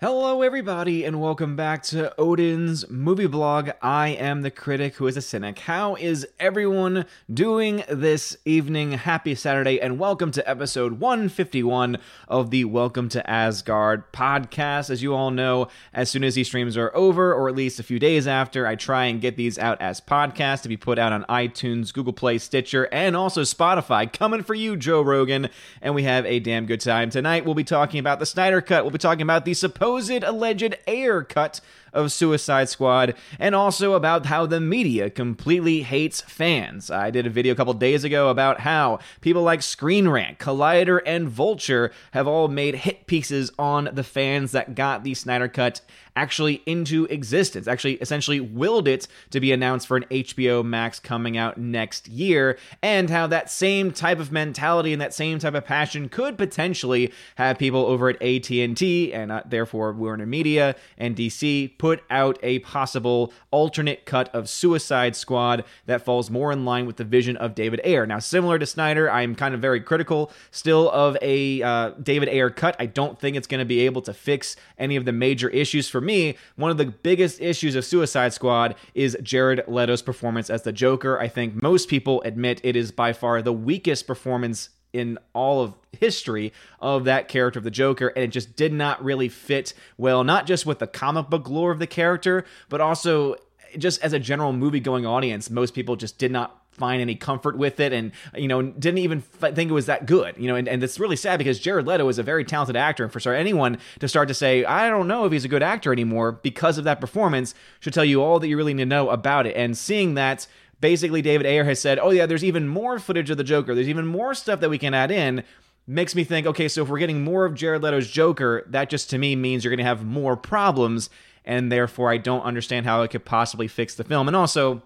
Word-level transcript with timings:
Hello, 0.00 0.42
everybody, 0.42 1.02
and 1.02 1.20
welcome 1.20 1.56
back 1.56 1.82
to 1.82 2.14
Odin's 2.20 2.88
movie 2.88 3.26
blog. 3.26 3.70
I 3.82 4.10
am 4.10 4.42
the 4.42 4.50
critic 4.52 4.94
who 4.94 5.08
is 5.08 5.16
a 5.16 5.20
cynic. 5.20 5.58
How 5.58 5.96
is 5.96 6.24
everyone 6.38 7.04
doing 7.34 7.82
this 7.88 8.36
evening? 8.44 8.92
Happy 8.92 9.34
Saturday, 9.34 9.80
and 9.80 9.98
welcome 9.98 10.30
to 10.30 10.48
episode 10.48 11.00
151 11.00 11.98
of 12.28 12.50
the 12.50 12.64
Welcome 12.66 13.08
to 13.08 13.28
Asgard 13.28 14.12
podcast. 14.12 14.88
As 14.88 15.02
you 15.02 15.16
all 15.16 15.32
know, 15.32 15.66
as 15.92 16.08
soon 16.08 16.22
as 16.22 16.36
these 16.36 16.46
streams 16.46 16.76
are 16.76 16.94
over, 16.94 17.34
or 17.34 17.48
at 17.48 17.56
least 17.56 17.80
a 17.80 17.82
few 17.82 17.98
days 17.98 18.28
after, 18.28 18.68
I 18.68 18.76
try 18.76 19.06
and 19.06 19.20
get 19.20 19.36
these 19.36 19.58
out 19.58 19.82
as 19.82 20.00
podcasts 20.00 20.62
to 20.62 20.68
be 20.68 20.76
put 20.76 21.00
out 21.00 21.12
on 21.12 21.24
iTunes, 21.24 21.92
Google 21.92 22.12
Play, 22.12 22.38
Stitcher, 22.38 22.84
and 22.92 23.16
also 23.16 23.42
Spotify. 23.42 24.12
Coming 24.12 24.44
for 24.44 24.54
you, 24.54 24.76
Joe 24.76 25.02
Rogan, 25.02 25.48
and 25.82 25.92
we 25.96 26.04
have 26.04 26.24
a 26.24 26.38
damn 26.38 26.66
good 26.66 26.80
time 26.80 27.10
tonight. 27.10 27.44
We'll 27.44 27.56
be 27.56 27.64
talking 27.64 27.98
about 27.98 28.20
the 28.20 28.26
Snyder 28.26 28.60
Cut. 28.60 28.84
We'll 28.84 28.92
be 28.92 28.98
talking 28.98 29.22
about 29.22 29.44
the 29.44 29.54
supposed 29.54 29.87
alleged 30.24 30.76
Ayer 30.86 31.22
cut 31.22 31.60
of 31.92 32.12
Suicide 32.12 32.68
Squad, 32.68 33.14
and 33.38 33.54
also 33.54 33.94
about 33.94 34.26
how 34.26 34.46
the 34.46 34.60
media 34.60 35.10
completely 35.10 35.82
hates 35.82 36.20
fans. 36.20 36.90
I 36.90 37.10
did 37.10 37.26
a 37.26 37.30
video 37.30 37.52
a 37.52 37.56
couple 37.56 37.74
days 37.74 38.04
ago 38.04 38.28
about 38.28 38.60
how 38.60 38.98
people 39.20 39.42
like 39.42 39.62
Screen 39.62 40.08
Rant, 40.08 40.38
Collider, 40.38 41.00
and 41.04 41.28
Vulture 41.28 41.92
have 42.12 42.26
all 42.26 42.48
made 42.48 42.74
hit 42.76 43.06
pieces 43.06 43.50
on 43.58 43.88
the 43.92 44.04
fans 44.04 44.52
that 44.52 44.74
got 44.74 45.04
the 45.04 45.14
Snyder 45.14 45.48
Cut 45.48 45.80
actually 46.18 46.62
into 46.66 47.04
existence, 47.06 47.68
actually 47.68 47.94
essentially 47.94 48.40
willed 48.40 48.88
it 48.88 49.06
to 49.30 49.38
be 49.38 49.52
announced 49.52 49.86
for 49.86 49.96
an 49.96 50.04
HBO 50.10 50.64
Max 50.64 50.98
coming 50.98 51.36
out 51.36 51.58
next 51.58 52.08
year, 52.08 52.58
and 52.82 53.08
how 53.08 53.28
that 53.28 53.48
same 53.48 53.92
type 53.92 54.18
of 54.18 54.32
mentality 54.32 54.92
and 54.92 55.00
that 55.00 55.14
same 55.14 55.38
type 55.38 55.54
of 55.54 55.64
passion 55.64 56.08
could 56.08 56.36
potentially 56.36 57.12
have 57.36 57.56
people 57.56 57.86
over 57.86 58.08
at 58.08 58.20
AT&T 58.20 59.12
and 59.12 59.30
uh, 59.30 59.42
therefore 59.46 59.92
Warner 59.92 60.26
Media 60.26 60.74
and 60.96 61.14
DC 61.14 61.77
put 61.78 62.02
out 62.10 62.38
a 62.42 62.58
possible 62.60 63.32
alternate 63.50 64.04
cut 64.04 64.34
of 64.34 64.48
Suicide 64.48 65.16
Squad 65.16 65.64
that 65.86 66.04
falls 66.04 66.30
more 66.30 66.52
in 66.52 66.64
line 66.64 66.86
with 66.86 66.96
the 66.96 67.04
vision 67.04 67.36
of 67.36 67.54
David 67.54 67.80
Ayer. 67.84 68.06
Now, 68.06 68.18
similar 68.18 68.58
to 68.58 68.66
Snyder, 68.66 69.10
I'm 69.10 69.34
kind 69.34 69.54
of 69.54 69.60
very 69.60 69.80
critical 69.80 70.30
still 70.50 70.90
of 70.90 71.16
a 71.22 71.62
uh, 71.62 71.90
David 72.02 72.28
Ayer 72.28 72.50
cut. 72.50 72.76
I 72.78 72.86
don't 72.86 73.18
think 73.18 73.36
it's 73.36 73.46
going 73.46 73.60
to 73.60 73.64
be 73.64 73.80
able 73.80 74.02
to 74.02 74.12
fix 74.12 74.56
any 74.78 74.96
of 74.96 75.04
the 75.04 75.12
major 75.12 75.48
issues 75.48 75.88
for 75.88 76.00
me. 76.00 76.36
One 76.56 76.70
of 76.70 76.76
the 76.76 76.86
biggest 76.86 77.40
issues 77.40 77.74
of 77.74 77.84
Suicide 77.84 78.32
Squad 78.32 78.74
is 78.94 79.16
Jared 79.22 79.64
Leto's 79.66 80.02
performance 80.02 80.50
as 80.50 80.62
the 80.62 80.72
Joker. 80.72 81.18
I 81.18 81.28
think 81.28 81.62
most 81.62 81.88
people 81.88 82.22
admit 82.22 82.60
it 82.64 82.76
is 82.76 82.92
by 82.92 83.12
far 83.12 83.40
the 83.42 83.52
weakest 83.52 84.06
performance 84.06 84.70
in 84.92 85.18
all 85.32 85.62
of 85.62 85.74
history 85.92 86.52
of 86.80 87.04
that 87.04 87.28
character 87.28 87.58
of 87.58 87.64
the 87.64 87.70
Joker, 87.70 88.08
and 88.08 88.24
it 88.24 88.28
just 88.28 88.56
did 88.56 88.72
not 88.72 89.02
really 89.02 89.28
fit 89.28 89.74
well, 89.96 90.24
not 90.24 90.46
just 90.46 90.66
with 90.66 90.78
the 90.78 90.86
comic 90.86 91.28
book 91.28 91.48
lore 91.48 91.70
of 91.70 91.78
the 91.78 91.86
character, 91.86 92.44
but 92.68 92.80
also 92.80 93.36
just 93.76 94.02
as 94.02 94.12
a 94.12 94.18
general 94.18 94.52
movie 94.52 94.80
going 94.80 95.04
audience. 95.04 95.50
Most 95.50 95.74
people 95.74 95.96
just 95.96 96.18
did 96.18 96.32
not 96.32 96.58
find 96.78 97.02
any 97.02 97.14
comfort 97.14 97.58
with 97.58 97.80
it 97.80 97.92
and 97.92 98.12
you 98.36 98.46
know 98.46 98.62
didn't 98.62 98.98
even 98.98 99.20
think 99.20 99.68
it 99.68 99.72
was 99.72 99.86
that 99.86 100.06
good 100.06 100.34
you 100.38 100.46
know 100.46 100.54
and, 100.54 100.68
and 100.68 100.82
it's 100.82 101.00
really 101.00 101.16
sad 101.16 101.36
because 101.36 101.58
jared 101.58 101.86
leto 101.86 102.08
is 102.08 102.18
a 102.18 102.22
very 102.22 102.44
talented 102.44 102.76
actor 102.76 103.02
and 103.02 103.12
for 103.12 103.18
sure 103.18 103.34
anyone 103.34 103.76
to 103.98 104.06
start 104.06 104.28
to 104.28 104.34
say 104.34 104.64
i 104.64 104.88
don't 104.88 105.08
know 105.08 105.24
if 105.24 105.32
he's 105.32 105.44
a 105.44 105.48
good 105.48 105.62
actor 105.62 105.92
anymore 105.92 106.30
because 106.30 106.78
of 106.78 106.84
that 106.84 107.00
performance 107.00 107.52
should 107.80 107.92
tell 107.92 108.04
you 108.04 108.22
all 108.22 108.38
that 108.38 108.46
you 108.46 108.56
really 108.56 108.72
need 108.72 108.84
to 108.84 108.88
know 108.88 109.10
about 109.10 109.44
it 109.44 109.56
and 109.56 109.76
seeing 109.76 110.14
that 110.14 110.46
basically 110.80 111.22
David 111.22 111.46
Ayer 111.46 111.64
has 111.64 111.80
said, 111.80 111.98
"Oh 111.98 112.10
yeah, 112.10 112.26
there's 112.26 112.44
even 112.44 112.68
more 112.68 112.98
footage 112.98 113.30
of 113.30 113.36
the 113.36 113.44
Joker. 113.44 113.74
There's 113.74 113.88
even 113.88 114.06
more 114.06 114.34
stuff 114.34 114.60
that 114.60 114.70
we 114.70 114.78
can 114.78 114.94
add 114.94 115.10
in." 115.10 115.44
Makes 115.90 116.14
me 116.14 116.22
think, 116.22 116.46
okay, 116.46 116.68
so 116.68 116.82
if 116.82 116.90
we're 116.90 116.98
getting 116.98 117.24
more 117.24 117.46
of 117.46 117.54
Jared 117.54 117.82
Leto's 117.82 118.10
Joker, 118.10 118.62
that 118.68 118.90
just 118.90 119.08
to 119.08 119.16
me 119.16 119.34
means 119.34 119.64
you're 119.64 119.70
going 119.70 119.78
to 119.78 119.84
have 119.84 120.04
more 120.04 120.36
problems, 120.36 121.08
and 121.46 121.72
therefore 121.72 122.10
I 122.10 122.18
don't 122.18 122.42
understand 122.42 122.84
how 122.84 123.00
it 123.00 123.10
could 123.10 123.24
possibly 123.24 123.68
fix 123.68 123.94
the 123.94 124.04
film. 124.04 124.28
And 124.28 124.36
also, 124.36 124.82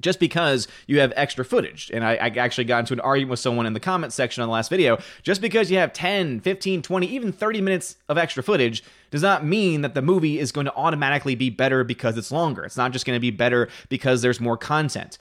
just 0.00 0.20
because 0.20 0.68
you 0.86 1.00
have 1.00 1.12
extra 1.16 1.44
footage. 1.44 1.90
And 1.92 2.04
I, 2.04 2.14
I, 2.14 2.28
actually 2.36 2.64
got 2.64 2.80
into 2.80 2.92
an 2.92 3.00
argument 3.00 3.30
with 3.30 3.40
someone 3.40 3.66
in 3.66 3.72
the 3.72 3.80
comment 3.80 4.12
section 4.12 4.42
on 4.42 4.48
the 4.48 4.52
last 4.52 4.68
video. 4.68 4.98
Just 5.22 5.40
because 5.40 5.70
you 5.70 5.78
have 5.78 5.92
10, 5.92 6.40
15, 6.40 6.82
20, 6.82 7.06
even 7.06 7.32
30 7.32 7.60
minutes 7.60 7.96
of 8.08 8.18
extra 8.18 8.42
footage 8.42 8.84
does 9.10 9.22
not 9.22 9.44
mean 9.44 9.82
that 9.82 9.94
the 9.94 10.02
movie 10.02 10.38
is 10.38 10.52
going 10.52 10.66
to 10.66 10.74
automatically 10.74 11.34
be 11.34 11.50
better 11.50 11.84
because 11.84 12.16
it's 12.18 12.30
longer. 12.30 12.64
It's 12.64 12.76
not 12.76 12.92
just 12.92 13.06
going 13.06 13.16
to 13.16 13.20
be 13.20 13.30
better 13.30 13.68
because 13.88 14.22
there's 14.22 14.40
more 14.40 14.56
content 14.56 15.18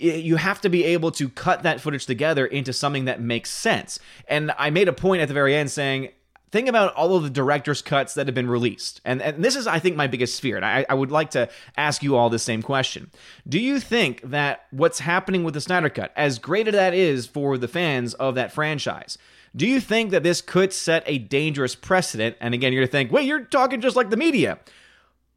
you 0.00 0.36
have 0.36 0.60
to 0.60 0.68
be 0.68 0.84
able 0.84 1.10
to 1.10 1.28
cut 1.28 1.64
that 1.64 1.80
footage 1.80 2.06
together 2.06 2.46
into 2.46 2.72
something 2.72 3.06
that 3.06 3.20
makes 3.20 3.50
sense. 3.50 3.98
And 4.28 4.52
I 4.56 4.70
made 4.70 4.88
a 4.88 4.92
point 4.92 5.22
at 5.22 5.28
the 5.28 5.34
very 5.34 5.54
end 5.56 5.70
saying, 5.70 6.10
think 6.50 6.68
about 6.68 6.94
all 6.94 7.16
of 7.16 7.22
the 7.22 7.30
director's 7.30 7.82
cuts 7.82 8.14
that 8.14 8.26
have 8.26 8.34
been 8.34 8.48
released. 8.48 9.00
And, 9.04 9.20
and 9.20 9.44
this 9.44 9.56
is, 9.56 9.66
I 9.66 9.78
think, 9.78 9.96
my 9.96 10.06
biggest 10.06 10.40
fear. 10.40 10.56
And 10.56 10.64
I, 10.64 10.86
I 10.88 10.94
would 10.94 11.10
like 11.10 11.30
to 11.32 11.48
ask 11.76 12.02
you 12.02 12.16
all 12.16 12.30
the 12.30 12.38
same 12.38 12.62
question. 12.62 13.10
Do 13.48 13.58
you 13.58 13.80
think 13.80 14.22
that 14.22 14.66
what's 14.70 15.00
happening 15.00 15.44
with 15.44 15.54
the 15.54 15.60
Snyder 15.60 15.90
Cut, 15.90 16.12
as 16.16 16.38
great 16.38 16.68
as 16.68 16.74
that 16.74 16.94
is 16.94 17.26
for 17.26 17.58
the 17.58 17.68
fans 17.68 18.14
of 18.14 18.34
that 18.36 18.52
franchise, 18.52 19.18
do 19.56 19.66
you 19.66 19.80
think 19.80 20.10
that 20.10 20.22
this 20.22 20.40
could 20.40 20.72
set 20.72 21.02
a 21.06 21.18
dangerous 21.18 21.74
precedent? 21.74 22.36
And 22.40 22.54
again, 22.54 22.72
you're 22.72 22.80
going 22.80 22.88
to 22.88 22.92
think, 22.92 23.12
wait, 23.12 23.26
you're 23.26 23.44
talking 23.44 23.80
just 23.80 23.96
like 23.96 24.10
the 24.10 24.16
media. 24.16 24.58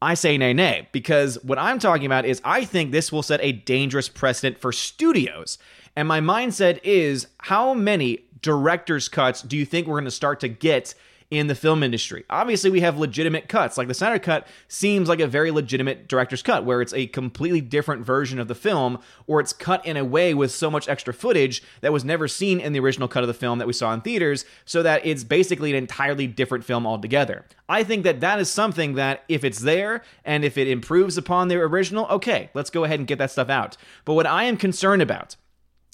I 0.00 0.14
say 0.14 0.36
nay, 0.36 0.52
nay, 0.52 0.88
because 0.90 1.42
what 1.44 1.58
I'm 1.58 1.78
talking 1.78 2.06
about 2.06 2.24
is 2.24 2.40
I 2.44 2.64
think 2.64 2.90
this 2.90 3.12
will 3.12 3.22
set 3.22 3.40
a 3.42 3.52
dangerous 3.52 4.08
precedent 4.08 4.58
for 4.58 4.72
studios. 4.72 5.58
And 5.94 6.08
my 6.08 6.20
mindset 6.20 6.80
is 6.82 7.28
how 7.38 7.72
many 7.72 8.24
director's 8.42 9.08
cuts 9.08 9.42
do 9.42 9.56
you 9.56 9.64
think 9.64 9.86
we're 9.86 9.94
going 9.94 10.04
to 10.04 10.10
start 10.10 10.40
to 10.40 10.48
get 10.48 10.94
in 11.32 11.46
the 11.46 11.54
film 11.54 11.82
industry. 11.82 12.26
Obviously, 12.28 12.68
we 12.68 12.82
have 12.82 12.98
legitimate 12.98 13.48
cuts. 13.48 13.78
Like 13.78 13.88
the 13.88 13.94
Snyder 13.94 14.18
Cut 14.18 14.46
seems 14.68 15.08
like 15.08 15.18
a 15.18 15.26
very 15.26 15.50
legitimate 15.50 16.06
director's 16.06 16.42
cut, 16.42 16.66
where 16.66 16.82
it's 16.82 16.92
a 16.92 17.06
completely 17.06 17.62
different 17.62 18.04
version 18.04 18.38
of 18.38 18.48
the 18.48 18.54
film, 18.54 18.98
or 19.26 19.40
it's 19.40 19.54
cut 19.54 19.84
in 19.86 19.96
a 19.96 20.04
way 20.04 20.34
with 20.34 20.52
so 20.52 20.70
much 20.70 20.90
extra 20.90 21.14
footage 21.14 21.62
that 21.80 21.90
was 21.90 22.04
never 22.04 22.28
seen 22.28 22.60
in 22.60 22.74
the 22.74 22.80
original 22.80 23.08
cut 23.08 23.22
of 23.22 23.28
the 23.28 23.34
film 23.34 23.58
that 23.58 23.66
we 23.66 23.72
saw 23.72 23.94
in 23.94 24.02
theaters, 24.02 24.44
so 24.66 24.82
that 24.82 25.06
it's 25.06 25.24
basically 25.24 25.70
an 25.70 25.76
entirely 25.76 26.26
different 26.26 26.66
film 26.66 26.86
altogether. 26.86 27.46
I 27.66 27.82
think 27.82 28.04
that 28.04 28.20
that 28.20 28.38
is 28.38 28.50
something 28.50 28.96
that 28.96 29.24
if 29.26 29.42
it's 29.42 29.60
there 29.60 30.02
and 30.26 30.44
if 30.44 30.58
it 30.58 30.68
improves 30.68 31.16
upon 31.16 31.48
the 31.48 31.56
original, 31.56 32.04
okay, 32.08 32.50
let's 32.52 32.68
go 32.68 32.84
ahead 32.84 32.98
and 32.98 33.08
get 33.08 33.16
that 33.16 33.30
stuff 33.30 33.48
out. 33.48 33.78
But 34.04 34.12
what 34.12 34.26
I 34.26 34.44
am 34.44 34.58
concerned 34.58 35.00
about 35.00 35.36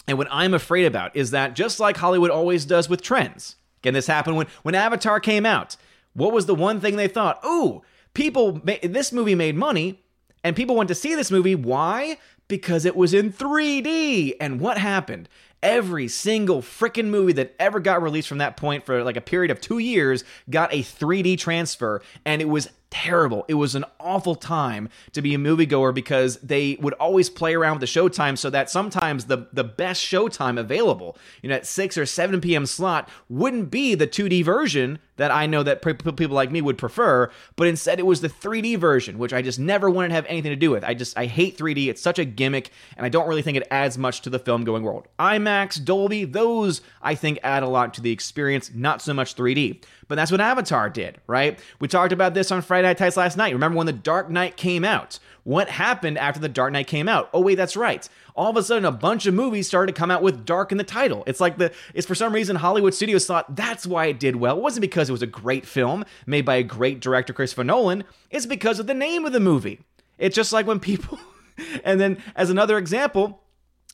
and 0.08 0.16
what 0.16 0.26
I'm 0.30 0.54
afraid 0.54 0.86
about 0.86 1.14
is 1.14 1.30
that 1.32 1.54
just 1.54 1.78
like 1.78 1.98
Hollywood 1.98 2.30
always 2.30 2.64
does 2.64 2.88
with 2.88 3.02
trends, 3.02 3.56
again, 3.80 3.94
this 3.94 4.06
happened 4.06 4.36
when, 4.36 4.46
when 4.62 4.74
Avatar 4.74 5.20
came 5.20 5.46
out. 5.46 5.76
What 6.14 6.32
was 6.32 6.46
the 6.46 6.54
one 6.54 6.80
thing 6.80 6.96
they 6.96 7.08
thought? 7.08 7.38
Oh, 7.42 7.82
people, 8.14 8.60
this 8.82 9.12
movie 9.12 9.34
made 9.34 9.54
money, 9.54 10.02
and 10.42 10.56
people 10.56 10.74
went 10.74 10.88
to 10.88 10.94
see 10.94 11.14
this 11.14 11.30
movie. 11.30 11.54
Why? 11.54 12.18
Because 12.48 12.86
it 12.86 12.96
was 12.96 13.12
in 13.12 13.32
3D. 13.32 14.34
And 14.40 14.60
what 14.60 14.78
happened? 14.78 15.28
Every 15.62 16.08
single 16.08 16.62
freaking 16.62 17.08
movie 17.08 17.34
that 17.34 17.54
ever 17.60 17.78
got 17.78 18.02
released 18.02 18.28
from 18.28 18.38
that 18.38 18.56
point 18.56 18.86
for 18.86 19.04
like 19.04 19.16
a 19.16 19.20
period 19.20 19.50
of 19.50 19.60
two 19.60 19.78
years 19.78 20.24
got 20.48 20.72
a 20.72 20.82
3D 20.82 21.38
transfer, 21.38 22.00
and 22.24 22.40
it 22.40 22.48
was 22.48 22.70
terrible. 22.90 23.44
It 23.48 23.54
was 23.54 23.74
an 23.74 23.84
awful 24.00 24.34
time 24.34 24.88
to 25.12 25.22
be 25.22 25.34
a 25.34 25.38
moviegoer 25.38 25.94
because 25.94 26.36
they 26.38 26.76
would 26.80 26.94
always 26.94 27.30
play 27.30 27.54
around 27.54 27.80
with 27.80 27.80
the 27.80 28.00
showtime 28.00 28.38
so 28.38 28.50
that 28.50 28.70
sometimes 28.70 29.26
the, 29.26 29.46
the 29.52 29.64
best 29.64 30.04
showtime 30.04 30.58
available, 30.58 31.16
you 31.42 31.48
know, 31.48 31.56
at 31.56 31.66
6 31.66 31.98
or 31.98 32.06
7 32.06 32.40
p.m. 32.40 32.66
slot 32.66 33.08
wouldn't 33.28 33.70
be 33.70 33.94
the 33.94 34.06
2D 34.06 34.44
version 34.44 34.98
that 35.18 35.30
I 35.30 35.46
know 35.46 35.62
that 35.62 35.82
people 35.82 36.34
like 36.34 36.50
me 36.50 36.60
would 36.60 36.78
prefer, 36.78 37.30
but 37.56 37.68
instead 37.68 37.98
it 38.00 38.06
was 38.06 38.20
the 38.20 38.28
3D 38.28 38.78
version, 38.78 39.18
which 39.18 39.32
I 39.32 39.42
just 39.42 39.58
never 39.58 39.90
wanted 39.90 40.08
to 40.08 40.14
have 40.14 40.26
anything 40.26 40.50
to 40.50 40.56
do 40.56 40.70
with. 40.70 40.82
I 40.82 40.94
just 40.94 41.16
I 41.18 41.26
hate 41.26 41.58
3D. 41.58 41.88
It's 41.88 42.02
such 42.02 42.18
a 42.18 42.24
gimmick, 42.24 42.70
and 42.96 43.04
I 43.04 43.08
don't 43.08 43.28
really 43.28 43.42
think 43.42 43.56
it 43.56 43.68
adds 43.70 43.98
much 43.98 44.22
to 44.22 44.30
the 44.30 44.38
film 44.38 44.64
going 44.64 44.82
world. 44.82 45.06
IMAX, 45.18 45.84
Dolby, 45.84 46.24
those 46.24 46.80
I 47.02 47.14
think 47.14 47.38
add 47.42 47.62
a 47.62 47.68
lot 47.68 47.94
to 47.94 48.00
the 48.00 48.10
experience, 48.10 48.70
not 48.74 49.02
so 49.02 49.12
much 49.12 49.36
3D. 49.36 49.82
But 50.08 50.14
that's 50.14 50.30
what 50.30 50.40
Avatar 50.40 50.88
did, 50.88 51.20
right? 51.26 51.58
We 51.80 51.88
talked 51.88 52.12
about 52.12 52.32
this 52.32 52.50
on 52.50 52.62
Friday 52.62 52.88
Night 52.88 52.96
Tights 52.96 53.18
last 53.18 53.36
night. 53.36 53.52
Remember 53.52 53.76
when 53.76 53.86
The 53.86 53.92
Dark 53.92 54.30
Knight 54.30 54.56
came 54.56 54.82
out? 54.84 55.18
What 55.48 55.70
happened 55.70 56.18
after 56.18 56.38
The 56.38 56.50
Dark 56.50 56.74
Knight 56.74 56.88
came 56.88 57.08
out? 57.08 57.30
Oh, 57.32 57.40
wait, 57.40 57.54
that's 57.54 57.74
right. 57.74 58.06
All 58.36 58.50
of 58.50 58.58
a 58.58 58.62
sudden, 58.62 58.84
a 58.84 58.92
bunch 58.92 59.24
of 59.24 59.32
movies 59.32 59.66
started 59.66 59.94
to 59.94 59.98
come 59.98 60.10
out 60.10 60.20
with 60.20 60.44
dark 60.44 60.72
in 60.72 60.76
the 60.76 60.84
title. 60.84 61.24
It's 61.26 61.40
like 61.40 61.56
the, 61.56 61.72
it's 61.94 62.06
for 62.06 62.14
some 62.14 62.34
reason 62.34 62.56
Hollywood 62.56 62.92
studios 62.92 63.24
thought 63.24 63.56
that's 63.56 63.86
why 63.86 64.04
it 64.04 64.20
did 64.20 64.36
well. 64.36 64.58
It 64.58 64.62
wasn't 64.62 64.82
because 64.82 65.08
it 65.08 65.12
was 65.12 65.22
a 65.22 65.26
great 65.26 65.64
film 65.64 66.04
made 66.26 66.44
by 66.44 66.56
a 66.56 66.62
great 66.62 67.00
director, 67.00 67.32
Christopher 67.32 67.64
Nolan. 67.64 68.04
It's 68.30 68.44
because 68.44 68.78
of 68.78 68.88
the 68.88 68.92
name 68.92 69.24
of 69.24 69.32
the 69.32 69.40
movie. 69.40 69.80
It's 70.18 70.36
just 70.36 70.52
like 70.52 70.66
when 70.66 70.80
people, 70.80 71.18
and 71.82 71.98
then 71.98 72.22
as 72.36 72.50
another 72.50 72.76
example, 72.76 73.40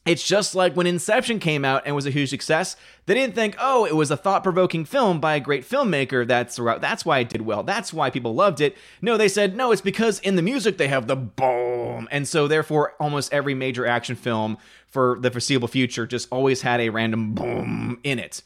it's 0.06 0.26
just 0.26 0.54
like 0.54 0.74
when 0.74 0.86
Inception 0.86 1.38
came 1.38 1.64
out 1.64 1.82
and 1.86 1.96
was 1.96 2.04
a 2.04 2.10
huge 2.10 2.28
success. 2.28 2.76
They 3.06 3.14
didn't 3.14 3.34
think, 3.34 3.56
oh, 3.58 3.86
it 3.86 3.96
was 3.96 4.10
a 4.10 4.16
thought 4.18 4.42
provoking 4.42 4.84
film 4.84 5.18
by 5.18 5.34
a 5.34 5.40
great 5.40 5.66
filmmaker. 5.66 6.26
That's, 6.26 6.56
that's 6.56 7.06
why 7.06 7.20
it 7.20 7.30
did 7.30 7.42
well. 7.42 7.62
That's 7.62 7.92
why 7.92 8.10
people 8.10 8.34
loved 8.34 8.60
it. 8.60 8.76
No, 9.00 9.16
they 9.16 9.28
said, 9.28 9.56
no, 9.56 9.72
it's 9.72 9.80
because 9.80 10.20
in 10.20 10.36
the 10.36 10.42
music 10.42 10.76
they 10.76 10.88
have 10.88 11.06
the 11.06 11.16
boom. 11.16 12.06
And 12.10 12.28
so, 12.28 12.46
therefore, 12.46 12.94
almost 13.00 13.32
every 13.32 13.54
major 13.54 13.86
action 13.86 14.14
film 14.14 14.58
for 14.86 15.18
the 15.20 15.30
foreseeable 15.30 15.68
future 15.68 16.06
just 16.06 16.28
always 16.30 16.60
had 16.60 16.80
a 16.80 16.90
random 16.90 17.34
boom 17.34 17.98
in 18.04 18.18
it. 18.18 18.42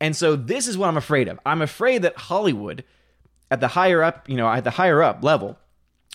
And 0.00 0.16
so, 0.16 0.34
this 0.34 0.66
is 0.66 0.76
what 0.76 0.88
I'm 0.88 0.96
afraid 0.96 1.28
of. 1.28 1.38
I'm 1.46 1.62
afraid 1.62 2.02
that 2.02 2.16
Hollywood 2.16 2.82
at 3.52 3.60
the 3.60 3.68
higher 3.68 4.02
up, 4.02 4.28
you 4.28 4.36
know, 4.36 4.48
at 4.48 4.64
the 4.64 4.72
higher 4.72 5.00
up 5.00 5.22
level, 5.22 5.58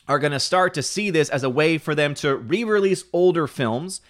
are 0.09 0.19
going 0.19 0.33
to 0.33 0.39
start 0.41 0.73
to 0.73 0.83
see 0.83 1.09
this 1.09 1.29
as 1.29 1.43
a 1.43 1.49
way 1.49 1.77
for 1.77 1.95
them 1.95 2.13
to 2.15 2.35
re-release 2.35 3.05
older 3.13 3.47
films 3.47 4.01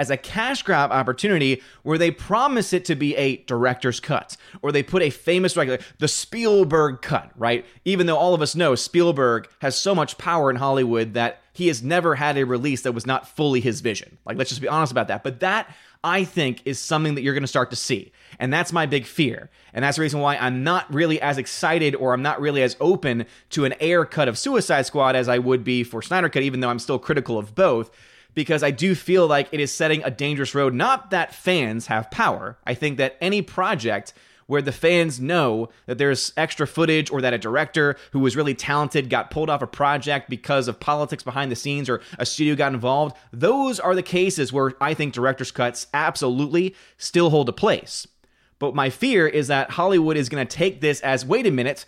as 0.00 0.08
a 0.08 0.16
cash 0.16 0.62
grab 0.62 0.90
opportunity 0.90 1.60
where 1.82 1.98
they 1.98 2.10
promise 2.10 2.72
it 2.72 2.86
to 2.86 2.96
be 2.96 3.14
a 3.16 3.36
director's 3.44 4.00
cut 4.00 4.34
or 4.62 4.72
they 4.72 4.82
put 4.82 5.02
a 5.02 5.10
famous 5.10 5.52
director, 5.52 5.84
the 5.98 6.08
Spielberg 6.08 7.02
cut, 7.02 7.30
right? 7.36 7.66
Even 7.84 8.06
though 8.06 8.16
all 8.16 8.32
of 8.32 8.40
us 8.40 8.56
know 8.56 8.74
Spielberg 8.74 9.46
has 9.60 9.76
so 9.76 9.94
much 9.94 10.16
power 10.16 10.48
in 10.48 10.56
Hollywood 10.56 11.12
that 11.12 11.42
he 11.52 11.68
has 11.68 11.82
never 11.82 12.14
had 12.14 12.38
a 12.38 12.46
release 12.46 12.80
that 12.82 12.92
was 12.92 13.06
not 13.06 13.28
fully 13.28 13.60
his 13.60 13.82
vision. 13.82 14.16
Like, 14.24 14.38
let's 14.38 14.48
just 14.48 14.62
be 14.62 14.68
honest 14.68 14.90
about 14.90 15.08
that. 15.08 15.22
But 15.22 15.40
that, 15.40 15.68
I 16.02 16.24
think, 16.24 16.62
is 16.64 16.78
something 16.78 17.14
that 17.16 17.22
you're 17.22 17.34
going 17.34 17.42
to 17.42 17.46
start 17.46 17.68
to 17.68 17.76
see. 17.76 18.10
And 18.38 18.50
that's 18.50 18.72
my 18.72 18.86
big 18.86 19.04
fear. 19.04 19.50
And 19.74 19.84
that's 19.84 19.96
the 19.96 20.02
reason 20.02 20.20
why 20.20 20.38
I'm 20.38 20.64
not 20.64 20.90
really 20.90 21.20
as 21.20 21.36
excited 21.36 21.94
or 21.94 22.14
I'm 22.14 22.22
not 22.22 22.40
really 22.40 22.62
as 22.62 22.74
open 22.80 23.26
to 23.50 23.66
an 23.66 23.74
Ayer 23.82 24.06
cut 24.06 24.28
of 24.28 24.38
Suicide 24.38 24.86
Squad 24.86 25.14
as 25.14 25.28
I 25.28 25.36
would 25.36 25.62
be 25.62 25.84
for 25.84 26.00
Snyder 26.00 26.30
Cut, 26.30 26.42
even 26.42 26.60
though 26.60 26.70
I'm 26.70 26.78
still 26.78 26.98
critical 26.98 27.36
of 27.36 27.54
both 27.54 27.90
because 28.34 28.62
I 28.62 28.70
do 28.70 28.94
feel 28.94 29.26
like 29.26 29.48
it 29.52 29.60
is 29.60 29.72
setting 29.72 30.02
a 30.04 30.10
dangerous 30.10 30.54
road. 30.54 30.74
Not 30.74 31.10
that 31.10 31.34
fans 31.34 31.86
have 31.86 32.10
power. 32.10 32.58
I 32.66 32.74
think 32.74 32.98
that 32.98 33.16
any 33.20 33.42
project 33.42 34.12
where 34.50 34.60
the 34.60 34.72
fans 34.72 35.20
know 35.20 35.68
that 35.86 35.96
there's 35.96 36.32
extra 36.36 36.66
footage 36.66 37.08
or 37.08 37.20
that 37.20 37.32
a 37.32 37.38
director 37.38 37.94
who 38.10 38.18
was 38.18 38.34
really 38.34 38.52
talented 38.52 39.08
got 39.08 39.30
pulled 39.30 39.48
off 39.48 39.62
a 39.62 39.66
project 39.66 40.28
because 40.28 40.66
of 40.66 40.80
politics 40.80 41.22
behind 41.22 41.52
the 41.52 41.56
scenes 41.56 41.88
or 41.88 42.00
a 42.18 42.26
studio 42.26 42.56
got 42.56 42.74
involved, 42.74 43.16
those 43.32 43.78
are 43.78 43.94
the 43.94 44.02
cases 44.02 44.52
where 44.52 44.72
I 44.80 44.92
think 44.92 45.14
director's 45.14 45.52
cuts 45.52 45.86
absolutely 45.94 46.74
still 46.98 47.30
hold 47.30 47.48
a 47.48 47.52
place. 47.52 48.08
But 48.58 48.74
my 48.74 48.90
fear 48.90 49.28
is 49.28 49.46
that 49.46 49.70
Hollywood 49.70 50.16
is 50.16 50.28
going 50.28 50.44
to 50.44 50.56
take 50.56 50.80
this 50.80 51.00
as 51.00 51.24
wait 51.24 51.46
a 51.46 51.52
minute, 51.52 51.86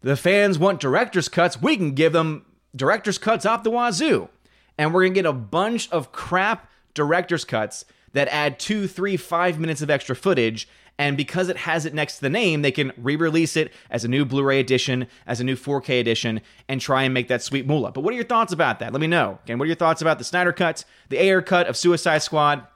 the 0.00 0.16
fans 0.16 0.60
want 0.60 0.78
director's 0.78 1.28
cuts, 1.28 1.60
we 1.60 1.76
can 1.76 1.90
give 1.90 2.12
them 2.12 2.46
director's 2.76 3.18
cuts 3.18 3.44
off 3.44 3.64
the 3.64 3.70
wazoo 3.70 4.28
and 4.78 4.92
we're 4.92 5.04
gonna 5.04 5.14
get 5.14 5.26
a 5.26 5.32
bunch 5.32 5.90
of 5.90 6.12
crap 6.12 6.70
director's 6.94 7.44
cuts 7.44 7.84
that 8.12 8.28
add 8.28 8.58
two, 8.58 8.86
three, 8.86 9.16
five 9.16 9.58
minutes 9.60 9.82
of 9.82 9.90
extra 9.90 10.16
footage. 10.16 10.68
And 10.98 11.18
because 11.18 11.50
it 11.50 11.58
has 11.58 11.84
it 11.84 11.92
next 11.92 12.16
to 12.16 12.22
the 12.22 12.30
name, 12.30 12.62
they 12.62 12.72
can 12.72 12.90
re 12.96 13.16
release 13.16 13.56
it 13.56 13.70
as 13.90 14.04
a 14.04 14.08
new 14.08 14.24
Blu 14.24 14.42
ray 14.42 14.58
edition, 14.58 15.06
as 15.26 15.40
a 15.40 15.44
new 15.44 15.54
4K 15.54 16.00
edition, 16.00 16.40
and 16.68 16.80
try 16.80 17.02
and 17.02 17.12
make 17.12 17.28
that 17.28 17.42
sweet 17.42 17.66
moolah. 17.66 17.92
But 17.92 18.00
what 18.00 18.12
are 18.12 18.16
your 18.16 18.24
thoughts 18.24 18.54
about 18.54 18.78
that? 18.78 18.92
Let 18.92 19.00
me 19.02 19.06
know. 19.06 19.38
Again, 19.44 19.58
what 19.58 19.64
are 19.64 19.68
your 19.68 19.76
thoughts 19.76 20.00
about 20.00 20.18
the 20.18 20.24
Snyder 20.24 20.54
Cut, 20.54 20.86
the 21.10 21.18
Ayer 21.18 21.42
cut 21.42 21.66
of 21.66 21.76
Suicide 21.76 22.18
Squad? 22.22 22.66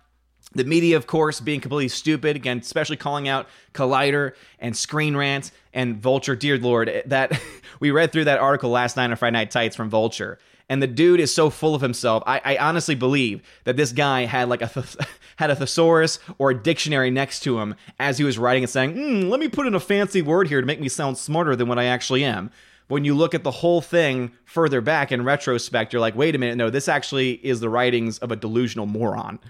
The 0.52 0.64
media, 0.64 0.96
of 0.96 1.06
course, 1.06 1.40
being 1.40 1.60
completely 1.60 1.88
stupid, 1.88 2.34
again, 2.34 2.58
especially 2.58 2.96
calling 2.96 3.28
out 3.28 3.46
Collider 3.72 4.32
and 4.58 4.76
Screen 4.76 5.16
Rant 5.16 5.52
and 5.72 6.02
Vulture. 6.02 6.34
Dear 6.34 6.58
Lord, 6.58 7.04
that 7.06 7.40
we 7.80 7.90
read 7.90 8.12
through 8.12 8.24
that 8.24 8.40
article 8.40 8.68
last 8.68 8.96
night 8.96 9.10
on 9.10 9.16
Friday 9.16 9.32
Night 9.32 9.50
Tights 9.50 9.76
from 9.76 9.88
Vulture 9.88 10.38
and 10.70 10.80
the 10.80 10.86
dude 10.86 11.18
is 11.18 11.34
so 11.34 11.50
full 11.50 11.74
of 11.74 11.82
himself. 11.82 12.22
I, 12.26 12.40
I 12.44 12.56
honestly 12.56 12.94
believe 12.94 13.42
that 13.64 13.76
this 13.76 13.90
guy 13.90 14.24
had 14.24 14.48
like 14.48 14.62
a 14.62 14.68
th- 14.68 14.96
had 15.36 15.50
a 15.50 15.56
thesaurus 15.56 16.20
or 16.38 16.50
a 16.50 16.54
dictionary 16.54 17.10
next 17.10 17.40
to 17.40 17.58
him 17.58 17.74
as 17.98 18.18
he 18.18 18.24
was 18.24 18.38
writing 18.38 18.62
and 18.62 18.70
saying, 18.70 18.94
mm, 18.94 19.28
"Let 19.28 19.40
me 19.40 19.48
put 19.48 19.66
in 19.66 19.74
a 19.74 19.80
fancy 19.80 20.22
word 20.22 20.46
here 20.46 20.60
to 20.60 20.66
make 20.66 20.80
me 20.80 20.88
sound 20.88 21.18
smarter 21.18 21.56
than 21.56 21.68
what 21.68 21.78
I 21.78 21.84
actually 21.84 22.24
am." 22.24 22.50
When 22.86 23.04
you 23.04 23.14
look 23.14 23.34
at 23.34 23.42
the 23.42 23.50
whole 23.50 23.80
thing 23.80 24.32
further 24.44 24.80
back 24.80 25.12
in 25.12 25.24
retrospect, 25.24 25.92
you're 25.92 26.00
like, 26.00 26.14
"Wait 26.14 26.36
a 26.36 26.38
minute, 26.38 26.56
no, 26.56 26.70
this 26.70 26.88
actually 26.88 27.32
is 27.44 27.58
the 27.58 27.68
writings 27.68 28.18
of 28.18 28.30
a 28.30 28.36
delusional 28.36 28.86
moron." 28.86 29.40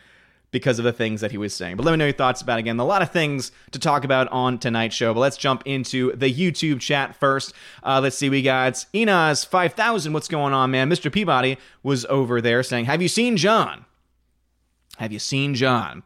Because 0.51 0.79
of 0.79 0.85
the 0.85 0.93
things 0.93 1.21
that 1.21 1.31
he 1.31 1.39
was 1.39 1.55
saying. 1.55 1.77
But 1.77 1.85
let 1.85 1.93
me 1.93 1.99
know 1.99 2.07
your 2.07 2.13
thoughts 2.13 2.43
about 2.43 2.59
again. 2.59 2.79
A 2.79 2.85
lot 2.85 3.03
of 3.03 3.11
things 3.11 3.53
to 3.71 3.79
talk 3.79 4.05
about 4.05 4.29
on 4.29 4.59
tonight's 4.59 4.95
show, 4.95 5.15
but 5.15 5.21
let's 5.21 5.37
jump 5.37 5.63
into 5.65 6.13
the 6.17 6.33
YouTube 6.33 6.81
chat 6.81 7.15
first. 7.17 7.53
Uh, 7.83 8.01
let's 8.03 8.17
see, 8.17 8.29
we 8.29 8.43
got 8.43 8.85
Enas 8.95 9.45
five 9.45 9.75
thousand. 9.75 10.13
What's 10.13 10.29
going 10.29 10.53
on, 10.53 10.71
man? 10.71 10.91
Mr. 10.91 11.13
Peabody 11.13 11.59
was 11.83 12.05
over 12.07 12.41
there 12.41 12.63
saying, 12.63 12.87
"Have 12.87 13.03
you 13.03 13.09
seen 13.09 13.37
John? 13.37 13.85
Have 14.99 15.13
you 15.13 15.19
seen 15.19 15.55
John?" 15.55 16.03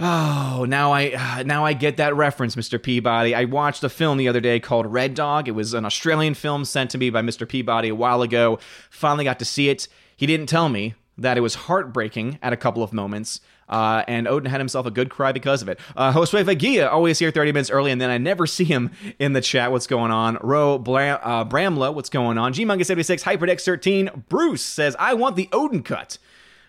Oh, 0.00 0.64
now 0.68 0.92
I 0.92 1.42
now 1.44 1.64
I 1.64 1.72
get 1.72 1.96
that 1.96 2.14
reference, 2.14 2.54
Mr. 2.54 2.80
Peabody. 2.80 3.34
I 3.34 3.44
watched 3.44 3.82
a 3.82 3.88
film 3.88 4.16
the 4.16 4.28
other 4.28 4.40
day 4.40 4.60
called 4.60 4.86
Red 4.86 5.14
Dog. 5.14 5.48
It 5.48 5.52
was 5.52 5.74
an 5.74 5.84
Australian 5.84 6.34
film 6.34 6.64
sent 6.64 6.90
to 6.92 6.98
me 6.98 7.10
by 7.10 7.20
Mr. 7.20 7.48
Peabody 7.48 7.88
a 7.88 7.94
while 7.96 8.22
ago. 8.22 8.60
Finally 8.90 9.24
got 9.24 9.40
to 9.40 9.44
see 9.44 9.68
it. 9.68 9.88
He 10.16 10.26
didn't 10.26 10.46
tell 10.46 10.68
me 10.68 10.94
that 11.18 11.36
it 11.36 11.40
was 11.40 11.54
heartbreaking 11.54 12.38
at 12.42 12.52
a 12.52 12.56
couple 12.56 12.82
of 12.82 12.92
moments. 12.92 13.40
Uh, 13.68 14.02
and 14.08 14.26
Odin 14.26 14.50
had 14.50 14.60
himself 14.60 14.86
a 14.86 14.90
good 14.90 15.10
cry 15.10 15.32
because 15.32 15.60
of 15.60 15.68
it. 15.68 15.78
Uh, 15.94 16.12
Josue 16.12 16.42
Vagia, 16.42 16.90
always 16.90 17.18
here 17.18 17.30
30 17.30 17.52
minutes 17.52 17.70
early, 17.70 17.90
and 17.90 18.00
then 18.00 18.08
I 18.08 18.16
never 18.16 18.46
see 18.46 18.64
him 18.64 18.90
in 19.18 19.34
the 19.34 19.42
chat. 19.42 19.70
What's 19.70 19.86
going 19.86 20.10
on? 20.10 20.38
Ro 20.40 20.76
uh, 20.76 21.44
Bramla, 21.44 21.92
what's 21.92 22.08
going 22.08 22.38
on? 22.38 22.54
Gmungus76, 22.54 23.22
HyperDex13, 23.22 24.28
Bruce 24.28 24.64
says, 24.64 24.96
I 24.98 25.14
want 25.14 25.36
the 25.36 25.48
Odin 25.52 25.82
cut. 25.82 26.18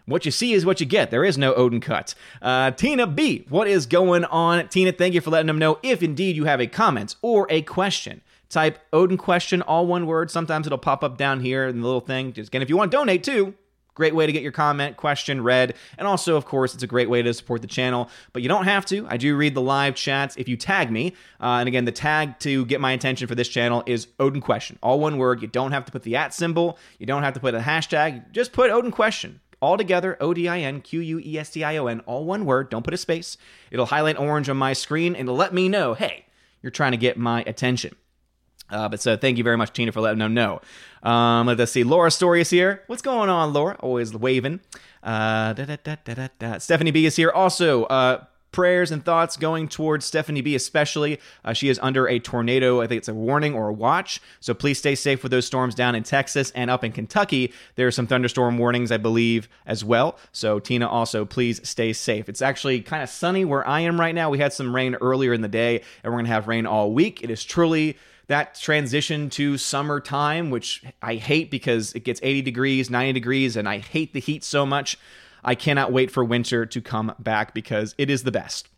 What 0.05 0.25
you 0.25 0.31
see 0.31 0.53
is 0.53 0.65
what 0.65 0.79
you 0.79 0.87
get. 0.87 1.11
There 1.11 1.23
is 1.23 1.37
no 1.37 1.53
Odin 1.53 1.79
cut. 1.79 2.15
Uh, 2.41 2.71
Tina 2.71 3.05
B, 3.05 3.45
what 3.47 3.67
is 3.67 3.85
going 3.85 4.25
on? 4.25 4.67
Tina, 4.67 4.91
thank 4.91 5.13
you 5.13 5.21
for 5.21 5.29
letting 5.29 5.47
them 5.47 5.59
know 5.59 5.77
if 5.83 6.01
indeed 6.01 6.35
you 6.35 6.45
have 6.45 6.59
a 6.59 6.67
comment 6.67 7.15
or 7.21 7.45
a 7.49 7.61
question. 7.61 8.21
Type 8.49 8.79
Odin 8.91 9.17
question, 9.17 9.61
all 9.61 9.85
one 9.85 10.07
word. 10.07 10.31
Sometimes 10.31 10.65
it'll 10.65 10.79
pop 10.79 11.03
up 11.03 11.17
down 11.17 11.41
here 11.41 11.67
in 11.67 11.81
the 11.81 11.85
little 11.85 12.01
thing. 12.01 12.33
Just 12.33 12.49
again, 12.49 12.63
if 12.63 12.69
you 12.69 12.75
want 12.75 12.91
to 12.91 12.97
donate 12.97 13.23
too, 13.23 13.53
Great 13.99 14.15
way 14.15 14.25
to 14.25 14.31
get 14.31 14.43
your 14.43 14.53
comment, 14.53 14.95
question 14.95 15.43
read. 15.43 15.75
And 15.97 16.07
also, 16.07 16.37
of 16.37 16.45
course, 16.45 16.73
it's 16.73 16.83
a 16.83 16.87
great 16.87 17.09
way 17.09 17.21
to 17.21 17.33
support 17.33 17.61
the 17.61 17.67
channel. 17.67 18.09
But 18.31 18.41
you 18.43 18.47
don't 18.47 18.63
have 18.63 18.85
to. 18.85 19.05
I 19.09 19.17
do 19.17 19.35
read 19.35 19.55
the 19.55 19.61
live 19.61 19.93
chats 19.93 20.37
if 20.37 20.47
you 20.47 20.55
tag 20.55 20.89
me. 20.89 21.15
Uh, 21.41 21.57
and 21.59 21.67
again, 21.67 21.83
the 21.83 21.91
tag 21.91 22.39
to 22.39 22.65
get 22.65 22.79
my 22.79 22.93
attention 22.93 23.27
for 23.27 23.35
this 23.35 23.49
channel 23.49 23.83
is 23.85 24.07
Odin 24.17 24.39
Question. 24.39 24.79
All 24.81 25.01
one 25.01 25.17
word. 25.17 25.41
You 25.41 25.49
don't 25.49 25.73
have 25.73 25.83
to 25.83 25.91
put 25.91 26.03
the 26.03 26.15
at 26.15 26.33
symbol. 26.33 26.79
You 26.97 27.07
don't 27.07 27.23
have 27.23 27.33
to 27.33 27.41
put 27.41 27.53
a 27.53 27.59
hashtag. 27.59 28.31
Just 28.31 28.53
put 28.53 28.71
Odin 28.71 28.91
Question 28.91 29.41
all 29.61 29.75
together 29.75 30.15
O 30.21 30.33
D 30.33 30.47
I 30.47 30.59
N 30.59 30.79
Q 30.79 31.01
U 31.01 31.19
E 31.19 31.37
S 31.37 31.49
T 31.49 31.65
I 31.65 31.75
O 31.75 31.87
N, 31.87 31.99
all 32.05 32.23
one 32.23 32.45
word. 32.45 32.69
Don't 32.69 32.83
put 32.83 32.93
a 32.93 32.97
space. 32.97 33.35
It'll 33.69 33.87
highlight 33.87 34.17
orange 34.17 34.47
on 34.47 34.55
my 34.55 34.71
screen 34.71 35.13
and 35.13 35.27
it'll 35.27 35.35
let 35.35 35.53
me 35.53 35.67
know, 35.67 35.93
hey, 35.93 36.25
you're 36.61 36.71
trying 36.71 36.91
to 36.91 36.97
get 36.97 37.17
my 37.17 37.43
attention. 37.45 37.97
Uh, 38.69 38.87
but 38.87 39.01
so 39.01 39.17
thank 39.17 39.37
you 39.37 39.43
very 39.43 39.57
much, 39.57 39.73
Tina, 39.73 39.91
for 39.91 40.01
letting 40.01 40.19
them 40.19 40.33
know. 40.33 40.61
Um, 41.03 41.47
let's 41.47 41.71
see. 41.71 41.83
Laura 41.83 42.11
Story 42.11 42.41
is 42.41 42.49
here. 42.49 42.83
What's 42.87 43.01
going 43.01 43.29
on, 43.29 43.53
Laura? 43.53 43.75
Always 43.79 44.13
waving. 44.13 44.59
Uh, 45.01 45.53
da, 45.53 45.77
da, 45.83 46.27
da, 46.37 46.57
Stephanie 46.57 46.91
B 46.91 47.05
is 47.05 47.15
here. 47.15 47.31
Also, 47.31 47.85
uh, 47.85 48.23
prayers 48.51 48.91
and 48.91 49.03
thoughts 49.03 49.37
going 49.37 49.67
towards 49.67 50.05
Stephanie 50.05 50.41
B, 50.41 50.55
especially. 50.55 51.19
Uh, 51.45 51.53
she 51.53 51.69
is 51.69 51.79
under 51.81 52.07
a 52.07 52.19
tornado. 52.19 52.81
I 52.81 52.87
think 52.87 52.99
it's 52.99 53.07
a 53.07 53.13
warning 53.13 53.53
or 53.53 53.69
a 53.69 53.73
watch. 53.73 54.21
So 54.39 54.53
please 54.53 54.77
stay 54.77 54.95
safe 54.95 55.23
with 55.23 55.31
those 55.31 55.45
storms 55.45 55.75
down 55.75 55.95
in 55.95 56.03
Texas 56.03 56.51
and 56.51 56.69
up 56.69 56.83
in 56.83 56.91
Kentucky. 56.91 57.53
There 57.75 57.87
are 57.87 57.91
some 57.91 58.07
thunderstorm 58.07 58.57
warnings, 58.57 58.91
I 58.91 58.97
believe, 58.97 59.47
as 59.65 59.83
well. 59.83 60.17
So, 60.31 60.59
Tina, 60.59 60.87
also, 60.87 61.25
please 61.25 61.67
stay 61.67 61.93
safe. 61.93 62.27
It's 62.27 62.41
actually 62.41 62.81
kind 62.81 63.03
of 63.03 63.09
sunny 63.09 63.45
where 63.45 63.67
I 63.67 63.81
am 63.81 63.99
right 63.99 64.15
now. 64.15 64.29
We 64.29 64.39
had 64.39 64.53
some 64.53 64.75
rain 64.75 64.95
earlier 64.95 65.33
in 65.33 65.41
the 65.41 65.47
day, 65.47 65.81
and 66.03 66.11
we're 66.11 66.17
going 66.17 66.25
to 66.25 66.31
have 66.31 66.47
rain 66.47 66.65
all 66.65 66.91
week. 66.91 67.23
It 67.23 67.29
is 67.29 67.43
truly 67.43 67.97
that 68.29 68.55
transition 68.55 69.29
to 69.31 69.57
summertime, 69.57 70.51
which 70.51 70.83
I 71.01 71.15
hate 71.15 71.51
because 71.51 71.93
it 71.93 72.03
gets 72.03 72.19
80 72.23 72.43
degrees, 72.43 72.89
90 72.89 73.13
degrees, 73.13 73.57
and 73.57 73.67
I 73.67 73.79
hate 73.79 74.13
the 74.13 74.19
heat 74.19 74.43
so 74.43 74.65
much. 74.65 74.97
I 75.43 75.55
cannot 75.55 75.91
wait 75.91 76.11
for 76.11 76.23
winter 76.23 76.65
to 76.65 76.81
come 76.81 77.13
back 77.19 77.53
because 77.53 77.95
it 77.97 78.09
is 78.09 78.23
the 78.23 78.31
best. 78.31 78.69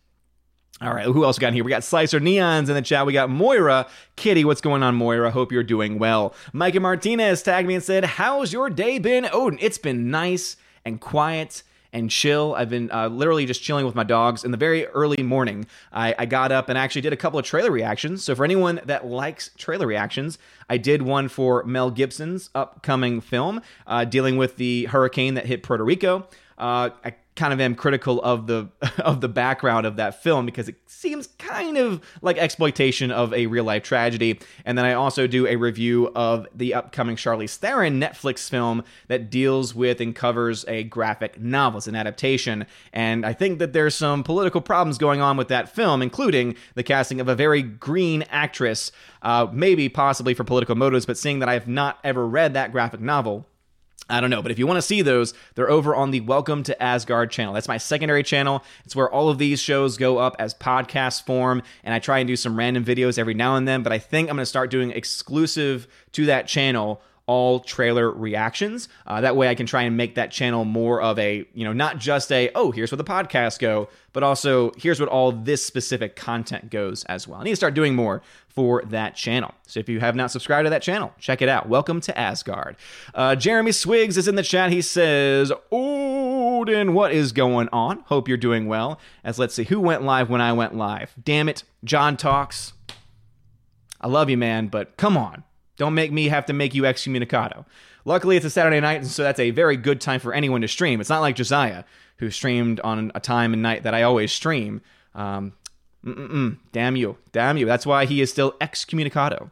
All 0.81 0.93
right, 0.93 1.05
who 1.05 1.25
else 1.25 1.37
got 1.37 1.53
here? 1.53 1.63
We 1.63 1.69
got 1.69 1.83
Slicer 1.83 2.19
Neons 2.19 2.69
in 2.69 2.75
the 2.75 2.81
chat. 2.81 3.05
We 3.05 3.13
got 3.13 3.29
Moira. 3.29 3.87
Kitty, 4.15 4.45
what's 4.45 4.61
going 4.61 4.81
on, 4.81 4.95
Moira? 4.95 5.29
Hope 5.29 5.51
you're 5.51 5.63
doing 5.63 5.99
well. 5.99 6.33
Micah 6.53 6.79
Martinez 6.79 7.43
tagged 7.43 7.67
me 7.67 7.75
and 7.75 7.83
said, 7.83 8.03
How's 8.05 8.51
your 8.51 8.69
day 8.69 8.97
been, 8.97 9.27
Odin? 9.31 9.59
It's 9.61 9.77
been 9.77 10.09
nice 10.09 10.55
and 10.83 10.99
quiet 10.99 11.61
and 11.93 12.09
chill. 12.09 12.55
I've 12.55 12.69
been 12.69 12.91
uh, 12.91 13.07
literally 13.07 13.45
just 13.45 13.61
chilling 13.61 13.85
with 13.85 13.95
my 13.95 14.03
dogs. 14.03 14.43
In 14.43 14.51
the 14.51 14.57
very 14.57 14.87
early 14.87 15.23
morning, 15.23 15.65
I, 15.91 16.15
I 16.17 16.25
got 16.25 16.51
up 16.51 16.69
and 16.69 16.77
actually 16.77 17.01
did 17.01 17.13
a 17.13 17.17
couple 17.17 17.39
of 17.39 17.45
trailer 17.45 17.71
reactions. 17.71 18.23
So 18.23 18.35
for 18.35 18.43
anyone 18.45 18.81
that 18.85 19.05
likes 19.05 19.51
trailer 19.57 19.87
reactions, 19.87 20.37
I 20.69 20.77
did 20.77 21.01
one 21.01 21.27
for 21.27 21.63
Mel 21.63 21.91
Gibson's 21.91 22.49
upcoming 22.55 23.21
film 23.21 23.61
uh, 23.87 24.05
dealing 24.05 24.37
with 24.37 24.57
the 24.57 24.85
hurricane 24.85 25.33
that 25.33 25.45
hit 25.45 25.63
Puerto 25.63 25.83
Rico. 25.83 26.27
Uh, 26.57 26.91
I 27.03 27.15
kind 27.35 27.53
of 27.53 27.61
am 27.61 27.75
critical 27.75 28.21
of 28.21 28.47
the 28.47 28.69
of 28.99 29.21
the 29.21 29.29
background 29.29 29.85
of 29.85 29.95
that 29.95 30.21
film 30.21 30.45
because 30.45 30.67
it 30.67 30.75
seems 30.85 31.27
kind 31.39 31.77
of 31.77 32.01
like 32.21 32.37
exploitation 32.37 33.11
of 33.11 33.33
a 33.33 33.47
real 33.47 33.63
life 33.63 33.83
tragedy. 33.83 34.39
And 34.65 34.77
then 34.77 34.85
I 34.85 34.93
also 34.93 35.27
do 35.27 35.47
a 35.47 35.55
review 35.55 36.11
of 36.15 36.47
the 36.53 36.73
upcoming 36.73 37.15
Charlize 37.15 37.55
Theron 37.55 37.99
Netflix 37.99 38.49
film 38.49 38.83
that 39.07 39.29
deals 39.29 39.73
with 39.73 40.01
and 40.01 40.15
covers 40.15 40.65
a 40.67 40.83
graphic 40.83 41.39
novel. 41.39 41.77
It's 41.77 41.87
an 41.87 41.95
adaptation, 41.95 42.65
and 42.93 43.25
I 43.25 43.33
think 43.33 43.59
that 43.59 43.73
there's 43.73 43.95
some 43.95 44.23
political 44.23 44.61
problems 44.61 44.97
going 44.97 45.21
on 45.21 45.37
with 45.37 45.47
that 45.47 45.73
film, 45.73 46.01
including 46.01 46.55
the 46.75 46.83
casting 46.83 47.21
of 47.21 47.27
a 47.27 47.35
very 47.35 47.61
green 47.61 48.23
actress, 48.29 48.91
uh, 49.21 49.47
maybe 49.51 49.89
possibly 49.89 50.33
for 50.33 50.43
political 50.43 50.75
motives. 50.75 51.05
But 51.05 51.17
seeing 51.17 51.39
that 51.39 51.49
I 51.49 51.53
have 51.53 51.67
not 51.67 51.99
ever 52.03 52.27
read 52.27 52.53
that 52.53 52.71
graphic 52.71 52.99
novel. 52.99 53.45
I 54.11 54.19
don't 54.19 54.29
know, 54.29 54.41
but 54.41 54.51
if 54.51 54.59
you 54.59 54.67
want 54.67 54.77
to 54.77 54.81
see 54.81 55.01
those, 55.01 55.33
they're 55.55 55.69
over 55.69 55.95
on 55.95 56.11
the 56.11 56.19
Welcome 56.19 56.63
to 56.63 56.83
Asgard 56.83 57.31
channel. 57.31 57.53
That's 57.53 57.69
my 57.69 57.77
secondary 57.77 58.23
channel. 58.23 58.61
It's 58.83 58.95
where 58.95 59.09
all 59.09 59.29
of 59.29 59.37
these 59.37 59.61
shows 59.61 59.97
go 59.97 60.17
up 60.17 60.35
as 60.37 60.53
podcast 60.53 61.25
form, 61.25 61.63
and 61.83 61.93
I 61.93 61.99
try 61.99 62.19
and 62.19 62.27
do 62.27 62.35
some 62.35 62.57
random 62.57 62.83
videos 62.83 63.17
every 63.17 63.33
now 63.33 63.55
and 63.55 63.65
then. 63.65 63.83
But 63.83 63.93
I 63.93 63.99
think 63.99 64.29
I'm 64.29 64.35
going 64.35 64.41
to 64.41 64.45
start 64.45 64.69
doing 64.69 64.91
exclusive 64.91 65.87
to 66.11 66.25
that 66.25 66.45
channel 66.45 67.01
all 67.31 67.61
trailer 67.61 68.11
reactions. 68.11 68.89
Uh, 69.07 69.21
that 69.21 69.37
way 69.37 69.47
I 69.47 69.55
can 69.55 69.65
try 69.65 69.83
and 69.83 69.95
make 69.95 70.15
that 70.15 70.31
channel 70.31 70.65
more 70.65 71.01
of 71.01 71.17
a, 71.17 71.47
you 71.53 71.63
know, 71.63 71.71
not 71.71 71.97
just 71.97 72.29
a, 72.29 72.51
oh, 72.55 72.71
here's 72.71 72.91
where 72.91 72.97
the 72.97 73.05
podcasts 73.05 73.57
go, 73.57 73.87
but 74.11 74.21
also 74.21 74.73
here's 74.75 74.99
what 74.99 75.07
all 75.07 75.31
this 75.31 75.65
specific 75.65 76.17
content 76.17 76.69
goes 76.69 77.05
as 77.05 77.29
well. 77.29 77.39
I 77.39 77.45
need 77.45 77.51
to 77.51 77.55
start 77.55 77.73
doing 77.73 77.95
more 77.95 78.21
for 78.49 78.81
that 78.87 79.15
channel. 79.15 79.53
So 79.65 79.79
if 79.79 79.87
you 79.87 80.01
have 80.01 80.13
not 80.13 80.29
subscribed 80.29 80.65
to 80.65 80.69
that 80.71 80.81
channel, 80.81 81.13
check 81.19 81.41
it 81.41 81.47
out. 81.47 81.69
Welcome 81.69 82.01
to 82.01 82.19
Asgard. 82.19 82.75
Uh, 83.15 83.37
Jeremy 83.37 83.71
Swigs 83.71 84.17
is 84.17 84.27
in 84.27 84.35
the 84.35 84.43
chat. 84.43 84.69
He 84.69 84.81
says, 84.81 85.53
Odin, 85.71 86.93
what 86.93 87.13
is 87.13 87.31
going 87.31 87.69
on? 87.71 87.99
Hope 88.07 88.27
you're 88.27 88.35
doing 88.35 88.67
well. 88.67 88.99
As 89.23 89.39
let's 89.39 89.55
see, 89.55 89.63
who 89.63 89.79
went 89.79 90.03
live 90.03 90.29
when 90.29 90.41
I 90.41 90.51
went 90.51 90.75
live? 90.75 91.15
Damn 91.23 91.47
it, 91.47 91.63
John 91.85 92.17
Talks. 92.17 92.73
I 94.01 94.09
love 94.09 94.29
you, 94.29 94.35
man, 94.35 94.67
but 94.67 94.97
come 94.97 95.15
on. 95.15 95.45
Don't 95.81 95.95
make 95.95 96.11
me 96.11 96.27
have 96.27 96.45
to 96.45 96.53
make 96.53 96.75
you 96.75 96.83
excommunicado. 96.83 97.65
Luckily, 98.05 98.37
it's 98.37 98.45
a 98.45 98.51
Saturday 98.51 98.79
night, 98.79 99.01
and 99.01 99.07
so 99.07 99.23
that's 99.23 99.39
a 99.39 99.49
very 99.49 99.75
good 99.75 99.99
time 99.99 100.19
for 100.19 100.31
anyone 100.31 100.61
to 100.61 100.67
stream. 100.67 101.01
It's 101.01 101.09
not 101.09 101.21
like 101.21 101.35
Josiah, 101.35 101.85
who 102.17 102.29
streamed 102.29 102.79
on 102.81 103.11
a 103.15 103.19
time 103.19 103.51
and 103.51 103.63
night 103.63 103.81
that 103.81 103.95
I 103.95 104.03
always 104.03 104.31
stream. 104.31 104.81
Um, 105.15 105.53
damn 106.71 106.95
you. 106.95 107.17
Damn 107.31 107.57
you. 107.57 107.65
That's 107.65 107.87
why 107.87 108.05
he 108.05 108.21
is 108.21 108.29
still 108.29 108.51
excommunicado. 108.61 109.49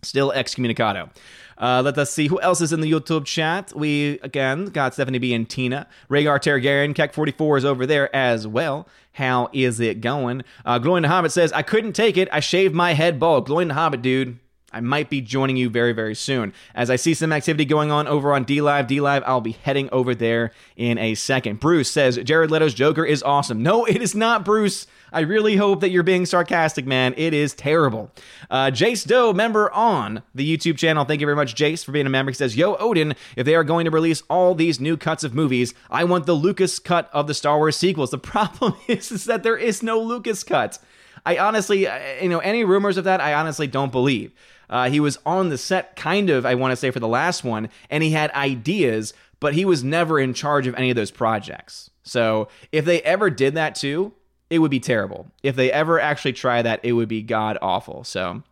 Still 0.00 0.32
excommunicado. 0.34 1.10
Uh, 1.58 1.82
let 1.84 1.98
us 1.98 2.10
see 2.10 2.28
who 2.28 2.40
else 2.40 2.62
is 2.62 2.72
in 2.72 2.80
the 2.80 2.90
YouTube 2.90 3.26
chat. 3.26 3.70
We 3.76 4.18
again 4.22 4.66
got 4.66 4.94
Stephanie 4.94 5.18
B 5.18 5.34
and 5.34 5.46
Tina. 5.46 5.86
Rhaegar 6.08 6.38
Targaryen, 6.38 6.94
Keck44 6.94 7.58
is 7.58 7.64
over 7.66 7.84
there 7.84 8.16
as 8.16 8.46
well. 8.46 8.88
How 9.12 9.50
is 9.52 9.80
it 9.80 10.00
going? 10.00 10.44
Uh, 10.64 10.78
Glowing 10.78 11.02
the 11.02 11.08
Hobbit 11.08 11.32
says, 11.32 11.52
I 11.52 11.60
couldn't 11.60 11.92
take 11.92 12.16
it. 12.16 12.30
I 12.32 12.40
shaved 12.40 12.74
my 12.74 12.94
head 12.94 13.20
bald. 13.20 13.44
Glowing 13.44 13.68
the 13.68 13.74
Hobbit, 13.74 14.00
dude. 14.00 14.38
I 14.70 14.80
might 14.80 15.08
be 15.08 15.22
joining 15.22 15.56
you 15.56 15.70
very, 15.70 15.92
very 15.92 16.14
soon. 16.14 16.52
As 16.74 16.90
I 16.90 16.96
see 16.96 17.14
some 17.14 17.32
activity 17.32 17.64
going 17.64 17.90
on 17.90 18.06
over 18.06 18.34
on 18.34 18.44
DLive, 18.44 18.86
DLive, 18.86 19.22
I'll 19.24 19.40
be 19.40 19.52
heading 19.52 19.88
over 19.90 20.14
there 20.14 20.52
in 20.76 20.98
a 20.98 21.14
second. 21.14 21.58
Bruce 21.58 21.90
says 21.90 22.18
Jared 22.18 22.50
Leto's 22.50 22.74
Joker 22.74 23.04
is 23.04 23.22
awesome. 23.22 23.62
No, 23.62 23.86
it 23.86 24.02
is 24.02 24.14
not, 24.14 24.44
Bruce. 24.44 24.86
I 25.10 25.20
really 25.20 25.56
hope 25.56 25.80
that 25.80 25.88
you're 25.88 26.02
being 26.02 26.26
sarcastic, 26.26 26.86
man. 26.86 27.14
It 27.16 27.32
is 27.32 27.54
terrible. 27.54 28.10
Uh, 28.50 28.66
Jace 28.66 29.06
Doe, 29.06 29.32
member 29.32 29.72
on 29.72 30.22
the 30.34 30.56
YouTube 30.56 30.76
channel. 30.76 31.06
Thank 31.06 31.22
you 31.22 31.26
very 31.26 31.36
much, 31.36 31.54
Jace, 31.54 31.82
for 31.82 31.92
being 31.92 32.06
a 32.06 32.10
member. 32.10 32.30
He 32.30 32.34
says, 32.34 32.54
Yo, 32.54 32.74
Odin, 32.76 33.14
if 33.36 33.46
they 33.46 33.54
are 33.54 33.64
going 33.64 33.86
to 33.86 33.90
release 33.90 34.22
all 34.28 34.54
these 34.54 34.80
new 34.80 34.98
cuts 34.98 35.24
of 35.24 35.34
movies, 35.34 35.72
I 35.90 36.04
want 36.04 36.26
the 36.26 36.34
Lucas 36.34 36.78
cut 36.78 37.08
of 37.14 37.26
the 37.26 37.32
Star 37.32 37.56
Wars 37.56 37.76
sequels. 37.76 38.10
The 38.10 38.18
problem 38.18 38.74
is, 38.86 39.10
is 39.10 39.24
that 39.24 39.42
there 39.42 39.56
is 39.56 39.82
no 39.82 39.98
Lucas 39.98 40.44
cut. 40.44 40.78
I 41.24 41.38
honestly, 41.38 41.86
uh, 41.86 41.98
you 42.22 42.28
know, 42.28 42.38
any 42.38 42.64
rumors 42.64 42.96
of 42.96 43.04
that, 43.04 43.20
I 43.20 43.34
honestly 43.34 43.66
don't 43.66 43.92
believe. 43.92 44.32
Uh, 44.70 44.90
he 44.90 45.00
was 45.00 45.18
on 45.24 45.48
the 45.48 45.58
set, 45.58 45.96
kind 45.96 46.30
of, 46.30 46.44
I 46.44 46.54
want 46.54 46.72
to 46.72 46.76
say, 46.76 46.90
for 46.90 47.00
the 47.00 47.08
last 47.08 47.44
one, 47.44 47.68
and 47.90 48.02
he 48.02 48.10
had 48.10 48.30
ideas, 48.32 49.14
but 49.40 49.54
he 49.54 49.64
was 49.64 49.82
never 49.82 50.20
in 50.20 50.34
charge 50.34 50.66
of 50.66 50.74
any 50.74 50.90
of 50.90 50.96
those 50.96 51.10
projects. 51.10 51.90
So 52.02 52.48
if 52.72 52.84
they 52.84 53.02
ever 53.02 53.30
did 53.30 53.54
that 53.54 53.74
too, 53.74 54.12
it 54.50 54.58
would 54.60 54.70
be 54.70 54.80
terrible. 54.80 55.30
If 55.42 55.56
they 55.56 55.70
ever 55.70 56.00
actually 56.00 56.32
try 56.32 56.62
that, 56.62 56.80
it 56.82 56.92
would 56.92 57.08
be 57.08 57.22
god 57.22 57.58
awful. 57.60 58.04
So 58.04 58.42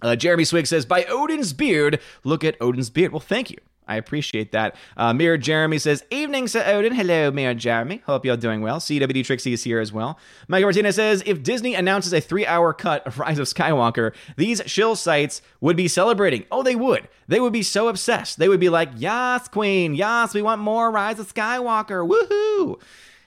uh, 0.00 0.16
Jeremy 0.16 0.44
Swig 0.44 0.66
says, 0.66 0.86
By 0.86 1.04
Odin's 1.04 1.52
beard, 1.52 2.00
look 2.24 2.44
at 2.44 2.60
Odin's 2.60 2.90
beard. 2.90 3.12
Well, 3.12 3.20
thank 3.20 3.50
you. 3.50 3.58
I 3.92 3.96
appreciate 3.96 4.52
that. 4.52 4.74
Uh, 4.96 5.12
Mirror 5.12 5.38
Jeremy 5.38 5.78
says, 5.78 6.02
Evening, 6.10 6.48
Sir 6.48 6.64
Odin. 6.66 6.94
Hello, 6.94 7.30
Mayor 7.30 7.52
Jeremy. 7.52 8.02
Hope 8.06 8.24
you're 8.24 8.38
doing 8.38 8.62
well. 8.62 8.80
CWD 8.80 9.24
Trixie 9.24 9.52
is 9.52 9.62
here 9.62 9.80
as 9.80 9.92
well. 9.92 10.18
Michael 10.48 10.68
Martinez 10.68 10.96
says, 10.96 11.22
If 11.26 11.42
Disney 11.42 11.74
announces 11.74 12.14
a 12.14 12.20
three 12.20 12.46
hour 12.46 12.72
cut 12.72 13.06
of 13.06 13.18
Rise 13.18 13.38
of 13.38 13.46
Skywalker, 13.46 14.14
these 14.36 14.62
shill 14.64 14.96
sites 14.96 15.42
would 15.60 15.76
be 15.76 15.88
celebrating. 15.88 16.46
Oh, 16.50 16.62
they 16.62 16.74
would. 16.74 17.06
They 17.28 17.38
would 17.38 17.52
be 17.52 17.62
so 17.62 17.88
obsessed. 17.88 18.38
They 18.38 18.48
would 18.48 18.60
be 18.60 18.70
like, 18.70 18.88
Yas, 18.96 19.48
Queen. 19.48 19.94
Yas, 19.94 20.32
we 20.32 20.40
want 20.40 20.62
more 20.62 20.90
Rise 20.90 21.18
of 21.18 21.32
Skywalker. 21.32 22.08
Woohoo. 22.08 22.80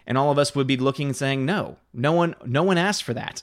And 0.07 0.17
all 0.17 0.31
of 0.31 0.37
us 0.37 0.55
would 0.55 0.67
be 0.67 0.77
looking 0.77 1.07
and 1.07 1.15
saying, 1.15 1.45
No, 1.45 1.77
no 1.93 2.11
one, 2.11 2.35
no 2.45 2.63
one 2.63 2.77
asked 2.77 3.03
for 3.03 3.13
that. 3.13 3.41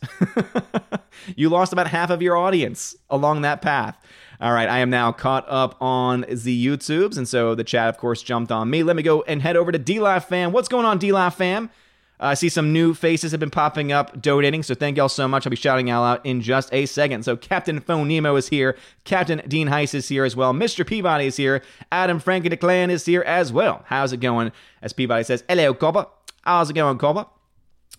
you 1.37 1.49
lost 1.49 1.73
about 1.73 1.89
half 1.89 2.11
of 2.11 2.23
your 2.23 2.37
audience 2.37 2.97
along 3.11 3.43
that 3.43 3.63
path. 3.63 3.97
All 4.43 4.53
right, 4.53 4.69
I 4.69 4.81
am 4.81 4.91
now 4.91 5.13
caught 5.13 5.45
up 5.49 5.81
on 5.81 6.23
the 6.29 6.67
YouTubes, 6.67 7.17
and 7.17 7.29
so 7.29 7.55
the 7.55 7.63
chat, 7.63 7.89
of 7.89 7.97
course, 7.97 8.25
jumped 8.25 8.51
on 8.51 8.69
me. 8.69 8.83
Let 8.83 8.97
me 8.97 9.05
go 9.05 9.23
and 9.23 9.41
head 9.41 9.57
over 9.57 9.71
to 9.71 9.79
DLive 9.79 10.25
fam. 10.25 10.51
What's 10.51 10.67
going 10.67 10.85
on, 10.85 10.99
DLive 10.99 11.35
fam? 11.35 11.71
Uh, 12.19 12.25
I 12.25 12.35
see 12.35 12.49
some 12.49 12.73
new 12.73 12.93
faces 12.93 13.31
have 13.31 13.39
been 13.39 13.53
popping 13.53 13.93
up 13.93 14.21
donating, 14.21 14.65
so 14.65 14.75
thank 14.75 14.97
y'all 14.97 15.09
so 15.09 15.29
much. 15.29 15.47
I'll 15.47 15.51
be 15.51 15.55
shouting 15.55 15.87
y'all 15.87 16.03
out 16.03 16.27
in 16.27 16.41
just 16.41 16.75
a 16.75 16.87
second. 16.87 17.25
So 17.25 17.37
Captain 17.37 17.79
Phone 17.79 18.09
Nemo 18.09 18.35
is 18.35 18.49
here, 18.49 18.77
Captain 19.05 19.43
Dean 19.47 19.69
Heiss 19.69 19.95
is 19.95 20.09
here 20.09 20.25
as 20.25 20.35
well, 20.35 20.53
Mr. 20.53 20.85
Peabody 20.85 21.27
is 21.27 21.37
here, 21.37 21.63
Adam 21.93 22.19
Frankie 22.19 22.51
DeClan 22.51 22.91
is 22.91 23.07
here 23.07 23.23
as 23.23 23.53
well. 23.53 23.85
How's 23.87 24.13
it 24.13 24.17
going? 24.17 24.51
As 24.83 24.93
Peabody 24.93 25.23
says, 25.23 25.45
hello, 25.49 25.73
Copper. 25.73 26.07
How's 26.43 26.69
it 26.69 26.75
going, 26.75 26.99
Copper? 26.99 27.27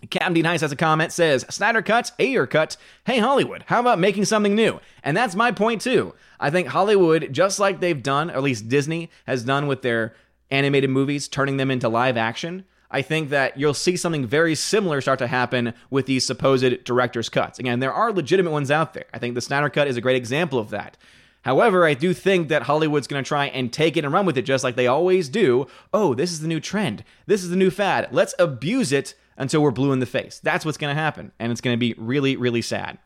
Captain 0.09 0.33
Dean 0.33 0.45
Heiss 0.45 0.61
has 0.61 0.71
a 0.71 0.75
comment, 0.75 1.11
says, 1.11 1.45
Snyder 1.49 1.81
cuts, 1.81 2.11
Ayer 2.19 2.45
cut. 2.47 2.77
Hey, 3.05 3.19
Hollywood, 3.19 3.63
how 3.67 3.79
about 3.79 3.99
making 3.99 4.25
something 4.25 4.55
new? 4.55 4.79
And 5.03 5.15
that's 5.15 5.35
my 5.35 5.51
point, 5.51 5.81
too. 5.81 6.13
I 6.39 6.49
think 6.49 6.67
Hollywood, 6.67 7.29
just 7.31 7.59
like 7.59 7.79
they've 7.79 8.01
done, 8.01 8.29
or 8.29 8.35
at 8.35 8.43
least 8.43 8.69
Disney 8.69 9.09
has 9.25 9.43
done 9.43 9.67
with 9.67 9.81
their 9.81 10.15
animated 10.51 10.89
movies, 10.89 11.27
turning 11.27 11.57
them 11.57 11.71
into 11.71 11.89
live 11.89 12.17
action, 12.17 12.65
I 12.91 13.01
think 13.01 13.29
that 13.29 13.57
you'll 13.57 13.73
see 13.73 13.97
something 13.97 14.27
very 14.27 14.53
similar 14.53 15.01
start 15.01 15.17
to 15.19 15.27
happen 15.27 15.73
with 15.89 16.05
these 16.05 16.25
supposed 16.25 16.83
director's 16.83 17.27
cuts. 17.27 17.57
Again, 17.57 17.79
there 17.79 17.93
are 17.93 18.13
legitimate 18.13 18.51
ones 18.51 18.69
out 18.69 18.93
there. 18.93 19.05
I 19.13 19.17
think 19.17 19.33
the 19.33 19.41
Snyder 19.41 19.69
Cut 19.69 19.87
is 19.87 19.97
a 19.97 20.01
great 20.01 20.15
example 20.15 20.59
of 20.59 20.69
that. 20.69 20.95
However, 21.41 21.85
I 21.85 21.95
do 21.95 22.13
think 22.13 22.49
that 22.49 22.63
Hollywood's 22.63 23.07
going 23.07 23.23
to 23.23 23.27
try 23.27 23.47
and 23.47 23.73
take 23.73 23.97
it 23.97 24.05
and 24.05 24.13
run 24.13 24.25
with 24.25 24.37
it 24.37 24.43
just 24.43 24.63
like 24.63 24.75
they 24.75 24.87
always 24.87 25.27
do. 25.27 25.67
Oh, 25.93 26.13
this 26.13 26.31
is 26.31 26.39
the 26.41 26.47
new 26.47 26.59
trend. 26.59 27.03
This 27.25 27.43
is 27.43 27.49
the 27.49 27.55
new 27.55 27.71
fad. 27.71 28.09
Let's 28.11 28.35
abuse 28.37 28.91
it 28.91 29.15
until 29.37 29.61
we're 29.61 29.71
blue 29.71 29.91
in 29.91 29.99
the 29.99 30.05
face. 30.05 30.39
That's 30.43 30.65
what's 30.65 30.77
going 30.77 30.95
to 30.95 31.01
happen. 31.01 31.31
And 31.39 31.51
it's 31.51 31.61
going 31.61 31.73
to 31.73 31.79
be 31.79 31.93
really, 31.97 32.35
really 32.35 32.61
sad. 32.61 32.97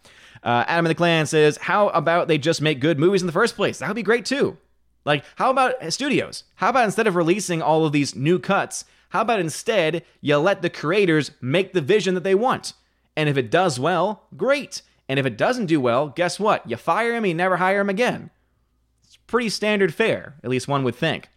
Uh, 0.44 0.64
Adam 0.68 0.86
of 0.86 0.90
the 0.90 0.96
Clan 0.96 1.26
says, 1.26 1.58
How 1.58 1.90
about 1.90 2.28
they 2.28 2.38
just 2.38 2.62
make 2.62 2.80
good 2.80 3.00
movies 3.00 3.22
in 3.22 3.28
the 3.28 3.34
first 3.34 3.56
place? 3.56 3.80
That 3.80 3.88
would 3.88 3.96
be 3.96 4.04
great 4.04 4.26
too. 4.26 4.58
Like, 5.06 5.24
how 5.36 5.50
about 5.50 5.76
studios? 5.94 6.44
How 6.56 6.70
about 6.70 6.86
instead 6.86 7.08
of 7.08 7.16
releasing 7.16 7.62
all 7.62 7.86
of 7.86 7.94
these 7.94 8.16
new 8.16 8.40
cuts, 8.40 8.84
how 9.10 9.22
about 9.22 9.40
instead 9.40 10.04
you 10.20 10.38
let 10.38 10.62
the 10.62 10.70
creators 10.70 11.32
make 11.40 11.72
the 11.72 11.82
vision 11.82 12.14
that 12.16 12.24
they 12.24 12.36
want? 12.36 12.74
And 13.16 13.30
if 13.30 13.38
it 13.38 13.50
does 13.50 13.80
well, 13.80 14.24
great. 14.36 14.82
And 15.08 15.18
if 15.18 15.26
it 15.26 15.38
doesn't 15.38 15.68
do 15.68 15.80
well, 15.80 16.10
guess 16.10 16.40
what? 16.40 16.70
You 16.70 16.76
fire 16.76 17.16
him, 17.16 17.26
you 17.26 17.34
never 17.34 17.58
hire 17.58 17.80
him 17.80 17.90
again. 17.90 18.30
It's 19.06 19.16
pretty 19.16 19.50
standard 19.50 19.94
fare, 19.94 20.36
at 20.44 20.50
least 20.50 20.68
one 20.68 20.84
would 20.84 20.96
think. 20.96 21.30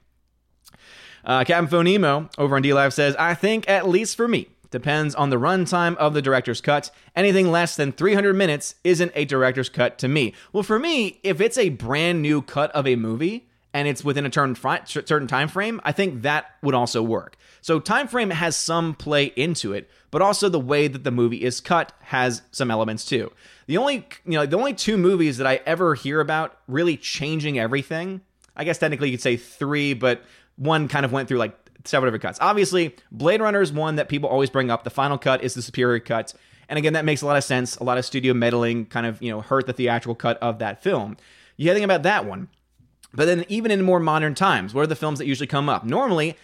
Uh, 1.25 1.45
Captain 1.45 1.69
Phonemo 1.69 2.29
over 2.39 2.57
on 2.57 2.63
DLive 2.63 2.93
says, 2.93 3.15
I 3.17 3.35
think, 3.35 3.69
at 3.69 3.89
least 3.89 4.17
for 4.17 4.27
me, 4.27 4.49
depends 4.71 5.15
on 5.15 5.31
the 5.31 5.37
runtime 5.37 5.97
of 5.97 6.15
the 6.15 6.23
director's 6.23 6.61
cut. 6.61 6.91
Anything 7.17 7.51
less 7.51 7.77
than 7.77 7.93
300 7.93 8.35
minutes 8.35 8.77
isn't 8.85 9.13
a 9.15 9.25
director's 9.25 9.69
cut 9.69 9.99
to 9.99 10.09
me. 10.09 10.35
Well, 10.53 10.63
for 10.63 10.79
me, 10.79 11.21
if 11.23 11.41
it's 11.41 11.59
a 11.59 11.71
brand 11.71 12.23
new 12.23 12.43
cut 12.43 12.71
of 12.73 12.87
a 12.87 12.97
movie 12.97 13.49
and 13.73 13.87
it's 13.87 14.05
within 14.05 14.27
a 14.27 14.33
certain 14.33 15.27
time 15.27 15.49
frame, 15.49 15.81
I 15.85 15.93
think 15.93 16.23
that 16.23 16.47
would 16.63 16.75
also 16.75 17.03
work. 17.03 17.37
So 17.61 17.79
time 17.79 18.09
frame 18.09 18.31
has 18.31 18.57
some 18.57 18.95
play 18.95 19.27
into 19.37 19.73
it, 19.73 19.89
but 20.11 20.23
also 20.23 20.49
the 20.49 20.59
way 20.61 20.89
that 20.89 21.05
the 21.05 21.11
movie 21.11 21.43
is 21.45 21.61
cut 21.61 21.93
has 22.01 22.43
some 22.51 22.71
elements 22.71 23.05
too. 23.05 23.33
The 23.67 23.77
only 23.77 24.07
you 24.25 24.33
know 24.33 24.47
the 24.47 24.57
only 24.57 24.75
two 24.75 24.97
movies 24.97 25.37
that 25.39 25.47
I 25.47 25.61
ever 25.67 25.95
hear 25.95 26.21
about 26.21 26.59
really 26.67 26.97
changing 26.97 27.59
everything, 27.59 28.23
I 28.57 28.65
guess 28.65 28.79
technically 28.79 29.11
you 29.11 29.17
could 29.17 29.23
say 29.23 29.37
three, 29.37 29.95
but 29.95 30.23
one 30.57 30.89
kind 30.89 31.05
of 31.05 31.13
went 31.13 31.29
through 31.29 31.39
like 31.39 31.57
several 31.85 32.09
different 32.09 32.23
cuts. 32.23 32.39
Obviously, 32.41 32.95
Blade 33.11 33.41
Runner 33.41 33.61
is 33.61 33.73
one 33.73 33.97
that 33.97 34.09
people 34.09 34.29
always 34.29 34.51
bring 34.51 34.71
up. 34.71 34.85
The 34.85 34.91
final 34.91 35.19
cut 35.19 35.43
is 35.43 35.55
the 35.55 35.63
superior 35.63 36.01
cut. 36.01 36.35
And 36.69 36.79
again, 36.79 36.93
that 36.93 37.05
makes 37.05 37.23
a 37.23 37.27
lot 37.27 37.37
of 37.37 37.45
sense. 37.45 37.77
A 37.77 37.85
lot 37.85 37.99
of 37.99 38.05
studio 38.05 38.35
meddling 38.35 38.87
kind 38.87 39.07
of, 39.07 39.21
you 39.23 39.31
know, 39.31 39.41
hurt 39.41 39.67
the 39.67 39.73
theatrical 39.73 40.15
cut 40.15 40.39
of 40.39 40.59
that 40.59 40.83
film. 40.83 41.17
You 41.57 41.73
think 41.73 41.85
about 41.85 42.05
that 42.05 42.25
one. 42.25 42.49
But 43.13 43.25
then 43.25 43.45
even 43.49 43.71
in 43.71 43.83
more 43.83 44.01
modern 44.01 44.35
times, 44.35 44.73
what 44.73 44.83
are 44.83 44.87
the 44.87 44.97
films 44.97 45.19
that 45.19 45.27
usually 45.27 45.49
come 45.49 45.69
up? 45.69 45.85
Normally, 45.85 46.37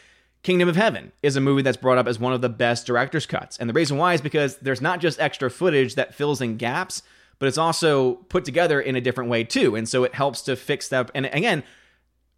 Kingdom 0.42 0.68
of 0.68 0.76
Heaven 0.76 1.12
is 1.22 1.36
a 1.36 1.40
movie 1.40 1.62
that's 1.62 1.76
brought 1.76 1.98
up 1.98 2.06
as 2.06 2.18
one 2.18 2.32
of 2.32 2.40
the 2.40 2.48
best 2.48 2.86
director's 2.86 3.26
cuts. 3.26 3.56
And 3.56 3.68
the 3.68 3.74
reason 3.74 3.96
why 3.96 4.14
is 4.14 4.20
because 4.20 4.56
there's 4.58 4.80
not 4.80 5.00
just 5.00 5.20
extra 5.20 5.50
footage 5.50 5.94
that 5.94 6.14
fills 6.14 6.40
in 6.40 6.56
gaps, 6.56 7.02
but 7.38 7.46
it's 7.46 7.58
also 7.58 8.14
put 8.28 8.44
together 8.44 8.80
in 8.80 8.96
a 8.96 9.00
different 9.00 9.30
way 9.30 9.44
too. 9.44 9.76
And 9.76 9.88
so 9.88 10.04
it 10.04 10.14
helps 10.14 10.42
to 10.42 10.56
fix 10.56 10.88
that. 10.88 11.10
And 11.14 11.26
again, 11.26 11.62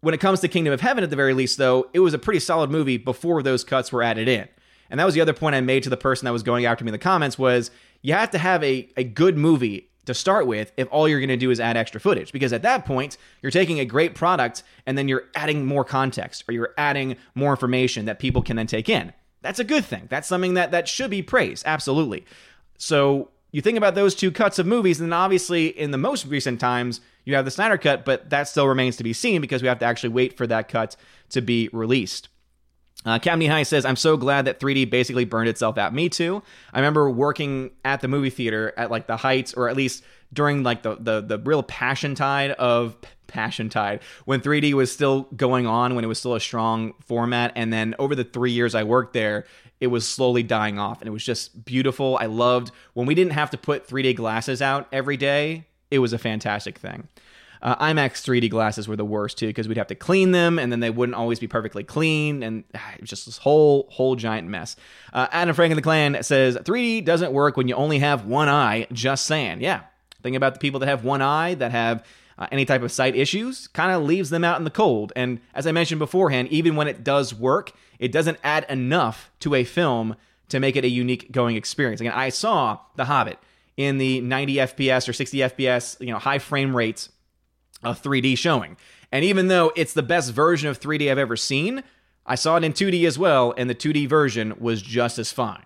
when 0.01 0.13
it 0.13 0.19
comes 0.19 0.39
to 0.41 0.47
Kingdom 0.47 0.73
of 0.73 0.81
Heaven, 0.81 1.03
at 1.03 1.09
the 1.09 1.15
very 1.15 1.33
least, 1.33 1.57
though, 1.57 1.89
it 1.93 1.99
was 1.99 2.13
a 2.13 2.19
pretty 2.19 2.39
solid 2.39 2.69
movie 2.69 2.97
before 2.97 3.43
those 3.43 3.63
cuts 3.63 3.91
were 3.91 4.03
added 4.03 4.27
in. 4.27 4.47
And 4.89 4.99
that 4.99 5.05
was 5.05 5.13
the 5.13 5.21
other 5.21 5.33
point 5.33 5.55
I 5.55 5.61
made 5.61 5.83
to 5.83 5.89
the 5.89 5.97
person 5.97 6.25
that 6.25 6.31
was 6.31 6.43
going 6.43 6.65
after 6.65 6.83
me 6.83 6.89
in 6.89 6.93
the 6.93 6.97
comments 6.97 7.37
was 7.37 7.69
you 8.01 8.13
have 8.13 8.31
to 8.31 8.37
have 8.37 8.63
a, 8.63 8.89
a 8.97 9.03
good 9.03 9.37
movie 9.37 9.89
to 10.05 10.13
start 10.13 10.47
with 10.47 10.71
if 10.77 10.87
all 10.89 11.07
you're 11.07 11.19
going 11.19 11.29
to 11.29 11.37
do 11.37 11.51
is 11.51 11.59
add 11.59 11.77
extra 11.77 12.01
footage. 12.01 12.31
Because 12.31 12.53
at 12.53 12.63
that 12.63 12.85
point 12.85 13.17
you're 13.41 13.51
taking 13.51 13.79
a 13.79 13.85
great 13.85 14.15
product 14.15 14.63
and 14.85 14.97
then 14.97 15.07
you're 15.07 15.25
adding 15.35 15.65
more 15.65 15.83
context 15.83 16.43
or 16.47 16.53
you're 16.53 16.73
adding 16.77 17.15
more 17.35 17.51
information 17.51 18.05
that 18.05 18.17
people 18.17 18.41
can 18.41 18.55
then 18.55 18.67
take 18.67 18.89
in. 18.89 19.13
That's 19.41 19.59
a 19.59 19.63
good 19.63 19.85
thing. 19.85 20.07
That's 20.09 20.27
something 20.27 20.55
that 20.55 20.71
that 20.71 20.87
should 20.87 21.11
be 21.11 21.21
praised. 21.21 21.63
Absolutely. 21.65 22.25
So 22.77 23.29
you 23.51 23.61
think 23.61 23.77
about 23.77 23.95
those 23.95 24.15
two 24.15 24.31
cuts 24.31 24.57
of 24.57 24.65
movies 24.65 24.99
and 24.99 25.11
then 25.11 25.17
obviously 25.17 25.67
in 25.67 25.91
the 25.91 25.97
most 25.97 26.25
recent 26.25 26.59
times 26.59 27.01
you 27.25 27.35
have 27.35 27.45
the 27.45 27.51
Snyder 27.51 27.77
cut 27.77 28.05
but 28.05 28.29
that 28.29 28.47
still 28.47 28.67
remains 28.67 28.97
to 28.97 29.03
be 29.03 29.13
seen 29.13 29.41
because 29.41 29.61
we 29.61 29.67
have 29.67 29.79
to 29.79 29.85
actually 29.85 30.09
wait 30.09 30.37
for 30.37 30.47
that 30.47 30.67
cut 30.67 30.95
to 31.29 31.41
be 31.41 31.69
released 31.71 32.29
uh, 33.05 33.19
High 33.23 33.63
says, 33.63 33.85
I'm 33.85 33.95
so 33.95 34.17
glad 34.17 34.45
that 34.45 34.59
3D 34.59 34.89
basically 34.89 35.25
burned 35.25 35.49
itself 35.49 35.77
out. 35.77 35.93
Me 35.93 36.09
too. 36.09 36.43
I 36.73 36.79
remember 36.79 37.09
working 37.09 37.71
at 37.85 38.01
the 38.01 38.07
movie 38.07 38.29
theater 38.29 38.73
at 38.77 38.91
like 38.91 39.07
the 39.07 39.17
heights, 39.17 39.53
or 39.53 39.69
at 39.69 39.77
least 39.77 40.03
during 40.33 40.63
like 40.63 40.83
the, 40.83 40.95
the, 40.99 41.21
the 41.21 41.39
real 41.39 41.63
passion 41.63 42.13
tide 42.13 42.51
of 42.51 42.97
passion 43.27 43.69
tide 43.69 44.01
when 44.25 44.41
3D 44.41 44.73
was 44.73 44.91
still 44.91 45.21
going 45.35 45.65
on, 45.65 45.95
when 45.95 46.03
it 46.03 46.07
was 46.07 46.19
still 46.19 46.35
a 46.35 46.39
strong 46.39 46.93
format. 46.99 47.53
And 47.55 47.71
then 47.71 47.95
over 47.99 48.15
the 48.15 48.25
three 48.25 48.51
years 48.51 48.75
I 48.75 48.83
worked 48.83 49.13
there, 49.13 49.45
it 49.79 49.87
was 49.87 50.05
slowly 50.05 50.43
dying 50.43 50.77
off 50.77 50.99
and 50.99 51.07
it 51.07 51.11
was 51.11 51.23
just 51.23 51.63
beautiful. 51.63 52.17
I 52.19 52.25
loved 52.25 52.71
when 52.93 53.07
we 53.07 53.15
didn't 53.15 53.33
have 53.33 53.51
to 53.51 53.57
put 53.57 53.87
3D 53.87 54.15
glasses 54.17 54.61
out 54.61 54.89
every 54.91 55.15
day. 55.15 55.67
It 55.91 55.99
was 55.99 56.13
a 56.13 56.17
fantastic 56.17 56.77
thing. 56.77 57.07
Uh, 57.61 57.75
IMAX 57.75 58.23
3D 58.23 58.49
glasses 58.49 58.87
were 58.87 58.95
the 58.95 59.05
worst 59.05 59.37
too 59.37 59.47
because 59.47 59.67
we'd 59.67 59.77
have 59.77 59.87
to 59.87 59.95
clean 59.95 60.31
them 60.31 60.57
and 60.57 60.71
then 60.71 60.79
they 60.79 60.89
wouldn't 60.89 61.15
always 61.15 61.39
be 61.39 61.47
perfectly 61.47 61.83
clean 61.83 62.41
and 62.41 62.63
ah, 62.73 62.93
it 62.93 63.01
was 63.01 63.09
just 63.09 63.25
this 63.25 63.37
whole 63.37 63.87
whole 63.91 64.15
giant 64.15 64.47
mess. 64.47 64.77
Uh, 65.11 65.27
Adam 65.31 65.53
Frank 65.53 65.71
in 65.71 65.75
the 65.75 65.81
Clan 65.81 66.23
says 66.23 66.55
3D 66.55 67.03
doesn't 67.03 67.33
work 67.33 67.57
when 67.57 67.67
you 67.67 67.75
only 67.75 67.99
have 67.99 68.25
one 68.25 68.47
eye. 68.47 68.87
Just 68.93 69.25
saying, 69.25 69.61
yeah. 69.61 69.81
Think 70.21 70.35
about 70.35 70.53
the 70.53 70.59
people 70.59 70.79
that 70.81 70.87
have 70.87 71.03
one 71.03 71.21
eye 71.21 71.53
that 71.55 71.71
have 71.71 72.05
uh, 72.37 72.47
any 72.51 72.65
type 72.65 72.81
of 72.81 72.91
sight 72.91 73.15
issues, 73.15 73.67
kind 73.67 73.91
of 73.91 74.03
leaves 74.03 74.29
them 74.29 74.43
out 74.43 74.57
in 74.57 74.63
the 74.63 74.69
cold. 74.69 75.11
And 75.15 75.41
as 75.53 75.67
I 75.67 75.71
mentioned 75.73 75.99
beforehand, 75.99 76.47
even 76.49 76.75
when 76.75 76.87
it 76.87 77.03
does 77.03 77.33
work, 77.33 77.73
it 77.99 78.11
doesn't 78.11 78.37
add 78.43 78.65
enough 78.69 79.29
to 79.41 79.55
a 79.55 79.65
film 79.65 80.15
to 80.47 80.59
make 80.59 80.75
it 80.75 80.85
a 80.85 80.89
unique 80.89 81.31
going 81.31 81.57
experience. 81.57 81.99
Again, 82.01 82.13
I 82.13 82.29
saw 82.29 82.79
The 82.95 83.05
Hobbit 83.05 83.37
in 83.79 83.97
the 83.97 84.19
90 84.19 84.55
FPS 84.55 85.07
or 85.07 85.13
60 85.13 85.37
FPS, 85.37 85.97
you 86.01 86.11
know, 86.11 86.19
high 86.19 86.37
frame 86.37 86.75
rates 86.75 87.07
a 87.81 87.91
3D 87.91 88.37
showing. 88.37 88.75
And 89.09 89.23
even 89.23 89.47
though 89.47 89.71
it's 89.73 89.93
the 89.93 90.03
best 90.03 90.33
version 90.33 90.67
of 90.67 90.81
3D 90.81 91.09
I've 91.09 91.17
ever 91.17 91.37
seen, 91.37 91.83
I 92.25 92.35
saw 92.35 92.57
it 92.57 92.65
in 92.65 92.73
2D 92.73 93.07
as 93.07 93.17
well, 93.17 93.53
and 93.57 93.69
the 93.69 93.75
2D 93.75 94.09
version 94.09 94.53
was 94.59 94.81
just 94.81 95.17
as 95.17 95.31
fine. 95.31 95.63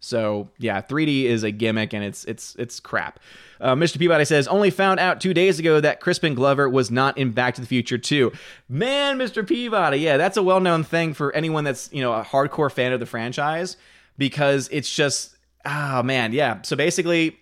So 0.00 0.50
yeah, 0.58 0.82
3D 0.82 1.24
is 1.24 1.42
a 1.42 1.50
gimmick 1.50 1.94
and 1.94 2.04
it's 2.04 2.24
it's 2.24 2.54
it's 2.56 2.78
crap. 2.78 3.18
Uh, 3.58 3.74
Mr. 3.74 3.98
Peabody 3.98 4.26
says 4.26 4.46
only 4.46 4.68
found 4.68 5.00
out 5.00 5.20
two 5.20 5.32
days 5.32 5.58
ago 5.58 5.80
that 5.80 6.00
Crispin 6.00 6.34
Glover 6.34 6.68
was 6.68 6.90
not 6.90 7.16
in 7.16 7.32
Back 7.32 7.54
to 7.54 7.62
the 7.62 7.66
Future 7.66 7.98
2. 7.98 8.32
Man, 8.68 9.18
Mr. 9.18 9.46
Peabody, 9.46 9.98
yeah, 9.98 10.18
that's 10.18 10.36
a 10.36 10.42
well 10.42 10.60
known 10.60 10.84
thing 10.84 11.14
for 11.14 11.34
anyone 11.34 11.64
that's 11.64 11.90
you 11.90 12.02
know 12.02 12.12
a 12.12 12.22
hardcore 12.22 12.72
fan 12.72 12.92
of 12.92 13.00
the 13.00 13.06
franchise 13.06 13.78
because 14.18 14.68
it's 14.72 14.94
just 14.94 15.36
oh 15.64 16.02
man, 16.02 16.32
yeah. 16.32 16.62
So 16.62 16.76
basically, 16.76 17.38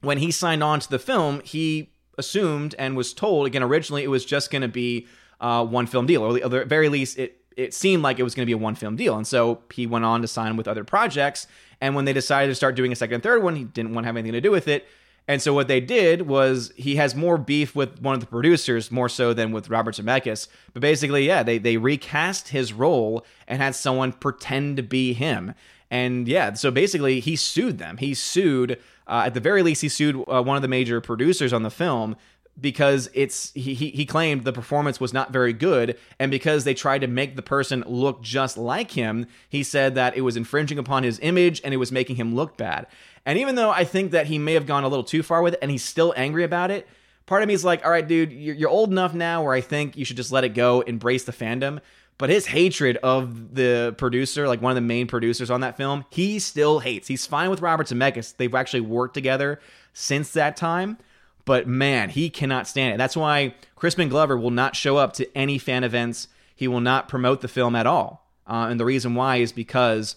when 0.00 0.18
he 0.18 0.30
signed 0.30 0.62
on 0.62 0.80
to 0.80 0.90
the 0.90 0.98
film, 0.98 1.40
he 1.44 1.90
assumed 2.16 2.74
and 2.78 2.96
was 2.96 3.12
told 3.12 3.46
again 3.46 3.62
originally 3.62 4.04
it 4.04 4.08
was 4.08 4.24
just 4.24 4.50
going 4.50 4.62
to 4.62 4.68
be 4.68 5.06
uh, 5.40 5.64
one 5.64 5.86
film 5.86 6.06
deal, 6.06 6.22
or 6.22 6.36
at 6.36 6.50
the 6.50 6.64
very 6.64 6.88
least 6.88 7.18
it 7.18 7.40
it 7.56 7.74
seemed 7.74 8.02
like 8.02 8.18
it 8.18 8.22
was 8.22 8.34
going 8.34 8.44
to 8.44 8.46
be 8.46 8.52
a 8.52 8.58
one 8.58 8.74
film 8.74 8.96
deal. 8.96 9.16
And 9.16 9.26
so 9.26 9.62
he 9.72 9.86
went 9.86 10.04
on 10.04 10.22
to 10.22 10.28
sign 10.28 10.56
with 10.56 10.68
other 10.68 10.84
projects. 10.84 11.46
And 11.80 11.94
when 11.94 12.04
they 12.04 12.12
decided 12.12 12.48
to 12.48 12.54
start 12.54 12.76
doing 12.76 12.92
a 12.92 12.96
second 12.96 13.14
and 13.14 13.22
third 13.22 13.42
one, 13.42 13.56
he 13.56 13.64
didn't 13.64 13.94
want 13.94 14.04
to 14.04 14.06
have 14.06 14.16
anything 14.16 14.32
to 14.32 14.40
do 14.40 14.50
with 14.50 14.68
it. 14.68 14.86
And 15.26 15.40
so 15.40 15.54
what 15.54 15.68
they 15.68 15.80
did 15.80 16.22
was 16.22 16.72
he 16.76 16.96
has 16.96 17.14
more 17.14 17.38
beef 17.38 17.74
with 17.74 18.00
one 18.00 18.14
of 18.14 18.20
the 18.20 18.26
producers 18.26 18.90
more 18.90 19.08
so 19.08 19.32
than 19.32 19.52
with 19.52 19.70
Robert 19.70 19.94
Zemeckis. 19.94 20.48
But 20.72 20.82
basically, 20.82 21.26
yeah, 21.26 21.42
they 21.42 21.58
they 21.58 21.76
recast 21.78 22.48
his 22.48 22.72
role 22.72 23.24
and 23.48 23.62
had 23.62 23.74
someone 23.74 24.12
pretend 24.12 24.76
to 24.76 24.82
be 24.82 25.14
him. 25.14 25.54
And 25.94 26.26
yeah, 26.26 26.54
so 26.54 26.72
basically 26.72 27.20
he 27.20 27.36
sued 27.36 27.78
them. 27.78 27.98
He 27.98 28.14
sued 28.14 28.80
uh, 29.06 29.22
at 29.26 29.34
the 29.34 29.38
very 29.38 29.62
least, 29.62 29.80
he 29.80 29.88
sued 29.88 30.16
uh, 30.26 30.42
one 30.42 30.56
of 30.56 30.62
the 30.62 30.66
major 30.66 31.00
producers 31.00 31.52
on 31.52 31.62
the 31.62 31.70
film 31.70 32.16
because 32.60 33.08
it's 33.14 33.52
he, 33.52 33.74
he 33.74 34.04
claimed 34.04 34.42
the 34.42 34.52
performance 34.52 34.98
was 34.98 35.12
not 35.12 35.32
very 35.32 35.52
good. 35.52 35.96
And 36.18 36.32
because 36.32 36.64
they 36.64 36.74
tried 36.74 37.02
to 37.02 37.06
make 37.06 37.36
the 37.36 37.42
person 37.42 37.84
look 37.86 38.22
just 38.22 38.58
like 38.58 38.90
him 38.90 39.26
he 39.48 39.62
said 39.62 39.94
that 39.94 40.16
it 40.16 40.22
was 40.22 40.36
infringing 40.36 40.78
upon 40.78 41.04
his 41.04 41.20
image 41.20 41.60
and 41.62 41.72
it 41.72 41.76
was 41.76 41.92
making 41.92 42.16
him 42.16 42.34
look 42.34 42.56
bad. 42.56 42.88
And 43.24 43.38
even 43.38 43.54
though 43.54 43.70
i 43.70 43.84
think 43.84 44.10
that 44.10 44.26
he 44.26 44.36
may 44.36 44.54
have 44.54 44.66
gone 44.66 44.82
a 44.82 44.88
little 44.88 45.04
too 45.04 45.22
far 45.22 45.42
with 45.42 45.54
it 45.54 45.60
and 45.62 45.70
he's 45.70 45.84
still 45.84 46.12
angry 46.16 46.42
about 46.42 46.72
it 46.72 46.88
part 47.26 47.42
of 47.42 47.48
me 47.48 47.54
is 47.54 47.64
like 47.64 47.84
all 47.84 47.90
right 47.90 48.06
dude 48.06 48.32
you're, 48.32 48.54
you're 48.54 48.68
old 48.68 48.90
enough 48.90 49.14
now 49.14 49.42
where 49.42 49.54
i 49.54 49.60
think 49.60 49.96
you 49.96 50.04
should 50.04 50.16
just 50.16 50.30
let 50.30 50.44
it 50.44 50.50
go 50.50 50.82
embrace 50.82 51.24
the 51.24 51.32
fandom 51.32 51.80
but 52.18 52.30
his 52.30 52.46
hatred 52.46 52.96
of 52.98 53.54
the 53.54 53.94
producer, 53.98 54.46
like 54.46 54.62
one 54.62 54.70
of 54.70 54.76
the 54.76 54.80
main 54.80 55.06
producers 55.06 55.50
on 55.50 55.60
that 55.62 55.76
film, 55.76 56.04
he 56.10 56.38
still 56.38 56.78
hates. 56.78 57.08
He's 57.08 57.26
fine 57.26 57.50
with 57.50 57.60
Robert 57.60 57.88
Zemeckis. 57.88 58.36
They've 58.36 58.54
actually 58.54 58.82
worked 58.82 59.14
together 59.14 59.60
since 59.92 60.30
that 60.32 60.56
time. 60.56 60.98
But 61.44 61.66
man, 61.66 62.10
he 62.10 62.30
cannot 62.30 62.66
stand 62.66 62.94
it. 62.94 62.98
That's 62.98 63.16
why 63.16 63.54
Crispin 63.76 64.08
Glover 64.08 64.38
will 64.38 64.50
not 64.50 64.76
show 64.76 64.96
up 64.96 65.12
to 65.14 65.36
any 65.36 65.58
fan 65.58 65.84
events. 65.84 66.28
He 66.54 66.68
will 66.68 66.80
not 66.80 67.08
promote 67.08 67.40
the 67.40 67.48
film 67.48 67.74
at 67.74 67.86
all. 67.86 68.30
Uh, 68.46 68.68
and 68.70 68.78
the 68.78 68.84
reason 68.84 69.14
why 69.14 69.36
is 69.36 69.52
because 69.52 70.16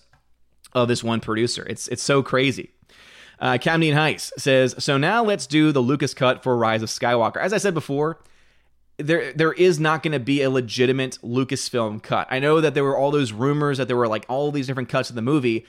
of 0.73 0.87
this 0.87 1.03
one 1.03 1.19
producer. 1.19 1.65
It's 1.67 1.87
it's 1.87 2.03
so 2.03 2.21
crazy. 2.21 2.71
Uh, 3.39 3.57
Camden 3.59 3.95
Heiss 3.95 4.31
says, 4.37 4.73
so 4.79 4.97
now 4.97 5.23
let's 5.23 5.45
do 5.45 5.71
the 5.71 5.79
Lucas 5.79 6.13
cut 6.13 6.41
for 6.41 6.57
Rise 6.57 6.81
of 6.81 6.89
Skywalker. 6.89 7.37
As 7.37 7.53
I 7.53 7.57
said 7.59 7.73
before, 7.73 8.19
there 8.97 9.31
there 9.33 9.53
is 9.53 9.79
not 9.79 10.01
going 10.03 10.13
to 10.13 10.19
be 10.19 10.41
a 10.41 10.49
legitimate 10.49 11.19
Lucasfilm 11.23 12.01
cut. 12.01 12.27
I 12.29 12.39
know 12.39 12.61
that 12.61 12.73
there 12.73 12.83
were 12.83 12.97
all 12.97 13.11
those 13.11 13.31
rumors 13.31 13.77
that 13.77 13.87
there 13.87 13.97
were 13.97 14.07
like 14.07 14.25
all 14.27 14.51
these 14.51 14.67
different 14.67 14.89
cuts 14.89 15.09
of 15.09 15.15
the 15.15 15.21
movie, 15.21 15.65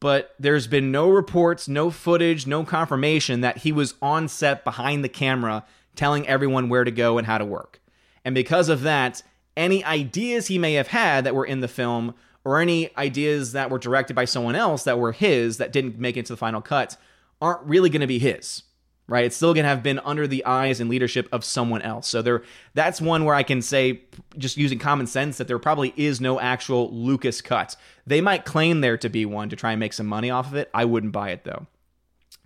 but 0.00 0.34
there's 0.38 0.66
been 0.66 0.92
no 0.92 1.10
reports, 1.10 1.66
no 1.66 1.90
footage, 1.90 2.46
no 2.46 2.64
confirmation 2.64 3.40
that 3.40 3.58
he 3.58 3.72
was 3.72 3.94
on 4.00 4.28
set 4.28 4.64
behind 4.64 5.02
the 5.02 5.08
camera 5.08 5.64
telling 5.96 6.26
everyone 6.28 6.68
where 6.68 6.84
to 6.84 6.92
go 6.92 7.18
and 7.18 7.26
how 7.26 7.38
to 7.38 7.44
work. 7.44 7.80
And 8.24 8.34
because 8.34 8.68
of 8.68 8.82
that, 8.82 9.22
any 9.56 9.84
ideas 9.84 10.46
he 10.46 10.58
may 10.58 10.74
have 10.74 10.88
had 10.88 11.24
that 11.24 11.34
were 11.34 11.46
in 11.46 11.60
the 11.60 11.68
film 11.68 12.14
or 12.44 12.60
any 12.60 12.96
ideas 12.96 13.52
that 13.52 13.70
were 13.70 13.78
directed 13.78 14.14
by 14.14 14.24
someone 14.24 14.54
else 14.54 14.84
that 14.84 15.00
were 15.00 15.10
his 15.10 15.56
that 15.56 15.72
didn't 15.72 15.98
make 15.98 16.16
it 16.16 16.26
to 16.26 16.32
the 16.32 16.36
final 16.36 16.60
cut 16.60 16.96
aren't 17.42 17.62
really 17.62 17.90
going 17.90 18.00
to 18.00 18.06
be 18.06 18.20
his 18.20 18.62
right? 19.08 19.24
It's 19.24 19.34
still 19.34 19.54
going 19.54 19.64
to 19.64 19.70
have 19.70 19.82
been 19.82 19.98
under 20.00 20.26
the 20.26 20.44
eyes 20.44 20.80
and 20.80 20.88
leadership 20.88 21.28
of 21.32 21.44
someone 21.44 21.82
else. 21.82 22.06
So 22.06 22.22
there, 22.22 22.42
that's 22.74 23.00
one 23.00 23.24
where 23.24 23.34
I 23.34 23.42
can 23.42 23.62
say, 23.62 24.02
just 24.36 24.58
using 24.58 24.78
common 24.78 25.06
sense, 25.06 25.38
that 25.38 25.48
there 25.48 25.58
probably 25.58 25.94
is 25.96 26.20
no 26.20 26.38
actual 26.38 26.92
Lucas 26.92 27.40
cut. 27.40 27.74
They 28.06 28.20
might 28.20 28.44
claim 28.44 28.82
there 28.82 28.98
to 28.98 29.08
be 29.08 29.24
one 29.24 29.48
to 29.48 29.56
try 29.56 29.72
and 29.72 29.80
make 29.80 29.94
some 29.94 30.06
money 30.06 30.30
off 30.30 30.48
of 30.48 30.54
it. 30.54 30.70
I 30.74 30.84
wouldn't 30.84 31.12
buy 31.12 31.30
it 31.30 31.44
though, 31.44 31.66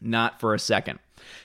not 0.01 0.41
for 0.41 0.55
a 0.55 0.59
second. 0.59 1.01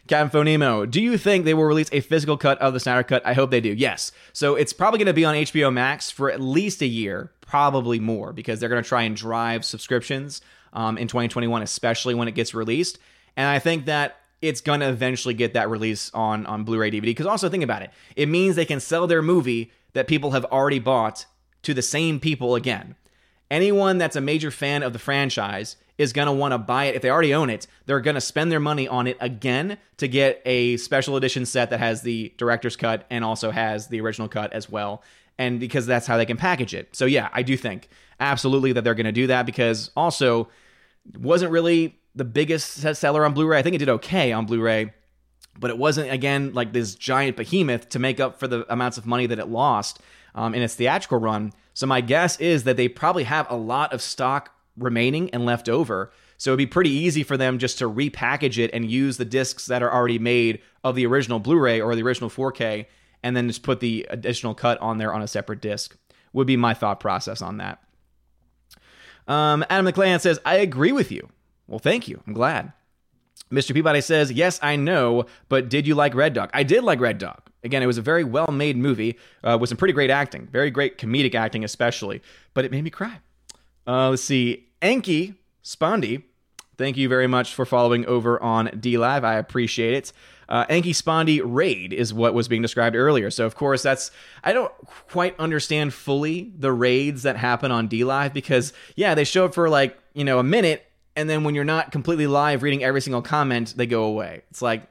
Captain 0.08 0.41
Phonemo, 0.41 0.89
do 0.89 1.01
you 1.01 1.17
think 1.17 1.45
they 1.45 1.53
will 1.53 1.65
release 1.65 1.89
a 1.91 1.99
physical 1.99 2.38
cut 2.38 2.60
of 2.60 2.73
the 2.73 2.80
Snyder 2.80 3.03
Cut? 3.03 3.25
I 3.25 3.34
hope 3.34 3.51
they 3.51 3.62
do. 3.62 3.73
Yes. 3.73 4.12
So 4.34 4.56
it's 4.56 4.73
probably 4.73 4.99
going 4.99 5.08
to 5.08 5.13
be 5.13 5.25
on 5.25 5.36
HBO 5.36 5.71
Max 5.71 6.10
for 6.10 6.32
at 6.32 6.39
least 6.39 6.82
a 6.82 6.88
year, 6.88 7.32
probably 7.41 7.99
more, 7.99 8.34
because 8.34 8.60
they're 8.60 8.69
going 8.69 8.82
to 8.82 8.88
try 8.88 9.03
and 9.03 9.15
drive 9.15 9.65
subscriptions 9.65 10.41
um, 10.73 10.97
in 10.97 11.08
2021, 11.08 11.62
especially 11.62 12.15
when 12.15 12.27
it 12.27 12.34
gets 12.34 12.53
released. 12.53 12.99
And 13.36 13.47
I 13.47 13.60
think 13.60 13.86
that 13.86 14.17
it's 14.41 14.62
going 14.62 14.80
to 14.82 14.89
eventually 14.89 15.34
get 15.34 15.54
that 15.54 15.69
release 15.69 16.12
on 16.13 16.45
on 16.45 16.63
Blu-ray 16.63 16.91
DVD 16.91 17.02
because 17.02 17.26
also 17.26 17.50
think 17.50 17.63
about 17.63 17.82
it. 17.82 17.91
It 18.15 18.28
means 18.28 18.56
they 18.56 18.65
can 18.65 18.80
sell 18.80 19.08
their 19.08 19.21
movie 19.21 19.71
that 19.93 20.08
people 20.08 20.32
have 20.32 20.45
already 20.45 20.80
bought 20.80 21.26
to 21.63 21.73
the 21.73 21.82
same 21.82 22.19
people 22.19 22.56
again. 22.56 22.95
Anyone 23.50 23.97
that's 23.97 24.15
a 24.15 24.21
major 24.21 24.52
fan 24.52 24.84
of 24.84 24.93
the 24.93 25.00
franchise 25.00 25.78
is 25.97 26.13
going 26.13 26.28
to 26.28 26.32
want 26.32 26.52
to 26.52 26.58
buy 26.58 26.86
it 26.86 26.95
if 26.95 27.02
they 27.02 27.10
already 27.10 27.34
own 27.34 27.50
it. 27.50 27.65
They're 27.86 28.02
going 28.02 28.15
to 28.15 28.21
spend 28.21 28.52
their 28.52 28.60
money 28.60 28.88
on 28.88 29.08
it 29.08 29.17
again 29.19 29.78
to 29.97 30.08
get 30.08 30.41
a 30.45 30.78
special 30.78 31.15
edition 31.15 31.45
set 31.45 31.69
that 31.71 31.80
has 31.80 32.02
the 32.02 32.34
director's 32.38 32.76
cut 32.76 33.06
and 33.10 33.26
also 33.26 33.52
has 33.52 33.88
the 33.88 34.02
original 34.02 34.28
cut 34.28 34.54
as 34.54 34.69
well. 34.69 35.02
And 35.39 35.60
because 35.60 35.86
that's 35.86 36.08
how 36.08 36.17
they 36.17 36.26
can 36.26 36.38
package 36.38 36.73
it. 36.73 36.95
So 36.95 37.06
yeah, 37.06 37.30
I 37.34 37.41
do 37.41 37.58
think 37.58 37.89
absolutely 38.19 38.73
that 38.73 38.84
they're 38.84 38.95
going 38.95 39.06
to 39.06 39.12
do 39.12 39.28
that 39.28 39.45
because 39.45 39.91
also 39.95 40.50
wasn't 41.17 41.52
really 41.52 42.00
the 42.17 42.25
biggest 42.25 42.95
seller 42.95 43.23
on 43.23 43.34
Blu-ray. 43.34 43.60
I 43.60 43.62
think 43.62 43.75
it 43.75 43.80
did 43.80 43.89
okay 43.89 44.32
on 44.34 44.45
Blu-ray, 44.45 44.91
but 45.58 45.69
it 45.69 45.77
wasn't 45.77 46.12
again 46.12 46.53
like 46.53 46.73
this 46.73 46.95
giant 46.95 47.38
behemoth 47.38 47.89
to 47.89 47.99
make 47.99 48.19
up 48.19 48.39
for 48.39 48.47
the 48.47 48.65
amounts 48.71 48.97
of 48.97 49.06
money 49.06 49.27
that 49.27 49.39
it 49.39 49.47
lost 49.47 49.99
um, 50.36 50.53
in 50.53 50.62
its 50.62 50.75
theatrical 50.75 51.19
run. 51.19 51.53
So 51.73 51.86
my 51.86 52.01
guess 52.01 52.39
is 52.39 52.63
that 52.63 52.75
they 52.75 52.88
probably 52.88 53.23
have 53.25 53.49
a 53.51 53.56
lot 53.56 53.93
of 53.93 54.01
stock 54.01 54.51
remaining 54.75 55.30
and 55.30 55.45
left 55.45 55.69
over. 55.69 56.12
So 56.38 56.51
it'd 56.51 56.58
be 56.58 56.65
pretty 56.65 56.89
easy 56.89 57.23
for 57.23 57.38
them 57.38 57.60
just 57.60 57.77
to 57.80 57.89
repackage 57.89 58.58
it 58.58 58.71
and 58.73 58.89
use 58.89 59.17
the 59.17 59.25
discs 59.25 59.67
that 59.67 59.84
are 59.84 59.93
already 59.93 60.19
made 60.19 60.62
of 60.84 60.95
the 60.95 61.06
original 61.06 61.39
Blu-ray 61.39 61.82
or 61.82 61.95
the 61.95 62.03
original 62.03 62.30
4K, 62.30 62.86
and 63.23 63.36
then 63.36 63.47
just 63.47 63.63
put 63.63 63.80
the 63.80 64.06
additional 64.10 64.53
cut 64.53 64.80
on 64.80 64.97
there 64.97 65.13
on 65.13 65.21
a 65.21 65.27
separate 65.27 65.62
disc. 65.62 65.97
Would 66.34 66.47
be 66.47 66.58
my 66.58 66.73
thought 66.73 66.99
process 66.99 67.41
on 67.41 67.58
that. 67.58 67.82
Um, 69.27 69.65
Adam 69.69 69.91
McClan 69.91 70.21
says, 70.21 70.39
"I 70.45 70.56
agree 70.56 70.91
with 70.91 71.12
you. 71.12 71.27
Well, 71.67 71.80
thank 71.80 72.08
you. 72.08 72.21
I'm 72.25 72.34
glad. 72.34 72.73
Mr. 73.51 73.73
Peabody 73.73 74.01
says, 74.01 74.32
Yes, 74.32 74.60
I 74.62 74.75
know, 74.75 75.25
but 75.49 75.69
did 75.69 75.88
you 75.88 75.95
like 75.95 76.15
Red 76.15 76.34
Dog? 76.34 76.49
I 76.53 76.63
did 76.63 76.84
like 76.84 76.99
Red 76.99 77.17
Dog. 77.17 77.41
Again, 77.63 77.84
it 77.84 77.88
was 77.88 77.97
a 77.97 78.01
very 78.01 78.23
well 78.23 78.47
made 78.47 78.77
movie 78.77 79.17
uh, 79.43 79.58
with 79.60 79.69
some 79.69 79.77
pretty 79.77 79.93
great 79.93 80.10
acting, 80.10 80.47
very 80.51 80.71
great 80.71 80.97
comedic 80.97 81.36
acting, 81.36 81.63
especially, 81.63 82.21
but 82.53 82.65
it 82.65 82.71
made 82.71 82.84
me 82.84 82.89
cry. 82.89 83.19
Uh, 83.86 84.10
let's 84.10 84.23
see. 84.23 84.67
Enki 84.82 85.36
Spondy, 85.63 86.23
thank 86.77 86.97
you 86.97 87.10
very 87.10 87.27
much 87.27 87.53
for 87.53 87.65
following 87.65 88.06
over 88.06 88.41
on 88.41 88.69
D 88.80 88.97
Live. 88.97 89.23
I 89.23 89.36
appreciate 89.36 89.93
it. 89.93 90.13
Uh, 90.49 90.65
Enki 90.69 90.93
Spondy 90.93 91.41
raid 91.43 91.91
is 91.91 92.13
what 92.13 92.34
was 92.34 92.47
being 92.47 92.62
described 92.62 92.95
earlier. 92.95 93.30
So, 93.30 93.45
of 93.45 93.56
course, 93.56 93.84
that's, 93.84 94.12
I 94.45 94.53
don't 94.53 94.71
quite 95.10 95.38
understand 95.39 95.93
fully 95.93 96.53
the 96.58 96.71
raids 96.71 97.23
that 97.23 97.36
happen 97.36 97.71
on 97.71 97.88
D 97.88 98.03
Live 98.03 98.34
because, 98.34 98.71
yeah, 98.95 99.13
they 99.13 99.23
show 99.23 99.45
up 99.45 99.53
for 99.53 99.67
like, 99.69 99.97
you 100.13 100.23
know, 100.23 100.39
a 100.39 100.43
minute 100.43 100.87
and 101.17 101.27
then 101.27 101.43
when 101.43 101.56
you're 101.56 101.65
not 101.65 101.91
completely 101.91 102.27
live 102.27 102.62
reading 102.62 102.84
every 102.84 103.01
single 103.01 103.23
comment, 103.23 103.73
they 103.75 103.88
go 103.88 104.03
away. 104.03 104.43
It's 104.51 104.62
like, 104.62 104.84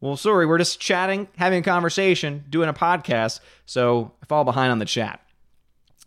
well, 0.00 0.16
sorry, 0.16 0.44
we're 0.44 0.58
just 0.58 0.80
chatting, 0.80 1.28
having 1.36 1.60
a 1.60 1.62
conversation, 1.62 2.44
doing 2.50 2.68
a 2.68 2.74
podcast, 2.74 3.38
so 3.64 4.12
I 4.22 4.26
fall 4.26 4.44
behind 4.44 4.72
on 4.72 4.80
the 4.80 4.84
chat. 4.84 5.20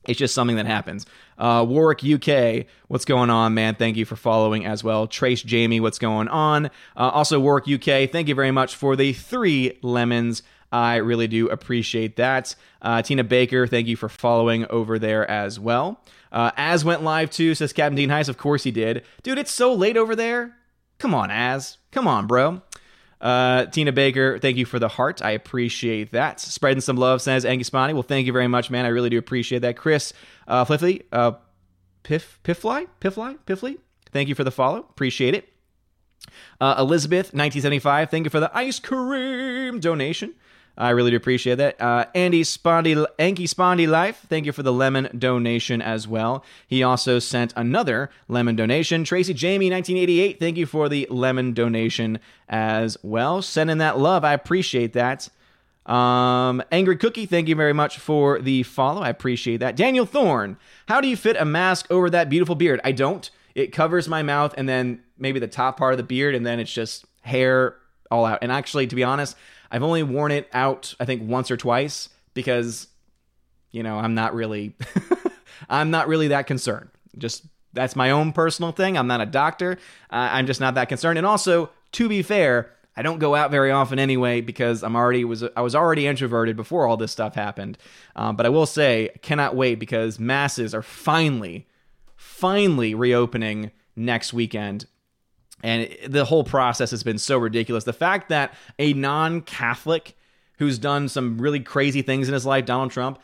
It's 0.06 0.20
just 0.20 0.36
something 0.36 0.58
that 0.58 0.66
happens. 0.66 1.06
Uh, 1.38 1.66
Warwick 1.66 2.04
UK, 2.04 2.66
what's 2.90 3.06
going 3.06 3.30
on, 3.30 3.54
man? 3.54 3.76
Thank 3.76 3.96
you 3.96 4.04
for 4.04 4.18
following 4.18 4.66
as 4.66 4.84
well. 4.84 5.08
Trace 5.08 5.42
Jamie, 5.42 5.80
what's 5.80 6.00
going 6.00 6.28
on? 6.28 6.66
Uh, 6.66 6.70
also, 7.10 7.40
Warwick 7.40 7.70
UK, 7.70 8.10
thank 8.10 8.28
you 8.28 8.36
very 8.36 8.52
much 8.52 8.76
for 8.76 8.98
the 8.98 9.14
three 9.14 9.80
lemons. 9.82 10.44
I 10.74 10.96
really 10.96 11.28
do 11.28 11.48
appreciate 11.50 12.18
that. 12.18 12.56
Uh, 12.82 13.02
Tina 13.02 13.24
Baker, 13.24 13.68
thank 13.68 13.88
you 13.88 13.96
for 13.96 14.10
following 14.10 14.66
over 14.70 15.00
there 15.00 15.30
as 15.30 15.60
well. 15.60 16.02
Uh, 16.34 16.52
Az 16.58 16.84
went 16.84 17.04
live 17.04 17.30
too, 17.30 17.56
says 17.56 17.72
Captain 17.72 17.96
Dean 17.96 18.10
Heiss. 18.10 18.28
Of 18.28 18.38
course 18.38 18.64
he 18.64 18.72
did. 18.72 19.04
Dude, 19.22 19.38
it's 19.38 19.52
so 19.52 19.74
late 19.74 19.96
over 19.96 20.16
there. 20.16 20.56
Come 20.98 21.14
on, 21.14 21.32
Az. 21.32 21.78
Come 21.92 22.08
on, 22.08 22.28
bro. 22.28 22.62
Uh, 23.22 23.68
Tina 23.68 23.94
Baker, 23.94 24.38
thank 24.40 24.58
you 24.58 24.66
for 24.66 24.80
the 24.80 24.90
heart. 24.90 25.22
I 25.22 25.32
appreciate 25.32 26.12
that. 26.12 26.42
Spreading 26.42 26.82
some 26.82 26.98
love, 26.98 27.22
says 27.22 27.46
Angus 27.46 27.70
Spani. 27.70 27.94
Well, 27.94 28.04
thank 28.04 28.28
you 28.28 28.34
very 28.34 28.50
much, 28.50 28.70
man. 28.70 28.84
I 28.84 28.90
really 28.90 29.10
do 29.10 29.18
appreciate 29.18 29.60
that. 29.60 29.78
Chris 29.78 30.12
uh, 30.46 30.66
Fliffly, 30.66 31.04
uh, 31.14 31.34
Piff, 32.04 32.40
Piffly, 32.44 32.88
Piffly, 33.00 33.38
Piffly. 33.46 33.78
Thank 34.12 34.28
you 34.28 34.36
for 34.36 34.44
the 34.44 34.52
follow. 34.52 34.80
Appreciate 34.80 35.36
it. 35.36 35.48
Uh, 36.60 36.76
Elizabeth, 36.78 37.28
1975. 37.28 38.10
Thank 38.10 38.26
you 38.26 38.30
for 38.30 38.42
the 38.42 38.56
ice 38.56 38.80
cream 38.80 39.80
donation. 39.80 40.34
I 40.78 40.90
really 40.90 41.12
do 41.12 41.18
appreciate 41.18 41.56
that. 41.56 41.80
Uh, 41.80 42.06
Andy 42.16 42.42
Spondy, 42.44 43.06
Anki 43.20 43.48
Spondy 43.48 43.88
Life, 43.88 44.26
thank 44.28 44.46
you 44.46 44.52
for 44.52 44.64
the 44.64 44.74
lemon 44.74 45.10
donation 45.18 45.82
as 45.82 46.08
well. 46.08 46.44
He 46.68 46.82
also 46.82 47.20
sent 47.20 47.54
another 47.56 48.10
lemon 48.28 48.56
donation. 48.56 49.04
Tracy 49.04 49.34
Jamie, 49.34 49.70
1988, 49.70 50.40
thank 50.40 50.58
you 50.58 50.66
for 50.66 50.90
the 50.90 51.08
lemon 51.12 51.54
donation 51.54 52.20
as 52.50 52.98
well. 53.04 53.42
Sending 53.44 53.78
that 53.78 54.00
love, 54.00 54.24
I 54.24 54.34
appreciate 54.34 54.94
that. 54.94 55.30
Um, 55.86 56.64
Angry 56.72 56.98
Cookie, 56.98 57.26
thank 57.26 57.48
you 57.48 57.56
very 57.56 57.74
much 57.74 58.00
for 58.00 58.40
the 58.40 58.64
follow. 58.64 59.02
I 59.02 59.10
appreciate 59.10 59.58
that. 59.58 59.76
Daniel 59.76 60.06
Thorne, 60.06 60.58
how 60.88 61.02
do 61.02 61.08
you 61.08 61.18
fit 61.18 61.36
a 61.38 61.46
mask 61.46 61.86
over 61.92 62.10
that 62.10 62.30
beautiful 62.30 62.56
beard? 62.56 62.80
I 62.84 62.94
don't. 62.94 63.30
It 63.54 63.74
covers 63.74 64.08
my 64.08 64.24
mouth 64.24 64.56
and 64.58 64.68
then 64.68 65.04
maybe 65.18 65.40
the 65.40 65.48
top 65.48 65.78
part 65.78 65.94
of 65.94 65.98
the 65.98 66.04
beard, 66.04 66.34
and 66.34 66.46
then 66.46 66.60
it's 66.60 66.74
just 66.74 67.06
hair 67.22 67.76
all 68.10 68.26
out. 68.26 68.40
And 68.42 68.52
actually, 68.52 68.88
to 68.88 68.96
be 68.96 69.04
honest, 69.04 69.36
I've 69.74 69.82
only 69.84 70.04
worn 70.04 70.32
it 70.32 70.48
out, 70.54 70.94
I 71.00 71.06
think, 71.06 71.28
once 71.28 71.50
or 71.50 71.58
twice 71.58 72.10
because, 72.36 72.88
you 73.72 73.82
know, 73.82 73.98
I'm 73.98 74.14
not 74.14 74.36
really, 74.36 74.76
I'm 75.70 75.90
not 75.90 76.08
really 76.08 76.28
that 76.28 76.46
concerned. 76.46 76.90
Just 77.18 77.44
that's 77.74 77.96
my 77.96 78.12
own 78.12 78.34
personal 78.34 78.72
thing. 78.72 79.00
I'm 79.00 79.08
not 79.08 79.20
a 79.20 79.26
doctor. 79.26 79.80
Uh, 80.12 80.30
I'm 80.32 80.46
just 80.46 80.62
not 80.62 80.76
that 80.76 80.90
concerned. 80.90 81.18
And 81.18 81.26
also, 81.26 81.72
to 81.94 82.08
be 82.08 82.22
fair, 82.22 82.72
I 82.96 83.02
don't 83.02 83.18
go 83.18 83.34
out 83.34 83.50
very 83.50 83.72
often 83.72 83.98
anyway 83.98 84.42
because 84.42 84.84
I'm 84.84 84.96
already 84.96 85.26
was 85.26 85.44
I 85.56 85.62
was 85.62 85.74
already 85.74 86.06
introverted 86.06 86.56
before 86.56 86.86
all 86.86 86.96
this 86.96 87.12
stuff 87.12 87.34
happened. 87.34 87.80
Um, 88.16 88.36
but 88.36 88.46
I 88.46 88.50
will 88.50 88.68
say, 88.68 89.10
cannot 89.24 89.56
wait 89.56 89.80
because 89.80 90.20
masses 90.20 90.76
are 90.76 90.84
finally, 90.84 91.68
finally 92.16 92.94
reopening 92.94 93.72
next 93.96 94.34
weekend 94.34 94.86
and 95.64 95.90
the 96.06 96.26
whole 96.26 96.44
process 96.44 96.92
has 96.92 97.04
been 97.04 97.18
so 97.18 97.38
ridiculous. 97.38 97.86
The 97.86 97.94
fact 97.94 98.30
that 98.30 98.54
a 98.78 98.94
non 98.94 99.42
Catholic 99.42 100.16
who's 100.60 100.78
done 100.78 101.10
some 101.10 101.40
really 101.40 101.60
crazy 101.60 102.02
things 102.02 102.28
in 102.28 102.34
his 102.34 102.46
life, 102.46 102.66
Donald 102.66 102.92
Trump, 102.92 103.20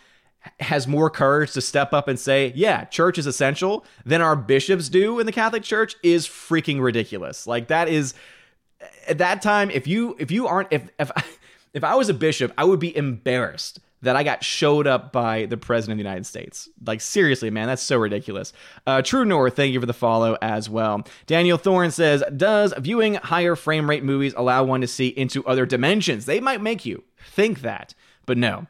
has 0.61 0.87
more 0.87 1.09
courage 1.09 1.51
to 1.51 1.61
step 1.61 1.93
up 1.93 2.07
and 2.07 2.17
say, 2.17 2.51
yeah, 2.55 2.85
church 2.85 3.17
is 3.17 3.27
essential 3.27 3.85
than 4.05 4.21
our 4.21 4.35
bishops 4.35 4.89
do 4.89 5.19
in 5.19 5.25
the 5.25 5.31
Catholic 5.31 5.63
Church 5.63 5.95
is 6.01 6.27
freaking 6.27 6.81
ridiculous. 6.81 7.45
Like 7.45 7.67
that 7.67 7.89
is 7.89 8.13
at 9.07 9.17
that 9.17 9.41
time 9.41 9.69
if 9.69 9.85
you 9.85 10.15
if 10.17 10.31
you 10.31 10.47
aren't 10.47 10.69
if 10.71 10.89
if 10.97 11.11
if 11.73 11.83
I 11.83 11.95
was 11.95 12.09
a 12.09 12.13
bishop, 12.13 12.53
I 12.57 12.63
would 12.63 12.79
be 12.79 12.95
embarrassed 12.95 13.79
that 14.01 14.15
I 14.15 14.23
got 14.23 14.43
showed 14.43 14.87
up 14.87 15.11
by 15.11 15.45
the 15.45 15.57
president 15.57 15.99
of 15.99 16.03
the 16.03 16.09
United 16.09 16.25
States. 16.25 16.69
Like 16.85 17.01
seriously, 17.01 17.49
man, 17.49 17.67
that's 17.67 17.81
so 17.81 17.97
ridiculous. 17.97 18.53
Uh, 18.87 19.01
True 19.01 19.25
North, 19.25 19.55
thank 19.55 19.73
you 19.73 19.79
for 19.79 19.85
the 19.85 19.93
follow 19.93 20.37
as 20.41 20.69
well. 20.69 21.05
Daniel 21.27 21.57
Thorne 21.57 21.91
says, 21.91 22.23
"Does 22.35 22.73
viewing 22.77 23.15
higher 23.15 23.55
frame 23.55 23.89
rate 23.89 24.03
movies 24.03 24.33
allow 24.37 24.63
one 24.63 24.81
to 24.81 24.87
see 24.87 25.07
into 25.07 25.45
other 25.45 25.65
dimensions? 25.65 26.25
They 26.25 26.39
might 26.39 26.61
make 26.61 26.85
you 26.85 27.03
think 27.17 27.61
that, 27.61 27.93
but 28.25 28.37
no." 28.37 28.67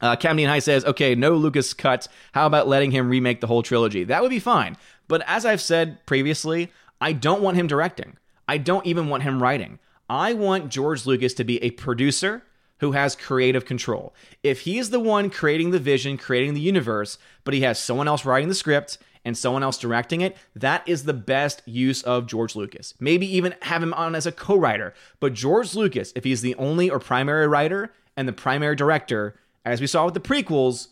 Uh, 0.00 0.16
Camden 0.16 0.48
High 0.48 0.58
says, 0.58 0.84
"Okay, 0.84 1.14
no 1.14 1.34
Lucas 1.34 1.72
cut. 1.72 2.08
How 2.32 2.46
about 2.46 2.68
letting 2.68 2.90
him 2.90 3.08
remake 3.08 3.40
the 3.40 3.46
whole 3.46 3.62
trilogy? 3.62 4.04
That 4.04 4.22
would 4.22 4.30
be 4.30 4.40
fine." 4.40 4.76
But 5.08 5.22
as 5.26 5.44
I've 5.44 5.60
said 5.60 6.04
previously, 6.06 6.72
I 7.00 7.12
don't 7.12 7.42
want 7.42 7.56
him 7.56 7.66
directing. 7.66 8.16
I 8.48 8.58
don't 8.58 8.86
even 8.86 9.08
want 9.08 9.22
him 9.22 9.42
writing. 9.42 9.78
I 10.08 10.32
want 10.34 10.70
George 10.70 11.06
Lucas 11.06 11.34
to 11.34 11.44
be 11.44 11.62
a 11.62 11.70
producer 11.70 12.42
who 12.80 12.92
has 12.92 13.16
creative 13.16 13.64
control. 13.64 14.14
If 14.42 14.62
he 14.62 14.78
is 14.78 14.90
the 14.90 15.00
one 15.00 15.30
creating 15.30 15.70
the 15.70 15.78
vision, 15.78 16.16
creating 16.16 16.54
the 16.54 16.60
universe, 16.60 17.18
but 17.44 17.54
he 17.54 17.60
has 17.60 17.78
someone 17.78 18.08
else 18.08 18.24
writing 18.24 18.48
the 18.48 18.54
script 18.54 18.98
and 19.24 19.36
someone 19.36 19.62
else 19.62 19.78
directing 19.78 20.20
it, 20.20 20.36
that 20.54 20.86
is 20.86 21.04
the 21.04 21.14
best 21.14 21.62
use 21.64 22.02
of 22.02 22.26
George 22.26 22.54
Lucas. 22.54 22.94
Maybe 23.00 23.26
even 23.36 23.54
have 23.62 23.82
him 23.82 23.94
on 23.94 24.14
as 24.14 24.26
a 24.26 24.32
co 24.32 24.56
writer. 24.56 24.92
But 25.20 25.34
George 25.34 25.74
Lucas, 25.74 26.12
if 26.14 26.24
he's 26.24 26.42
the 26.42 26.54
only 26.56 26.90
or 26.90 26.98
primary 26.98 27.46
writer 27.46 27.92
and 28.16 28.28
the 28.28 28.32
primary 28.32 28.76
director, 28.76 29.36
as 29.64 29.80
we 29.80 29.86
saw 29.86 30.04
with 30.04 30.14
the 30.14 30.20
prequels, 30.20 30.88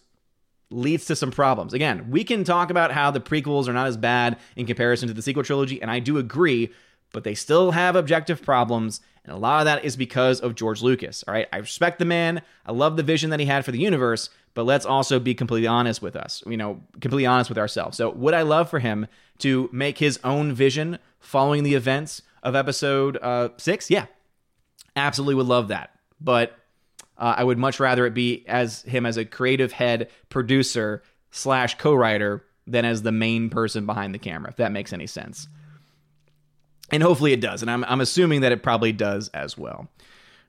leads 0.70 1.04
to 1.06 1.16
some 1.16 1.30
problems. 1.30 1.74
Again, 1.74 2.10
we 2.10 2.24
can 2.24 2.44
talk 2.44 2.70
about 2.70 2.92
how 2.92 3.10
the 3.10 3.20
prequels 3.20 3.68
are 3.68 3.72
not 3.72 3.86
as 3.86 3.96
bad 3.96 4.38
in 4.56 4.66
comparison 4.66 5.08
to 5.08 5.14
the 5.14 5.22
sequel 5.22 5.42
trilogy, 5.42 5.80
and 5.82 5.90
I 5.90 5.98
do 5.98 6.16
agree, 6.16 6.72
but 7.12 7.24
they 7.24 7.34
still 7.34 7.70
have 7.70 7.96
objective 7.96 8.42
problems 8.42 9.00
and 9.24 9.34
a 9.34 9.38
lot 9.38 9.60
of 9.60 9.64
that 9.66 9.84
is 9.84 9.96
because 9.96 10.40
of 10.40 10.54
George 10.54 10.82
Lucas. 10.82 11.22
All 11.26 11.34
right. 11.34 11.46
I 11.52 11.58
respect 11.58 11.98
the 11.98 12.04
man. 12.04 12.42
I 12.66 12.72
love 12.72 12.96
the 12.96 13.02
vision 13.02 13.30
that 13.30 13.40
he 13.40 13.46
had 13.46 13.64
for 13.64 13.70
the 13.70 13.78
universe, 13.78 14.30
but 14.54 14.64
let's 14.64 14.84
also 14.84 15.20
be 15.20 15.34
completely 15.34 15.68
honest 15.68 16.02
with 16.02 16.16
us, 16.16 16.42
you 16.46 16.56
know, 16.56 16.82
completely 17.00 17.26
honest 17.26 17.48
with 17.48 17.58
ourselves. 17.58 17.96
So, 17.96 18.10
would 18.10 18.34
I 18.34 18.42
love 18.42 18.68
for 18.68 18.80
him 18.80 19.06
to 19.38 19.68
make 19.72 19.98
his 19.98 20.18
own 20.24 20.52
vision 20.52 20.98
following 21.20 21.62
the 21.62 21.74
events 21.74 22.22
of 22.42 22.56
episode 22.56 23.16
uh, 23.22 23.50
six? 23.58 23.90
Yeah. 23.90 24.06
Absolutely 24.96 25.36
would 25.36 25.46
love 25.46 25.68
that. 25.68 25.90
But 26.20 26.58
uh, 27.16 27.34
I 27.38 27.44
would 27.44 27.58
much 27.58 27.78
rather 27.78 28.04
it 28.06 28.14
be 28.14 28.44
as 28.48 28.82
him 28.82 29.06
as 29.06 29.16
a 29.16 29.24
creative 29.24 29.72
head 29.72 30.10
producer 30.28 31.02
slash 31.30 31.78
co-writer 31.78 32.44
than 32.66 32.84
as 32.84 33.02
the 33.02 33.12
main 33.12 33.50
person 33.50 33.86
behind 33.86 34.14
the 34.14 34.18
camera, 34.18 34.50
if 34.50 34.56
that 34.56 34.72
makes 34.72 34.92
any 34.92 35.06
sense. 35.06 35.48
And 36.92 37.02
hopefully 37.02 37.32
it 37.32 37.40
does. 37.40 37.62
And 37.62 37.70
I'm, 37.70 37.84
I'm 37.84 38.00
assuming 38.00 38.42
that 38.42 38.52
it 38.52 38.62
probably 38.62 38.92
does 38.92 39.28
as 39.28 39.56
well. 39.56 39.88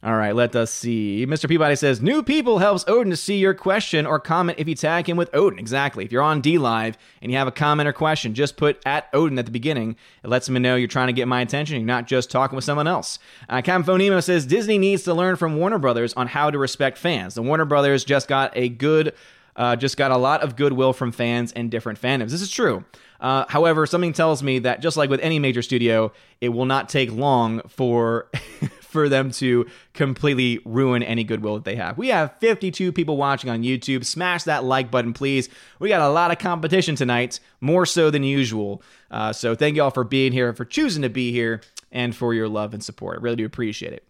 All 0.05 0.17
right, 0.17 0.35
let 0.35 0.53
us 0.53 0.69
see. 0.69 1.25
Mr. 1.25 1.47
Peabody 1.47 1.77
says, 1.77 2.01
New 2.01 2.23
people 2.23 2.59
helps 2.59 2.83
Odin 2.89 3.09
to 3.11 3.15
see 3.15 3.37
your 3.37 3.53
question 3.53 4.05
or 4.05 4.19
comment 4.19 4.59
if 4.59 4.67
you 4.67 4.75
tag 4.75 5.07
him 5.07 5.15
with 5.15 5.33
Odin. 5.33 5.57
Exactly. 5.57 6.03
If 6.03 6.11
you're 6.11 6.21
on 6.21 6.41
D 6.41 6.57
Live 6.57 6.97
and 7.21 7.31
you 7.31 7.37
have 7.37 7.47
a 7.47 7.53
comment 7.53 7.87
or 7.87 7.93
question, 7.93 8.33
just 8.33 8.57
put 8.57 8.81
at 8.85 9.07
Odin 9.13 9.39
at 9.39 9.45
the 9.45 9.51
beginning. 9.51 9.95
It 10.21 10.27
lets 10.27 10.49
me 10.49 10.59
know 10.59 10.75
you're 10.75 10.89
trying 10.89 11.07
to 11.07 11.13
get 11.13 11.29
my 11.29 11.39
attention. 11.39 11.77
You're 11.77 11.85
not 11.85 12.05
just 12.05 12.29
talking 12.29 12.57
with 12.57 12.65
someone 12.65 12.85
else. 12.85 13.17
Uh, 13.47 13.61
Camphonemo 13.61 14.21
says, 14.21 14.45
Disney 14.45 14.77
needs 14.77 15.03
to 15.03 15.13
learn 15.13 15.37
from 15.37 15.55
Warner 15.55 15.79
Brothers 15.79 16.13
on 16.15 16.27
how 16.27 16.51
to 16.51 16.57
respect 16.57 16.97
fans. 16.97 17.35
The 17.35 17.41
Warner 17.41 17.63
Brothers 17.63 18.03
just 18.03 18.27
got 18.27 18.51
a 18.57 18.67
good, 18.67 19.13
uh, 19.55 19.77
just 19.77 19.95
got 19.95 20.11
a 20.11 20.17
lot 20.17 20.43
of 20.43 20.57
goodwill 20.57 20.91
from 20.91 21.13
fans 21.13 21.53
and 21.53 21.71
different 21.71 22.01
fandoms. 22.01 22.31
This 22.31 22.41
is 22.41 22.51
true. 22.51 22.83
Uh, 23.23 23.45
however, 23.47 23.85
something 23.85 24.11
tells 24.11 24.43
me 24.43 24.59
that 24.59 24.81
just 24.81 24.97
like 24.97 25.09
with 25.09 25.21
any 25.21 25.39
major 25.39 25.61
studio, 25.61 26.11
it 26.41 26.49
will 26.49 26.65
not 26.65 26.89
take 26.89 27.09
long 27.11 27.61
for 27.69 28.29
for 28.81 29.09
them 29.09 29.31
to 29.31 29.65
completely 29.93 30.59
ruin 30.65 31.01
any 31.01 31.23
goodwill 31.23 31.55
that 31.55 31.63
they 31.63 31.75
have. 31.77 31.97
We 31.97 32.09
have 32.09 32.37
52 32.39 32.91
people 32.91 33.17
watching 33.17 33.49
on 33.49 33.63
YouTube. 33.63 34.05
Smash 34.05 34.43
that 34.43 34.65
like 34.65 34.91
button, 34.91 35.13
please. 35.13 35.49
We 35.79 35.89
got 35.89 36.01
a 36.01 36.09
lot 36.09 36.31
of 36.31 36.37
competition 36.37 36.95
tonight, 36.95 37.39
more 37.59 37.87
so 37.87 38.11
than 38.11 38.23
usual. 38.23 38.83
Uh, 39.09 39.33
so 39.33 39.55
thank 39.55 39.77
you 39.77 39.83
all 39.83 39.89
for 39.89 40.03
being 40.03 40.31
here, 40.33 40.53
for 40.53 40.65
choosing 40.65 41.01
to 41.01 41.09
be 41.09 41.31
here, 41.31 41.61
and 41.91 42.15
for 42.15 42.33
your 42.33 42.49
love 42.49 42.73
and 42.73 42.83
support. 42.83 43.19
I 43.19 43.21
really 43.21 43.37
do 43.37 43.45
appreciate 43.45 43.93
it. 43.93 44.05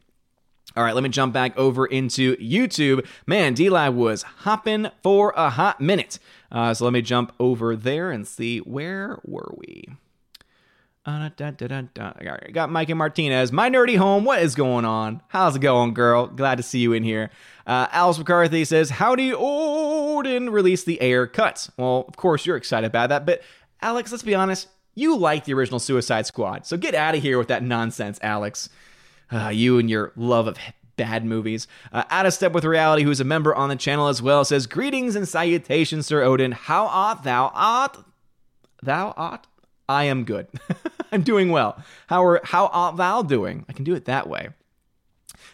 All 0.75 0.83
right, 0.83 0.95
let 0.95 1.03
me 1.03 1.09
jump 1.09 1.33
back 1.33 1.55
over 1.57 1.85
into 1.85 2.35
YouTube. 2.37 3.05
Man, 3.27 3.55
DLive 3.55 3.93
was 3.93 4.23
hopping 4.23 4.87
for 5.03 5.31
a 5.35 5.51
hot 5.51 5.79
minute. 5.79 6.17
Uh, 6.51 6.73
so 6.73 6.85
let 6.85 6.93
me 6.93 7.01
jump 7.01 7.31
over 7.39 7.75
there 7.75 8.11
and 8.11 8.27
see 8.27 8.59
where 8.59 9.19
were 9.23 9.53
we. 9.55 9.85
Uh, 11.05 11.29
da, 11.35 11.51
da, 11.51 11.67
da. 11.67 12.13
I 12.17 12.51
got 12.51 12.71
Mike 12.71 12.89
and 12.89 12.97
Martinez. 12.97 13.51
My 13.51 13.69
nerdy 13.69 13.97
home. 13.97 14.23
What 14.23 14.41
is 14.41 14.55
going 14.55 14.85
on? 14.85 15.21
How's 15.27 15.57
it 15.57 15.59
going, 15.59 15.93
girl? 15.93 16.27
Glad 16.27 16.55
to 16.55 16.63
see 16.63 16.79
you 16.79 16.93
in 16.93 17.03
here. 17.03 17.29
Uh, 17.67 17.87
Alice 17.91 18.17
McCarthy 18.17 18.63
says, 18.63 18.89
"Howdy, 18.89 19.33
Odin 19.33 20.49
released 20.49 20.85
the 20.85 21.01
Ayer 21.01 21.27
cuts." 21.27 21.69
Well, 21.75 22.05
of 22.07 22.15
course 22.15 22.45
you're 22.45 22.55
excited 22.55 22.87
about 22.87 23.09
that, 23.09 23.25
but 23.25 23.41
Alex, 23.81 24.11
let's 24.11 24.23
be 24.23 24.33
honest. 24.33 24.69
You 24.95 25.17
like 25.17 25.43
the 25.43 25.53
original 25.53 25.79
Suicide 25.79 26.25
Squad, 26.25 26.65
so 26.65 26.77
get 26.77 26.95
out 26.95 27.15
of 27.15 27.21
here 27.21 27.37
with 27.37 27.49
that 27.49 27.63
nonsense, 27.63 28.17
Alex. 28.21 28.69
Uh, 29.31 29.49
you 29.49 29.79
and 29.79 29.89
your 29.89 30.11
love 30.15 30.47
of 30.47 30.57
bad 30.95 31.25
movies. 31.25 31.67
Uh, 31.91 32.03
out 32.09 32.25
of 32.25 32.33
step 32.33 32.53
with 32.53 32.65
reality, 32.65 33.03
who's 33.03 33.19
a 33.19 33.25
member 33.25 33.53
on 33.55 33.69
the 33.69 33.75
channel 33.75 34.07
as 34.07 34.21
well, 34.21 34.45
says, 34.45 34.67
"Greetings 34.67 35.15
and 35.15 35.27
salutations, 35.27 36.05
Sir 36.05 36.21
Odin. 36.21 36.51
How 36.51 36.87
art 36.87 37.23
thou? 37.23 37.51
Art 37.53 37.97
thou 38.81 39.13
art?" 39.17 39.47
I 39.89 40.05
am 40.05 40.23
good. 40.23 40.47
I'm 41.11 41.23
doing 41.23 41.49
well. 41.49 41.77
How 42.07 42.23
are 42.23 42.41
how 42.43 42.67
art 42.67 42.97
thou 42.97 43.21
doing? 43.21 43.65
I 43.67 43.73
can 43.73 43.83
do 43.83 43.95
it 43.95 44.05
that 44.05 44.27
way. 44.27 44.49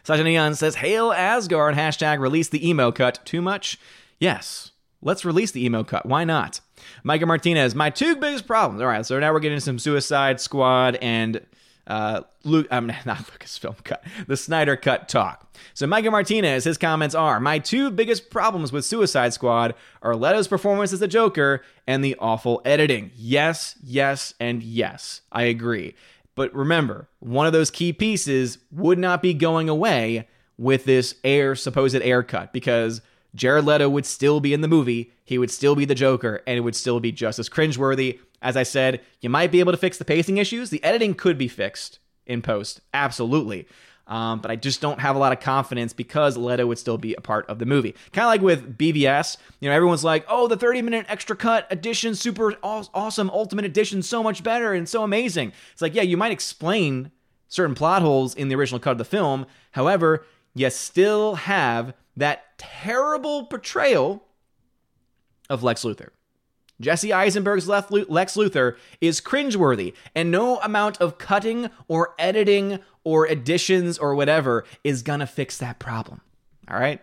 Sasha 0.03 0.23
Neon 0.23 0.55
says, 0.55 0.75
Hail 0.75 1.11
Asgard, 1.11 1.75
hashtag 1.75 2.19
release 2.19 2.49
the 2.49 2.67
emo 2.67 2.91
cut. 2.91 3.19
Too 3.25 3.41
much? 3.41 3.77
Yes. 4.19 4.71
Let's 5.01 5.23
release 5.23 5.51
the 5.51 5.63
emo 5.63 5.83
cut. 5.83 6.05
Why 6.05 6.23
not? 6.23 6.61
Micah 7.03 7.25
Martinez, 7.25 7.75
my 7.75 7.89
two 7.89 8.15
biggest 8.15 8.47
problems. 8.47 8.81
All 8.81 8.87
right, 8.87 9.05
so 9.05 9.19
now 9.19 9.31
we're 9.31 9.39
getting 9.39 9.59
some 9.59 9.79
Suicide 9.79 10.39
Squad 10.41 10.95
and 11.01 11.45
uh, 11.89 12.21
Luke, 12.43 12.67
um, 12.71 12.87
not 13.05 13.17
Lucasfilm 13.17 13.83
cut, 13.83 14.03
the 14.27 14.37
Snyder 14.37 14.75
cut 14.75 15.09
talk. 15.09 15.45
So 15.73 15.87
Micah 15.87 16.11
Martinez, 16.11 16.63
his 16.63 16.77
comments 16.77 17.15
are: 17.15 17.39
My 17.39 17.59
two 17.59 17.91
biggest 17.91 18.29
problems 18.29 18.71
with 18.71 18.85
Suicide 18.85 19.33
Squad 19.33 19.75
are 20.01 20.15
Leto's 20.15 20.47
performance 20.47 20.93
as 20.93 20.99
the 20.99 21.07
Joker 21.07 21.61
and 21.87 22.03
the 22.03 22.15
awful 22.19 22.61
editing. 22.63 23.11
Yes, 23.15 23.75
yes, 23.83 24.33
and 24.39 24.63
yes, 24.63 25.21
I 25.31 25.43
agree. 25.43 25.95
But 26.35 26.55
remember, 26.55 27.09
one 27.19 27.47
of 27.47 27.53
those 27.53 27.71
key 27.71 27.91
pieces 27.91 28.59
would 28.71 28.97
not 28.97 29.21
be 29.21 29.33
going 29.33 29.67
away 29.67 30.29
with 30.57 30.85
this 30.85 31.15
Ayer 31.25 31.55
supposed 31.55 32.01
Ayer 32.01 32.23
cut 32.23 32.53
because 32.53 33.01
Jared 33.35 33.65
Leto 33.65 33.89
would 33.89 34.05
still 34.05 34.39
be 34.39 34.53
in 34.53 34.61
the 34.61 34.67
movie, 34.67 35.11
he 35.23 35.37
would 35.37 35.51
still 35.51 35.75
be 35.75 35.85
the 35.85 35.95
Joker, 35.95 36.41
and 36.47 36.57
it 36.57 36.61
would 36.61 36.75
still 36.75 36.99
be 36.99 37.11
just 37.11 37.39
as 37.39 37.49
cringeworthy. 37.49 38.19
As 38.41 38.55
I 38.55 38.63
said, 38.63 39.01
you 39.21 39.29
might 39.29 39.51
be 39.51 39.59
able 39.59 39.71
to 39.73 39.77
fix 39.77 39.97
the 39.97 40.05
pacing 40.05 40.37
issues. 40.37 40.69
The 40.69 40.83
editing 40.83 41.13
could 41.13 41.37
be 41.37 41.47
fixed 41.47 41.99
in 42.25 42.41
post, 42.41 42.81
absolutely. 42.93 43.67
Um, 44.07 44.41
but 44.41 44.49
I 44.49 44.55
just 44.55 44.81
don't 44.81 44.99
have 44.99 45.15
a 45.15 45.19
lot 45.19 45.31
of 45.31 45.39
confidence 45.39 45.93
because 45.93 46.35
Leto 46.35 46.65
would 46.65 46.79
still 46.79 46.97
be 46.97 47.13
a 47.13 47.21
part 47.21 47.47
of 47.47 47.59
the 47.59 47.65
movie. 47.65 47.93
Kind 48.11 48.23
of 48.25 48.29
like 48.29 48.41
with 48.41 48.75
BVS, 48.75 49.37
you 49.59 49.69
know, 49.69 49.75
everyone's 49.75 50.03
like, 50.03 50.25
"Oh, 50.27 50.47
the 50.47 50.57
30-minute 50.57 51.05
extra 51.07 51.35
cut 51.35 51.67
edition, 51.69 52.15
super 52.15 52.55
awesome, 52.63 53.29
ultimate 53.29 53.65
edition, 53.65 54.01
so 54.01 54.23
much 54.23 54.43
better 54.43 54.73
and 54.73 54.89
so 54.89 55.03
amazing." 55.03 55.53
It's 55.73 55.81
like, 55.81 55.93
yeah, 55.93 56.01
you 56.01 56.17
might 56.17 56.31
explain 56.31 57.11
certain 57.47 57.75
plot 57.75 58.01
holes 58.01 58.33
in 58.33 58.47
the 58.47 58.55
original 58.55 58.79
cut 58.79 58.93
of 58.93 58.97
the 58.97 59.05
film. 59.05 59.45
However, 59.71 60.25
you 60.55 60.69
still 60.71 61.35
have 61.35 61.93
that 62.17 62.57
terrible 62.57 63.45
portrayal 63.45 64.23
of 65.51 65.61
Lex 65.61 65.83
Luthor. 65.83 66.09
Jesse 66.81 67.11
Eisenberg's 67.11 67.67
Lex 67.67 67.89
Luthor 67.89 68.77
is 69.01 69.19
cringeworthy, 69.19 69.93
and 70.15 70.31
no 70.31 70.59
amount 70.59 70.97
of 71.01 71.17
cutting 71.17 71.69
or 71.87 72.13
editing 72.17 72.79
or 73.03 73.25
additions 73.25 73.97
or 73.97 74.15
whatever 74.15 74.65
is 74.83 75.01
gonna 75.01 75.27
fix 75.27 75.57
that 75.57 75.79
problem. 75.79 76.21
All 76.69 76.79
right? 76.79 77.01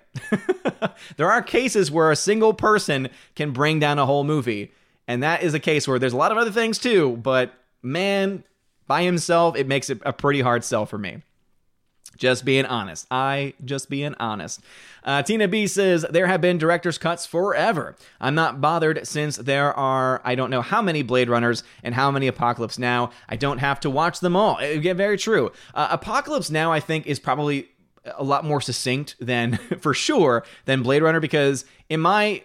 there 1.17 1.31
are 1.31 1.43
cases 1.43 1.91
where 1.91 2.11
a 2.11 2.17
single 2.17 2.55
person 2.55 3.09
can 3.35 3.51
bring 3.51 3.81
down 3.81 3.99
a 3.99 4.07
whole 4.07 4.25
movie, 4.25 4.73
and 5.09 5.23
that 5.23 5.43
is 5.43 5.55
a 5.55 5.61
case 5.61 5.87
where 5.87 5.99
there's 5.99 6.13
a 6.13 6.17
lot 6.17 6.33
of 6.33 6.39
other 6.39 6.53
things 6.53 6.79
too, 6.79 7.17
but 7.17 7.53
man, 7.83 8.45
by 8.87 9.03
himself, 9.03 9.57
it 9.57 9.67
makes 9.67 9.91
it 9.91 10.01
a 10.07 10.13
pretty 10.13 10.41
hard 10.41 10.65
sell 10.65 10.87
for 10.87 10.99
me. 10.99 11.23
Just 12.17 12.45
being 12.45 12.65
honest. 12.67 13.07
I 13.11 13.55
just 13.65 13.91
being 13.91 14.15
honest. 14.19 14.61
Uh, 15.05 15.23
Tina 15.23 15.47
B 15.47 15.67
says, 15.67 16.05
There 16.11 16.27
have 16.27 16.41
been 16.41 16.59
director's 16.59 16.99
cuts 16.99 17.27
forever. 17.27 17.95
I'm 18.21 18.35
not 18.35 18.61
bothered 18.61 19.07
since 19.07 19.37
there 19.37 19.73
are, 19.75 20.21
I 20.25 20.35
don't 20.35 20.51
know 20.51 20.63
how 20.63 20.83
many 20.83 21.03
Blade 21.03 21.29
Runners 21.29 21.63
and 21.83 21.95
how 21.95 22.11
many 22.11 22.27
Apocalypse 22.27 22.79
Now. 22.79 23.11
I 23.29 23.37
don't 23.37 23.59
have 23.59 23.81
to 23.81 23.91
watch 23.91 24.21
them 24.21 24.35
all. 24.35 24.59
Again, 24.59 24.97
very 24.97 25.17
true. 25.17 25.53
Uh, 25.75 25.89
Apocalypse 25.91 26.51
Now, 26.51 26.73
I 26.73 26.81
think, 26.81 27.07
is 27.07 27.21
probably 27.21 27.69
a 28.05 28.25
lot 28.25 28.45
more 28.45 28.61
succinct 28.61 29.17
than, 29.21 29.57
for 29.81 29.95
sure, 29.95 30.45
than 30.65 30.83
Blade 30.83 31.03
Runner 31.03 31.21
because 31.21 31.65
in 31.89 32.01
my, 32.01 32.43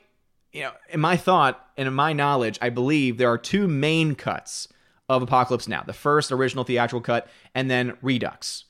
you 0.52 0.62
know, 0.62 0.72
in 0.90 1.00
my 1.00 1.18
thought 1.18 1.66
and 1.78 1.88
in 1.88 1.94
my 1.94 2.14
knowledge, 2.14 2.60
I 2.62 2.70
believe 2.70 3.18
there 3.18 3.32
are 3.32 3.38
two 3.38 3.68
main 3.68 4.16
cuts 4.16 4.68
of 5.10 5.22
Apocalypse 5.22 5.68
Now. 5.68 5.84
The 5.84 5.94
first 5.94 6.32
original 6.32 6.64
theatrical 6.64 7.02
cut 7.02 7.28
and 7.56 7.70
then 7.70 7.98
Redux 8.02 8.66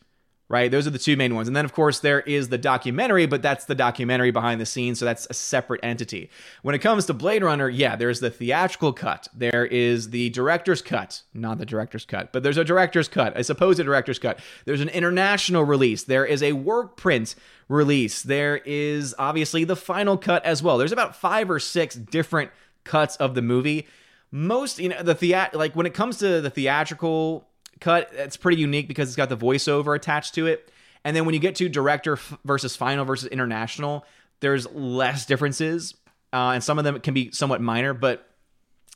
right? 0.52 0.70
Those 0.70 0.86
are 0.86 0.92
the 0.92 1.00
two 1.00 1.16
main 1.16 1.34
ones. 1.34 1.48
And 1.48 1.56
then, 1.56 1.64
of 1.64 1.72
course, 1.72 2.00
there 2.00 2.20
is 2.20 2.50
the 2.50 2.58
documentary, 2.58 3.26
but 3.26 3.42
that's 3.42 3.66
the 3.66 3.74
documentary 3.74 4.32
behind 4.32 4.60
the 4.60 4.66
scenes, 4.66 5.00
so 5.00 5.06
that's 5.06 5.26
a 5.30 5.34
separate 5.34 5.80
entity. 5.82 6.30
When 6.62 6.76
it 6.76 6.80
comes 6.80 7.06
to 7.06 7.14
Blade 7.14 7.42
Runner, 7.42 7.70
yeah, 7.70 7.96
there's 7.96 8.20
the 8.20 8.30
theatrical 8.30 8.92
cut, 8.92 9.30
there 9.34 9.66
is 9.66 10.10
the 10.10 10.30
director's 10.32 10.82
cut, 10.82 11.22
not 11.34 11.58
the 11.58 11.66
director's 11.66 12.04
cut, 12.04 12.34
but 12.34 12.44
there's 12.44 12.58
a 12.58 12.66
director's 12.66 13.08
cut, 13.08 13.36
I 13.38 13.44
suppose 13.44 13.80
a 13.80 13.86
director's 13.86 14.20
cut. 14.20 14.40
There's 14.66 14.82
an 14.82 14.90
international 14.90 15.64
release, 15.64 16.04
there 16.04 16.26
is 16.26 16.44
a 16.44 16.52
work 16.52 16.98
print 16.98 17.34
release, 17.70 18.22
there 18.22 18.58
is 18.58 19.16
obviously 19.18 19.64
the 19.64 19.78
final 19.78 20.18
cut 20.18 20.46
as 20.46 20.62
well. 20.62 20.78
There's 20.78 20.92
about 20.92 21.16
five 21.16 21.50
or 21.50 21.60
six 21.60 21.96
different 21.96 22.52
cuts 22.84 23.16
of 23.16 23.36
the 23.36 23.42
movie. 23.42 23.88
Most, 24.32 24.80
you 24.80 24.90
know, 24.90 25.02
the 25.02 25.16
theat 25.16 25.56
like 25.56 25.76
when 25.76 25.86
it 25.86 25.94
comes 25.94 26.18
to 26.18 26.42
the 26.42 26.50
theatrical 26.50 27.48
cut, 27.82 28.10
it's 28.14 28.38
pretty 28.38 28.62
unique 28.62 28.88
because 28.88 29.10
it's 29.10 29.18
got 29.18 29.30
the 29.30 29.38
voiceover 29.38 29.96
attached 29.96 30.36
to 30.36 30.48
it. 30.48 30.72
And 31.04 31.16
then 31.16 31.26
when 31.26 31.34
you 31.34 31.42
get 31.42 31.56
to 31.56 31.68
director 31.68 32.18
versus 32.46 32.76
final 32.76 33.04
versus 33.04 33.28
international, 33.28 34.06
there's 34.40 34.72
less 34.72 35.26
differences, 35.26 35.96
uh, 36.32 36.52
and 36.54 36.64
some 36.64 36.78
of 36.78 36.86
them 36.86 37.00
can 37.02 37.14
be 37.14 37.32
somewhat 37.32 37.62
minor. 37.62 37.94
But 37.94 38.28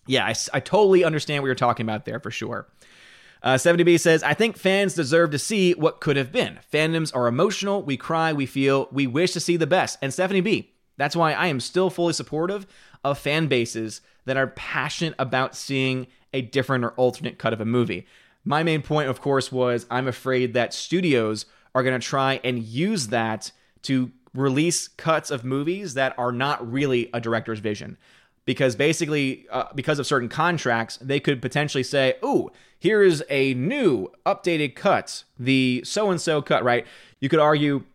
yeah, 0.07 0.25
I, 0.25 0.33
I 0.53 0.59
totally 0.59 1.03
understand 1.03 1.43
what 1.43 1.47
you're 1.47 1.55
talking 1.55 1.85
about 1.85 2.05
there 2.05 2.19
for 2.19 2.31
sure. 2.31 2.67
Uh, 3.43 3.55
70B 3.55 3.99
says, 3.99 4.23
I 4.23 4.33
think 4.33 4.57
fans 4.57 4.95
deserve 4.95 5.31
to 5.31 5.39
see 5.39 5.73
what 5.73 5.99
could 5.99 6.17
have 6.17 6.31
been. 6.31 6.59
Fandoms 6.71 7.15
are 7.15 7.27
emotional. 7.27 7.83
We 7.83 7.97
cry, 7.97 8.33
we 8.33 8.47
feel, 8.47 8.87
we 8.91 9.05
wish 9.05 9.33
to 9.33 9.39
see 9.39 9.55
the 9.55 9.67
best. 9.67 9.99
And 10.01 10.11
Stephanie 10.11 10.41
B, 10.41 10.71
that's 10.97 11.15
why 11.15 11.33
I 11.33 11.47
am 11.47 11.59
still 11.59 11.91
fully 11.91 12.13
supportive 12.13 12.65
of 13.03 13.19
fan 13.19 13.47
bases 13.47 14.01
that 14.25 14.37
are 14.37 14.47
passionate 14.47 15.13
about 15.19 15.55
seeing 15.55 16.07
a 16.33 16.41
different 16.41 16.85
or 16.85 16.91
alternate 16.91 17.37
cut 17.37 17.53
of 17.53 17.61
a 17.61 17.65
movie. 17.65 18.07
My 18.45 18.61
main 18.61 18.83
point, 18.83 19.09
of 19.09 19.19
course, 19.19 19.51
was 19.51 19.87
I'm 19.89 20.07
afraid 20.07 20.53
that 20.53 20.73
studios 20.73 21.47
are 21.73 21.83
going 21.83 21.99
to 21.99 22.07
try 22.07 22.39
and 22.43 22.59
use 22.59 23.07
that 23.07 23.51
to 23.83 24.11
release 24.33 24.87
cuts 24.87 25.31
of 25.31 25.43
movies 25.43 25.95
that 25.95 26.13
are 26.17 26.31
not 26.31 26.71
really 26.71 27.09
a 27.13 27.19
director's 27.19 27.59
vision. 27.59 27.97
Because 28.45 28.75
basically, 28.75 29.47
uh, 29.49 29.65
because 29.73 29.97
of 29.97 30.05
certain 30.05 30.29
contracts, 30.29 30.97
they 31.01 31.19
could 31.19 31.41
potentially 31.41 31.83
say, 31.83 32.15
oh, 32.21 32.51
here 32.77 33.01
is 33.01 33.23
a 33.29 33.55
new 33.55 34.11
updated 34.25 34.75
cut, 34.75 35.23
the 35.39 35.81
so 35.83 36.11
and 36.11 36.21
so 36.21 36.43
cut, 36.43 36.63
right? 36.63 36.85
You 37.19 37.27
could 37.27 37.39
argue, 37.39 37.85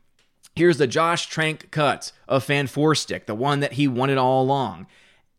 here's 0.56 0.78
the 0.78 0.88
Josh 0.88 1.26
Trank 1.26 1.70
cut 1.70 2.10
of 2.26 2.42
Fan 2.42 2.66
Four 2.66 2.96
Stick, 2.96 3.26
the 3.26 3.34
one 3.36 3.60
that 3.60 3.74
he 3.74 3.86
wanted 3.86 4.18
all 4.18 4.42
along 4.42 4.88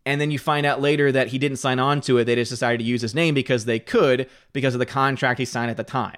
and 0.05 0.19
then 0.19 0.31
you 0.31 0.39
find 0.39 0.65
out 0.65 0.81
later 0.81 1.11
that 1.11 1.27
he 1.27 1.37
didn't 1.37 1.57
sign 1.57 1.79
on 1.79 2.01
to 2.01 2.17
it. 2.17 2.25
They 2.25 2.35
just 2.35 2.51
decided 2.51 2.79
to 2.79 2.83
use 2.83 3.01
his 3.01 3.15
name 3.15 3.33
because 3.33 3.65
they 3.65 3.79
could, 3.79 4.27
because 4.53 4.73
of 4.73 4.79
the 4.79 4.85
contract 4.85 5.39
he 5.39 5.45
signed 5.45 5.71
at 5.71 5.77
the 5.77 5.83
time, 5.83 6.17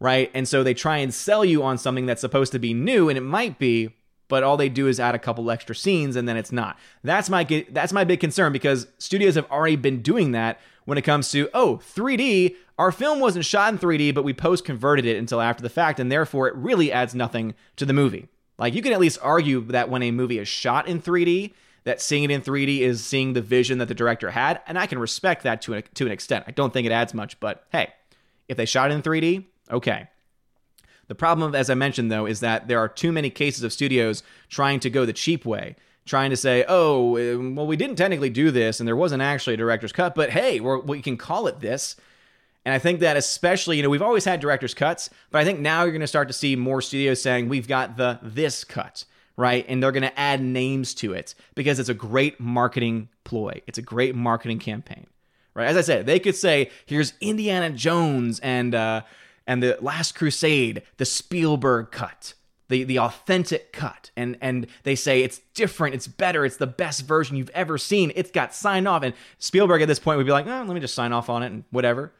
right? 0.00 0.30
And 0.34 0.48
so 0.48 0.62
they 0.62 0.74
try 0.74 0.98
and 0.98 1.14
sell 1.14 1.44
you 1.44 1.62
on 1.62 1.78
something 1.78 2.06
that's 2.06 2.20
supposed 2.20 2.52
to 2.52 2.58
be 2.58 2.74
new, 2.74 3.08
and 3.08 3.16
it 3.16 3.22
might 3.22 3.58
be, 3.58 3.94
but 4.28 4.42
all 4.42 4.56
they 4.56 4.68
do 4.68 4.86
is 4.86 4.98
add 4.98 5.14
a 5.14 5.18
couple 5.18 5.50
extra 5.50 5.74
scenes, 5.74 6.16
and 6.16 6.28
then 6.28 6.36
it's 6.36 6.52
not. 6.52 6.78
That's 7.02 7.30
my 7.30 7.44
that's 7.70 7.92
my 7.92 8.04
big 8.04 8.20
concern 8.20 8.52
because 8.52 8.86
studios 8.98 9.34
have 9.34 9.50
already 9.50 9.76
been 9.76 10.02
doing 10.02 10.32
that 10.32 10.60
when 10.84 10.98
it 10.98 11.02
comes 11.02 11.30
to 11.32 11.48
oh 11.54 11.80
3D. 11.82 12.56
Our 12.78 12.92
film 12.92 13.20
wasn't 13.20 13.44
shot 13.44 13.72
in 13.72 13.78
3D, 13.78 14.14
but 14.14 14.24
we 14.24 14.32
post 14.32 14.64
converted 14.64 15.04
it 15.04 15.18
until 15.18 15.40
after 15.40 15.62
the 15.62 15.68
fact, 15.68 16.00
and 16.00 16.10
therefore 16.10 16.48
it 16.48 16.54
really 16.54 16.90
adds 16.90 17.14
nothing 17.14 17.54
to 17.76 17.84
the 17.84 17.92
movie. 17.92 18.28
Like 18.58 18.74
you 18.74 18.82
can 18.82 18.92
at 18.92 19.00
least 19.00 19.18
argue 19.22 19.60
that 19.66 19.88
when 19.88 20.02
a 20.02 20.10
movie 20.10 20.38
is 20.38 20.48
shot 20.48 20.86
in 20.86 21.00
3D 21.00 21.52
that 21.84 22.00
seeing 22.00 22.24
it 22.24 22.30
in 22.30 22.42
3D 22.42 22.80
is 22.80 23.04
seeing 23.04 23.32
the 23.32 23.40
vision 23.40 23.78
that 23.78 23.88
the 23.88 23.94
director 23.94 24.30
had, 24.30 24.60
and 24.66 24.78
I 24.78 24.86
can 24.86 24.98
respect 24.98 25.42
that 25.44 25.62
to 25.62 25.74
an, 25.74 25.84
to 25.94 26.06
an 26.06 26.12
extent. 26.12 26.44
I 26.46 26.50
don't 26.50 26.72
think 26.72 26.86
it 26.86 26.92
adds 26.92 27.14
much, 27.14 27.40
but 27.40 27.64
hey, 27.72 27.92
if 28.48 28.56
they 28.56 28.66
shot 28.66 28.90
it 28.90 28.94
in 28.94 29.02
3D, 29.02 29.44
okay. 29.70 30.08
The 31.08 31.14
problem, 31.14 31.54
as 31.54 31.70
I 31.70 31.74
mentioned, 31.74 32.12
though, 32.12 32.26
is 32.26 32.40
that 32.40 32.68
there 32.68 32.78
are 32.78 32.88
too 32.88 33.10
many 33.10 33.30
cases 33.30 33.64
of 33.64 33.72
studios 33.72 34.22
trying 34.48 34.78
to 34.80 34.90
go 34.90 35.04
the 35.04 35.12
cheap 35.12 35.44
way, 35.44 35.74
trying 36.06 36.30
to 36.30 36.36
say, 36.36 36.64
oh, 36.68 37.16
um, 37.16 37.56
well, 37.56 37.66
we 37.66 37.76
didn't 37.76 37.96
technically 37.96 38.30
do 38.30 38.50
this, 38.50 38.78
and 38.80 38.86
there 38.86 38.96
wasn't 38.96 39.22
actually 39.22 39.54
a 39.54 39.56
director's 39.56 39.92
cut, 39.92 40.14
but 40.14 40.30
hey, 40.30 40.60
we 40.60 41.02
can 41.02 41.16
call 41.16 41.46
it 41.46 41.60
this. 41.60 41.96
And 42.64 42.74
I 42.74 42.78
think 42.78 43.00
that 43.00 43.16
especially, 43.16 43.78
you 43.78 43.82
know, 43.82 43.88
we've 43.88 44.02
always 44.02 44.24
had 44.24 44.38
director's 44.38 44.74
cuts, 44.74 45.08
but 45.30 45.40
I 45.40 45.44
think 45.44 45.60
now 45.60 45.82
you're 45.82 45.92
going 45.92 46.00
to 46.02 46.06
start 46.06 46.28
to 46.28 46.34
see 46.34 46.56
more 46.56 46.82
studios 46.82 47.22
saying 47.22 47.48
we've 47.48 47.66
got 47.66 47.96
the 47.96 48.18
this 48.22 48.64
cut 48.64 49.04
right? 49.36 49.64
And 49.68 49.82
they're 49.82 49.92
going 49.92 50.02
to 50.02 50.18
add 50.20 50.42
names 50.42 50.94
to 50.94 51.14
it 51.14 51.34
because 51.54 51.78
it's 51.78 51.88
a 51.88 51.94
great 51.94 52.40
marketing 52.40 53.08
ploy. 53.24 53.62
It's 53.66 53.78
a 53.78 53.82
great 53.82 54.14
marketing 54.14 54.58
campaign, 54.58 55.06
right? 55.54 55.66
As 55.66 55.76
I 55.76 55.80
said, 55.80 56.06
they 56.06 56.18
could 56.18 56.36
say, 56.36 56.70
"Here's 56.86 57.14
Indiana 57.20 57.70
Jones 57.70 58.40
and 58.40 58.74
uh, 58.74 59.02
and 59.46 59.62
the 59.62 59.78
Last 59.80 60.14
Crusade, 60.14 60.82
the 60.98 61.04
Spielberg 61.04 61.90
cut." 61.90 62.34
The, 62.68 62.84
the 62.84 63.00
authentic 63.00 63.72
cut 63.72 64.12
and 64.16 64.38
and 64.40 64.68
they 64.84 64.94
say 64.94 65.24
it's 65.24 65.40
different 65.54 65.96
it's 65.96 66.06
better 66.06 66.44
it's 66.44 66.58
the 66.58 66.68
best 66.68 67.04
version 67.04 67.36
you've 67.36 67.50
ever 67.50 67.78
seen 67.78 68.12
it's 68.14 68.30
got 68.30 68.54
signed 68.54 68.86
off 68.86 69.02
and 69.02 69.12
spielberg 69.40 69.82
at 69.82 69.88
this 69.88 69.98
point 69.98 70.18
would 70.18 70.26
be 70.26 70.30
like 70.30 70.46
oh, 70.46 70.62
let 70.64 70.68
me 70.72 70.78
just 70.78 70.94
sign 70.94 71.12
off 71.12 71.28
on 71.28 71.42
it 71.42 71.46
and 71.46 71.64
whatever 71.72 72.12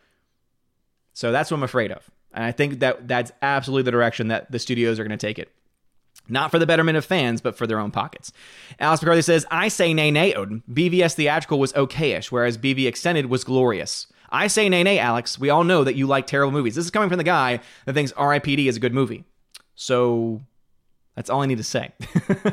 so 1.12 1.30
that's 1.30 1.52
what 1.52 1.58
i'm 1.58 1.62
afraid 1.62 1.92
of 1.92 2.10
and 2.32 2.42
i 2.42 2.50
think 2.50 2.80
that 2.80 3.06
that's 3.06 3.30
absolutely 3.42 3.84
the 3.84 3.92
direction 3.92 4.26
that 4.26 4.50
the 4.50 4.58
studios 4.58 4.98
are 4.98 5.04
going 5.04 5.16
to 5.16 5.24
take 5.24 5.38
it 5.38 5.52
not 6.28 6.50
for 6.50 6.58
the 6.58 6.66
betterment 6.66 6.96
of 6.96 7.04
fans, 7.04 7.40
but 7.40 7.56
for 7.56 7.66
their 7.66 7.80
own 7.80 7.90
pockets. 7.90 8.32
Alice 8.78 9.02
McCarthy 9.02 9.22
says, 9.22 9.46
I 9.50 9.68
say 9.68 9.92
nay 9.92 10.10
nay, 10.10 10.32
Odin. 10.34 10.62
BVS 10.70 11.14
theatrical 11.14 11.58
was 11.58 11.72
okayish, 11.72 12.26
whereas 12.26 12.56
BV 12.56 12.86
extended 12.86 13.26
was 13.26 13.44
glorious. 13.44 14.06
I 14.30 14.46
say 14.46 14.68
nay 14.68 14.82
nay, 14.82 14.98
Alex. 14.98 15.38
We 15.38 15.50
all 15.50 15.64
know 15.64 15.82
that 15.84 15.96
you 15.96 16.06
like 16.06 16.26
terrible 16.26 16.52
movies. 16.52 16.76
This 16.76 16.84
is 16.84 16.90
coming 16.90 17.08
from 17.08 17.18
the 17.18 17.24
guy 17.24 17.60
that 17.84 17.94
thinks 17.94 18.12
RIPD 18.12 18.66
is 18.66 18.76
a 18.76 18.80
good 18.80 18.94
movie. 18.94 19.24
So 19.74 20.42
that's 21.16 21.28
all 21.28 21.42
I 21.42 21.46
need 21.46 21.58
to 21.58 21.64
say. 21.64 21.92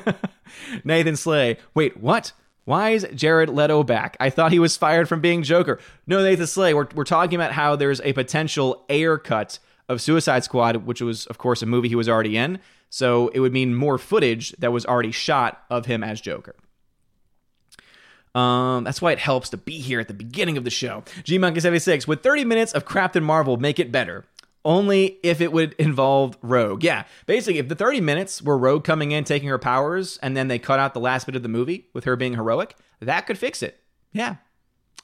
Nathan 0.83 1.15
Slay, 1.15 1.57
wait, 1.75 1.97
what? 1.97 2.31
Why 2.65 2.89
is 2.89 3.07
Jared 3.13 3.49
Leto 3.49 3.83
back? 3.83 4.17
I 4.19 4.29
thought 4.29 4.51
he 4.51 4.59
was 4.59 4.75
fired 4.75 5.07
from 5.07 5.21
being 5.21 5.43
Joker. 5.43 5.79
No, 6.05 6.21
Nathan 6.21 6.47
Slay, 6.47 6.73
we're, 6.73 6.87
we're 6.95 7.05
talking 7.05 7.35
about 7.35 7.53
how 7.53 7.75
there's 7.75 8.01
a 8.01 8.11
potential 8.13 8.85
Ayer 8.89 9.17
cut 9.17 9.59
of 9.89 10.01
Suicide 10.01 10.43
Squad, 10.43 10.85
which 10.85 11.01
was, 11.01 11.25
of 11.27 11.37
course, 11.37 11.61
a 11.61 11.65
movie 11.65 11.87
he 11.87 11.95
was 11.95 12.09
already 12.09 12.37
in. 12.37 12.59
So 12.89 13.29
it 13.29 13.39
would 13.39 13.53
mean 13.53 13.75
more 13.75 13.97
footage 13.97 14.51
that 14.53 14.71
was 14.71 14.85
already 14.85 15.11
shot 15.11 15.63
of 15.69 15.85
him 15.85 16.03
as 16.03 16.21
Joker. 16.21 16.55
Um, 18.35 18.83
that's 18.83 19.01
why 19.01 19.13
it 19.13 19.19
helps 19.19 19.49
to 19.49 19.57
be 19.57 19.79
here 19.79 19.99
at 19.99 20.07
the 20.07 20.13
beginning 20.13 20.57
of 20.57 20.63
the 20.63 20.69
show. 20.69 21.03
G 21.23 21.37
Monkey 21.37 21.59
76 21.59 22.07
would 22.07 22.21
30 22.21 22.45
minutes 22.45 22.71
of 22.73 22.85
Captain 22.85 23.23
Marvel 23.23 23.57
make 23.57 23.79
it 23.79 23.91
better? 23.91 24.25
Only 24.63 25.17
if 25.23 25.41
it 25.41 25.51
would 25.51 25.73
involve 25.73 26.37
Rogue. 26.41 26.83
Yeah, 26.83 27.05
basically, 27.25 27.59
if 27.59 27.67
the 27.67 27.75
30 27.75 28.01
minutes 28.01 28.41
were 28.41 28.57
Rogue 28.57 28.83
coming 28.83 29.11
in, 29.11 29.23
taking 29.23 29.49
her 29.49 29.57
powers, 29.57 30.19
and 30.21 30.35
then 30.35 30.49
they 30.49 30.59
cut 30.59 30.79
out 30.79 30.93
the 30.93 30.99
last 30.99 31.25
bit 31.25 31.35
of 31.35 31.43
the 31.43 31.49
movie 31.49 31.87
with 31.93 32.03
her 32.03 32.15
being 32.15 32.33
heroic, 32.33 32.75
that 32.99 33.25
could 33.25 33.37
fix 33.37 33.63
it. 33.63 33.79
Yeah, 34.11 34.35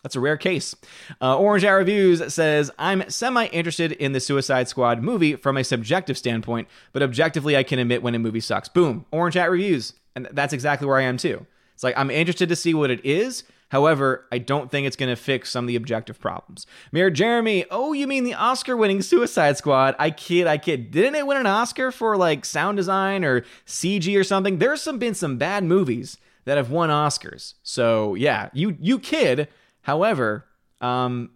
that's 0.03 0.15
a 0.15 0.19
rare 0.19 0.37
case. 0.37 0.75
Uh, 1.21 1.37
Orange 1.37 1.63
Eye 1.63 1.71
Reviews 1.71 2.33
says, 2.33 2.69
I'm 2.77 3.09
semi 3.09 3.47
interested 3.47 3.93
in 3.93 4.11
the 4.11 4.19
Suicide 4.19 4.67
Squad 4.67 5.01
movie 5.01 5.35
from 5.35 5.57
a 5.57 5.63
subjective 5.63 6.17
standpoint, 6.17 6.67
but 6.91 7.01
objectively, 7.01 7.57
I 7.57 7.63
can 7.63 7.79
admit 7.79 8.03
when 8.03 8.13
a 8.13 8.19
movie 8.19 8.41
sucks. 8.41 8.69
Boom. 8.69 9.05
Orange 9.11 9.37
Eye 9.37 9.45
Reviews. 9.45 9.93
And 10.15 10.27
that's 10.31 10.53
exactly 10.53 10.87
where 10.87 10.99
I 10.99 11.03
am 11.03 11.17
too. 11.17 11.47
It's 11.73 11.83
like, 11.83 11.97
I'm 11.97 12.11
interested 12.11 12.49
to 12.49 12.55
see 12.55 12.73
what 12.73 12.91
it 12.91 13.03
is. 13.03 13.43
However, 13.69 14.27
I 14.31 14.37
don't 14.37 14.69
think 14.69 14.85
it's 14.85 14.95
going 14.95 15.09
to 15.09 15.15
fix 15.15 15.49
some 15.49 15.63
of 15.65 15.67
the 15.67 15.75
objective 15.75 16.19
problems. 16.19 16.67
Mayor 16.91 17.09
Jeremy, 17.09 17.65
oh, 17.71 17.93
you 17.93 18.05
mean 18.05 18.23
the 18.23 18.35
Oscar 18.35 18.77
winning 18.77 19.01
Suicide 19.01 19.57
Squad? 19.57 19.95
I 19.97 20.11
kid, 20.11 20.45
I 20.45 20.59
kid. 20.59 20.91
Didn't 20.91 21.15
it 21.15 21.25
win 21.25 21.37
an 21.37 21.47
Oscar 21.47 21.91
for 21.91 22.15
like 22.15 22.45
sound 22.45 22.77
design 22.77 23.23
or 23.23 23.41
CG 23.65 24.15
or 24.15 24.23
something? 24.23 24.59
There's 24.59 24.83
some 24.83 24.99
been 24.99 25.15
some 25.15 25.39
bad 25.39 25.63
movies 25.63 26.17
that 26.45 26.57
have 26.57 26.69
won 26.69 26.89
Oscars. 26.89 27.55
So 27.63 28.13
yeah, 28.13 28.49
you 28.53 28.77
you 28.79 28.99
kid. 28.99 29.47
However, 29.83 30.45
um, 30.81 31.31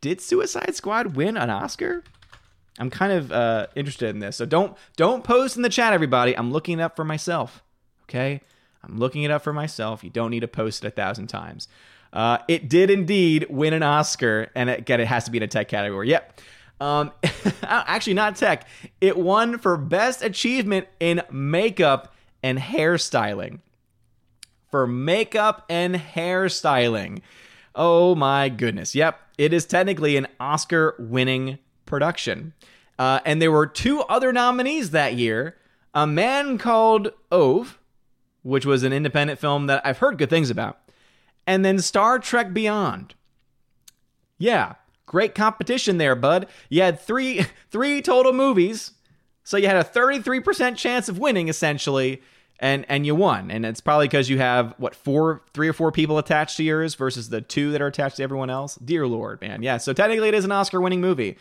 did 0.00 0.20
Suicide 0.20 0.74
Squad 0.76 1.16
win 1.16 1.36
an 1.36 1.50
Oscar? 1.50 2.04
I'm 2.78 2.90
kind 2.90 3.12
of 3.12 3.32
uh, 3.32 3.66
interested 3.74 4.10
in 4.10 4.20
this. 4.20 4.36
So 4.36 4.46
don't 4.46 4.76
don't 4.96 5.24
post 5.24 5.56
in 5.56 5.62
the 5.62 5.68
chat, 5.68 5.92
everybody. 5.92 6.36
I'm 6.36 6.52
looking 6.52 6.78
it 6.78 6.82
up 6.82 6.96
for 6.96 7.04
myself. 7.04 7.62
Okay, 8.04 8.40
I'm 8.84 8.98
looking 8.98 9.24
it 9.24 9.30
up 9.30 9.42
for 9.42 9.52
myself. 9.52 10.04
You 10.04 10.10
don't 10.10 10.30
need 10.30 10.40
to 10.40 10.48
post 10.48 10.84
it 10.84 10.88
a 10.88 10.90
thousand 10.90 11.26
times. 11.26 11.68
Uh, 12.12 12.38
it 12.48 12.68
did 12.68 12.90
indeed 12.90 13.46
win 13.50 13.74
an 13.74 13.82
Oscar, 13.82 14.50
and 14.54 14.70
again, 14.70 15.00
it 15.00 15.08
has 15.08 15.24
to 15.24 15.30
be 15.30 15.38
in 15.38 15.42
a 15.42 15.48
tech 15.48 15.68
category. 15.68 16.08
Yep. 16.08 16.40
Um, 16.80 17.12
actually, 17.62 18.14
not 18.14 18.36
tech. 18.36 18.66
It 19.00 19.16
won 19.16 19.58
for 19.58 19.76
best 19.76 20.22
achievement 20.22 20.86
in 21.00 21.22
makeup 21.30 22.14
and 22.42 22.58
hairstyling. 22.58 23.60
For 24.70 24.86
makeup 24.86 25.64
and 25.68 25.96
hairstyling. 25.96 27.22
Oh 27.78 28.16
my 28.16 28.48
goodness. 28.48 28.96
Yep, 28.96 29.20
it 29.38 29.52
is 29.52 29.64
technically 29.64 30.16
an 30.16 30.26
Oscar 30.40 30.96
winning 30.98 31.60
production. 31.86 32.52
Uh, 32.98 33.20
and 33.24 33.40
there 33.40 33.52
were 33.52 33.68
two 33.68 34.00
other 34.02 34.32
nominees 34.32 34.90
that 34.90 35.14
year 35.14 35.56
A 35.94 36.04
Man 36.04 36.58
Called 36.58 37.12
Ove, 37.30 37.78
which 38.42 38.66
was 38.66 38.82
an 38.82 38.92
independent 38.92 39.38
film 39.38 39.68
that 39.68 39.86
I've 39.86 39.98
heard 39.98 40.18
good 40.18 40.28
things 40.28 40.50
about, 40.50 40.80
and 41.46 41.64
then 41.64 41.78
Star 41.78 42.18
Trek 42.18 42.52
Beyond. 42.52 43.14
Yeah, 44.38 44.74
great 45.06 45.36
competition 45.36 45.98
there, 45.98 46.16
bud. 46.16 46.48
You 46.68 46.82
had 46.82 47.00
three 47.00 47.46
three 47.70 48.02
total 48.02 48.32
movies, 48.32 48.90
so 49.44 49.56
you 49.56 49.68
had 49.68 49.76
a 49.76 49.84
33% 49.84 50.76
chance 50.76 51.08
of 51.08 51.20
winning 51.20 51.48
essentially 51.48 52.22
and 52.60 52.84
and 52.88 53.06
you 53.06 53.14
won 53.14 53.50
and 53.50 53.64
it's 53.64 53.80
probably 53.80 54.06
because 54.06 54.28
you 54.28 54.38
have 54.38 54.74
what 54.78 54.94
four 54.94 55.42
three 55.54 55.68
or 55.68 55.72
four 55.72 55.92
people 55.92 56.18
attached 56.18 56.56
to 56.56 56.64
yours 56.64 56.94
versus 56.94 57.28
the 57.28 57.40
two 57.40 57.70
that 57.70 57.80
are 57.80 57.86
attached 57.86 58.16
to 58.16 58.22
everyone 58.22 58.50
else 58.50 58.76
dear 58.76 59.06
lord 59.06 59.40
man 59.40 59.62
yeah 59.62 59.76
so 59.76 59.92
technically 59.92 60.28
it 60.28 60.34
is 60.34 60.44
an 60.44 60.52
oscar 60.52 60.80
winning 60.80 61.00
movie 61.00 61.36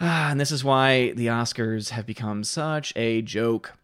ah, 0.00 0.30
and 0.30 0.40
this 0.40 0.50
is 0.50 0.64
why 0.64 1.12
the 1.12 1.26
oscars 1.26 1.90
have 1.90 2.06
become 2.06 2.42
such 2.42 2.92
a 2.96 3.22
joke 3.22 3.74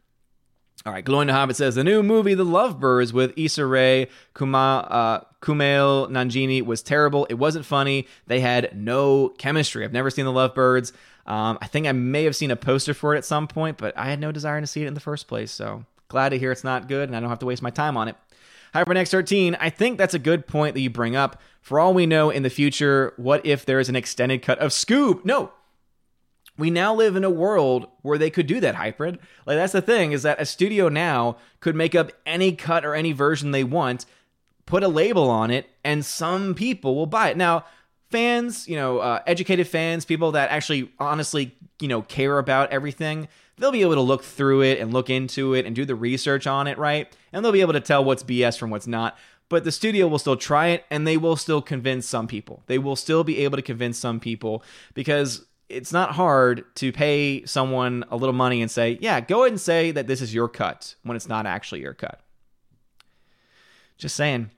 all 0.87 0.95
right, 0.95 1.05
Glowing 1.05 1.27
to 1.27 1.35
Hobbit 1.35 1.57
says 1.57 1.75
the 1.75 1.85
new 1.85 2.03
movie 2.03 2.33
The 2.33 2.43
Lovebirds 2.43 3.13
with 3.13 3.35
Issa 3.37 3.67
Rae, 3.67 4.09
Kuma, 4.35 4.87
uh, 4.89 5.21
Kumail 5.43 6.09
Nanjiani 6.09 6.65
was 6.65 6.83
terrible. 6.83 7.27
It 7.27 7.35
wasn't 7.35 7.67
funny. 7.67 8.07
They 8.29 8.41
had 8.41 8.75
no 8.75 9.29
chemistry. 9.29 9.85
I've 9.85 9.93
never 9.93 10.09
seen 10.09 10.25
The 10.25 10.33
Lovebirds. 10.33 10.95
Um, 11.27 11.59
I 11.61 11.67
think 11.67 11.87
I 11.87 11.93
may 11.93 12.25
have 12.25 12.35
seen 12.35 12.51
a 12.51 12.57
poster 12.57 12.95
for 12.95 13.15
it 13.15 13.19
at 13.19 13.27
some 13.27 13.47
point, 13.47 13.77
but 13.77 13.95
I 13.97 14.09
had 14.09 14.21
no 14.21 14.33
desire 14.33 14.59
to 14.59 14.67
see 14.67 14.83
it 14.83 14.87
in 14.87 14.95
the 14.95 15.01
first 15.01 15.29
place. 15.29 15.51
So 15.51 15.85
Glad 16.11 16.31
to 16.31 16.38
hear 16.38 16.53
it's 16.53 16.64
not 16.64 16.88
good 16.88 17.09
and 17.09 17.16
I 17.16 17.20
don't 17.20 17.31
have 17.31 17.38
to 17.38 17.46
waste 17.46 17.62
my 17.62 17.70
time 17.70 17.96
on 17.96 18.09
it. 18.09 18.16
HyperNext 18.75 19.11
13, 19.11 19.57
I 19.59 19.70
think 19.70 19.96
that's 19.96 20.14
a 20.14 20.18
good 20.18 20.46
point 20.46 20.75
that 20.75 20.81
you 20.81 20.90
bring 20.90 21.16
up. 21.16 21.40
For 21.62 21.81
all 21.81 21.94
we 21.94 22.07
know 22.07 22.31
in 22.31 22.42
the 22.42 22.51
future, 22.51 23.14
what 23.16 23.44
if 23.44 23.64
there 23.64 23.81
is 23.81 23.88
an 23.88 23.96
extended 23.96 24.42
cut 24.42 24.59
of 24.59 24.70
Scoob? 24.70 25.25
No. 25.25 25.53
We 26.59 26.70
now 26.70 26.94
live 26.94 27.16
in 27.16 27.25
a 27.25 27.31
world 27.31 27.87
where 28.03 28.18
they 28.18 28.29
could 28.29 28.46
do 28.46 28.61
that 28.61 28.75
hybrid. 28.75 29.18
Like 29.46 29.57
that's 29.57 29.73
the 29.73 29.81
thing 29.81 30.12
is 30.12 30.23
that 30.25 30.40
a 30.40 30.46
studio 30.46 30.88
now 30.88 31.37
could 31.61 31.75
make 31.75 31.94
up 31.94 32.12
any 32.27 32.53
cut 32.53 32.85
or 32.85 32.94
any 32.94 33.12
version 33.12 33.51
they 33.51 33.64
want, 33.64 34.05
put 34.66 34.83
a 34.83 34.88
label 34.88 35.31
on 35.31 35.51
it, 35.51 35.70
and 35.85 36.05
some 36.05 36.55
people 36.55 36.94
will 36.94 37.07
buy 37.07 37.31
it. 37.31 37.37
Now, 37.37 37.64
fans, 38.11 38.68
you 38.68 38.77
know, 38.77 38.99
uh, 38.99 39.23
educated 39.27 39.68
fans, 39.68 40.05
people 40.05 40.33
that 40.33 40.51
actually 40.51 40.92
honestly, 40.99 41.57
you 41.81 41.88
know, 41.88 42.03
care 42.03 42.38
about 42.38 42.70
everything, 42.70 43.29
they'll 43.61 43.70
be 43.70 43.83
able 43.83 43.94
to 43.94 44.01
look 44.01 44.25
through 44.25 44.62
it 44.62 44.81
and 44.81 44.92
look 44.92 45.11
into 45.11 45.55
it 45.55 45.66
and 45.66 45.77
do 45.77 45.85
the 45.85 45.94
research 45.94 46.46
on 46.46 46.66
it, 46.66 46.79
right? 46.79 47.14
And 47.33 47.44
they'll 47.44 47.53
be 47.53 47.61
able 47.61 47.75
to 47.75 47.81
tell 47.81 48.03
what's 48.03 48.25
BS 48.25 48.59
from 48.59 48.70
what's 48.70 48.87
not. 48.87 49.16
But 49.51 49.64
the 49.64 49.73
studio 49.73 50.09
will 50.09 50.18
still 50.18 50.37
try 50.37 50.68
it 50.68 50.85
and 50.90 51.07
they 51.07 51.16
will 51.16 51.37
still 51.37 51.61
convince 51.61 52.07
some 52.07 52.27
people. 52.27 52.62
They 52.66 52.79
will 52.79 52.96
still 52.96 53.23
be 53.23 53.38
able 53.38 53.57
to 53.57 53.62
convince 53.62 53.99
some 53.99 54.18
people 54.18 54.64
because 54.94 55.44
it's 55.68 55.92
not 55.92 56.12
hard 56.12 56.64
to 56.77 56.90
pay 56.90 57.44
someone 57.44 58.05
a 58.11 58.16
little 58.16 58.33
money 58.33 58.62
and 58.62 58.70
say, 58.70 58.99
yeah, 59.01 59.20
go 59.20 59.42
ahead 59.42 59.53
and 59.53 59.61
say 59.61 59.90
that 59.90 60.07
this 60.07 60.23
is 60.23 60.35
your 60.35 60.49
cut 60.49 60.94
when 61.03 61.16
it's 61.16 61.29
not 61.29 61.46
actually 61.46 61.83
your 61.83 61.94
cut. 61.94 62.20
Just 63.99 64.16
saying. 64.16 64.51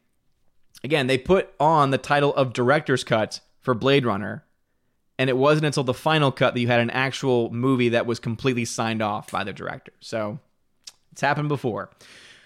Again, 0.85 1.07
they 1.07 1.19
put 1.19 1.53
on 1.59 1.91
the 1.91 1.99
title 1.99 2.35
of 2.35 2.53
director's 2.53 3.05
cut 3.05 3.41
for 3.61 3.75
Blade 3.75 4.05
Runner 4.07 4.45
and 5.19 5.31
it 5.31 5.37
wasn't 5.37 5.67
until 5.67 5.85
the 5.85 5.95
final 5.95 6.33
cut 6.33 6.55
that 6.55 6.61
you 6.61 6.67
had 6.67 6.81
an 6.81 6.91
actual 6.91 7.51
movie 7.51 7.91
that 7.91 8.07
was 8.07 8.19
completely 8.19 8.65
signed 8.65 9.03
off 9.03 9.31
by 9.31 9.45
the 9.45 9.53
director. 9.53 9.93
So 10.01 10.39
it's 11.13 11.21
happened 11.21 11.49
before. 11.49 11.91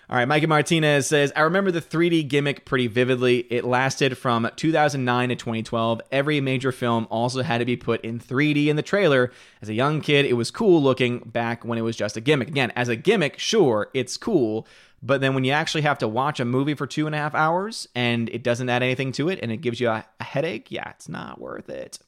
All 0.08 0.16
right, 0.16 0.28
Mikey 0.28 0.46
Martinez 0.46 1.08
says, 1.08 1.32
I 1.34 1.40
remember 1.40 1.72
the 1.72 1.80
3D 1.80 2.28
gimmick 2.28 2.64
pretty 2.64 2.86
vividly. 2.86 3.38
It 3.50 3.64
lasted 3.64 4.16
from 4.16 4.48
2009 4.54 5.30
to 5.30 5.34
2012. 5.34 6.00
Every 6.12 6.40
major 6.40 6.70
film 6.70 7.08
also 7.10 7.42
had 7.42 7.58
to 7.58 7.64
be 7.64 7.76
put 7.76 8.04
in 8.04 8.20
3D 8.20 8.68
in 8.68 8.76
the 8.76 8.82
trailer. 8.82 9.32
As 9.60 9.68
a 9.68 9.74
young 9.74 10.00
kid, 10.00 10.24
it 10.24 10.34
was 10.34 10.52
cool 10.52 10.80
looking 10.80 11.18
back 11.18 11.64
when 11.64 11.76
it 11.76 11.82
was 11.82 11.96
just 11.96 12.16
a 12.16 12.20
gimmick. 12.20 12.46
Again, 12.46 12.70
as 12.76 12.88
a 12.88 12.94
gimmick, 12.94 13.36
sure, 13.40 13.90
it's 13.94 14.16
cool. 14.16 14.68
But 15.02 15.20
then 15.22 15.34
when 15.34 15.42
you 15.42 15.50
actually 15.50 15.82
have 15.82 15.98
to 15.98 16.08
watch 16.08 16.38
a 16.38 16.44
movie 16.44 16.74
for 16.74 16.86
two 16.86 17.06
and 17.06 17.14
a 17.14 17.18
half 17.18 17.34
hours 17.34 17.88
and 17.96 18.28
it 18.28 18.44
doesn't 18.44 18.68
add 18.68 18.84
anything 18.84 19.10
to 19.12 19.28
it 19.28 19.40
and 19.42 19.50
it 19.50 19.56
gives 19.56 19.80
you 19.80 19.88
a, 19.88 20.04
a 20.20 20.24
headache, 20.24 20.70
yeah, 20.70 20.90
it's 20.90 21.08
not 21.08 21.40
worth 21.40 21.68
it. 21.68 21.98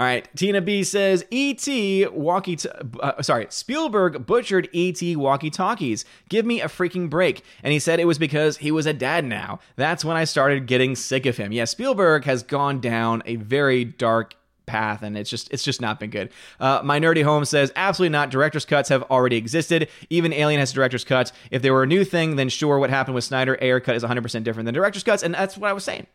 All 0.00 0.06
right, 0.06 0.26
Tina 0.34 0.62
B 0.62 0.82
says 0.82 1.26
E.T. 1.30 2.06
walkie. 2.06 2.56
T- 2.56 2.70
uh, 3.02 3.20
sorry, 3.20 3.46
Spielberg 3.50 4.24
butchered 4.24 4.70
E.T. 4.72 5.14
walkie 5.16 5.50
talkies. 5.50 6.06
Give 6.30 6.46
me 6.46 6.62
a 6.62 6.68
freaking 6.68 7.10
break. 7.10 7.44
And 7.62 7.74
he 7.74 7.78
said 7.78 8.00
it 8.00 8.06
was 8.06 8.18
because 8.18 8.56
he 8.56 8.70
was 8.70 8.86
a 8.86 8.94
dad 8.94 9.26
now. 9.26 9.58
That's 9.76 10.02
when 10.02 10.16
I 10.16 10.24
started 10.24 10.66
getting 10.66 10.96
sick 10.96 11.26
of 11.26 11.36
him. 11.36 11.52
Yeah, 11.52 11.66
Spielberg 11.66 12.24
has 12.24 12.42
gone 12.42 12.80
down 12.80 13.22
a 13.26 13.36
very 13.36 13.84
dark 13.84 14.36
path 14.64 15.02
and 15.02 15.18
it's 15.18 15.28
just 15.28 15.52
it's 15.52 15.64
just 15.64 15.80
not 15.80 15.98
been 15.98 16.10
good 16.10 16.30
uh, 16.60 16.80
my 16.84 17.00
nerdy 17.00 17.24
home 17.24 17.44
says 17.44 17.72
absolutely 17.74 18.12
not 18.12 18.30
director's 18.30 18.64
cuts 18.64 18.88
have 18.88 19.02
already 19.10 19.34
existed 19.36 19.88
even 20.10 20.32
alien 20.32 20.60
has 20.60 20.72
director's 20.72 21.02
cuts 21.02 21.32
if 21.50 21.60
there 21.60 21.72
were 21.72 21.82
a 21.82 21.88
new 21.88 22.04
thing 22.04 22.36
then 22.36 22.48
sure 22.48 22.78
what 22.78 22.88
happened 22.88 23.16
with 23.16 23.24
snyder 23.24 23.58
Ayer 23.60 23.80
cut 23.80 23.96
is 23.96 24.04
100% 24.04 24.44
different 24.44 24.66
than 24.66 24.74
director's 24.74 25.02
cuts 25.02 25.24
and 25.24 25.34
that's 25.34 25.58
what 25.58 25.68
i 25.68 25.72
was 25.72 25.82
saying 25.82 26.06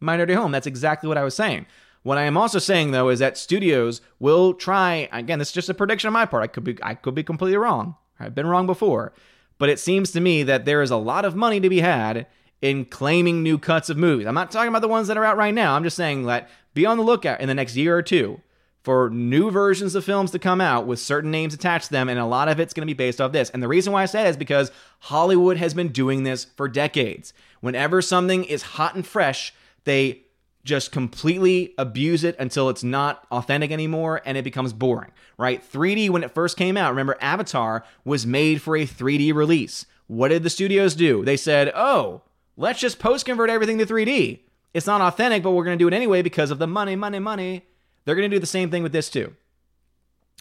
My 0.00 0.16
Dirty 0.18 0.34
Home. 0.34 0.52
That's 0.52 0.66
exactly 0.66 1.08
what 1.08 1.18
I 1.18 1.24
was 1.24 1.34
saying. 1.34 1.66
What 2.08 2.16
I 2.16 2.22
am 2.22 2.38
also 2.38 2.58
saying 2.58 2.92
though 2.92 3.10
is 3.10 3.18
that 3.18 3.36
studios 3.36 4.00
will 4.18 4.54
try 4.54 5.10
again, 5.12 5.38
this 5.38 5.48
is 5.48 5.54
just 5.54 5.68
a 5.68 5.74
prediction 5.74 6.08
on 6.08 6.14
my 6.14 6.24
part. 6.24 6.42
I 6.42 6.46
could 6.46 6.64
be 6.64 6.78
I 6.82 6.94
could 6.94 7.14
be 7.14 7.22
completely 7.22 7.58
wrong. 7.58 7.96
I've 8.18 8.34
been 8.34 8.46
wrong 8.46 8.66
before. 8.66 9.12
But 9.58 9.68
it 9.68 9.78
seems 9.78 10.10
to 10.12 10.20
me 10.20 10.42
that 10.44 10.64
there 10.64 10.80
is 10.80 10.90
a 10.90 10.96
lot 10.96 11.26
of 11.26 11.36
money 11.36 11.60
to 11.60 11.68
be 11.68 11.80
had 11.80 12.26
in 12.62 12.86
claiming 12.86 13.42
new 13.42 13.58
cuts 13.58 13.90
of 13.90 13.98
movies. 13.98 14.26
I'm 14.26 14.34
not 14.34 14.50
talking 14.50 14.70
about 14.70 14.80
the 14.80 14.88
ones 14.88 15.06
that 15.08 15.18
are 15.18 15.24
out 15.26 15.36
right 15.36 15.52
now. 15.52 15.74
I'm 15.74 15.84
just 15.84 15.98
saying 15.98 16.24
that 16.24 16.48
be 16.72 16.86
on 16.86 16.96
the 16.96 17.04
lookout 17.04 17.42
in 17.42 17.48
the 17.48 17.54
next 17.54 17.76
year 17.76 17.94
or 17.94 18.02
two 18.02 18.40
for 18.82 19.10
new 19.10 19.50
versions 19.50 19.94
of 19.94 20.02
films 20.02 20.30
to 20.30 20.38
come 20.38 20.62
out 20.62 20.86
with 20.86 20.98
certain 20.98 21.30
names 21.30 21.52
attached 21.52 21.88
to 21.88 21.92
them, 21.92 22.08
and 22.08 22.18
a 22.18 22.24
lot 22.24 22.48
of 22.48 22.58
it's 22.58 22.72
going 22.72 22.88
to 22.88 22.94
be 22.94 22.96
based 22.96 23.20
off 23.20 23.32
this. 23.32 23.50
And 23.50 23.62
the 23.62 23.68
reason 23.68 23.92
why 23.92 24.04
I 24.04 24.06
say 24.06 24.22
that 24.22 24.30
is 24.30 24.36
because 24.38 24.72
Hollywood 25.00 25.58
has 25.58 25.74
been 25.74 25.88
doing 25.88 26.22
this 26.22 26.44
for 26.44 26.68
decades. 26.68 27.34
Whenever 27.60 28.00
something 28.00 28.44
is 28.44 28.62
hot 28.62 28.94
and 28.94 29.06
fresh, 29.06 29.52
they 29.84 30.22
just 30.68 30.92
completely 30.92 31.74
abuse 31.78 32.22
it 32.22 32.36
until 32.38 32.68
it's 32.68 32.84
not 32.84 33.26
authentic 33.32 33.72
anymore 33.72 34.20
and 34.24 34.36
it 34.36 34.44
becomes 34.44 34.72
boring, 34.72 35.10
right? 35.38 35.64
3D, 35.68 36.10
when 36.10 36.22
it 36.22 36.34
first 36.34 36.56
came 36.56 36.76
out, 36.76 36.90
remember, 36.90 37.16
Avatar 37.20 37.84
was 38.04 38.26
made 38.26 38.60
for 38.60 38.76
a 38.76 38.86
3D 38.86 39.34
release. 39.34 39.86
What 40.06 40.28
did 40.28 40.42
the 40.42 40.50
studios 40.50 40.94
do? 40.94 41.24
They 41.24 41.36
said, 41.36 41.72
oh, 41.74 42.22
let's 42.56 42.80
just 42.80 42.98
post 42.98 43.24
convert 43.24 43.50
everything 43.50 43.78
to 43.78 43.86
3D. 43.86 44.40
It's 44.74 44.86
not 44.86 45.00
authentic, 45.00 45.42
but 45.42 45.52
we're 45.52 45.64
going 45.64 45.78
to 45.78 45.82
do 45.82 45.88
it 45.88 45.94
anyway 45.94 46.22
because 46.22 46.50
of 46.50 46.58
the 46.58 46.66
money, 46.66 46.94
money, 46.94 47.18
money. 47.18 47.64
They're 48.04 48.14
going 48.14 48.30
to 48.30 48.36
do 48.36 48.40
the 48.40 48.46
same 48.46 48.70
thing 48.70 48.82
with 48.82 48.92
this 48.92 49.08
too. 49.10 49.34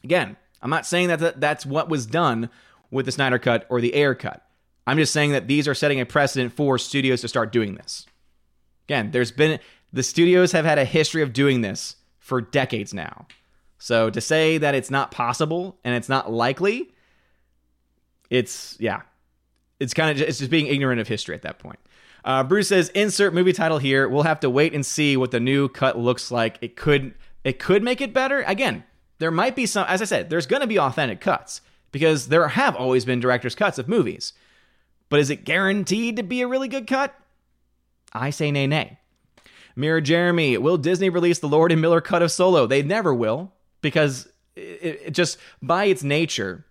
Again, 0.03 0.35
I'm 0.61 0.69
not 0.69 0.85
saying 0.85 1.07
that 1.07 1.39
that's 1.39 1.65
what 1.65 1.89
was 1.89 2.05
done 2.05 2.49
with 2.91 3.05
the 3.05 3.11
Snyder 3.11 3.39
Cut 3.39 3.65
or 3.69 3.81
the 3.81 3.95
Ayer 3.95 4.15
Cut. 4.15 4.43
I'm 4.85 4.97
just 4.97 5.13
saying 5.13 5.31
that 5.31 5.47
these 5.47 5.67
are 5.67 5.73
setting 5.73 5.99
a 5.99 6.05
precedent 6.05 6.53
for 6.53 6.77
studios 6.77 7.21
to 7.21 7.27
start 7.27 7.51
doing 7.51 7.75
this. 7.75 8.05
Again, 8.87 9.11
there's 9.11 9.31
been 9.31 9.59
the 9.97 10.03
studios 10.03 10.51
have 10.51 10.63
had 10.63 10.77
a 10.77 10.85
history 10.85 11.23
of 11.23 11.33
doing 11.33 11.61
this 11.61 11.95
for 12.19 12.39
decades 12.39 12.93
now. 12.93 13.27
So 13.79 14.09
to 14.11 14.21
say 14.21 14.57
that 14.59 14.75
it's 14.75 14.91
not 14.91 15.11
possible 15.11 15.77
and 15.83 15.95
it's 15.95 16.07
not 16.07 16.31
likely, 16.31 16.93
it's 18.29 18.77
yeah, 18.79 19.01
it's 19.79 19.95
kind 19.95 20.11
of 20.11 20.27
it's 20.27 20.37
just 20.37 20.51
being 20.51 20.67
ignorant 20.67 21.01
of 21.01 21.07
history 21.07 21.33
at 21.33 21.41
that 21.41 21.57
point. 21.57 21.79
Uh, 22.23 22.43
Bruce 22.43 22.69
says, 22.69 22.89
"Insert 22.89 23.33
movie 23.33 23.53
title 23.53 23.79
here. 23.79 24.07
We'll 24.07 24.23
have 24.23 24.39
to 24.41 24.49
wait 24.49 24.73
and 24.73 24.85
see 24.85 25.17
what 25.17 25.31
the 25.31 25.39
new 25.39 25.67
cut 25.67 25.97
looks 25.97 26.29
like. 26.29 26.59
It 26.61 26.75
could 26.75 27.15
it 27.43 27.57
could 27.57 27.83
make 27.83 27.99
it 27.99 28.13
better. 28.13 28.43
Again, 28.43 28.83
there 29.17 29.31
might 29.31 29.55
be 29.55 29.65
some. 29.65 29.85
As 29.87 30.01
I 30.01 30.05
said, 30.05 30.29
there's 30.29 30.47
going 30.47 30.61
to 30.61 30.67
be 30.67 30.79
authentic 30.79 31.21
cuts 31.21 31.61
because 31.91 32.27
there 32.27 32.47
have 32.49 32.75
always 32.75 33.03
been 33.03 33.19
director's 33.19 33.55
cuts 33.55 33.79
of 33.79 33.87
movies. 33.87 34.33
But 35.09 35.21
is 35.21 35.31
it 35.31 35.45
guaranteed 35.45 36.17
to 36.17 36.23
be 36.23 36.41
a 36.41 36.47
really 36.47 36.67
good 36.67 36.85
cut? 36.85 37.15
I 38.13 38.29
say 38.29 38.51
nay, 38.51 38.67
nay. 38.67 38.99
Mirror 39.77 40.01
Jeremy, 40.01 40.57
will 40.57 40.77
Disney 40.77 41.09
release 41.09 41.37
the 41.37 41.47
Lord 41.47 41.71
and 41.71 41.79
Miller 41.79 42.01
cut 42.01 42.23
of 42.23 42.31
Solo? 42.31 42.65
They 42.65 42.81
never 42.81 43.13
will 43.13 43.53
because 43.81 44.27
it, 44.55 45.01
it 45.05 45.11
just 45.11 45.37
by 45.61 45.85
its 45.85 46.01
nature, 46.01 46.65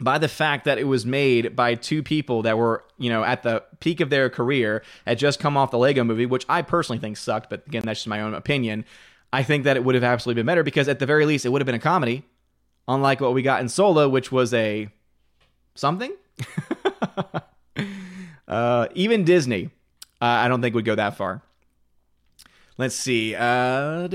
by 0.00 0.18
the 0.18 0.28
fact 0.28 0.64
that 0.64 0.78
it 0.78 0.84
was 0.84 1.04
made 1.04 1.56
by 1.56 1.74
two 1.74 2.04
people 2.04 2.42
that 2.42 2.56
were, 2.56 2.84
you 2.98 3.10
know, 3.10 3.24
at 3.24 3.42
the 3.42 3.64
peak 3.80 4.00
of 4.00 4.10
their 4.10 4.30
career, 4.30 4.84
had 5.04 5.18
just 5.18 5.40
come 5.40 5.56
off 5.56 5.72
the 5.72 5.78
Lego 5.78 6.04
movie, 6.04 6.24
which 6.24 6.46
I 6.48 6.62
personally 6.62 7.00
think 7.00 7.16
sucked, 7.16 7.50
but 7.50 7.66
again, 7.66 7.82
that's 7.84 7.98
just 8.00 8.08
my 8.08 8.20
own 8.20 8.32
opinion. 8.32 8.84
I 9.32 9.42
think 9.42 9.64
that 9.64 9.76
it 9.76 9.84
would 9.84 9.96
have 9.96 10.04
absolutely 10.04 10.38
been 10.38 10.46
better 10.46 10.62
because 10.62 10.88
at 10.88 11.00
the 11.00 11.06
very 11.06 11.26
least 11.26 11.44
it 11.44 11.48
would 11.48 11.60
have 11.60 11.66
been 11.66 11.74
a 11.74 11.80
comedy, 11.80 12.22
unlike 12.86 13.20
what 13.20 13.34
we 13.34 13.42
got 13.42 13.60
in 13.60 13.68
Solo, 13.68 14.08
which 14.08 14.30
was 14.30 14.54
a 14.54 14.88
something. 15.74 16.12
uh, 18.46 18.86
even 18.94 19.24
Disney, 19.24 19.70
uh, 20.22 20.26
I 20.26 20.46
don't 20.46 20.62
think 20.62 20.76
would 20.76 20.84
go 20.84 20.94
that 20.94 21.16
far. 21.16 21.42
Let's 22.76 22.96
see. 22.96 23.36
Uh, 23.36 24.08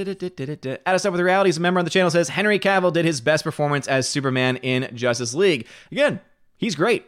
us 0.85 1.05
up 1.05 1.11
with 1.13 1.21
realities. 1.21 1.57
A 1.57 1.61
member 1.61 1.79
on 1.79 1.85
the 1.85 1.91
channel 1.91 2.11
says 2.11 2.27
Henry 2.27 2.59
Cavill 2.59 2.91
did 2.91 3.05
his 3.05 3.21
best 3.21 3.43
performance 3.43 3.87
as 3.87 4.07
Superman 4.07 4.57
in 4.57 4.93
Justice 4.95 5.33
League. 5.33 5.65
Again, 5.91 6.19
he's 6.57 6.75
great. 6.75 7.05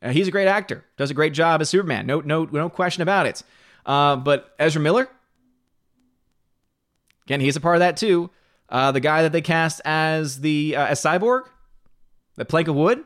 Uh, 0.00 0.10
he's 0.10 0.28
a 0.28 0.30
great 0.30 0.46
actor. 0.46 0.84
Does 0.96 1.10
a 1.10 1.14
great 1.14 1.32
job 1.32 1.60
as 1.60 1.68
Superman. 1.68 2.06
No, 2.06 2.20
no, 2.20 2.44
no 2.44 2.68
question 2.68 3.02
about 3.02 3.26
it. 3.26 3.42
Uh, 3.84 4.14
but 4.16 4.54
Ezra 4.60 4.80
Miller, 4.80 5.08
again, 7.24 7.40
he's 7.40 7.56
a 7.56 7.60
part 7.60 7.76
of 7.76 7.80
that 7.80 7.96
too. 7.96 8.30
Uh, 8.68 8.92
the 8.92 9.00
guy 9.00 9.22
that 9.22 9.32
they 9.32 9.40
cast 9.40 9.80
as 9.84 10.40
the 10.40 10.76
uh, 10.76 10.86
as 10.86 11.00
Cyborg, 11.00 11.42
the 12.36 12.44
plank 12.44 12.68
of 12.68 12.76
wood. 12.76 13.04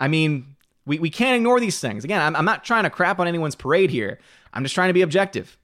I 0.00 0.08
mean, 0.08 0.56
we, 0.86 0.98
we 0.98 1.10
can't 1.10 1.36
ignore 1.36 1.60
these 1.60 1.80
things. 1.80 2.04
Again, 2.04 2.20
I'm, 2.20 2.36
I'm 2.36 2.44
not 2.44 2.64
trying 2.64 2.84
to 2.84 2.90
crap 2.90 3.18
on 3.20 3.26
anyone's 3.26 3.54
parade 3.54 3.90
here. 3.90 4.18
I'm 4.52 4.62
just 4.62 4.74
trying 4.74 4.88
to 4.88 4.94
be 4.94 5.02
objective. 5.02 5.58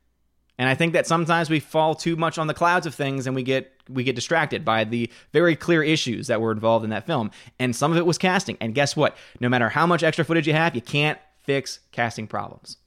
And 0.58 0.68
I 0.68 0.74
think 0.74 0.92
that 0.92 1.06
sometimes 1.06 1.50
we 1.50 1.58
fall 1.60 1.94
too 1.94 2.16
much 2.16 2.38
on 2.38 2.46
the 2.46 2.54
clouds 2.54 2.86
of 2.86 2.94
things 2.94 3.26
and 3.26 3.34
we 3.34 3.42
get 3.42 3.72
we 3.88 4.04
get 4.04 4.14
distracted 4.14 4.64
by 4.64 4.84
the 4.84 5.10
very 5.32 5.56
clear 5.56 5.82
issues 5.82 6.28
that 6.28 6.40
were 6.40 6.52
involved 6.52 6.84
in 6.84 6.90
that 6.90 7.06
film. 7.06 7.30
And 7.58 7.76
some 7.76 7.92
of 7.92 7.98
it 7.98 8.06
was 8.06 8.16
casting. 8.16 8.56
And 8.60 8.74
guess 8.74 8.96
what? 8.96 9.16
No 9.40 9.48
matter 9.48 9.68
how 9.68 9.86
much 9.86 10.02
extra 10.02 10.24
footage 10.24 10.46
you 10.46 10.54
have, 10.54 10.74
you 10.74 10.80
can't 10.80 11.18
fix 11.42 11.80
casting 11.92 12.26
problems. 12.26 12.78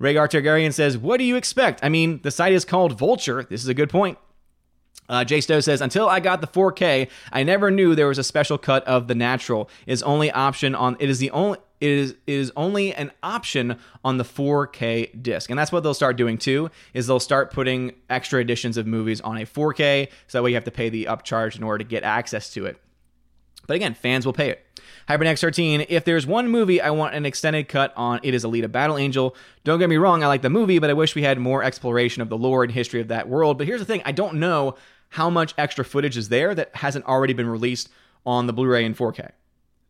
Rhaegar 0.00 0.28
Targaryen 0.28 0.72
says, 0.72 0.96
What 0.96 1.18
do 1.18 1.24
you 1.24 1.36
expect? 1.36 1.80
I 1.82 1.88
mean, 1.88 2.20
the 2.22 2.30
site 2.30 2.52
is 2.52 2.64
called 2.64 2.98
Vulture. 2.98 3.44
This 3.48 3.62
is 3.62 3.68
a 3.68 3.74
good 3.74 3.90
point. 3.90 4.18
Uh, 5.08 5.24
Jay 5.24 5.40
Stowe 5.40 5.60
says, 5.60 5.80
until 5.80 6.06
I 6.06 6.20
got 6.20 6.42
the 6.42 6.46
4K, 6.46 7.08
I 7.32 7.42
never 7.42 7.70
knew 7.70 7.94
there 7.94 8.08
was 8.08 8.18
a 8.18 8.24
special 8.24 8.58
cut 8.58 8.84
of 8.84 9.08
the 9.08 9.14
natural. 9.14 9.70
Is 9.86 10.02
only 10.02 10.30
option 10.30 10.74
on 10.74 10.96
it 11.00 11.08
is 11.08 11.18
the 11.18 11.30
only 11.30 11.58
it 11.80 11.90
is 11.90 12.10
it 12.26 12.34
is 12.34 12.52
only 12.56 12.94
an 12.94 13.12
option 13.22 13.78
on 14.04 14.18
the 14.18 14.24
4K 14.24 15.22
disc, 15.22 15.50
and 15.50 15.58
that's 15.58 15.72
what 15.72 15.82
they'll 15.82 15.94
start 15.94 16.16
doing 16.16 16.38
too. 16.38 16.70
Is 16.94 17.06
they'll 17.06 17.20
start 17.20 17.52
putting 17.52 17.92
extra 18.10 18.40
editions 18.40 18.76
of 18.76 18.86
movies 18.86 19.20
on 19.20 19.38
a 19.38 19.46
4K, 19.46 20.08
so 20.26 20.38
that 20.38 20.42
way 20.42 20.50
you 20.50 20.56
have 20.56 20.64
to 20.64 20.70
pay 20.70 20.88
the 20.88 21.06
upcharge 21.06 21.56
in 21.56 21.62
order 21.62 21.84
to 21.84 21.88
get 21.88 22.02
access 22.02 22.52
to 22.54 22.66
it. 22.66 22.80
But 23.66 23.76
again, 23.76 23.94
fans 23.94 24.24
will 24.24 24.32
pay 24.32 24.50
it. 24.50 24.64
Hypernex 25.08 25.40
13, 25.40 25.86
if 25.88 26.04
there's 26.04 26.26
one 26.26 26.48
movie 26.48 26.80
I 26.80 26.90
want 26.90 27.14
an 27.14 27.26
extended 27.26 27.68
cut 27.68 27.92
on, 27.96 28.20
it 28.22 28.34
is 28.34 28.44
Alita 28.44 28.70
Battle 28.70 28.98
Angel. 28.98 29.36
Don't 29.64 29.78
get 29.78 29.88
me 29.88 29.96
wrong, 29.96 30.22
I 30.22 30.26
like 30.26 30.42
the 30.42 30.50
movie, 30.50 30.78
but 30.78 30.90
I 30.90 30.94
wish 30.94 31.14
we 31.14 31.22
had 31.22 31.38
more 31.38 31.62
exploration 31.62 32.22
of 32.22 32.28
the 32.28 32.36
lore 32.36 32.62
and 32.62 32.72
history 32.72 33.00
of 33.00 33.08
that 33.08 33.28
world. 33.28 33.58
But 33.58 33.66
here's 33.66 33.80
the 33.80 33.86
thing 33.86 34.02
I 34.04 34.12
don't 34.12 34.34
know 34.34 34.74
how 35.10 35.30
much 35.30 35.54
extra 35.56 35.84
footage 35.84 36.16
is 36.16 36.28
there 36.28 36.54
that 36.54 36.76
hasn't 36.76 37.06
already 37.06 37.32
been 37.34 37.48
released 37.48 37.88
on 38.26 38.46
the 38.46 38.52
Blu-ray 38.52 38.84
and 38.84 38.96
4K. 38.96 39.30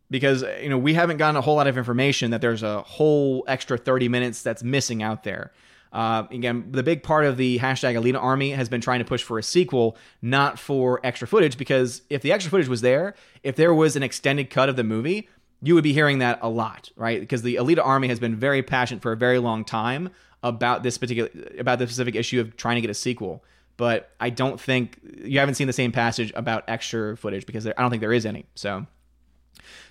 Because 0.09 0.43
you 0.61 0.69
know 0.69 0.77
we 0.77 0.93
haven't 0.93 1.17
gotten 1.17 1.35
a 1.35 1.41
whole 1.41 1.55
lot 1.55 1.67
of 1.67 1.77
information 1.77 2.31
that 2.31 2.41
there's 2.41 2.63
a 2.63 2.81
whole 2.81 3.43
extra 3.47 3.77
30 3.77 4.09
minutes 4.09 4.41
that's 4.41 4.63
missing 4.63 5.03
out 5.03 5.23
there. 5.23 5.51
Uh, 5.91 6.25
again, 6.31 6.67
the 6.71 6.83
big 6.83 7.01
part 7.01 7.25
of 7.25 7.37
the 7.37 7.57
hashtag 7.59 7.99
Alita 7.99 8.21
Army 8.21 8.51
has 8.51 8.69
been 8.69 8.81
trying 8.81 8.99
to 8.99 9.05
push 9.05 9.23
for 9.23 9.39
a 9.39 9.43
sequel, 9.43 9.97
not 10.21 10.59
for 10.59 10.99
extra 11.03 11.27
footage. 11.27 11.57
Because 11.57 12.01
if 12.09 12.21
the 12.21 12.31
extra 12.31 12.49
footage 12.49 12.67
was 12.67 12.81
there, 12.81 13.15
if 13.43 13.55
there 13.55 13.73
was 13.73 13.95
an 13.95 14.03
extended 14.03 14.49
cut 14.49 14.69
of 14.69 14.75
the 14.75 14.83
movie, 14.83 15.27
you 15.61 15.75
would 15.75 15.83
be 15.83 15.93
hearing 15.93 16.19
that 16.19 16.39
a 16.41 16.49
lot, 16.49 16.89
right? 16.95 17.19
Because 17.19 17.41
the 17.41 17.55
Alita 17.55 17.85
Army 17.85 18.07
has 18.07 18.19
been 18.19 18.35
very 18.35 18.63
passionate 18.63 19.01
for 19.01 19.11
a 19.11 19.17
very 19.17 19.39
long 19.39 19.65
time 19.65 20.09
about 20.41 20.83
this 20.83 20.97
particular 20.97 21.29
about 21.59 21.79
the 21.79 21.85
specific 21.85 22.15
issue 22.15 22.39
of 22.39 22.55
trying 22.55 22.75
to 22.75 22.81
get 22.81 22.89
a 22.89 22.93
sequel 22.93 23.43
but 23.79 24.11
I 24.19 24.29
don't 24.29 24.59
think 24.59 24.99
you 25.23 25.39
haven't 25.39 25.55
seen 25.55 25.67
the 25.67 25.71
same 25.71 25.93
passage 25.93 26.33
about 26.35 26.65
extra 26.67 27.15
footage 27.15 27.45
because 27.45 27.63
there, 27.63 27.73
I 27.77 27.81
don't 27.81 27.89
think 27.89 28.01
there 28.01 28.11
is 28.11 28.25
any. 28.25 28.45
So. 28.53 28.85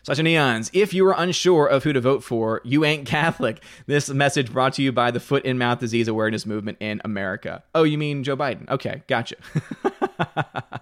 Sasha 0.02 0.22
Neons, 0.22 0.70
if 0.72 0.94
you 0.94 1.06
are 1.06 1.14
unsure 1.16 1.66
of 1.66 1.84
who 1.84 1.92
to 1.92 2.00
vote 2.00 2.22
for, 2.22 2.60
you 2.64 2.84
ain't 2.84 3.06
Catholic. 3.06 3.62
This 3.86 4.08
message 4.08 4.52
brought 4.52 4.74
to 4.74 4.82
you 4.82 4.92
by 4.92 5.10
the 5.10 5.20
Foot 5.20 5.44
and 5.44 5.58
Mouth 5.58 5.80
Disease 5.80 6.08
Awareness 6.08 6.46
Movement 6.46 6.78
in 6.80 7.00
America. 7.04 7.62
Oh, 7.74 7.84
you 7.84 7.98
mean 7.98 8.24
Joe 8.24 8.36
Biden? 8.36 8.68
Okay, 8.68 9.02
gotcha. 9.06 9.36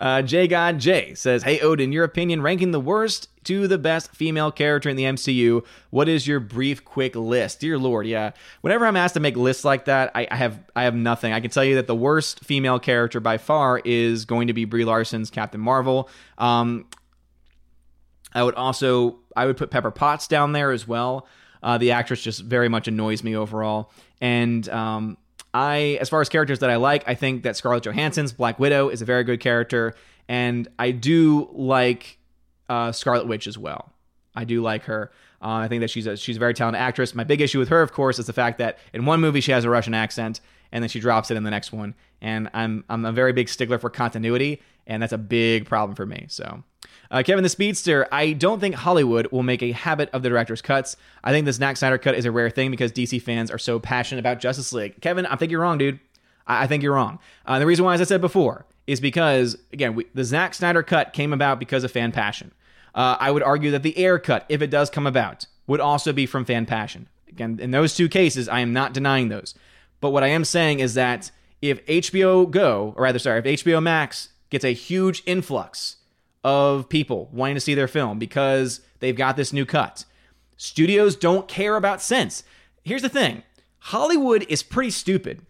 Uh, 0.00 0.22
J 0.22 0.48
God 0.48 0.78
J 0.78 1.14
says, 1.14 1.42
Hey 1.42 1.60
Odin, 1.60 1.92
your 1.92 2.04
opinion 2.04 2.40
ranking 2.40 2.70
the 2.70 2.80
worst 2.80 3.28
to 3.44 3.68
the 3.68 3.76
best 3.76 4.14
female 4.14 4.50
character 4.50 4.88
in 4.88 4.96
the 4.96 5.04
MCU. 5.04 5.62
What 5.90 6.08
is 6.08 6.26
your 6.26 6.40
brief, 6.40 6.84
quick 6.86 7.14
list? 7.14 7.60
Dear 7.60 7.78
Lord, 7.78 8.06
yeah. 8.06 8.30
Whenever 8.62 8.86
I'm 8.86 8.96
asked 8.96 9.14
to 9.14 9.20
make 9.20 9.36
lists 9.36 9.62
like 9.62 9.84
that, 9.84 10.10
I, 10.14 10.26
I 10.30 10.36
have 10.36 10.58
I 10.74 10.84
have 10.84 10.94
nothing. 10.94 11.34
I 11.34 11.40
can 11.40 11.50
tell 11.50 11.64
you 11.64 11.74
that 11.74 11.86
the 11.86 11.94
worst 11.94 12.40
female 12.40 12.78
character 12.78 13.20
by 13.20 13.36
far 13.36 13.78
is 13.84 14.24
going 14.24 14.46
to 14.46 14.54
be 14.54 14.64
Brie 14.64 14.86
Larson's 14.86 15.28
Captain 15.28 15.60
Marvel. 15.60 16.08
Um, 16.38 16.86
I 18.32 18.42
would 18.42 18.54
also 18.54 19.18
I 19.36 19.46
would 19.46 19.56
put 19.56 19.70
Pepper 19.70 19.90
Potts 19.90 20.26
down 20.26 20.52
there 20.52 20.70
as 20.70 20.86
well. 20.86 21.26
Uh, 21.62 21.76
the 21.78 21.90
actress 21.90 22.22
just 22.22 22.40
very 22.40 22.68
much 22.68 22.88
annoys 22.88 23.22
me 23.22 23.36
overall, 23.36 23.90
and 24.20 24.66
um, 24.70 25.18
I, 25.52 25.98
as 26.00 26.08
far 26.08 26.20
as 26.20 26.28
characters 26.28 26.60
that 26.60 26.70
I 26.70 26.76
like, 26.76 27.04
I 27.06 27.14
think 27.14 27.42
that 27.42 27.56
Scarlett 27.56 27.84
Johansson's 27.84 28.32
Black 28.32 28.58
Widow 28.58 28.88
is 28.88 29.02
a 29.02 29.04
very 29.04 29.24
good 29.24 29.40
character, 29.40 29.94
and 30.28 30.68
I 30.78 30.92
do 30.92 31.50
like 31.52 32.18
uh, 32.68 32.92
Scarlet 32.92 33.26
Witch 33.26 33.46
as 33.46 33.58
well. 33.58 33.92
I 34.34 34.44
do 34.44 34.62
like 34.62 34.84
her. 34.84 35.10
Uh, 35.42 35.48
I 35.48 35.68
think 35.68 35.80
that 35.80 35.90
she's 35.90 36.06
a 36.06 36.16
she's 36.16 36.36
a 36.36 36.38
very 36.38 36.54
talented 36.54 36.80
actress. 36.80 37.14
My 37.14 37.24
big 37.24 37.40
issue 37.40 37.58
with 37.58 37.68
her, 37.70 37.82
of 37.82 37.92
course, 37.92 38.18
is 38.18 38.26
the 38.26 38.32
fact 38.32 38.58
that 38.58 38.78
in 38.92 39.04
one 39.06 39.20
movie 39.20 39.40
she 39.40 39.52
has 39.52 39.64
a 39.64 39.70
Russian 39.70 39.94
accent, 39.94 40.40
and 40.70 40.84
then 40.84 40.88
she 40.88 41.00
drops 41.00 41.30
it 41.30 41.36
in 41.36 41.42
the 41.42 41.50
next 41.50 41.72
one. 41.72 41.94
And 42.20 42.48
I'm 42.54 42.84
I'm 42.88 43.04
a 43.04 43.12
very 43.12 43.32
big 43.32 43.48
stickler 43.48 43.78
for 43.78 43.90
continuity, 43.90 44.62
and 44.86 45.02
that's 45.02 45.12
a 45.12 45.18
big 45.18 45.66
problem 45.66 45.96
for 45.96 46.06
me. 46.06 46.26
So 46.28 46.62
Uh, 47.10 47.22
Kevin 47.24 47.42
the 47.42 47.48
Speedster, 47.48 48.06
I 48.12 48.32
don't 48.32 48.60
think 48.60 48.76
Hollywood 48.76 49.26
will 49.32 49.42
make 49.42 49.62
a 49.62 49.72
habit 49.72 50.10
of 50.12 50.22
the 50.22 50.28
director's 50.28 50.62
cuts. 50.62 50.96
I 51.24 51.32
think 51.32 51.44
the 51.44 51.52
Zack 51.52 51.76
Snyder 51.76 51.98
cut 51.98 52.14
is 52.14 52.24
a 52.24 52.30
rare 52.30 52.50
thing 52.50 52.70
because 52.70 52.92
DC 52.92 53.20
fans 53.20 53.50
are 53.50 53.58
so 53.58 53.80
passionate 53.80 54.20
about 54.20 54.38
Justice 54.38 54.72
League. 54.72 55.00
Kevin, 55.00 55.26
I 55.26 55.34
think 55.34 55.50
you're 55.50 55.60
wrong, 55.60 55.78
dude. 55.78 55.98
I, 56.46 56.64
I 56.64 56.66
think 56.68 56.84
you're 56.84 56.94
wrong. 56.94 57.18
Uh, 57.46 57.58
the 57.58 57.66
reason 57.66 57.84
why, 57.84 57.94
as 57.94 58.00
I 58.00 58.04
said 58.04 58.20
before, 58.20 58.64
is 58.86 59.00
because, 59.00 59.58
again, 59.72 59.96
we, 59.96 60.06
the 60.14 60.22
Zack 60.22 60.54
Snyder 60.54 60.84
cut 60.84 61.12
came 61.12 61.32
about 61.32 61.58
because 61.58 61.82
of 61.82 61.90
fan 61.90 62.12
passion. 62.12 62.52
Uh, 62.94 63.16
I 63.18 63.32
would 63.32 63.42
argue 63.42 63.72
that 63.72 63.82
the 63.82 63.98
Ayer 63.98 64.18
cut, 64.20 64.46
if 64.48 64.62
it 64.62 64.70
does 64.70 64.88
come 64.88 65.06
about, 65.06 65.46
would 65.66 65.80
also 65.80 66.12
be 66.12 66.26
from 66.26 66.44
fan 66.44 66.64
passion. 66.64 67.08
Again, 67.28 67.58
in 67.60 67.72
those 67.72 67.96
two 67.96 68.08
cases, 68.08 68.48
I 68.48 68.60
am 68.60 68.72
not 68.72 68.92
denying 68.92 69.28
those. 69.28 69.54
But 70.00 70.10
what 70.10 70.22
I 70.22 70.28
am 70.28 70.44
saying 70.44 70.78
is 70.78 70.94
that 70.94 71.32
if 71.60 71.84
HBO 71.86 72.48
Go, 72.48 72.94
or 72.96 73.04
rather, 73.04 73.18
sorry, 73.18 73.40
if 73.40 73.64
HBO 73.64 73.82
Max 73.82 74.30
gets 74.48 74.64
a 74.64 74.72
huge 74.72 75.22
influx 75.26 75.96
of 76.44 76.88
people 76.88 77.28
wanting 77.32 77.56
to 77.56 77.60
see 77.60 77.74
their 77.74 77.88
film 77.88 78.18
because 78.18 78.80
they've 79.00 79.16
got 79.16 79.36
this 79.36 79.52
new 79.52 79.66
cut. 79.66 80.04
Studios 80.56 81.16
don't 81.16 81.48
care 81.48 81.76
about 81.76 82.02
sense. 82.02 82.44
Here's 82.82 83.02
the 83.02 83.08
thing 83.08 83.42
Hollywood 83.78 84.46
is 84.48 84.62
pretty 84.62 84.90
stupid 84.90 85.42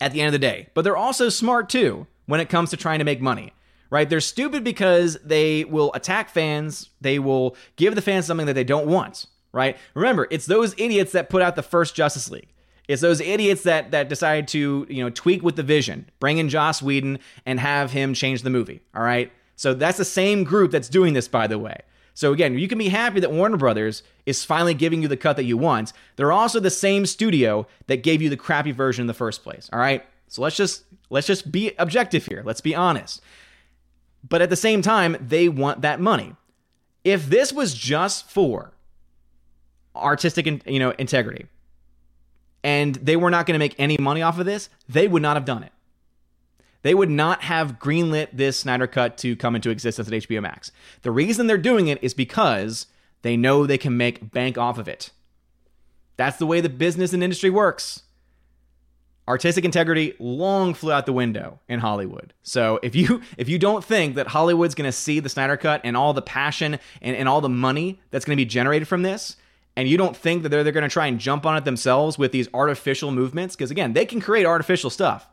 at 0.00 0.12
the 0.12 0.20
end 0.20 0.28
of 0.28 0.32
the 0.32 0.38
day, 0.38 0.68
but 0.74 0.82
they're 0.82 0.96
also 0.96 1.28
smart 1.28 1.68
too 1.68 2.06
when 2.26 2.40
it 2.40 2.48
comes 2.48 2.70
to 2.70 2.76
trying 2.76 2.98
to 2.98 3.04
make 3.04 3.20
money. 3.20 3.52
Right? 3.90 4.08
They're 4.08 4.20
stupid 4.20 4.64
because 4.64 5.16
they 5.24 5.64
will 5.64 5.90
attack 5.94 6.28
fans, 6.28 6.90
they 7.00 7.18
will 7.18 7.56
give 7.76 7.94
the 7.94 8.02
fans 8.02 8.26
something 8.26 8.46
that 8.46 8.52
they 8.52 8.64
don't 8.64 8.86
want. 8.86 9.26
Right? 9.50 9.78
Remember, 9.94 10.28
it's 10.30 10.44
those 10.44 10.74
idiots 10.76 11.12
that 11.12 11.30
put 11.30 11.40
out 11.40 11.56
the 11.56 11.62
first 11.62 11.94
Justice 11.94 12.30
League. 12.30 12.52
It's 12.86 13.00
those 13.00 13.20
idiots 13.20 13.62
that 13.62 13.90
that 13.92 14.10
decide 14.10 14.48
to, 14.48 14.86
you 14.88 15.02
know, 15.02 15.10
tweak 15.10 15.42
with 15.42 15.56
the 15.56 15.62
vision, 15.62 16.08
bring 16.20 16.36
in 16.36 16.50
Joss 16.50 16.82
Whedon 16.82 17.18
and 17.46 17.60
have 17.60 17.92
him 17.92 18.12
change 18.12 18.42
the 18.42 18.50
movie. 18.50 18.82
All 18.94 19.02
right? 19.02 19.32
So 19.58 19.74
that's 19.74 19.98
the 19.98 20.04
same 20.04 20.44
group 20.44 20.70
that's 20.70 20.88
doing 20.88 21.14
this, 21.14 21.26
by 21.26 21.48
the 21.48 21.58
way. 21.58 21.80
So 22.14 22.32
again, 22.32 22.56
you 22.56 22.68
can 22.68 22.78
be 22.78 22.90
happy 22.90 23.18
that 23.18 23.32
Warner 23.32 23.56
Brothers 23.56 24.04
is 24.24 24.44
finally 24.44 24.72
giving 24.72 25.02
you 25.02 25.08
the 25.08 25.16
cut 25.16 25.34
that 25.34 25.44
you 25.44 25.56
want. 25.56 25.92
They're 26.14 26.30
also 26.30 26.60
the 26.60 26.70
same 26.70 27.06
studio 27.06 27.66
that 27.88 28.04
gave 28.04 28.22
you 28.22 28.30
the 28.30 28.36
crappy 28.36 28.70
version 28.70 29.02
in 29.02 29.06
the 29.08 29.14
first 29.14 29.42
place. 29.42 29.68
All 29.72 29.80
right? 29.80 30.06
So 30.28 30.42
let's 30.42 30.56
just 30.56 30.84
let's 31.10 31.26
just 31.26 31.50
be 31.50 31.72
objective 31.76 32.24
here. 32.24 32.42
Let's 32.44 32.60
be 32.60 32.72
honest. 32.72 33.20
But 34.28 34.42
at 34.42 34.50
the 34.50 34.56
same 34.56 34.80
time, 34.80 35.16
they 35.20 35.48
want 35.48 35.82
that 35.82 36.00
money. 36.00 36.36
If 37.02 37.26
this 37.26 37.52
was 37.52 37.74
just 37.74 38.30
for 38.30 38.72
artistic, 39.96 40.46
you 40.66 40.78
know, 40.78 40.90
integrity, 40.90 41.46
and 42.62 42.94
they 42.94 43.16
were 43.16 43.30
not 43.30 43.46
going 43.46 43.54
to 43.54 43.58
make 43.58 43.74
any 43.76 43.96
money 43.98 44.22
off 44.22 44.38
of 44.38 44.46
this, 44.46 44.68
they 44.88 45.08
would 45.08 45.22
not 45.22 45.36
have 45.36 45.44
done 45.44 45.64
it. 45.64 45.72
They 46.82 46.94
would 46.94 47.10
not 47.10 47.42
have 47.42 47.78
greenlit 47.78 48.28
this 48.32 48.60
Snyder 48.60 48.86
Cut 48.86 49.18
to 49.18 49.36
come 49.36 49.56
into 49.56 49.70
existence 49.70 50.08
at 50.08 50.14
HBO 50.14 50.42
Max. 50.42 50.70
The 51.02 51.10
reason 51.10 51.46
they're 51.46 51.58
doing 51.58 51.88
it 51.88 52.02
is 52.02 52.14
because 52.14 52.86
they 53.22 53.36
know 53.36 53.66
they 53.66 53.78
can 53.78 53.96
make 53.96 54.30
bank 54.30 54.56
off 54.56 54.78
of 54.78 54.88
it. 54.88 55.10
That's 56.16 56.36
the 56.36 56.46
way 56.46 56.60
the 56.60 56.68
business 56.68 57.12
and 57.12 57.22
industry 57.22 57.50
works. 57.50 58.02
Artistic 59.26 59.64
integrity 59.64 60.14
long 60.18 60.72
flew 60.72 60.90
out 60.90 61.04
the 61.04 61.12
window 61.12 61.60
in 61.68 61.80
Hollywood. 61.80 62.32
So 62.42 62.80
if 62.82 62.96
you 62.96 63.22
if 63.36 63.48
you 63.48 63.58
don't 63.58 63.84
think 63.84 64.14
that 64.14 64.28
Hollywood's 64.28 64.74
gonna 64.74 64.92
see 64.92 65.20
the 65.20 65.28
Snyder 65.28 65.56
Cut 65.56 65.80
and 65.84 65.96
all 65.96 66.14
the 66.14 66.22
passion 66.22 66.78
and, 67.02 67.16
and 67.16 67.28
all 67.28 67.40
the 67.40 67.48
money 67.48 68.00
that's 68.10 68.24
gonna 68.24 68.36
be 68.36 68.46
generated 68.46 68.88
from 68.88 69.02
this, 69.02 69.36
and 69.76 69.88
you 69.88 69.96
don't 69.98 70.16
think 70.16 70.42
that 70.42 70.48
they're, 70.48 70.64
they're 70.64 70.72
gonna 70.72 70.88
try 70.88 71.06
and 71.06 71.18
jump 71.18 71.44
on 71.44 71.56
it 71.56 71.64
themselves 71.64 72.18
with 72.18 72.32
these 72.32 72.48
artificial 72.54 73.10
movements, 73.10 73.54
because 73.54 73.70
again, 73.70 73.92
they 73.92 74.06
can 74.06 74.20
create 74.20 74.46
artificial 74.46 74.90
stuff. 74.90 75.28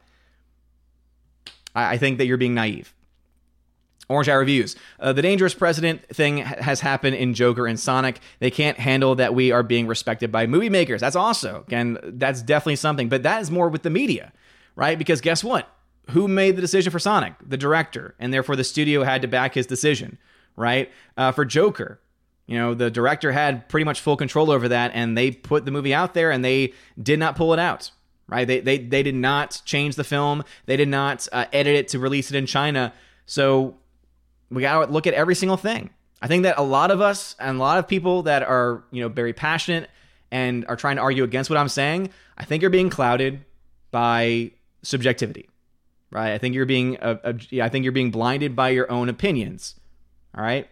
I, 1.76 1.94
I 1.94 1.98
think 1.98 2.18
that 2.18 2.26
you're 2.26 2.38
being 2.38 2.56
naive. 2.56 2.94
Orange 4.08 4.30
Eye 4.30 4.36
Reviews. 4.36 4.76
Uh, 5.00 5.14
the 5.14 5.22
dangerous 5.22 5.54
president 5.54 6.08
thing 6.10 6.38
has 6.38 6.80
happened 6.80 7.16
in 7.16 7.34
Joker 7.34 7.66
and 7.66 7.80
Sonic. 7.80 8.20
They 8.40 8.52
can't 8.52 8.78
handle 8.78 9.16
that 9.16 9.34
we 9.34 9.52
are 9.52 9.64
being 9.64 9.88
respected 9.88 10.32
by 10.32 10.46
movie 10.46 10.70
makers. 10.70 11.02
That's 11.02 11.16
also, 11.16 11.64
again, 11.68 11.98
that's 12.04 12.44
definitely 12.44 12.76
something. 12.76 13.10
But 13.10 13.24
that 13.24 13.42
is 13.42 13.50
more 13.50 13.68
with 13.68 13.82
the 13.82 13.90
media, 13.90 14.32
right? 14.76 14.98
Because 14.98 15.22
guess 15.22 15.44
what? 15.44 15.70
Who 16.12 16.28
made 16.28 16.56
the 16.56 16.62
decision 16.62 16.92
for 16.92 17.00
Sonic? 17.00 17.34
The 17.48 17.58
director. 17.58 18.14
And 18.20 18.32
therefore 18.32 18.56
the 18.56 18.64
studio 18.64 19.04
had 19.04 19.24
to 19.24 19.28
back 19.28 19.56
his 19.56 19.66
decision, 19.66 20.20
right? 20.56 20.92
Uh, 21.18 21.32
for 21.32 21.44
Joker, 21.44 22.00
you 22.46 22.60
know, 22.60 22.76
the 22.76 22.92
director 22.92 23.32
had 23.32 23.68
pretty 23.70 23.86
much 23.86 24.02
full 24.02 24.18
control 24.18 24.52
over 24.52 24.68
that. 24.68 24.92
And 24.94 25.18
they 25.18 25.32
put 25.32 25.66
the 25.66 25.72
movie 25.72 25.96
out 25.96 26.14
there 26.14 26.30
and 26.30 26.46
they 26.46 26.74
did 27.02 27.18
not 27.18 27.36
pull 27.36 27.54
it 27.54 27.60
out, 27.60 27.90
right? 28.28 28.48
They, 28.48 28.60
they, 28.60 28.78
they 28.78 29.04
did 29.04 29.16
not 29.16 29.62
change 29.66 29.96
the 29.96 30.04
film. 30.04 30.44
They 30.66 30.78
did 30.78 30.90
not 30.90 31.28
uh, 31.32 31.46
edit 31.54 31.76
it 31.76 31.88
to 31.90 32.00
release 32.00 32.32
it 32.32 32.36
in 32.36 32.46
China. 32.46 32.94
So 33.26 33.78
we 34.50 34.62
got 34.62 34.86
to 34.86 34.92
look 34.92 35.08
at 35.08 35.14
every 35.14 35.36
single 35.36 35.58
thing. 35.58 35.90
I 36.22 36.28
think 36.28 36.44
that 36.44 36.58
a 36.58 36.64
lot 36.64 36.92
of 36.92 37.02
us 37.02 37.36
and 37.40 37.58
a 37.58 37.60
lot 37.60 37.78
of 37.78 37.88
people 37.88 38.24
that 38.24 38.44
are, 38.44 38.84
you 38.92 39.02
know, 39.02 39.10
very 39.10 39.34
passionate 39.34 39.90
and 40.32 40.66
are 40.68 40.76
trying 40.76 40.96
to 40.96 41.02
argue 41.02 41.24
against 41.24 41.50
what 41.50 41.58
I'm 41.58 41.70
saying, 41.70 42.10
I 42.38 42.46
think 42.46 42.62
you're 42.62 42.72
being 42.72 42.90
clouded 42.90 43.46
by 43.92 44.52
subjectivity. 44.82 45.50
Right? 46.12 46.34
I 46.34 46.38
think 46.38 46.56
you're 46.56 46.66
being 46.66 46.98
uh, 46.98 47.18
uh, 47.24 47.34
I 47.62 47.70
think 47.70 47.84
you're 47.84 47.92
being 47.92 48.12
blinded 48.12 48.56
by 48.56 48.70
your 48.70 48.90
own 48.92 49.10
opinions. 49.10 49.76
All 50.36 50.44
right? 50.44 50.68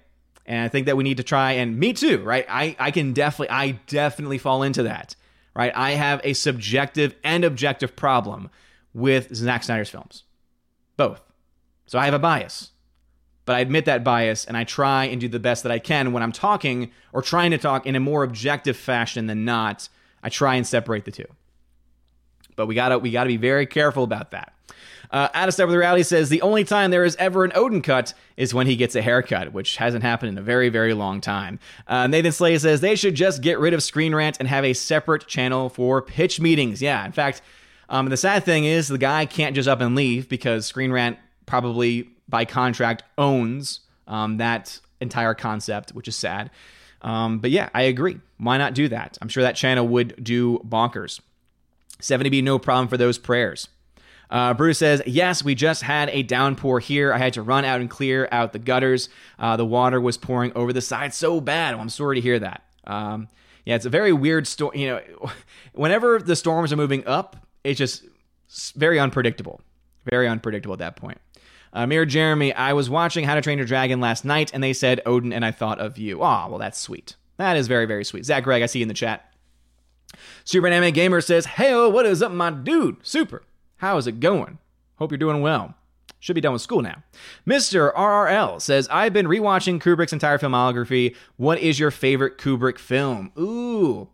And 0.46 0.62
I 0.62 0.70
think 0.70 0.86
that 0.88 0.98
we 0.98 1.04
need 1.04 1.18
to 1.18 1.24
try 1.24 1.54
and 1.54 1.78
me 1.78 1.94
too, 1.94 2.20
right? 2.24 2.46
I 2.50 2.76
I 2.80 2.92
can 2.92 3.14
definitely 3.14 3.50
I 3.50 3.72
definitely 3.88 4.38
fall 4.38 4.64
into 4.64 4.84
that 4.84 5.16
right? 5.56 5.72
I 5.76 5.92
have 5.92 6.22
a 6.24 6.34
subjective 6.34 7.16
and 7.24 7.44
objective 7.44 7.96
problem 7.96 8.50
with 8.94 9.34
Zack 9.36 9.64
Snyder's 9.64 9.90
films, 9.90 10.24
both. 10.98 11.22
So 11.86 12.00
I 12.00 12.06
have 12.06 12.14
a 12.14 12.20
bias, 12.20 12.72
but 13.46 13.56
I 13.56 13.60
admit 13.60 13.86
that 13.86 14.04
bias 14.04 14.46
and 14.46 14.56
I 14.56 14.64
try 14.64 15.06
and 15.06 15.20
do 15.20 15.28
the 15.28 15.40
best 15.40 15.64
that 15.64 15.72
I 15.72 15.80
can 15.80 16.14
when 16.14 16.24
I'm 16.24 16.32
talking 16.32 16.92
or 17.12 17.22
trying 17.22 17.52
to 17.52 17.58
talk 17.58 17.86
in 17.86 17.96
a 17.96 18.00
more 18.00 18.24
objective 18.24 18.78
fashion 18.78 19.28
than 19.28 19.46
not. 19.46 19.90
I 20.22 20.30
try 20.30 20.56
and 20.56 20.66
separate 20.66 21.06
the 21.06 21.12
two. 21.12 21.28
But 22.56 22.68
we 22.68 22.76
gotta 22.76 23.00
we 23.00 23.12
gotta 23.12 23.28
be 23.28 23.38
very 23.38 23.66
careful 23.66 24.04
about 24.04 24.32
that. 24.32 24.54
Uh, 25.12 25.30
Out 25.36 25.48
of 25.48 25.54
Step 25.54 25.68
with 25.68 25.76
Reality 25.76 26.02
says 26.02 26.30
the 26.30 26.42
only 26.42 26.64
time 26.64 26.90
there 26.90 27.04
is 27.04 27.16
ever 27.18 27.44
an 27.44 27.52
Odin 27.54 27.84
cut 27.84 28.16
is 28.36 28.52
when 28.52 28.66
he 28.66 28.76
gets 28.76 28.96
a 28.96 29.02
haircut, 29.02 29.54
which 29.54 29.76
hasn't 29.76 30.04
happened 30.04 30.30
in 30.30 30.38
a 30.40 30.42
very, 30.42 30.70
very 30.70 30.96
long 30.96 31.22
time. 31.22 31.60
Uh, 31.88 32.08
Nathan 32.08 32.32
Slay 32.32 32.58
says 32.58 32.82
they 32.82 32.96
should 32.96 33.14
just 33.14 33.44
get 33.44 33.60
rid 33.60 33.76
of 33.76 33.84
Screen 33.84 34.16
Rant 34.16 34.38
and 34.40 34.48
have 34.48 34.66
a 34.66 34.74
separate 34.74 35.28
channel 35.28 35.70
for 35.70 36.02
pitch 36.02 36.40
meetings. 36.40 36.82
Yeah, 36.82 37.06
in 37.06 37.12
fact, 37.12 37.44
um, 37.90 38.10
the 38.10 38.18
sad 38.18 38.44
thing 38.44 38.66
is 38.66 38.88
the 38.88 38.98
guy 38.98 39.28
can't 39.28 39.54
just 39.54 39.70
up 39.70 39.82
and 39.82 39.94
leave 39.94 40.28
because 40.28 40.66
Screen 40.66 40.92
Rant 40.92 41.20
probably 41.46 42.10
by 42.28 42.46
contract 42.46 43.04
owns 43.16 43.82
um, 44.08 44.38
that 44.38 44.80
entire 45.00 45.36
concept, 45.36 45.92
which 45.92 46.08
is 46.08 46.16
sad. 46.16 46.50
Um, 47.04 47.38
but 47.38 47.52
yeah, 47.52 47.70
I 47.76 47.84
agree. 47.84 48.20
Why 48.38 48.58
not 48.58 48.74
do 48.74 48.88
that? 48.88 49.18
I'm 49.22 49.28
sure 49.28 49.44
that 49.44 49.56
channel 49.56 49.88
would 49.90 50.24
do 50.24 50.58
bonkers. 50.60 51.20
70B, 52.04 52.44
no 52.44 52.60
problem 52.60 52.88
for 52.88 52.98
those 52.98 53.18
prayers. 53.18 53.68
Uh, 54.30 54.54
Bruce 54.54 54.80
says, 54.80 55.02
Yes, 55.06 55.44
we 55.44 55.56
just 55.56 55.84
had 55.84 56.10
a 56.10 56.24
downpour 56.24 56.80
here. 56.80 57.14
I 57.14 57.18
had 57.18 57.34
to 57.34 57.42
run 57.42 57.66
out 57.66 57.82
and 57.82 57.90
clear 57.90 58.28
out 58.32 58.52
the 58.52 58.60
gutters. 58.60 59.10
Uh, 59.38 59.58
the 59.58 59.66
water 59.66 60.02
was 60.02 60.18
pouring 60.18 60.52
over 60.54 60.74
the 60.74 60.82
side 60.82 61.14
so 61.14 61.40
bad. 61.40 61.76
Well, 61.76 61.82
I'm 61.82 61.90
sorry 61.90 62.16
to 62.16 62.22
hear 62.22 62.40
that. 62.40 62.64
Um, 62.86 63.28
yeah, 63.66 63.76
it's 63.76 63.86
a 63.86 63.90
very 63.90 64.12
weird 64.12 64.48
story. 64.48 64.82
You 64.82 64.88
know, 64.88 65.32
whenever 65.74 66.20
the 66.20 66.36
storms 66.36 66.74
are 66.74 66.78
moving 66.78 67.06
up, 67.08 67.38
it's 67.64 67.78
just 67.78 68.04
very 68.76 69.00
unpredictable. 69.00 69.62
Very 70.10 70.28
unpredictable 70.28 70.74
at 70.74 70.80
that 70.80 70.96
point. 70.96 71.20
Uh, 71.72 71.88
Mirror 71.88 72.06
Jeremy, 72.08 72.54
I 72.54 72.74
was 72.74 72.90
watching 72.90 73.26
How 73.26 73.36
to 73.36 73.42
Train 73.42 73.58
Your 73.58 73.66
Dragon 73.66 74.00
last 74.00 74.26
night, 74.26 74.52
and 74.54 74.64
they 74.64 74.74
said 74.74 75.02
Odin, 75.06 75.34
and 75.34 75.44
I 75.44 75.52
thought 75.52 75.80
of 75.80 75.98
you. 75.98 76.22
Ah, 76.22 76.48
well, 76.48 76.60
that's 76.60 76.80
sweet. 76.80 77.16
That 77.38 77.58
is 77.58 77.68
very, 77.68 77.86
very 77.86 78.04
sweet. 78.04 78.26
Zach 78.26 78.44
Greg, 78.44 78.62
I 78.62 78.68
see 78.68 78.80
you 78.80 78.84
in 78.84 78.90
the 78.90 78.94
chat. 78.94 79.33
Super 80.44 80.68
Anime 80.68 80.94
Gamer 80.94 81.22
says, 81.22 81.46
Hey, 81.46 81.74
what 81.88 82.06
is 82.06 82.22
up, 82.22 82.32
my 82.32 82.52
dude? 82.52 82.98
Super. 83.06 83.44
How 83.78 83.98
is 83.98 84.08
it 84.08 84.20
going? 84.20 84.60
Hope 84.96 85.12
you're 85.12 85.18
doing 85.18 85.42
well. 85.42 85.76
Should 86.20 86.36
be 86.36 86.42
done 86.42 86.54
with 86.54 86.62
school 86.62 86.82
now. 86.82 87.04
Mr. 87.46 87.94
RRL 87.94 88.62
says, 88.62 88.88
I've 88.90 89.12
been 89.12 89.28
rewatching 89.28 89.82
Kubrick's 89.82 90.14
entire 90.14 90.38
filmography. 90.38 91.16
What 91.36 91.60
is 91.60 91.80
your 91.80 91.92
favorite 91.92 92.38
Kubrick 92.38 92.78
film? 92.78 93.34
Ooh. 93.38 94.08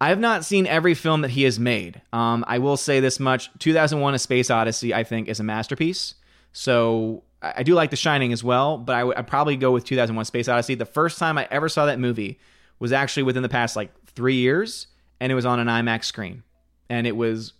I 0.00 0.08
have 0.08 0.18
not 0.18 0.44
seen 0.44 0.66
every 0.66 0.94
film 0.94 1.20
that 1.20 1.32
he 1.32 1.42
has 1.42 1.58
made. 1.58 2.00
Um, 2.12 2.44
I 2.48 2.58
will 2.58 2.76
say 2.76 3.00
this 3.00 3.20
much 3.20 3.50
2001 3.58 4.14
A 4.14 4.18
Space 4.18 4.50
Odyssey, 4.50 4.94
I 4.94 5.04
think, 5.04 5.28
is 5.28 5.38
a 5.38 5.44
masterpiece. 5.44 6.14
So 6.52 7.24
I 7.42 7.62
do 7.62 7.74
like 7.74 7.90
The 7.90 7.96
Shining 7.96 8.32
as 8.32 8.42
well, 8.42 8.78
but 8.78 8.96
I 8.96 9.04
would 9.04 9.26
probably 9.26 9.56
go 9.56 9.70
with 9.70 9.84
2001 9.84 10.24
Space 10.24 10.48
Odyssey. 10.48 10.74
The 10.74 10.86
first 10.86 11.18
time 11.18 11.36
I 11.36 11.46
ever 11.50 11.68
saw 11.68 11.84
that 11.86 11.98
movie 11.98 12.38
was 12.78 12.92
actually 12.92 13.24
within 13.24 13.42
the 13.42 13.48
past 13.48 13.76
like 13.76 13.92
three 14.06 14.36
years, 14.36 14.86
and 15.20 15.30
it 15.30 15.34
was 15.34 15.46
on 15.46 15.58
an 15.60 15.68
IMAX 15.68 16.04
screen. 16.04 16.42
And 16.88 17.06
it 17.06 17.16
was 17.16 17.52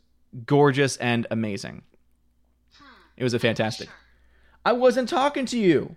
gorgeous 0.46 0.96
and 0.96 1.26
amazing. 1.30 1.82
It 3.16 3.22
was 3.22 3.34
a 3.34 3.38
fantastic. 3.38 3.88
I 4.64 4.72
wasn't 4.72 5.08
talking 5.08 5.46
to 5.46 5.58
you. 5.58 5.96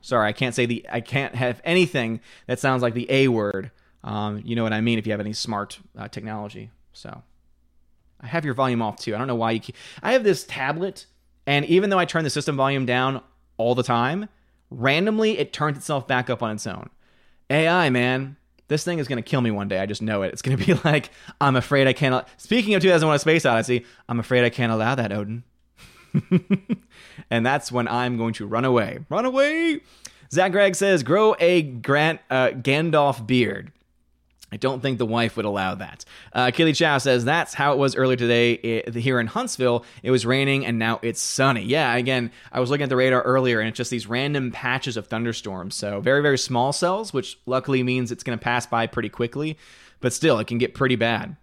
Sorry, 0.00 0.28
I 0.28 0.32
can't 0.32 0.54
say 0.54 0.66
the. 0.66 0.86
I 0.90 1.00
can't 1.00 1.34
have 1.34 1.60
anything 1.64 2.20
that 2.46 2.58
sounds 2.58 2.82
like 2.82 2.94
the 2.94 3.06
A 3.10 3.28
word. 3.28 3.70
Um, 4.02 4.40
you 4.44 4.56
know 4.56 4.62
what 4.62 4.72
I 4.72 4.80
mean 4.80 4.98
if 4.98 5.06
you 5.06 5.12
have 5.12 5.20
any 5.20 5.34
smart 5.34 5.78
uh, 5.96 6.08
technology. 6.08 6.70
So, 6.92 7.22
I 8.20 8.26
have 8.26 8.44
your 8.44 8.54
volume 8.54 8.80
off 8.80 8.96
too. 8.96 9.14
I 9.14 9.18
don't 9.18 9.26
know 9.26 9.34
why 9.34 9.52
you. 9.52 9.60
Keep, 9.60 9.76
I 10.02 10.12
have 10.12 10.24
this 10.24 10.44
tablet, 10.44 11.06
and 11.46 11.66
even 11.66 11.90
though 11.90 11.98
I 11.98 12.06
turn 12.06 12.24
the 12.24 12.30
system 12.30 12.56
volume 12.56 12.86
down 12.86 13.22
all 13.58 13.74
the 13.74 13.82
time, 13.82 14.28
randomly 14.70 15.38
it 15.38 15.52
turns 15.52 15.76
itself 15.76 16.08
back 16.08 16.30
up 16.30 16.42
on 16.42 16.52
its 16.52 16.66
own. 16.66 16.88
AI, 17.50 17.90
man, 17.90 18.36
this 18.70 18.84
thing 18.84 19.00
is 19.00 19.08
going 19.08 19.22
to 19.22 19.28
kill 19.28 19.40
me 19.40 19.50
one 19.50 19.66
day. 19.66 19.80
I 19.80 19.86
just 19.86 20.00
know 20.00 20.22
it. 20.22 20.32
It's 20.32 20.42
going 20.42 20.56
to 20.56 20.64
be 20.64 20.74
like, 20.84 21.10
I'm 21.40 21.56
afraid 21.56 21.86
I 21.86 21.92
can't. 21.92 22.24
Speaking 22.38 22.74
of 22.74 22.80
2001 22.80 23.14
A 23.14 23.18
Space 23.18 23.44
Odyssey, 23.44 23.84
I'm 24.08 24.18
afraid 24.18 24.44
I 24.44 24.48
can't 24.48 24.72
allow 24.72 24.94
that, 24.94 25.12
Odin. 25.12 25.42
and 27.30 27.44
that's 27.44 27.70
when 27.70 27.86
I'm 27.88 28.16
going 28.16 28.32
to 28.34 28.46
run 28.46 28.64
away. 28.64 29.00
Run 29.10 29.26
away! 29.26 29.80
Zach 30.32 30.52
Gregg 30.52 30.76
says, 30.76 31.02
grow 31.02 31.34
a 31.40 31.62
Grant 31.62 32.20
uh, 32.30 32.50
Gandalf 32.50 33.26
beard. 33.26 33.72
I 34.52 34.56
don't 34.56 34.80
think 34.80 34.98
the 34.98 35.06
wife 35.06 35.36
would 35.36 35.44
allow 35.44 35.74
that. 35.76 36.04
Uh, 36.32 36.50
Kelly 36.50 36.72
Chow 36.72 36.98
says 36.98 37.24
that's 37.24 37.54
how 37.54 37.72
it 37.72 37.78
was 37.78 37.94
earlier 37.94 38.16
today 38.16 38.52
it, 38.52 38.94
here 38.94 39.20
in 39.20 39.26
Huntsville. 39.28 39.84
It 40.02 40.10
was 40.10 40.26
raining 40.26 40.66
and 40.66 40.78
now 40.78 40.98
it's 41.02 41.20
sunny. 41.20 41.62
Yeah, 41.62 41.94
again, 41.94 42.32
I 42.52 42.60
was 42.60 42.70
looking 42.70 42.84
at 42.84 42.88
the 42.88 42.96
radar 42.96 43.22
earlier 43.22 43.60
and 43.60 43.68
it's 43.68 43.76
just 43.76 43.90
these 43.90 44.06
random 44.06 44.50
patches 44.50 44.96
of 44.96 45.06
thunderstorms. 45.06 45.74
So 45.74 46.00
very, 46.00 46.22
very 46.22 46.38
small 46.38 46.72
cells, 46.72 47.12
which 47.12 47.38
luckily 47.46 47.82
means 47.82 48.10
it's 48.10 48.24
going 48.24 48.38
to 48.38 48.42
pass 48.42 48.66
by 48.66 48.86
pretty 48.86 49.08
quickly, 49.08 49.56
but 50.00 50.12
still, 50.12 50.38
it 50.38 50.46
can 50.46 50.58
get 50.58 50.74
pretty 50.74 50.96
bad. 50.96 51.36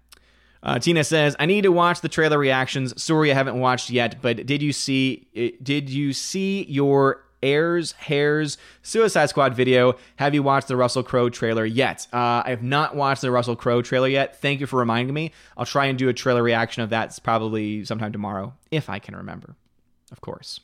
Uh, 0.64 0.80
Tina 0.80 1.04
says, 1.04 1.36
"I 1.40 1.46
need 1.46 1.62
to 1.62 1.72
watch 1.72 2.02
the 2.02 2.10
trailer 2.10 2.38
reactions. 2.38 3.02
Sorry, 3.02 3.32
I 3.32 3.36
haven't 3.36 3.60
watched 3.60 3.90
yet. 3.90 4.22
But 4.22 4.46
did 4.46 4.62
you 4.62 4.74
see? 4.74 5.28
Did 5.62 5.90
you 5.90 6.14
see 6.14 6.66
your 6.68 7.24
Airs 7.44 7.92
Hairs 7.94 8.58
Suicide 8.82 9.28
Squad 9.28 9.54
video. 9.54 9.96
Have 10.18 10.34
you 10.34 10.44
watched 10.44 10.68
the 10.68 10.76
Russell 10.76 11.04
Crowe 11.04 11.30
trailer 11.30 11.66
yet? 11.66 12.08
Uh, 12.12 12.44
I 12.46 12.50
have 12.50 12.64
not 12.64 12.96
watched 12.96 13.22
the 13.22 13.32
Russell 13.32 13.56
Crowe 13.56 13.82
trailer 13.82 14.08
yet. 14.08 14.42
Thank 14.42 14.60
you 14.60 14.66
for 14.66 14.78
reminding 14.78 15.14
me. 15.14 15.32
I'll 15.56 15.66
try 15.66 15.86
and 15.86 15.98
do 15.98 16.10
a 16.10 16.14
trailer 16.14 16.44
reaction 16.44 16.84
of 16.84 16.90
that 16.90 17.18
probably 17.24 17.86
sometime 17.86 18.12
tomorrow, 18.12 18.54
if 18.72 18.90
I 18.90 19.00
can 19.00 19.16
remember, 19.16 19.56
of 20.12 20.22
course. 20.22 20.60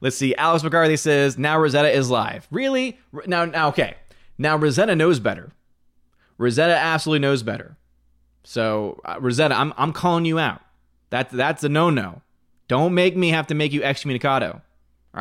Let's 0.00 0.16
see. 0.16 0.34
Alice 0.36 0.62
McCarthy 0.62 0.96
says, 0.96 1.38
now 1.38 1.58
Rosetta 1.58 1.90
is 1.90 2.08
live. 2.08 2.46
Really? 2.50 2.98
Now, 3.26 3.44
now, 3.44 3.68
okay. 3.68 3.96
Now 4.38 4.56
Rosetta 4.56 4.94
knows 4.94 5.18
better. 5.18 5.52
Rosetta 6.36 6.76
absolutely 6.76 7.20
knows 7.20 7.42
better. 7.42 7.76
So, 8.44 9.00
uh, 9.04 9.16
Rosetta, 9.20 9.58
I'm, 9.58 9.74
I'm 9.76 9.92
calling 9.92 10.24
you 10.24 10.38
out. 10.38 10.62
That, 11.10 11.30
that's 11.30 11.64
a 11.64 11.68
no 11.68 11.90
no. 11.90 12.22
Don't 12.68 12.94
make 12.94 13.16
me 13.16 13.30
have 13.30 13.48
to 13.48 13.54
make 13.54 13.72
you 13.72 13.80
excommunicado. 13.80 14.62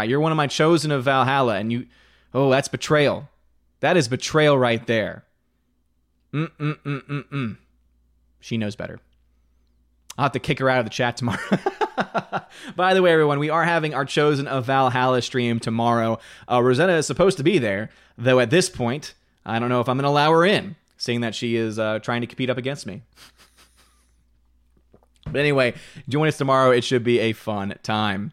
You're 0.03 0.19
one 0.19 0.31
of 0.31 0.35
my 0.35 0.47
chosen 0.47 0.91
of 0.91 1.03
Valhalla, 1.03 1.55
and 1.55 1.71
you, 1.71 1.87
oh, 2.33 2.49
that's 2.49 2.67
betrayal. 2.67 3.29
That 3.79 3.97
is 3.97 4.07
betrayal 4.07 4.57
right 4.57 4.85
there. 4.87 5.23
Mm 6.33 6.51
mm 6.59 6.77
mm 6.83 7.01
mm 7.07 7.29
mm. 7.29 7.57
She 8.39 8.57
knows 8.57 8.75
better. 8.75 8.99
I'll 10.17 10.25
have 10.25 10.31
to 10.33 10.39
kick 10.39 10.59
her 10.59 10.69
out 10.69 10.79
of 10.79 10.85
the 10.85 10.91
chat 10.91 11.17
tomorrow. 11.17 11.39
By 12.75 12.93
the 12.93 13.01
way, 13.01 13.11
everyone, 13.11 13.39
we 13.39 13.49
are 13.49 13.65
having 13.65 13.93
our 13.93 14.05
chosen 14.05 14.47
of 14.47 14.65
Valhalla 14.65 15.21
stream 15.21 15.59
tomorrow. 15.59 16.19
Uh, 16.51 16.61
Rosetta 16.61 16.93
is 16.93 17.05
supposed 17.05 17.37
to 17.37 17.43
be 17.43 17.59
there, 17.59 17.89
though 18.17 18.39
at 18.39 18.49
this 18.49 18.69
point, 18.69 19.13
I 19.45 19.59
don't 19.59 19.69
know 19.69 19.79
if 19.79 19.87
I'm 19.87 19.97
going 19.97 20.03
to 20.03 20.09
allow 20.09 20.31
her 20.31 20.45
in, 20.45 20.75
seeing 20.97 21.21
that 21.21 21.35
she 21.35 21.55
is 21.55 21.77
uh, 21.77 21.99
trying 21.99 22.21
to 22.21 22.27
compete 22.27 22.49
up 22.49 22.57
against 22.57 22.85
me. 22.85 23.03
but 25.25 25.37
anyway, 25.37 25.75
join 26.09 26.27
us 26.27 26.37
tomorrow. 26.37 26.71
It 26.71 26.83
should 26.83 27.03
be 27.03 27.19
a 27.19 27.33
fun 27.33 27.75
time. 27.83 28.31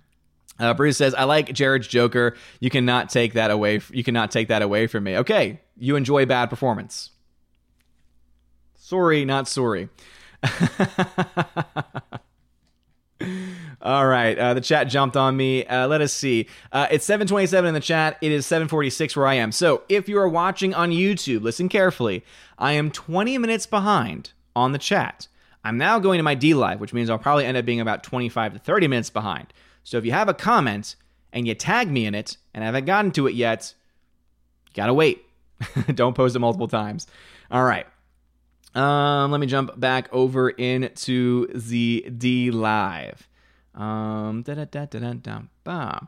Uh, 0.58 0.74
Bruce 0.74 0.96
says, 0.96 1.14
"I 1.14 1.24
like 1.24 1.52
Jared's 1.52 1.88
Joker. 1.88 2.36
You 2.60 2.70
cannot 2.70 3.10
take 3.10 3.32
that 3.34 3.50
away. 3.50 3.80
You 3.90 4.04
cannot 4.04 4.30
take 4.30 4.48
that 4.48 4.62
away 4.62 4.86
from 4.86 5.04
me. 5.04 5.16
Okay, 5.18 5.60
you 5.76 5.96
enjoy 5.96 6.26
bad 6.26 6.50
performance. 6.50 7.10
Sorry, 8.76 9.24
not 9.24 9.48
sorry." 9.48 9.88
All 13.82 14.06
right, 14.06 14.38
uh, 14.38 14.54
the 14.54 14.60
chat 14.62 14.88
jumped 14.88 15.16
on 15.16 15.36
me. 15.36 15.66
Uh, 15.66 15.86
let 15.86 16.00
us 16.00 16.12
see. 16.12 16.48
Uh, 16.72 16.86
it's 16.90 17.06
7:27 17.06 17.66
in 17.66 17.74
the 17.74 17.80
chat. 17.80 18.16
It 18.22 18.32
is 18.32 18.46
7:46 18.46 19.14
where 19.16 19.26
I 19.26 19.34
am. 19.34 19.52
So 19.52 19.82
if 19.88 20.08
you 20.08 20.18
are 20.18 20.28
watching 20.28 20.72
on 20.74 20.90
YouTube, 20.90 21.42
listen 21.42 21.68
carefully. 21.68 22.24
I 22.58 22.72
am 22.72 22.90
20 22.90 23.36
minutes 23.38 23.66
behind 23.66 24.32
on 24.56 24.72
the 24.72 24.78
chat. 24.78 25.28
I'm 25.64 25.78
now 25.78 25.98
going 25.98 26.18
to 26.18 26.22
my 26.22 26.36
DLive, 26.36 26.78
which 26.78 26.92
means 26.92 27.10
I'll 27.10 27.18
probably 27.18 27.46
end 27.46 27.56
up 27.56 27.64
being 27.64 27.80
about 27.80 28.02
25 28.02 28.54
to 28.54 28.58
30 28.58 28.88
minutes 28.88 29.10
behind. 29.10 29.52
So 29.84 29.98
if 29.98 30.04
you 30.04 30.12
have 30.12 30.28
a 30.28 30.34
comment 30.34 30.96
and 31.32 31.46
you 31.46 31.54
tag 31.54 31.90
me 31.90 32.06
in 32.06 32.14
it 32.14 32.36
and 32.52 32.64
I 32.64 32.66
haven't 32.66 32.86
gotten 32.86 33.12
to 33.12 33.26
it 33.26 33.34
yet, 33.34 33.74
gotta 34.74 34.94
wait. 34.94 35.24
Don't 35.94 36.14
post 36.14 36.34
it 36.34 36.40
multiple 36.40 36.68
times. 36.68 37.06
All 37.50 37.64
right. 37.64 37.86
Um, 38.74 39.30
let 39.30 39.40
me 39.40 39.46
jump 39.46 39.78
back 39.78 40.08
over 40.12 40.50
into 40.50 41.46
the 41.54 42.04
DLive. 42.08 43.18
Um, 43.74 44.42
da 44.42 44.54
da 44.54 44.64
da 44.64 44.86
da 44.86 45.12
da 45.12 45.42
da. 45.62 46.00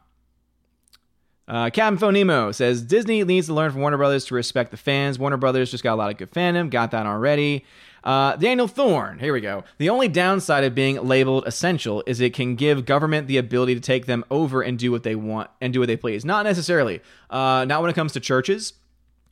Uh, 1.48 1.70
Captain 1.70 1.96
Phonemo 1.96 2.52
says 2.52 2.82
Disney 2.82 3.22
needs 3.22 3.46
to 3.46 3.54
learn 3.54 3.70
from 3.70 3.80
Warner 3.80 3.96
Brothers 3.96 4.24
to 4.26 4.34
respect 4.34 4.72
the 4.72 4.76
fans. 4.76 5.18
Warner 5.18 5.36
Brothers 5.36 5.70
just 5.70 5.84
got 5.84 5.94
a 5.94 5.96
lot 5.96 6.10
of 6.10 6.18
good 6.18 6.30
fandom, 6.32 6.70
got 6.70 6.90
that 6.90 7.06
already. 7.06 7.64
Uh, 8.02 8.36
Daniel 8.36 8.68
Thorne, 8.68 9.18
here 9.18 9.32
we 9.32 9.40
go. 9.40 9.64
The 9.78 9.88
only 9.88 10.08
downside 10.08 10.64
of 10.64 10.74
being 10.74 10.96
labeled 11.06 11.44
essential 11.46 12.02
is 12.06 12.20
it 12.20 12.34
can 12.34 12.56
give 12.56 12.84
government 12.84 13.26
the 13.28 13.36
ability 13.36 13.74
to 13.74 13.80
take 13.80 14.06
them 14.06 14.24
over 14.30 14.62
and 14.62 14.78
do 14.78 14.90
what 14.90 15.02
they 15.02 15.14
want 15.14 15.50
and 15.60 15.72
do 15.72 15.80
what 15.80 15.86
they 15.86 15.96
please. 15.96 16.24
Not 16.24 16.44
necessarily. 16.44 17.00
Uh, 17.30 17.64
not 17.66 17.80
when 17.80 17.90
it 17.90 17.94
comes 17.94 18.12
to 18.12 18.20
churches, 18.20 18.72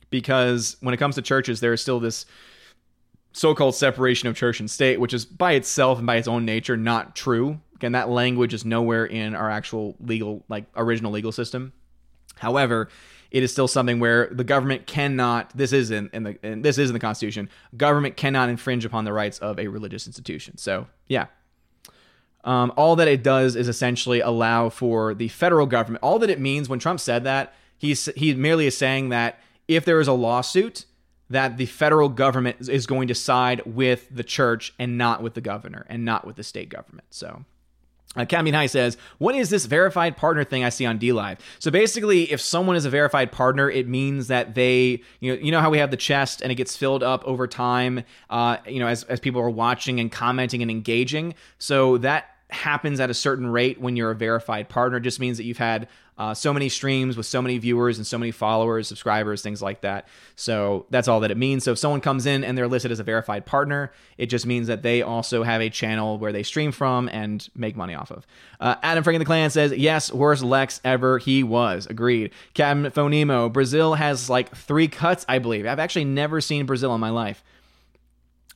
because 0.09 0.77
when 0.81 0.93
it 0.93 0.97
comes 0.97 1.15
to 1.15 1.21
churches, 1.21 1.59
there 1.59 1.73
is 1.73 1.81
still 1.81 1.99
this 1.99 2.25
so-called 3.33 3.75
separation 3.75 4.29
of 4.29 4.35
church 4.35 4.61
and 4.61 4.71
state, 4.71 4.99
which 4.99 5.13
is 5.13 5.25
by 5.25 5.53
itself 5.53 5.97
and 5.97 6.07
by 6.07 6.15
its 6.15 6.27
own 6.27 6.45
nature 6.45 6.77
not 6.77 7.15
true. 7.15 7.59
Again, 7.75 7.91
that 7.91 8.07
language 8.07 8.53
is 8.53 8.63
nowhere 8.63 9.05
in 9.05 9.35
our 9.35 9.49
actual 9.49 9.95
legal, 9.99 10.43
like 10.47 10.65
original 10.77 11.11
legal 11.11 11.33
system. 11.33 11.73
However, 12.37 12.89
it 13.31 13.43
is 13.43 13.51
still 13.51 13.67
something 13.67 13.99
where 13.99 14.29
the 14.31 14.43
government 14.43 14.87
cannot. 14.87 15.51
This 15.55 15.73
is 15.73 15.91
in, 15.91 16.09
in 16.13 16.23
the 16.23 16.45
in, 16.45 16.61
this 16.61 16.77
is 16.77 16.89
in 16.89 16.93
the 16.93 16.99
Constitution. 16.99 17.49
Government 17.75 18.15
cannot 18.15 18.49
infringe 18.49 18.85
upon 18.85 19.05
the 19.05 19.13
rights 19.13 19.39
of 19.39 19.59
a 19.59 19.67
religious 19.67 20.07
institution. 20.07 20.57
So 20.57 20.87
yeah, 21.07 21.25
um, 22.45 22.71
all 22.77 22.95
that 22.95 23.07
it 23.07 23.23
does 23.23 23.55
is 23.55 23.67
essentially 23.67 24.21
allow 24.21 24.69
for 24.69 25.13
the 25.13 25.27
federal 25.27 25.65
government. 25.65 26.03
All 26.03 26.19
that 26.19 26.29
it 26.29 26.39
means 26.39 26.69
when 26.69 26.79
Trump 26.79 26.99
said 26.99 27.23
that 27.25 27.53
he's 27.77 28.05
he 28.15 28.33
merely 28.33 28.67
is 28.67 28.77
saying 28.77 29.09
that 29.09 29.39
if 29.67 29.83
there 29.83 29.99
is 29.99 30.07
a 30.07 30.13
lawsuit, 30.13 30.85
that 31.29 31.57
the 31.57 31.65
federal 31.65 32.09
government 32.09 32.69
is 32.69 32.85
going 32.85 33.07
to 33.07 33.15
side 33.15 33.61
with 33.65 34.07
the 34.11 34.23
church 34.23 34.73
and 34.77 34.97
not 34.97 35.23
with 35.23 35.33
the 35.33 35.41
governor 35.41 35.85
and 35.89 36.05
not 36.05 36.25
with 36.25 36.35
the 36.35 36.43
state 36.43 36.69
government. 36.69 37.07
So 37.09 37.45
uh, 38.15 38.25
High 38.27 38.65
says, 38.65 38.97
"What 39.17 39.35
is 39.35 39.49
this 39.49 39.65
verified 39.65 40.17
partner 40.17 40.43
thing 40.43 40.63
I 40.63 40.69
see 40.69 40.85
on 40.85 40.99
DLive?" 40.99 41.39
So 41.59 41.71
basically, 41.71 42.31
if 42.31 42.41
someone 42.41 42.75
is 42.75 42.85
a 42.85 42.89
verified 42.89 43.31
partner, 43.31 43.69
it 43.69 43.87
means 43.87 44.27
that 44.27 44.55
they, 44.55 45.01
you 45.19 45.33
know, 45.33 45.41
you 45.41 45.51
know 45.51 45.61
how 45.61 45.69
we 45.69 45.77
have 45.77 45.91
the 45.91 45.97
chest 45.97 46.41
and 46.41 46.51
it 46.51 46.55
gets 46.55 46.75
filled 46.75 47.03
up 47.03 47.23
over 47.25 47.47
time, 47.47 48.03
uh, 48.29 48.57
you 48.67 48.79
know, 48.79 48.87
as 48.87 49.03
as 49.03 49.19
people 49.19 49.41
are 49.41 49.49
watching 49.49 49.99
and 49.99 50.11
commenting 50.11 50.61
and 50.61 50.71
engaging. 50.71 51.33
So 51.57 51.97
that 51.99 52.29
happens 52.49 52.99
at 52.99 53.09
a 53.09 53.13
certain 53.13 53.47
rate 53.47 53.81
when 53.81 53.95
you're 53.95 54.11
a 54.11 54.15
verified 54.15 54.69
partner. 54.69 54.97
It 54.97 55.01
just 55.01 55.19
means 55.19 55.37
that 55.37 55.43
you've 55.43 55.57
had 55.57 55.87
uh, 56.17 56.33
so 56.33 56.53
many 56.53 56.69
streams 56.69 57.17
with 57.17 57.25
so 57.25 57.41
many 57.41 57.57
viewers 57.57 57.97
and 57.97 58.07
so 58.07 58.17
many 58.17 58.31
followers, 58.31 58.87
subscribers, 58.87 59.41
things 59.41 59.61
like 59.61 59.81
that. 59.81 60.07
So 60.35 60.85
that's 60.89 61.07
all 61.07 61.19
that 61.21 61.31
it 61.31 61.37
means. 61.37 61.63
So 61.63 61.73
if 61.73 61.77
someone 61.77 62.01
comes 62.01 62.25
in 62.25 62.43
and 62.43 62.57
they're 62.57 62.67
listed 62.67 62.91
as 62.91 62.99
a 62.99 63.03
verified 63.03 63.45
partner, 63.45 63.91
it 64.17 64.27
just 64.27 64.45
means 64.45 64.67
that 64.67 64.81
they 64.81 65.01
also 65.01 65.43
have 65.43 65.61
a 65.61 65.69
channel 65.69 66.17
where 66.17 66.31
they 66.31 66.43
stream 66.43 66.71
from 66.71 67.09
and 67.09 67.47
make 67.55 67.75
money 67.75 67.95
off 67.95 68.11
of. 68.11 68.25
Uh, 68.59 68.75
Adam 68.81 69.03
Frank 69.03 69.19
the 69.19 69.25
Clan 69.25 69.49
says, 69.49 69.73
yes, 69.73 70.11
worst 70.11 70.43
Lex 70.43 70.79
ever 70.85 71.17
he 71.17 71.43
was. 71.43 71.85
Agreed. 71.87 72.31
Captain 72.53 72.89
Phonemo, 72.91 73.51
Brazil 73.51 73.95
has 73.95 74.29
like 74.29 74.55
three 74.55 74.87
cuts, 74.87 75.25
I 75.27 75.39
believe. 75.39 75.65
I've 75.65 75.79
actually 75.79 76.05
never 76.05 76.39
seen 76.39 76.65
Brazil 76.65 76.95
in 76.95 77.01
my 77.01 77.09
life. 77.09 77.43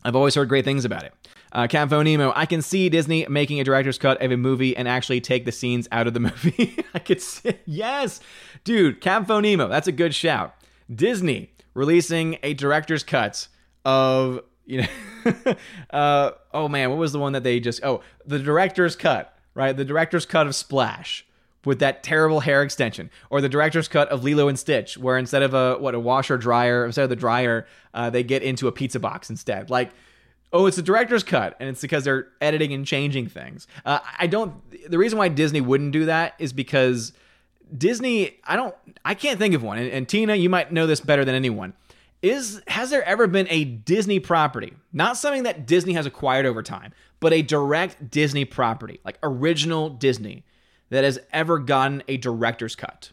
I've 0.04 0.16
always 0.16 0.36
heard 0.36 0.48
great 0.48 0.64
things 0.64 0.86
about 0.86 1.04
it. 1.04 1.14
Uh, 1.52 1.68
Campo 1.68 2.02
Nemo, 2.02 2.32
I 2.36 2.46
can 2.46 2.62
see 2.62 2.90
Disney 2.90 3.26
making 3.28 3.60
a 3.60 3.64
director's 3.64 3.98
cut 3.98 4.22
of 4.22 4.32
a 4.32 4.38
movie 4.38 4.76
and 4.78 4.88
actually 4.88 5.22
take 5.22 5.46
the 5.46 5.52
scenes 5.52 5.88
out 5.92 6.08
of 6.08 6.14
the 6.14 6.20
movie. 6.20 6.84
I 6.94 7.00
could 7.00 7.22
see, 7.22 7.54
yes, 7.66 8.20
dude, 8.64 9.02
Campo 9.02 9.40
Nemo, 9.40 9.68
that's 9.68 9.88
a 9.88 9.92
good 9.92 10.14
shout. 10.14 10.56
Disney 10.94 11.52
releasing 11.74 12.38
a 12.44 12.54
director's 12.54 13.04
cut 13.04 13.48
of, 13.86 14.42
you 14.66 14.82
know, 14.82 15.56
uh, 15.92 16.32
oh 16.54 16.68
man, 16.68 16.90
what 16.90 17.00
was 17.00 17.12
the 17.12 17.20
one 17.20 17.34
that 17.34 17.44
they 17.44 17.60
just, 17.60 17.84
oh, 17.84 18.02
the 18.26 18.40
director's 18.40 18.96
cut, 18.96 19.38
right? 19.54 19.76
The 19.76 19.86
director's 19.86 20.26
cut 20.26 20.48
of 20.48 20.56
Splash 20.56 21.26
with 21.66 21.80
that 21.80 22.04
terrible 22.04 22.40
hair 22.40 22.64
extension, 22.64 23.10
or 23.30 23.42
the 23.42 23.50
director's 23.50 23.88
cut 23.88 24.08
of 24.10 24.24
Lilo 24.24 24.48
and 24.48 24.58
Stitch, 24.58 24.98
where 24.98 25.18
instead 25.18 25.44
of 25.44 25.54
a 25.54 25.78
what 25.78 25.94
a 25.94 26.00
washer 26.00 26.38
dryer, 26.38 26.86
instead 26.86 27.04
of 27.04 27.10
the 27.10 27.16
dryer, 27.16 27.68
uh, 27.94 28.10
they 28.10 28.24
get 28.24 28.44
into 28.44 28.68
a 28.68 28.72
pizza 28.72 29.00
box 29.00 29.30
instead. 29.30 29.70
Like 29.70 29.92
oh, 30.52 30.66
it's 30.66 30.78
a 30.78 30.82
director's 30.82 31.24
cut, 31.24 31.56
and 31.60 31.70
it's 31.70 31.82
because 31.82 32.04
they're 32.04 32.28
editing 32.42 32.74
and 32.74 32.86
changing 32.86 33.28
things. 33.28 33.68
Uh, 33.86 34.00
I 34.18 34.28
don't. 34.28 34.54
The 34.90 34.98
reason 34.98 35.18
why 35.18 35.28
Disney 35.30 35.62
wouldn't 35.62 35.92
do 35.92 36.06
that 36.06 36.36
is 36.40 36.54
because 36.54 37.14
Disney. 37.76 38.40
I 38.46 38.56
don't. 38.56 38.76
I 39.06 39.14
can't 39.14 39.40
think 39.40 39.54
of 39.54 39.64
one. 39.64 39.78
And, 39.78 39.92
and 39.92 40.08
Tina, 40.08 40.36
you 40.36 40.50
might 40.50 40.72
know 40.72 40.88
this 40.88 41.02
better 41.02 41.26
than 41.26 41.36
anyone. 41.36 41.74
Is 42.22 42.62
has 42.68 42.90
there 42.90 43.04
ever 43.04 43.28
been 43.28 43.48
a 43.50 43.64
Disney 43.64 44.20
property, 44.20 44.74
not 44.92 45.18
something 45.18 45.44
that 45.44 45.66
Disney 45.66 45.94
has 45.94 46.06
acquired 46.06 46.46
over 46.46 46.62
time, 46.62 46.94
but 47.20 47.32
a 47.32 47.42
direct 47.42 48.12
Disney 48.12 48.44
property, 48.44 49.00
like 49.06 49.18
original 49.24 49.90
Disney, 49.90 50.44
that 50.90 51.06
has 51.06 51.20
ever 51.32 51.60
gotten 51.60 52.04
a 52.10 52.18
director's 52.18 52.76
cut? 52.76 53.12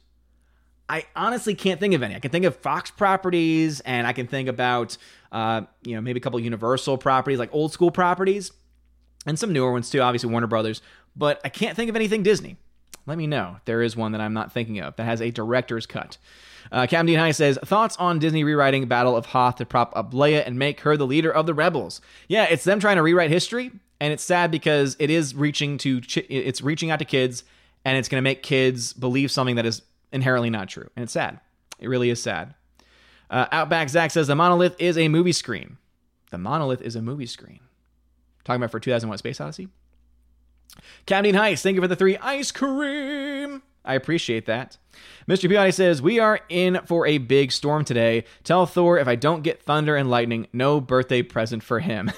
I 0.89 1.05
honestly 1.17 1.55
can't 1.55 1.81
think 1.81 1.95
of 1.95 2.03
any. 2.03 2.15
I 2.15 2.21
can 2.21 2.31
think 2.31 2.45
of 2.45 2.57
Fox 2.57 2.91
properties, 2.91 3.81
and 3.81 4.07
I 4.07 4.13
can 4.13 4.27
think 4.27 4.49
about 4.49 4.97
uh, 5.33 5.63
you 5.83 5.95
know 5.95 6.01
maybe 6.01 6.19
a 6.19 6.21
couple 6.21 6.39
Universal 6.41 6.99
properties, 6.99 7.39
like 7.39 7.53
old 7.53 7.73
school 7.73 7.91
properties, 7.91 8.53
and 9.27 9.39
some 9.39 9.53
newer 9.53 9.73
ones 9.73 9.91
too. 9.91 10.01
Obviously 10.01 10.31
Warner 10.31 10.47
Brothers, 10.47 10.83
but 11.17 11.41
I 11.45 11.49
can't 11.49 11.77
think 11.77 11.91
of 11.91 11.97
anything 11.97 12.23
Disney. 12.23 12.57
Let 13.07 13.19
me 13.19 13.27
know 13.27 13.55
if 13.59 13.65
there 13.65 13.83
is 13.83 13.97
one 13.97 14.13
that 14.13 14.21
I'm 14.21 14.33
not 14.33 14.53
thinking 14.53 14.81
of 14.81 14.97
that 14.97 15.05
has 15.05 15.21
a 15.21 15.31
director's 15.31 15.87
cut. 15.87 16.19
Uh, 16.73 16.87
Cam 16.87 17.07
High 17.07 17.31
says 17.31 17.59
thoughts 17.65 17.97
on 17.97 18.19
Disney 18.19 18.43
rewriting 18.43 18.87
Battle 18.89 19.17
of 19.17 19.27
Hoth 19.27 19.57
to 19.57 19.67
prop 19.67 19.93
up 19.97 20.13
Leia 20.13 20.43
and 20.45 20.59
make 20.59 20.81
her 20.81 20.97
the 20.97 21.07
leader 21.07 21.31
of 21.31 21.47
the 21.47 21.55
rebels. 21.55 22.01
Yeah, 22.29 22.45
it's 22.45 22.65
them 22.65 22.81
trying 22.81 22.97
to 22.97 23.03
rewrite 23.03 23.31
history, 23.31 23.71
and 24.01 24.13
it's 24.13 24.25
sad 24.25 24.51
because 24.51 24.97
it 24.99 25.11
is 25.11 25.35
reaching 25.35 25.79
to 25.79 26.01
it's 26.29 26.63
reaching 26.63 26.91
out 26.91 26.99
to 26.99 27.05
kids, 27.05 27.45
and 27.85 27.97
it's 27.97 28.09
going 28.09 28.21
to 28.21 28.25
make 28.29 28.43
kids 28.43 28.93
believe 28.93 29.31
something 29.31 29.57
that 29.57 29.67
is 29.67 29.83
inherently 30.13 30.51
not 30.51 30.69
true, 30.69 30.89
and 30.97 31.03
it's 31.05 31.13
sad. 31.13 31.41
It 31.79 31.89
really 31.89 32.11
is 32.11 32.23
sad. 32.23 32.55
Uh, 33.29 33.47
Outback 33.51 33.89
Zach 33.89 34.11
says 34.11 34.27
the 34.27 34.35
monolith 34.35 34.77
is 34.79 34.97
a 34.97 35.09
movie 35.09 35.33
screen. 35.33 35.79
The 36.31 36.39
monolith 36.39 36.83
is 36.83 36.97
a 36.97 37.03
movie 37.03 37.27
screen. 37.27 37.61
Talking 38.45 38.61
about 38.61 38.71
for 38.71 38.81
2001 38.81 39.19
Space 39.19 39.41
Odyssey. 39.41 39.69
Captain 41.07 41.35
Heights, 41.35 41.63
thank 41.63 41.75
you 41.75 41.81
for 41.81 41.89
the 41.89 41.97
three 41.97 42.17
ice 42.19 42.53
cream. 42.53 43.63
I 43.85 43.95
appreciate 43.95 44.47
that. 44.47 44.77
Mr. 45.29 45.49
Peabody 45.49 45.71
says, 45.71 46.03
We 46.03 46.19
are 46.19 46.41
in 46.49 46.81
for 46.87 47.07
a 47.07 47.19
big 47.19 47.53
storm 47.53 47.85
today. 47.85 48.25
Tell 48.43 48.67
Thor 48.67 48.99
if 48.99 49.07
I 49.07 49.15
don't 49.15 49.43
get 49.43 49.63
thunder 49.63 49.97
and 49.97 50.11
lightning, 50.11 50.49
no 50.53 50.81
birthday 50.81 51.23
present 51.23 51.63
for 51.63 51.79
him. 51.81 52.11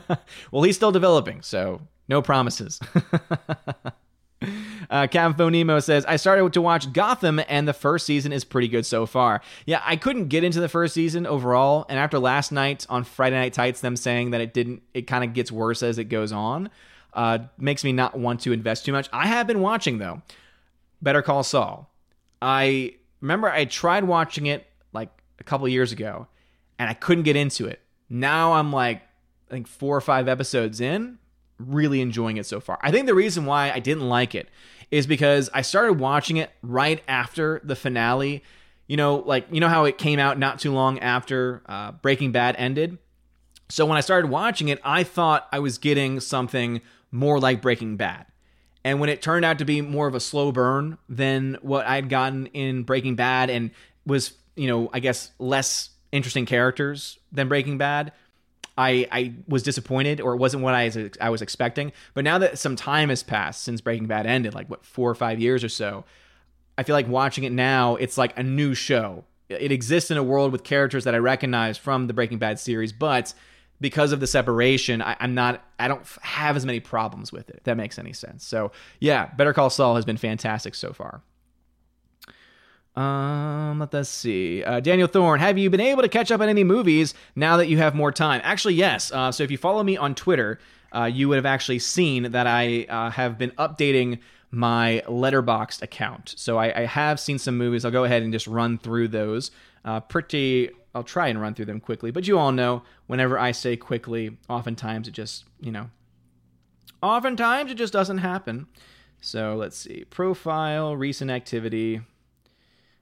well, 0.52 0.62
he's 0.62 0.76
still 0.76 0.92
developing, 0.92 1.42
so 1.42 1.82
no 2.08 2.22
promises. 2.22 2.80
Uh, 4.88 5.08
Nemo 5.12 5.80
says, 5.80 6.04
I 6.06 6.14
started 6.14 6.52
to 6.52 6.62
watch 6.62 6.92
Gotham, 6.92 7.40
and 7.48 7.66
the 7.66 7.72
first 7.72 8.06
season 8.06 8.32
is 8.32 8.44
pretty 8.44 8.68
good 8.68 8.86
so 8.86 9.04
far. 9.04 9.40
Yeah, 9.64 9.82
I 9.84 9.96
couldn't 9.96 10.28
get 10.28 10.44
into 10.44 10.60
the 10.60 10.68
first 10.68 10.94
season 10.94 11.26
overall, 11.26 11.86
and 11.88 11.98
after 11.98 12.20
last 12.20 12.52
night 12.52 12.86
on 12.88 13.02
Friday 13.02 13.34
Night 13.34 13.52
Tights, 13.52 13.80
them 13.80 13.96
saying 13.96 14.30
that 14.30 14.40
it 14.40 14.54
didn't, 14.54 14.82
it 14.94 15.08
kind 15.08 15.24
of 15.24 15.32
gets 15.32 15.50
worse 15.50 15.82
as 15.82 15.98
it 15.98 16.04
goes 16.04 16.30
on, 16.30 16.70
uh, 17.14 17.38
makes 17.58 17.82
me 17.82 17.90
not 17.90 18.16
want 18.16 18.40
to 18.42 18.52
invest 18.52 18.84
too 18.84 18.92
much. 18.92 19.08
I 19.12 19.26
have 19.26 19.48
been 19.48 19.60
watching, 19.60 19.98
though, 19.98 20.22
Better 21.02 21.22
Call 21.22 21.42
Saul. 21.42 21.92
I 22.40 22.94
remember 23.20 23.48
I 23.48 23.64
tried 23.64 24.04
watching 24.04 24.46
it 24.46 24.68
like 24.92 25.08
a 25.40 25.44
couple 25.44 25.66
years 25.66 25.90
ago, 25.90 26.28
and 26.78 26.88
I 26.88 26.94
couldn't 26.94 27.24
get 27.24 27.34
into 27.34 27.66
it. 27.66 27.80
Now 28.08 28.52
I'm 28.52 28.72
like, 28.72 29.02
I 29.48 29.50
think 29.50 29.66
four 29.66 29.96
or 29.96 30.00
five 30.00 30.28
episodes 30.28 30.80
in, 30.80 31.18
really 31.58 32.00
enjoying 32.00 32.36
it 32.36 32.46
so 32.46 32.60
far. 32.60 32.78
I 32.82 32.90
think 32.90 33.06
the 33.06 33.14
reason 33.14 33.46
why 33.46 33.70
I 33.70 33.78
didn't 33.78 34.08
like 34.08 34.34
it 34.34 34.48
is 34.90 35.06
because 35.06 35.50
I 35.52 35.62
started 35.62 35.94
watching 35.94 36.36
it 36.36 36.50
right 36.62 37.02
after 37.08 37.60
the 37.64 37.76
finale. 37.76 38.42
You 38.86 38.96
know, 38.96 39.16
like, 39.16 39.46
you 39.50 39.60
know 39.60 39.68
how 39.68 39.84
it 39.84 39.98
came 39.98 40.18
out 40.18 40.38
not 40.38 40.58
too 40.58 40.72
long 40.72 40.98
after 41.00 41.62
uh, 41.66 41.92
Breaking 41.92 42.32
Bad 42.32 42.54
ended? 42.58 42.98
So 43.68 43.84
when 43.84 43.96
I 43.96 44.00
started 44.00 44.30
watching 44.30 44.68
it, 44.68 44.80
I 44.84 45.02
thought 45.02 45.48
I 45.50 45.58
was 45.58 45.78
getting 45.78 46.20
something 46.20 46.80
more 47.10 47.40
like 47.40 47.62
Breaking 47.62 47.96
Bad. 47.96 48.26
And 48.84 49.00
when 49.00 49.08
it 49.08 49.20
turned 49.20 49.44
out 49.44 49.58
to 49.58 49.64
be 49.64 49.80
more 49.80 50.06
of 50.06 50.14
a 50.14 50.20
slow 50.20 50.52
burn 50.52 50.98
than 51.08 51.58
what 51.62 51.86
I 51.86 51.96
had 51.96 52.08
gotten 52.08 52.46
in 52.46 52.84
Breaking 52.84 53.16
Bad 53.16 53.50
and 53.50 53.72
was, 54.06 54.34
you 54.54 54.68
know, 54.68 54.88
I 54.92 55.00
guess 55.00 55.32
less 55.40 55.90
interesting 56.12 56.46
characters 56.46 57.18
than 57.32 57.48
Breaking 57.48 57.78
Bad, 57.78 58.12
I, 58.78 59.08
I 59.10 59.34
was 59.48 59.62
disappointed 59.62 60.20
or 60.20 60.34
it 60.34 60.36
wasn't 60.36 60.62
what 60.62 60.74
I 60.74 60.84
was, 60.84 60.98
I 61.20 61.30
was 61.30 61.42
expecting. 61.42 61.92
But 62.14 62.24
now 62.24 62.38
that 62.38 62.58
some 62.58 62.76
time 62.76 63.08
has 63.08 63.22
passed 63.22 63.62
since 63.62 63.80
Breaking 63.80 64.06
Bad 64.06 64.26
ended, 64.26 64.54
like 64.54 64.68
what, 64.68 64.84
four 64.84 65.10
or 65.10 65.14
five 65.14 65.40
years 65.40 65.64
or 65.64 65.68
so, 65.68 66.04
I 66.76 66.82
feel 66.82 66.94
like 66.94 67.08
watching 67.08 67.44
it 67.44 67.52
now, 67.52 67.96
it's 67.96 68.18
like 68.18 68.38
a 68.38 68.42
new 68.42 68.74
show. 68.74 69.24
It 69.48 69.72
exists 69.72 70.10
in 70.10 70.18
a 70.18 70.22
world 70.22 70.52
with 70.52 70.62
characters 70.64 71.04
that 71.04 71.14
I 71.14 71.18
recognize 71.18 71.78
from 71.78 72.06
the 72.06 72.12
Breaking 72.12 72.38
Bad 72.38 72.58
series, 72.58 72.92
but 72.92 73.32
because 73.80 74.12
of 74.12 74.20
the 74.20 74.26
separation, 74.26 75.00
I, 75.02 75.16
am 75.20 75.34
not, 75.34 75.62
I 75.78 75.88
don't 75.88 76.04
have 76.22 76.56
as 76.56 76.66
many 76.66 76.80
problems 76.80 77.32
with 77.32 77.48
it, 77.50 77.60
that 77.64 77.76
makes 77.76 77.98
any 77.98 78.12
sense. 78.12 78.44
So, 78.44 78.72
yeah, 79.00 79.26
Better 79.36 79.52
Call 79.52 79.70
Saul 79.70 79.96
has 79.96 80.04
been 80.04 80.16
fantastic 80.16 80.74
so 80.74 80.92
far. 80.92 81.22
Um, 82.96 83.78
let 83.78 83.94
us 83.94 84.08
see. 84.08 84.64
Uh, 84.64 84.80
Daniel 84.80 85.06
Thorne, 85.06 85.38
have 85.38 85.58
you 85.58 85.68
been 85.68 85.80
able 85.80 86.02
to 86.02 86.08
catch 86.08 86.30
up 86.30 86.40
on 86.40 86.48
any 86.48 86.64
movies 86.64 87.12
now 87.34 87.58
that 87.58 87.68
you 87.68 87.76
have 87.78 87.94
more 87.94 88.10
time? 88.10 88.40
Actually, 88.42 88.74
yes. 88.74 89.12
Uh, 89.12 89.30
so 89.30 89.44
if 89.44 89.50
you 89.50 89.58
follow 89.58 89.82
me 89.82 89.98
on 89.98 90.14
Twitter, 90.14 90.58
uh, 90.94 91.04
you 91.04 91.28
would 91.28 91.36
have 91.36 91.46
actually 91.46 91.78
seen 91.78 92.30
that 92.32 92.46
I 92.46 92.84
uh, 92.88 93.10
have 93.10 93.36
been 93.36 93.50
updating 93.52 94.20
my 94.50 95.02
Letterboxd 95.06 95.82
account. 95.82 96.34
So 96.38 96.56
I, 96.56 96.82
I, 96.82 96.86
have 96.86 97.20
seen 97.20 97.38
some 97.38 97.58
movies. 97.58 97.84
I'll 97.84 97.90
go 97.90 98.04
ahead 98.04 98.22
and 98.22 98.32
just 98.32 98.46
run 98.46 98.78
through 98.78 99.08
those. 99.08 99.50
Uh, 99.84 100.00
pretty. 100.00 100.70
I'll 100.94 101.04
try 101.04 101.28
and 101.28 101.38
run 101.38 101.52
through 101.52 101.66
them 101.66 101.80
quickly. 101.80 102.10
But 102.10 102.26
you 102.26 102.38
all 102.38 102.52
know, 102.52 102.82
whenever 103.06 103.38
I 103.38 103.50
say 103.52 103.76
quickly, 103.76 104.38
oftentimes 104.48 105.08
it 105.08 105.10
just, 105.10 105.44
you 105.60 105.70
know, 105.70 105.90
oftentimes 107.02 107.70
it 107.70 107.74
just 107.74 107.92
doesn't 107.92 108.18
happen. 108.18 108.66
So 109.20 109.56
let's 109.56 109.76
see. 109.76 110.04
Profile, 110.08 110.96
recent 110.96 111.30
activity. 111.30 112.00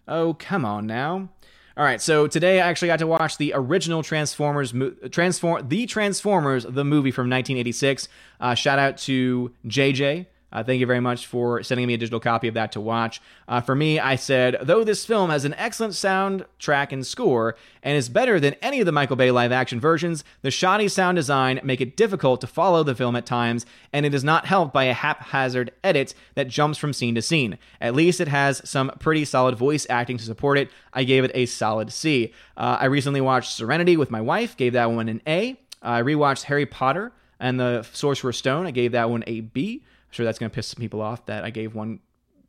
Oh, 0.07 0.35
come 0.35 0.65
on 0.65 0.87
now. 0.87 1.29
All 1.77 1.85
right, 1.85 2.01
so 2.01 2.29
today 2.29 2.61
I 2.61 2.69
actually 2.69 2.89
got 2.89 3.01
to 3.01 3.07
watch 3.07 3.37
the 3.37 3.53
original 3.55 4.05
Transformers, 4.05 4.73
Transform, 5.11 5.69
the 5.69 5.87
Transformers, 5.87 6.65
the 6.69 6.85
movie 6.85 7.11
from 7.11 7.25
1986. 7.25 8.09
Uh, 8.39 8.55
shout 8.55 8.79
out 8.79 8.97
to 8.99 9.53
JJ 9.67 10.27
uh, 10.55 10.63
thank 10.63 10.79
you 10.79 10.87
very 10.87 11.01
much 11.01 11.27
for 11.27 11.63
sending 11.65 11.87
me 11.87 11.95
a 11.95 11.99
digital 11.99 12.21
copy 12.21 12.47
of 12.47 12.55
that 12.55 12.71
to 12.73 12.81
watch. 12.81 13.21
Uh, 13.49 13.61
for 13.61 13.75
me, 13.75 13.99
I 13.99 14.15
said, 14.15 14.57
though 14.63 14.85
this 14.85 15.05
film 15.05 15.31
has 15.31 15.45
an 15.45 15.55
excellent 15.55 15.95
soundtrack 15.95 16.93
and 16.93 17.05
score 17.05 17.57
and 17.83 17.97
is 17.97 18.09
better 18.09 18.39
than 18.39 18.55
any 18.63 18.79
of 18.79 18.87
the 18.87 18.93
Michael 18.93 19.17
Bay 19.17 19.33
live 19.33 19.51
action 19.51 19.81
versions, 19.81 20.23
the 20.43 20.53
shoddy 20.53 20.87
sound 20.87 21.17
design 21.17 21.61
make 21.65 21.81
it 21.81 21.97
difficult 21.97 22.41
to 22.41 22.47
follow 22.47 22.85
the 22.85 22.95
film 22.95 23.17
at 23.17 23.27
times, 23.27 23.67
and 23.93 24.07
it 24.07 24.15
is 24.15 24.23
not 24.23 24.47
helped 24.47 24.73
by 24.73 24.85
a 24.85 24.95
haphazard 24.95 25.73
edit 25.83 26.15
that 26.37 26.47
jumps 26.47 26.79
from 26.79 26.93
scene 26.93 27.17
to 27.17 27.23
scene. 27.23 27.59
At 27.81 27.97
least 27.97 28.21
it 28.21 28.29
has 28.29 28.63
some 28.69 28.93
pretty 29.01 29.25
solid 29.25 29.57
voice 29.57 29.87
acting 29.91 30.19
to 30.19 30.25
support 30.25 30.57
it. 30.57 30.71
I 30.93 31.03
gave 31.03 31.25
it 31.25 31.33
a 31.35 31.47
solid 31.47 31.93
C. 31.93 32.33
Uh, 32.57 32.79
I 32.81 32.85
recently 32.85 33.21
watched 33.21 33.53
Serenity 33.53 33.97
with 33.97 34.11
my 34.11 34.21
wife, 34.21 34.57
gave 34.57 34.75
that 34.75 34.93
one 34.93 35.09
an 35.09 35.21
A. 35.27 35.59
I 35.83 36.01
rewatched 36.01 36.45
Harry 36.45 36.65
Potter 36.65 37.13
and 37.41 37.59
the 37.59 37.83
Sorcerer's 37.93 38.39
Stone. 38.39 38.67
I 38.67 38.71
gave 38.71 38.93
that 38.93 39.11
one 39.11 39.25
a 39.27 39.41
B 39.41 39.83
sure 40.15 40.25
that's 40.25 40.39
going 40.39 40.51
to 40.51 40.55
piss 40.55 40.69
some 40.69 40.81
people 40.81 41.03
off 41.03 41.27
that 41.27 41.45
I 41.45 41.51
gave 41.51 41.75
one 41.75 42.01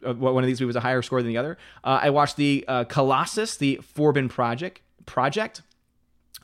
uh, 0.05 0.13
one 0.13 0.43
of 0.43 0.47
these 0.47 0.61
movies 0.61 0.75
a 0.75 0.81
higher 0.81 1.01
score 1.01 1.21
than 1.21 1.29
the 1.29 1.37
other. 1.37 1.57
Uh, 1.83 1.99
I 2.03 2.09
watched 2.11 2.37
the 2.37 2.63
uh, 2.67 2.83
Colossus, 2.85 3.57
the 3.57 3.79
Forbin 3.95 4.29
Project. 4.29 4.81
Project. 5.05 5.61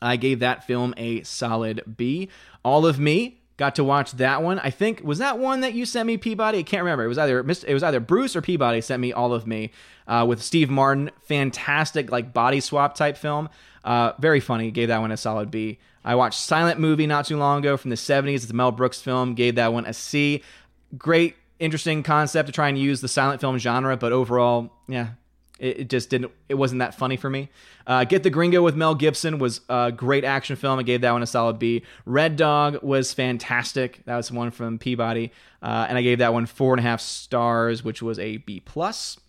I 0.02 0.16
gave 0.16 0.40
that 0.40 0.66
film 0.66 0.94
a 0.98 1.22
solid 1.24 1.96
B. 1.98 2.30
All 2.64 2.86
of 2.86 3.00
Me 3.00 3.42
got 3.58 3.76
to 3.76 3.84
watch 3.84 4.14
that 4.14 4.42
one. 4.42 4.58
I 4.60 4.72
think 4.72 5.04
was 5.04 5.20
that 5.20 5.38
one 5.38 5.62
that 5.62 5.74
you 5.74 5.86
sent 5.86 6.08
me 6.08 6.18
Peabody. 6.18 6.60
I 6.60 6.64
can't 6.64 6.84
remember. 6.84 7.06
It 7.06 7.08
was 7.08 7.20
either 7.20 7.40
it 7.40 7.74
was 7.74 7.84
either 7.84 8.00
Bruce 8.00 8.36
or 8.36 8.42
Peabody 8.42 8.82
sent 8.82 9.00
me 9.00 9.14
All 9.14 9.34
of 9.34 9.46
Me 9.46 9.72
uh, 10.08 10.26
with 10.28 10.42
Steve 10.42 10.70
Martin. 10.70 11.12
Fantastic 11.22 12.12
like 12.12 12.34
body 12.34 12.60
swap 12.60 12.96
type 12.96 13.18
film. 13.18 13.50
Uh, 13.84 14.14
very 14.20 14.40
funny. 14.40 14.72
Gave 14.72 14.88
that 14.88 15.00
one 15.00 15.12
a 15.12 15.18
solid 15.18 15.52
B. 15.52 15.78
I 16.04 16.16
watched 16.16 16.40
Silent 16.40 16.80
Movie 16.80 17.06
not 17.06 17.26
too 17.28 17.38
long 17.38 17.60
ago 17.60 17.78
from 17.78 17.92
the 17.92 17.96
70s. 17.96 18.36
It's 18.36 18.50
a 18.50 18.54
Mel 18.54 18.72
Brooks 18.72 19.00
film. 19.00 19.36
Gave 19.36 19.56
that 19.56 19.72
one 19.72 19.86
a 19.86 19.94
C 19.94 20.42
great, 20.98 21.36
interesting 21.60 22.04
concept 22.04 22.48
to 22.48 22.54
try 22.54 22.70
and 22.70 22.78
use 22.78 23.02
the 23.02 23.08
silent 23.08 23.42
film 23.42 23.58
genre, 23.58 23.98
but 23.98 24.12
overall, 24.12 24.72
yeah, 24.88 25.10
it, 25.60 25.90
just 25.90 26.10
didn't. 26.10 26.32
It 26.50 26.56
wasn't 26.56 26.80
that 26.80 26.96
funny 26.96 27.18
for 27.18 27.30
me. 27.30 27.50
Uh, 27.86 28.04
Get 28.04 28.24
the 28.24 28.30
Gringo 28.30 28.64
with 28.64 28.76
Mel 28.76 28.96
Gibson 28.96 29.38
was 29.38 29.62
a 29.70 29.92
great 29.92 30.24
action 30.24 30.56
film. 30.56 30.80
I 30.80 30.84
gave 30.84 31.02
that 31.02 31.12
one 31.12 31.22
a 31.22 31.28
solid 31.28 31.60
B. 31.60 31.84
Red 32.06 32.36
Dog 32.36 32.82
was 32.82 33.14
fantastic. 33.14 34.02
That 34.06 34.18
was 34.18 34.32
one 34.32 34.50
from 34.52 34.80
Peabody, 34.80 35.32
uh, 35.62 35.86
and 35.88 35.98
I 35.98 36.02
gave 36.02 36.18
that 36.18 36.34
one 36.34 36.48
four 36.48 36.74
and 36.74 36.80
a 36.80 36.84
half 36.84 37.00
stars, 37.00 37.84
which 37.84 38.02
was 38.02 38.18
a 38.18 38.38
B 38.38 38.60
plus. 38.60 39.20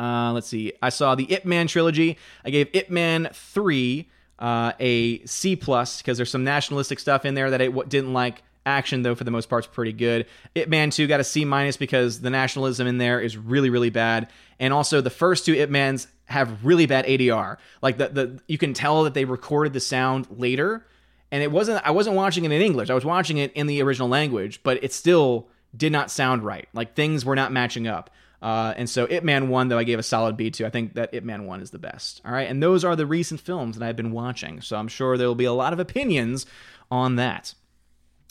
Uh, 0.00 0.32
let's 0.32 0.48
see. 0.48 0.72
I 0.82 0.88
saw 0.88 1.14
the 1.14 1.30
Ip 1.32 1.44
Man 1.44 1.66
trilogy. 1.66 2.18
I 2.44 2.50
gave 2.50 2.68
Ip 2.74 2.90
Man 2.90 3.28
three 3.32 4.08
uh, 4.40 4.72
a 4.80 5.24
C 5.26 5.54
plus 5.54 5.98
because 5.98 6.16
there's 6.16 6.30
some 6.30 6.44
nationalistic 6.44 6.98
stuff 6.98 7.24
in 7.24 7.34
there 7.34 7.50
that 7.50 7.60
I 7.62 7.66
w- 7.66 7.86
didn't 7.88 8.12
like. 8.12 8.42
Action, 8.66 9.02
though, 9.02 9.14
for 9.14 9.24
the 9.24 9.30
most 9.30 9.48
part, 9.48 9.64
is 9.64 9.68
pretty 9.68 9.92
good. 9.92 10.26
Ip 10.54 10.68
Man 10.68 10.90
2 10.90 11.06
got 11.06 11.20
a 11.20 11.24
C 11.24 11.44
minus 11.44 11.76
because 11.76 12.20
the 12.20 12.30
nationalism 12.30 12.86
in 12.86 12.98
there 12.98 13.20
is 13.20 13.36
really, 13.36 13.70
really 13.70 13.90
bad. 13.90 14.28
And 14.58 14.72
also, 14.72 15.00
the 15.00 15.10
first 15.10 15.46
two 15.46 15.54
Ip 15.54 15.70
Mans 15.70 16.06
have 16.26 16.64
really 16.64 16.86
bad 16.86 17.06
ADR. 17.06 17.56
Like 17.82 17.98
the 17.98 18.08
the 18.08 18.40
you 18.46 18.58
can 18.58 18.74
tell 18.74 19.04
that 19.04 19.14
they 19.14 19.24
recorded 19.24 19.72
the 19.72 19.80
sound 19.80 20.26
later, 20.30 20.86
and 21.32 21.42
it 21.42 21.50
wasn't. 21.50 21.82
I 21.86 21.90
wasn't 21.90 22.16
watching 22.16 22.44
it 22.44 22.52
in 22.52 22.60
English. 22.60 22.90
I 22.90 22.94
was 22.94 23.04
watching 23.04 23.38
it 23.38 23.52
in 23.54 23.66
the 23.66 23.82
original 23.82 24.08
language, 24.08 24.62
but 24.62 24.82
it 24.84 24.92
still 24.92 25.48
did 25.76 25.92
not 25.92 26.10
sound 26.10 26.42
right. 26.42 26.68
Like 26.72 26.94
things 26.94 27.24
were 27.24 27.36
not 27.36 27.52
matching 27.52 27.86
up. 27.86 28.10
Uh, 28.42 28.72
and 28.76 28.88
so 28.88 29.06
Ip 29.10 29.22
Man 29.22 29.48
1, 29.48 29.68
though, 29.68 29.78
I 29.78 29.84
gave 29.84 29.98
a 29.98 30.02
solid 30.02 30.36
B 30.36 30.50
to. 30.52 30.66
I 30.66 30.70
think 30.70 30.94
that 30.94 31.12
Ip 31.12 31.24
Man 31.24 31.44
1 31.44 31.60
is 31.60 31.70
the 31.70 31.78
best. 31.78 32.22
All 32.24 32.32
right. 32.32 32.48
And 32.48 32.62
those 32.62 32.84
are 32.84 32.96
the 32.96 33.06
recent 33.06 33.40
films 33.40 33.78
that 33.78 33.86
I've 33.86 33.96
been 33.96 34.12
watching. 34.12 34.60
So 34.60 34.76
I'm 34.76 34.88
sure 34.88 35.16
there 35.16 35.28
will 35.28 35.34
be 35.34 35.44
a 35.44 35.52
lot 35.52 35.72
of 35.72 35.78
opinions 35.78 36.46
on 36.90 37.16
that. 37.16 37.54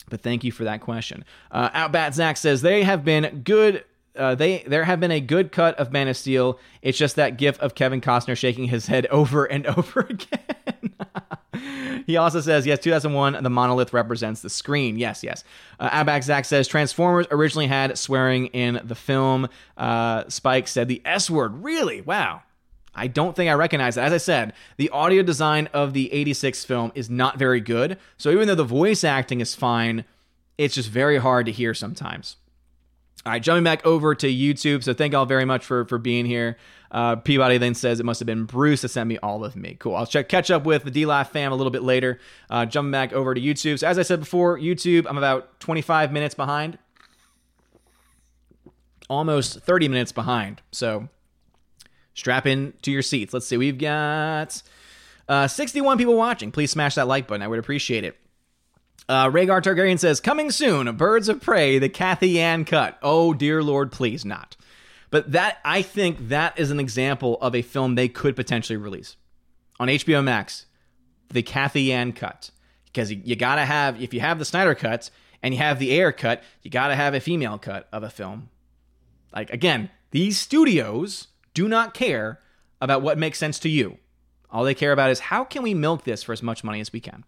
But 0.08 0.22
thank 0.22 0.44
you 0.44 0.52
for 0.52 0.64
that 0.64 0.80
question. 0.80 1.24
Uh, 1.50 1.70
Outback 1.72 2.14
Zach 2.14 2.36
says 2.36 2.62
they 2.62 2.82
have 2.82 3.04
been 3.04 3.42
good. 3.44 3.84
uh, 4.16 4.34
they 4.34 4.64
there 4.66 4.84
have 4.84 4.98
been 5.00 5.10
a 5.12 5.20
good 5.20 5.52
cut 5.52 5.78
of 5.78 5.92
Man 5.92 6.08
of 6.08 6.16
Steel. 6.16 6.58
It's 6.82 6.98
just 6.98 7.16
that 7.16 7.36
gif 7.36 7.58
of 7.60 7.74
Kevin 7.74 8.00
Costner 8.00 8.36
shaking 8.36 8.64
his 8.66 8.86
head 8.86 9.06
over 9.06 9.44
and 9.44 9.66
over 9.78 10.00
again. 10.00 10.44
he 12.06 12.16
also 12.16 12.40
says, 12.40 12.66
yes, 12.66 12.78
2001, 12.80 13.42
the 13.42 13.50
monolith 13.50 13.92
represents 13.92 14.40
the 14.42 14.50
screen. 14.50 14.98
Yes, 14.98 15.22
yes. 15.22 15.44
Uh, 15.78 15.90
Abak 15.90 16.24
Zach 16.24 16.44
says, 16.44 16.66
Transformers 16.68 17.26
originally 17.30 17.66
had 17.66 17.96
swearing 17.98 18.46
in 18.46 18.80
the 18.84 18.94
film. 18.94 19.48
Uh, 19.76 20.24
Spike 20.28 20.68
said 20.68 20.88
the 20.88 21.02
S 21.04 21.28
word. 21.30 21.62
Really? 21.62 22.00
Wow. 22.00 22.42
I 23.00 23.06
don't 23.06 23.34
think 23.34 23.50
I 23.50 23.54
recognize 23.54 23.96
it. 23.96 24.02
As 24.02 24.12
I 24.12 24.18
said, 24.18 24.52
the 24.76 24.90
audio 24.90 25.22
design 25.22 25.68
of 25.72 25.94
the 25.94 26.12
86 26.12 26.66
film 26.66 26.92
is 26.94 27.08
not 27.08 27.38
very 27.38 27.60
good. 27.60 27.98
So 28.18 28.30
even 28.30 28.46
though 28.46 28.54
the 28.54 28.62
voice 28.62 29.04
acting 29.04 29.40
is 29.40 29.54
fine, 29.54 30.04
it's 30.58 30.74
just 30.74 30.90
very 30.90 31.16
hard 31.16 31.46
to 31.46 31.52
hear 31.52 31.72
sometimes. 31.72 32.36
All 33.24 33.32
right, 33.32 33.42
jumping 33.42 33.64
back 33.64 33.86
over 33.86 34.14
to 34.14 34.26
YouTube. 34.26 34.84
So 34.84 34.92
thank 34.92 35.14
y'all 35.14 35.24
very 35.24 35.46
much 35.46 35.64
for 35.64 35.86
for 35.86 35.96
being 35.96 36.26
here. 36.26 36.58
Uh, 36.90 37.16
Peabody 37.16 37.56
then 37.56 37.74
says 37.74 38.00
it 38.00 38.04
must 38.04 38.20
have 38.20 38.26
been 38.26 38.44
Bruce 38.44 38.82
that 38.82 38.88
sent 38.88 39.08
me 39.08 39.16
all 39.22 39.44
of 39.44 39.56
me. 39.56 39.76
Cool. 39.78 39.96
I'll 39.96 40.06
check 40.06 40.28
catch 40.28 40.50
up 40.50 40.64
with 40.64 40.84
the 40.84 40.90
DLive 40.90 41.28
fam 41.28 41.52
a 41.52 41.54
little 41.54 41.70
bit 41.70 41.82
later. 41.82 42.18
Uh, 42.50 42.66
jumping 42.66 42.92
back 42.92 43.14
over 43.14 43.34
to 43.34 43.40
YouTube. 43.40 43.78
So 43.78 43.86
as 43.86 43.98
I 43.98 44.02
said 44.02 44.20
before, 44.20 44.58
YouTube, 44.58 45.06
I'm 45.08 45.16
about 45.16 45.58
25 45.60 46.12
minutes 46.12 46.34
behind, 46.34 46.78
almost 49.08 49.60
30 49.60 49.88
minutes 49.88 50.12
behind. 50.12 50.60
So 50.72 51.08
strap 52.14 52.46
in 52.46 52.72
to 52.82 52.90
your 52.90 53.02
seats. 53.02 53.32
Let's 53.32 53.46
see. 53.46 53.56
We've 53.56 53.78
got 53.78 54.62
uh, 55.28 55.48
61 55.48 55.98
people 55.98 56.16
watching. 56.16 56.50
Please 56.50 56.70
smash 56.70 56.96
that 56.96 57.08
like 57.08 57.26
button. 57.26 57.42
I 57.42 57.48
would 57.48 57.58
appreciate 57.58 58.04
it. 58.04 58.16
Uh, 59.08 59.28
Rhaegar 59.28 59.60
Targaryen 59.60 59.98
says, 59.98 60.20
"Coming 60.20 60.50
soon, 60.50 60.94
Birds 60.96 61.28
of 61.28 61.40
Prey, 61.40 61.78
the 61.78 61.88
Cathy 61.88 62.30
Yan 62.30 62.64
cut." 62.64 62.98
Oh 63.02 63.34
dear 63.34 63.62
Lord, 63.62 63.90
please 63.90 64.24
not. 64.24 64.56
But 65.10 65.32
that 65.32 65.58
I 65.64 65.82
think 65.82 66.28
that 66.28 66.58
is 66.58 66.70
an 66.70 66.78
example 66.78 67.36
of 67.40 67.54
a 67.54 67.62
film 67.62 67.94
they 67.94 68.08
could 68.08 68.36
potentially 68.36 68.76
release 68.76 69.16
on 69.80 69.88
HBO 69.88 70.22
Max, 70.22 70.66
the 71.28 71.42
Cathy 71.42 71.82
Yan 71.84 72.12
cut, 72.12 72.50
because 72.84 73.10
you, 73.10 73.20
you 73.24 73.34
gotta 73.34 73.64
have 73.64 74.00
if 74.00 74.14
you 74.14 74.20
have 74.20 74.38
the 74.38 74.44
Snyder 74.44 74.76
cut 74.76 75.10
and 75.42 75.52
you 75.54 75.58
have 75.58 75.80
the 75.80 75.90
Ayer 75.90 76.12
cut, 76.12 76.44
you 76.62 76.70
gotta 76.70 76.94
have 76.94 77.14
a 77.14 77.20
female 77.20 77.58
cut 77.58 77.88
of 77.92 78.04
a 78.04 78.10
film. 78.10 78.48
Like 79.34 79.50
again, 79.50 79.90
these 80.12 80.38
studios 80.38 81.28
do 81.54 81.68
not 81.68 81.94
care 81.94 82.40
about 82.80 83.02
what 83.02 83.18
makes 83.18 83.38
sense 83.38 83.58
to 83.60 83.68
you. 83.68 83.98
All 84.50 84.64
they 84.64 84.74
care 84.74 84.92
about 84.92 85.10
is 85.10 85.20
how 85.20 85.44
can 85.44 85.62
we 85.62 85.74
milk 85.74 86.04
this 86.04 86.22
for 86.22 86.32
as 86.32 86.42
much 86.42 86.64
money 86.64 86.80
as 86.80 86.92
we 86.92 87.00
can. 87.00 87.24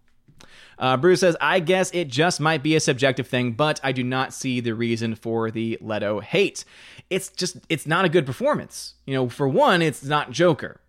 Uh, 0.78 0.96
Bruce 0.96 1.20
says, 1.20 1.36
I 1.40 1.60
guess 1.60 1.90
it 1.92 2.08
just 2.08 2.40
might 2.40 2.62
be 2.62 2.74
a 2.74 2.80
subjective 2.80 3.28
thing, 3.28 3.52
but 3.52 3.78
I 3.84 3.92
do 3.92 4.02
not 4.02 4.32
see 4.32 4.60
the 4.60 4.74
reason 4.74 5.14
for 5.14 5.50
the 5.50 5.78
Leto 5.80 6.20
hate. 6.20 6.64
It's 7.10 7.28
just, 7.28 7.58
it's 7.68 7.86
not 7.86 8.04
a 8.04 8.08
good 8.08 8.26
performance. 8.26 8.94
You 9.06 9.14
know, 9.14 9.28
for 9.28 9.48
one, 9.48 9.82
it's 9.82 10.02
not 10.02 10.30
Joker, 10.30 10.80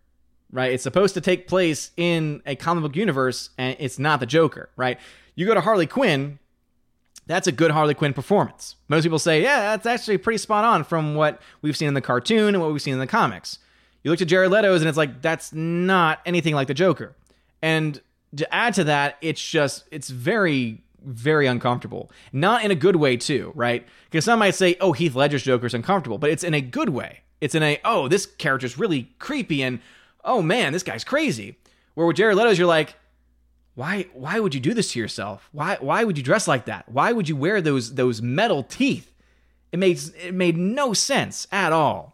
right? 0.51 0.71
It's 0.71 0.83
supposed 0.83 1.13
to 1.13 1.21
take 1.21 1.47
place 1.47 1.91
in 1.97 2.41
a 2.45 2.55
comic 2.55 2.81
book 2.81 2.95
universe, 2.95 3.49
and 3.57 3.75
it's 3.79 3.99
not 3.99 4.19
the 4.19 4.25
Joker, 4.25 4.69
right? 4.75 4.99
You 5.35 5.45
go 5.45 5.53
to 5.53 5.61
Harley 5.61 5.87
Quinn, 5.87 6.39
that's 7.25 7.47
a 7.47 7.51
good 7.51 7.71
Harley 7.71 7.93
Quinn 7.93 8.13
performance. 8.13 8.75
Most 8.87 9.03
people 9.03 9.19
say, 9.19 9.41
yeah, 9.41 9.75
that's 9.75 9.85
actually 9.85 10.17
pretty 10.17 10.37
spot 10.37 10.65
on 10.65 10.83
from 10.83 11.15
what 11.15 11.41
we've 11.61 11.77
seen 11.77 11.87
in 11.87 11.93
the 11.93 12.01
cartoon 12.01 12.55
and 12.55 12.61
what 12.61 12.71
we've 12.71 12.81
seen 12.81 12.93
in 12.93 12.99
the 12.99 13.07
comics. 13.07 13.59
You 14.03 14.11
look 14.11 14.21
at 14.21 14.27
Jared 14.27 14.51
Leto's, 14.51 14.81
and 14.81 14.89
it's 14.89 14.97
like, 14.97 15.21
that's 15.21 15.53
not 15.53 16.19
anything 16.25 16.55
like 16.55 16.67
the 16.67 16.73
Joker. 16.73 17.15
And 17.61 18.01
to 18.35 18.53
add 18.53 18.73
to 18.75 18.83
that, 18.85 19.17
it's 19.21 19.41
just 19.41 19.85
it's 19.91 20.09
very 20.09 20.81
very 21.05 21.47
uncomfortable. 21.47 22.09
Not 22.31 22.63
in 22.63 22.71
a 22.71 22.75
good 22.75 22.95
way 22.95 23.17
too, 23.17 23.51
right? 23.55 23.85
Because 24.09 24.25
some 24.25 24.39
might 24.39 24.55
say, 24.55 24.75
"Oh, 24.79 24.93
Heath 24.93 25.15
Ledger's 25.15 25.43
Joker 25.43 25.65
is 25.65 25.73
uncomfortable," 25.73 26.17
but 26.17 26.29
it's 26.29 26.43
in 26.43 26.53
a 26.53 26.61
good 26.61 26.89
way. 26.89 27.21
It's 27.41 27.55
in 27.55 27.63
a, 27.63 27.79
"Oh, 27.83 28.07
this 28.07 28.25
character's 28.25 28.77
really 28.77 29.09
creepy," 29.19 29.61
and 29.63 29.79
"Oh 30.23 30.41
man, 30.41 30.73
this 30.73 30.83
guy's 30.83 31.03
crazy." 31.03 31.57
Where 31.93 32.07
with 32.07 32.15
Jared 32.15 32.37
Leto's, 32.37 32.57
you're 32.57 32.67
like, 32.67 32.95
"Why? 33.75 34.07
Why 34.13 34.39
would 34.39 34.53
you 34.53 34.59
do 34.59 34.73
this 34.73 34.93
to 34.93 34.99
yourself? 34.99 35.49
Why? 35.51 35.77
Why 35.79 36.03
would 36.03 36.17
you 36.17 36.23
dress 36.23 36.47
like 36.47 36.65
that? 36.65 36.89
Why 36.89 37.11
would 37.11 37.29
you 37.29 37.35
wear 37.35 37.61
those 37.61 37.95
those 37.95 38.21
metal 38.21 38.63
teeth?" 38.63 39.11
It 39.71 39.79
made 39.79 39.99
it 40.23 40.33
made 40.33 40.55
no 40.55 40.93
sense 40.93 41.47
at 41.51 41.73
all. 41.73 42.13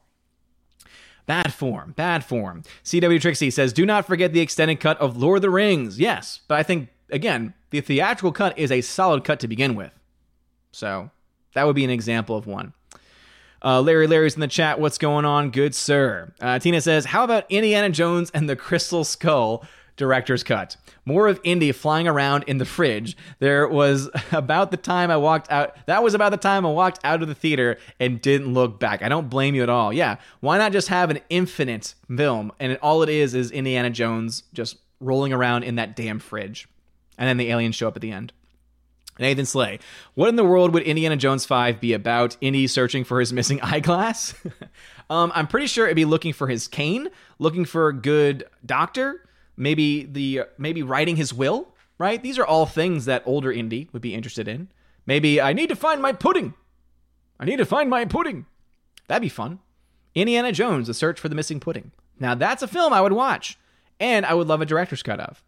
Bad 1.30 1.54
form, 1.54 1.92
bad 1.92 2.26
form. 2.26 2.64
CW 2.84 3.22
Trixie 3.22 3.52
says, 3.52 3.72
do 3.72 3.86
not 3.86 4.08
forget 4.08 4.34
the 4.34 4.40
extended 4.40 4.80
cut 4.80 5.00
of 5.00 5.16
Lord 5.16 5.38
of 5.38 5.42
the 5.44 5.52
Rings. 5.52 6.00
Yes, 6.00 6.40
but 6.48 6.58
I 6.58 6.64
think, 6.64 6.90
again, 7.12 7.54
the 7.70 7.82
theatrical 7.82 8.32
cut 8.32 8.58
is 8.58 8.72
a 8.72 8.82
solid 8.82 9.24
cut 9.24 9.40
to 9.42 9.48
begin 9.48 9.76
with. 9.76 9.92
So 10.72 11.12
that 11.54 11.68
would 11.68 11.76
be 11.76 11.84
an 11.84 11.92
example 11.92 12.36
of 12.36 12.48
one. 12.48 12.74
Uh, 13.64 13.80
Larry 13.80 14.08
Larry's 14.08 14.34
in 14.34 14.40
the 14.40 14.48
chat. 14.48 14.80
What's 14.80 14.98
going 14.98 15.24
on? 15.24 15.52
Good, 15.52 15.76
sir. 15.76 16.34
Uh, 16.42 16.58
Tina 16.58 16.82
says, 16.82 17.06
How 17.06 17.26
about 17.26 17.46
Indiana 17.50 17.90
Jones 17.90 18.32
and 18.34 18.50
the 18.50 18.56
Crystal 18.56 19.04
Skull? 19.04 19.64
Director's 20.00 20.44
cut. 20.44 20.78
More 21.06 21.28
of 21.28 21.40
Indy 21.44 21.72
flying 21.72 22.08
around 22.08 22.46
in 22.48 22.58
the 22.58 22.66
fridge. 22.66 23.16
There 23.38 23.68
was 23.68 24.10
about 24.32 24.72
the 24.72 24.78
time 24.78 25.12
I 25.12 25.18
walked 25.18 25.52
out. 25.52 25.76
That 25.86 26.02
was 26.02 26.16
about 26.16 26.32
the 26.32 26.38
time 26.38 26.66
I 26.66 26.72
walked 26.72 27.00
out 27.04 27.22
of 27.22 27.28
the 27.28 27.36
theater 27.36 27.78
and 28.00 28.20
didn't 28.20 28.52
look 28.52 28.80
back. 28.80 29.04
I 29.04 29.10
don't 29.10 29.30
blame 29.30 29.54
you 29.54 29.62
at 29.62 29.70
all. 29.70 29.94
Yeah, 29.94 30.16
why 30.40 30.58
not 30.58 30.72
just 30.72 30.88
have 30.88 31.12
an 31.12 31.20
infinite 31.30 31.94
film 32.16 32.52
and 32.60 32.80
all 32.82 33.04
it 33.04 33.10
is 33.10 33.36
is 33.36 33.52
Indiana 33.52 33.92
Jones 33.92 34.44
just 34.54 34.78
rolling 35.00 35.34
around 35.34 35.64
in 35.64 35.76
that 35.76 35.96
damn 35.96 36.20
fridge, 36.20 36.68
and 37.18 37.28
then 37.28 37.38
the 37.38 37.50
aliens 37.50 37.76
show 37.76 37.88
up 37.88 37.96
at 37.96 38.02
the 38.02 38.12
end. 38.12 38.34
Nathan 39.20 39.46
Slay, 39.46 39.80
what 40.16 40.30
in 40.30 40.38
the 40.38 40.46
world 40.46 40.74
would 40.74 40.84
Indiana 40.84 41.18
Jones 41.18 41.46
5 41.46 41.82
be 41.82 41.92
about? 41.92 42.38
Indy 42.40 42.68
searching 42.68 43.04
for 43.04 43.20
his 43.20 43.34
missing 43.34 43.60
eyeglass? 43.64 44.34
um, 45.10 45.32
I'm 45.36 45.48
pretty 45.48 45.68
sure 45.68 45.86
it'd 45.86 45.96
be 45.96 46.06
looking 46.06 46.32
for 46.32 46.48
his 46.48 46.68
cane, 46.68 47.10
looking 47.38 47.66
for 47.66 47.90
a 47.90 47.94
good 47.94 48.46
doctor, 48.66 49.22
maybe 49.60 50.04
the 50.04 50.46
maybe 50.58 50.82
writing 50.82 51.18
his 51.18 51.32
will, 51.34 51.68
right? 52.00 52.24
These 52.24 52.40
are 52.40 52.46
all 52.46 52.66
things 52.66 53.06
that 53.06 53.22
older 53.26 53.52
Indy 53.52 53.90
would 53.92 54.02
be 54.02 54.16
interested 54.16 54.48
in. 54.48 54.70
Maybe 55.06 55.40
I 55.40 55.54
need 55.54 55.70
to 55.70 55.76
find 55.76 56.02
my 56.02 56.14
pudding. 56.14 56.56
I 57.40 57.46
need 57.46 57.58
to 57.58 57.66
find 57.66 57.90
my 57.90 58.06
pudding. 58.06 58.48
That'd 59.08 59.22
be 59.22 59.30
fun. 59.30 59.60
Indiana 60.16 60.52
Jones: 60.52 60.88
The 60.88 60.94
Search 60.94 61.20
for 61.20 61.30
the 61.30 61.36
Missing 61.36 61.60
Pudding. 61.60 61.92
Now 62.20 62.34
that's 62.34 62.64
a 62.64 62.68
film 62.68 62.94
I 62.94 63.02
would 63.02 63.14
watch, 63.14 63.60
and 64.00 64.26
I 64.26 64.34
would 64.34 64.48
love 64.48 64.62
a 64.62 64.66
director's 64.66 65.04
cut 65.04 65.20
of. 65.20 65.44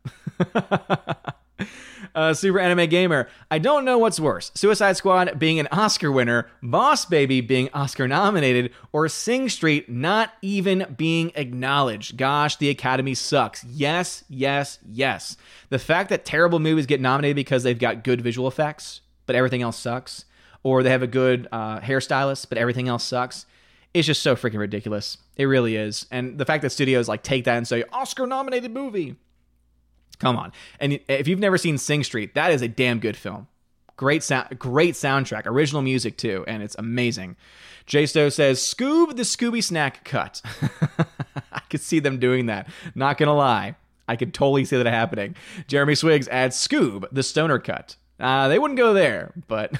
uh, 2.16 2.34
Super 2.34 2.60
Anime 2.60 2.90
Gamer. 2.90 3.28
I 3.50 3.60
don't 3.60 3.86
know 3.86 3.98
what's 3.98 4.20
worse 4.20 4.52
Suicide 4.56 4.98
Squad 4.98 5.40
being 5.40 5.60
an 5.60 5.68
Oscar 5.72 6.12
winner, 6.12 6.50
Boss 6.62 7.06
Baby 7.06 7.42
being 7.42 7.70
Oscar 7.74 8.08
nominated, 8.08 8.72
or 8.92 9.08
Sing 9.08 9.50
Street 9.50 9.90
not 9.90 10.34
even 10.42 10.96
being 10.98 11.32
acknowledged. 11.36 12.18
Gosh, 12.18 12.58
the 12.58 12.70
Academy 12.70 13.14
sucks. 13.14 13.64
Yes, 13.64 14.24
yes, 14.30 14.80
yes. 14.86 15.38
The 15.70 15.80
fact 15.80 16.10
that 16.10 16.26
terrible 16.26 16.60
movies 16.60 16.86
get 16.86 17.02
nominated 17.02 17.36
because 17.36 17.64
they've 17.64 17.78
got 17.78 18.04
good 18.04 18.22
visual 18.22 18.48
effects, 18.48 19.02
but 19.26 19.36
everything 19.36 19.62
else 19.62 19.78
sucks, 19.78 20.26
or 20.64 20.84
they 20.84 20.90
have 20.90 21.04
a 21.04 21.08
good 21.08 21.48
uh, 21.52 21.80
hairstylist, 21.80 22.50
but 22.50 22.58
everything 22.58 22.88
else 22.88 23.04
sucks. 23.04 23.46
It's 23.94 24.08
just 24.08 24.22
so 24.22 24.36
freaking 24.36 24.60
ridiculous. 24.60 25.18
It 25.36 25.46
really 25.46 25.76
is. 25.76 26.06
And 26.12 26.38
the 26.38 26.46
fact 26.46 26.62
that 26.62 26.70
studios 26.70 27.10
like 27.10 27.24
take 27.24 27.44
that 27.46 27.58
and 27.58 27.68
say 27.68 27.84
Oscar 27.92 28.26
nominated 28.26 28.72
movie 28.72 29.16
Come 30.22 30.38
on. 30.38 30.52
And 30.80 31.00
if 31.08 31.28
you've 31.28 31.40
never 31.40 31.58
seen 31.58 31.80
Sing 31.80 32.04
Street, 32.04 32.36
that 32.36 32.52
is 32.52 32.62
a 32.62 32.68
damn 32.68 33.00
good 33.00 33.18
film. 33.18 33.48
Great 33.98 34.22
sound, 34.22 34.60
great 34.60 34.94
soundtrack, 34.94 35.48
original 35.48 35.82
music 35.82 36.16
too, 36.16 36.46
and 36.48 36.62
it's 36.62 36.76
amazing. 36.78 37.38
J 37.88 38.06
Stowe 38.06 38.30
says, 38.30 38.60
"Scoob 38.60 39.16
the 39.16 39.24
Scooby 39.24 39.64
Snack 39.64 40.04
cut." 40.04 40.44
I 41.52 41.62
could 41.72 41.82
see 41.82 42.00
them 42.00 42.20
doing 42.20 42.46
that. 42.46 42.70
Not 42.94 43.18
gonna 43.18 43.34
lie, 43.34 43.76
I 44.08 44.16
could 44.16 44.32
totally 44.32 44.64
see 44.64 44.78
that 44.78 44.86
happening. 44.86 45.36
Jeremy 45.68 45.94
Swiggs 45.94 46.28
adds 46.28 46.56
Scoob 46.56 47.06
the 47.12 47.24
Stoner 47.24 47.58
cut. 47.58 47.96
Uh, 48.22 48.48
they 48.50 48.60
wouldn't 48.60 48.78
go 48.78 48.94
there, 48.94 49.34
but 49.48 49.74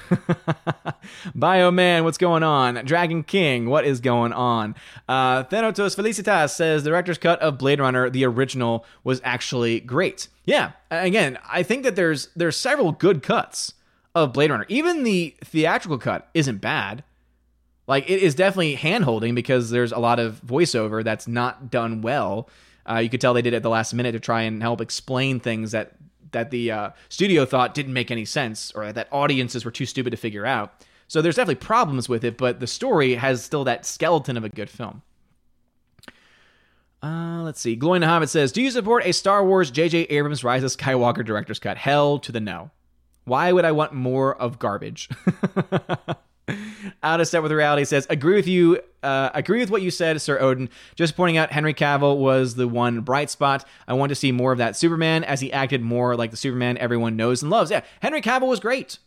Bio 1.34 1.70
Man, 1.70 2.02
what's 2.02 2.18
going 2.18 2.42
on? 2.42 2.84
Dragon 2.84 3.22
King, 3.22 3.68
what 3.68 3.84
is 3.84 4.00
going 4.00 4.32
on? 4.32 4.74
Uh, 5.08 5.44
Thanatos 5.44 5.94
Felicitas 5.94 6.52
says 6.52 6.82
the 6.82 6.90
director's 6.90 7.18
cut 7.18 7.38
of 7.38 7.56
Blade 7.56 7.78
Runner, 7.78 8.10
the 8.10 8.24
original, 8.24 8.84
was 9.04 9.20
actually 9.22 9.78
great. 9.78 10.26
Yeah, 10.44 10.72
again, 10.90 11.38
I 11.48 11.62
think 11.62 11.84
that 11.84 11.94
there's 11.94 12.30
there's 12.34 12.56
several 12.56 12.90
good 12.90 13.22
cuts 13.22 13.74
of 14.12 14.32
Blade 14.32 14.50
Runner. 14.50 14.66
Even 14.68 15.04
the 15.04 15.36
theatrical 15.44 15.98
cut 15.98 16.28
isn't 16.34 16.60
bad. 16.60 17.04
Like 17.86 18.10
it 18.10 18.22
is 18.22 18.34
definitely 18.34 18.74
hand 18.74 19.04
holding 19.04 19.36
because 19.36 19.70
there's 19.70 19.92
a 19.92 19.98
lot 19.98 20.18
of 20.18 20.40
voiceover 20.44 21.04
that's 21.04 21.28
not 21.28 21.70
done 21.70 22.02
well. 22.02 22.48
Uh, 22.88 22.96
you 22.96 23.08
could 23.08 23.20
tell 23.20 23.34
they 23.34 23.42
did 23.42 23.52
it 23.52 23.58
at 23.58 23.62
the 23.62 23.70
last 23.70 23.94
minute 23.94 24.12
to 24.12 24.20
try 24.20 24.42
and 24.42 24.60
help 24.60 24.80
explain 24.80 25.38
things 25.38 25.70
that 25.70 25.92
that 26.32 26.50
the 26.50 26.70
uh, 26.70 26.90
studio 27.08 27.44
thought 27.44 27.74
didn't 27.74 27.92
make 27.92 28.10
any 28.10 28.24
sense 28.24 28.72
or 28.72 28.92
that 28.92 29.08
audiences 29.10 29.64
were 29.64 29.70
too 29.70 29.86
stupid 29.86 30.10
to 30.10 30.16
figure 30.16 30.44
out. 30.44 30.84
So 31.08 31.20
there's 31.20 31.36
definitely 31.36 31.56
problems 31.56 32.08
with 32.08 32.24
it, 32.24 32.36
but 32.36 32.60
the 32.60 32.66
story 32.66 33.14
has 33.14 33.44
still 33.44 33.64
that 33.64 33.84
skeleton 33.84 34.36
of 34.36 34.44
a 34.44 34.48
good 34.48 34.70
film. 34.70 35.02
Uh, 37.02 37.42
let's 37.42 37.60
see. 37.60 37.74
Glowing 37.74 38.02
Hobbit 38.02 38.28
says, 38.28 38.52
"Do 38.52 38.62
you 38.62 38.70
support 38.70 39.04
a 39.04 39.12
Star 39.12 39.44
Wars 39.44 39.70
J.J. 39.70 40.02
Abrams 40.02 40.44
Rise 40.44 40.62
of 40.62 40.70
Skywalker 40.70 41.24
director's 41.24 41.58
cut? 41.58 41.76
Hell 41.76 42.18
to 42.20 42.30
the 42.30 42.40
no. 42.40 42.70
Why 43.24 43.52
would 43.52 43.64
I 43.64 43.72
want 43.72 43.92
more 43.92 44.36
of 44.36 44.58
garbage?" 44.58 45.08
out 47.02 47.20
of 47.20 47.26
step 47.26 47.42
with 47.42 47.52
reality 47.52 47.84
says 47.84 48.06
agree 48.10 48.34
with 48.34 48.46
you 48.46 48.80
uh, 49.02 49.30
agree 49.34 49.58
with 49.58 49.70
what 49.70 49.82
you 49.82 49.90
said 49.90 50.20
sir 50.20 50.38
odin. 50.40 50.68
Just 50.94 51.16
pointing 51.16 51.36
out 51.36 51.52
henry 51.52 51.74
cavill 51.74 52.18
was 52.18 52.54
the 52.54 52.68
one 52.68 53.00
bright 53.00 53.30
spot. 53.30 53.66
I 53.88 53.94
want 53.94 54.10
to 54.10 54.14
see 54.14 54.32
more 54.32 54.52
of 54.52 54.58
that 54.58 54.76
superman 54.76 55.24
as 55.24 55.40
he 55.40 55.52
acted 55.52 55.82
more 55.82 56.16
like 56.16 56.30
the 56.30 56.36
superman 56.36 56.78
everyone 56.78 57.16
knows 57.16 57.42
and 57.42 57.50
loves. 57.50 57.70
Yeah 57.70 57.82
henry 58.00 58.22
cavill 58.22 58.48
was 58.48 58.60
great. 58.60 58.98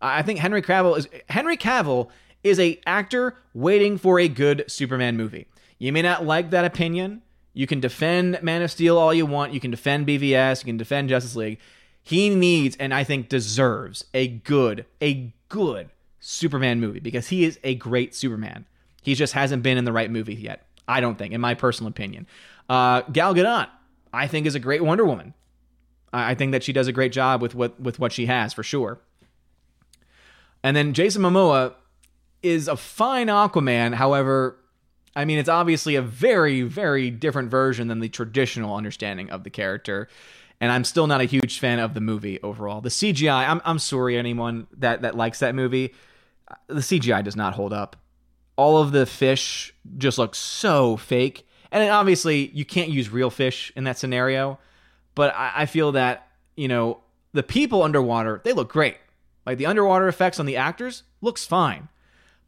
I 0.00 0.22
think 0.22 0.38
henry 0.38 0.62
cavill 0.62 0.96
is 0.96 1.08
henry 1.28 1.56
cavill 1.56 2.08
is 2.42 2.60
a 2.60 2.80
actor 2.86 3.36
waiting 3.54 3.98
for 3.98 4.20
a 4.20 4.28
good 4.28 4.64
superman 4.68 5.16
movie. 5.16 5.46
You 5.78 5.92
may 5.92 6.02
not 6.02 6.24
like 6.24 6.50
that 6.50 6.64
opinion. 6.64 7.22
You 7.52 7.66
can 7.66 7.80
defend 7.80 8.42
man 8.42 8.62
of 8.62 8.70
steel 8.70 8.98
all 8.98 9.12
you 9.12 9.26
want. 9.26 9.52
You 9.52 9.60
can 9.60 9.70
defend 9.70 10.06
bvs 10.06 10.60
you 10.60 10.66
can 10.66 10.76
defend 10.76 11.08
justice 11.08 11.36
league. 11.36 11.58
He 12.02 12.30
needs 12.30 12.76
and 12.76 12.94
i 12.94 13.02
think 13.02 13.28
deserves 13.28 14.04
a 14.14 14.28
good 14.28 14.86
a 15.02 15.34
good 15.48 15.90
Superman 16.28 16.80
movie 16.80 16.98
because 16.98 17.28
he 17.28 17.44
is 17.44 17.56
a 17.62 17.76
great 17.76 18.12
Superman. 18.12 18.66
He 19.00 19.14
just 19.14 19.32
hasn't 19.32 19.62
been 19.62 19.78
in 19.78 19.84
the 19.84 19.92
right 19.92 20.10
movie 20.10 20.34
yet. 20.34 20.66
I 20.88 21.00
don't 21.00 21.16
think, 21.16 21.32
in 21.32 21.40
my 21.40 21.54
personal 21.54 21.88
opinion. 21.88 22.26
Uh, 22.68 23.02
Gal 23.02 23.32
Gadot, 23.32 23.68
I 24.12 24.26
think, 24.26 24.44
is 24.44 24.56
a 24.56 24.58
great 24.58 24.82
Wonder 24.82 25.04
Woman. 25.04 25.34
I 26.12 26.34
think 26.34 26.50
that 26.50 26.64
she 26.64 26.72
does 26.72 26.88
a 26.88 26.92
great 26.92 27.12
job 27.12 27.42
with 27.42 27.54
what 27.54 27.78
with 27.78 28.00
what 28.00 28.10
she 28.10 28.26
has 28.26 28.52
for 28.52 28.64
sure. 28.64 28.98
And 30.64 30.76
then 30.76 30.94
Jason 30.94 31.22
Momoa 31.22 31.74
is 32.42 32.66
a 32.66 32.76
fine 32.76 33.28
Aquaman. 33.28 33.94
However, 33.94 34.56
I 35.14 35.24
mean, 35.24 35.38
it's 35.38 35.48
obviously 35.48 35.94
a 35.94 36.02
very, 36.02 36.62
very 36.62 37.08
different 37.10 37.50
version 37.52 37.86
than 37.86 38.00
the 38.00 38.08
traditional 38.08 38.74
understanding 38.74 39.30
of 39.30 39.44
the 39.44 39.50
character 39.50 40.08
and 40.60 40.72
I'm 40.72 40.84
still 40.84 41.06
not 41.06 41.20
a 41.20 41.24
huge 41.24 41.58
fan 41.58 41.78
of 41.78 41.94
the 41.94 42.00
movie 42.00 42.40
overall. 42.42 42.80
The 42.80 42.88
CGI, 42.88 43.46
I'm 43.46 43.60
I'm 43.64 43.78
sorry 43.78 44.16
anyone 44.16 44.66
that 44.78 45.02
that 45.02 45.14
likes 45.14 45.40
that 45.40 45.54
movie 45.54 45.94
the 46.66 46.80
CGI 46.80 47.22
does 47.24 47.36
not 47.36 47.54
hold 47.54 47.72
up. 47.72 47.96
All 48.56 48.78
of 48.78 48.92
the 48.92 49.06
fish 49.06 49.74
just 49.98 50.18
look 50.18 50.34
so 50.34 50.96
fake. 50.96 51.46
And 51.70 51.90
obviously, 51.90 52.48
you 52.48 52.64
can't 52.64 52.88
use 52.88 53.10
real 53.10 53.30
fish 53.30 53.72
in 53.76 53.84
that 53.84 53.98
scenario. 53.98 54.58
But 55.14 55.34
I, 55.34 55.52
I 55.56 55.66
feel 55.66 55.92
that, 55.92 56.28
you 56.56 56.68
know, 56.68 57.00
the 57.32 57.42
people 57.42 57.82
underwater, 57.82 58.40
they 58.44 58.52
look 58.52 58.70
great. 58.70 58.96
Like 59.44 59.58
the 59.58 59.66
underwater 59.66 60.08
effects 60.08 60.40
on 60.40 60.46
the 60.46 60.56
actors 60.56 61.02
looks 61.20 61.44
fine. 61.44 61.88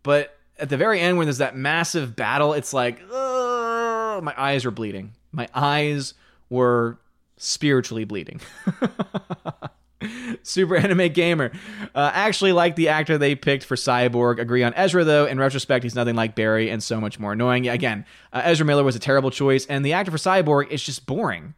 But 0.03 0.37
at 0.59 0.69
the 0.69 0.77
very 0.77 1.01
end, 1.01 1.19
when 1.19 1.27
there's 1.27 1.39
that 1.39 1.57
massive 1.57 2.17
battle, 2.17 2.53
it's 2.53 2.73
like, 2.73 3.01
my 3.11 4.35
eyes 4.37 4.65
are 4.65 4.71
bleeding. 4.71 5.13
My 5.33 5.49
eyes 5.55 6.15
were 6.51 6.99
spiritually 7.37 8.05
bleeding. 8.05 8.41
Super 10.43 10.77
Anime 10.77 11.13
Gamer. 11.13 11.53
Uh, 11.95 12.11
actually 12.15 12.53
like 12.53 12.77
the 12.77 12.89
actor 12.89 13.19
they 13.19 13.35
picked 13.35 13.65
for 13.65 13.75
Cyborg. 13.75 14.39
Agree 14.39 14.63
on 14.63 14.75
Ezra, 14.75 15.05
though. 15.05 15.27
In 15.27 15.39
retrospect, 15.39 15.83
he's 15.83 15.95
nothing 15.95 16.15
like 16.15 16.35
Barry 16.35 16.71
and 16.71 16.83
so 16.83 17.01
much 17.01 17.19
more 17.19 17.33
annoying. 17.33 17.69
Again, 17.69 18.05
uh, 18.33 18.43
Ezra 18.45 18.67
Miller 18.67 18.85
was 18.85 18.97
a 18.97 19.01
terrible 19.01 19.31
choice, 19.31 19.67
and 19.67 19.85
the 19.85 19.93
actor 19.93 20.11
for 20.11 20.19
Cyborg 20.19 20.69
is 20.71 20.83
just 20.83 21.07
boring. 21.07 21.55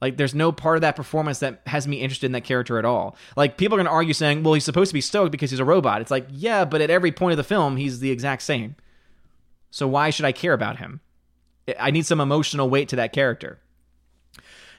Like, 0.00 0.16
there's 0.16 0.34
no 0.34 0.50
part 0.50 0.78
of 0.78 0.80
that 0.80 0.96
performance 0.96 1.40
that 1.40 1.60
has 1.66 1.86
me 1.86 2.00
interested 2.00 2.26
in 2.26 2.32
that 2.32 2.44
character 2.44 2.78
at 2.78 2.86
all. 2.86 3.16
Like, 3.36 3.58
people 3.58 3.76
are 3.76 3.78
going 3.78 3.86
to 3.86 3.92
argue 3.92 4.14
saying, 4.14 4.42
well, 4.42 4.54
he's 4.54 4.64
supposed 4.64 4.90
to 4.90 4.94
be 4.94 5.02
stoked 5.02 5.30
because 5.30 5.50
he's 5.50 5.60
a 5.60 5.64
robot. 5.64 6.00
It's 6.00 6.10
like, 6.10 6.26
yeah, 6.30 6.64
but 6.64 6.80
at 6.80 6.88
every 6.88 7.12
point 7.12 7.32
of 7.32 7.36
the 7.36 7.44
film, 7.44 7.76
he's 7.76 8.00
the 8.00 8.10
exact 8.10 8.42
same. 8.42 8.76
So 9.70 9.86
why 9.86 10.10
should 10.10 10.24
I 10.24 10.32
care 10.32 10.54
about 10.54 10.78
him? 10.78 11.00
I 11.78 11.90
need 11.90 12.06
some 12.06 12.20
emotional 12.20 12.70
weight 12.70 12.88
to 12.88 12.96
that 12.96 13.12
character. 13.12 13.58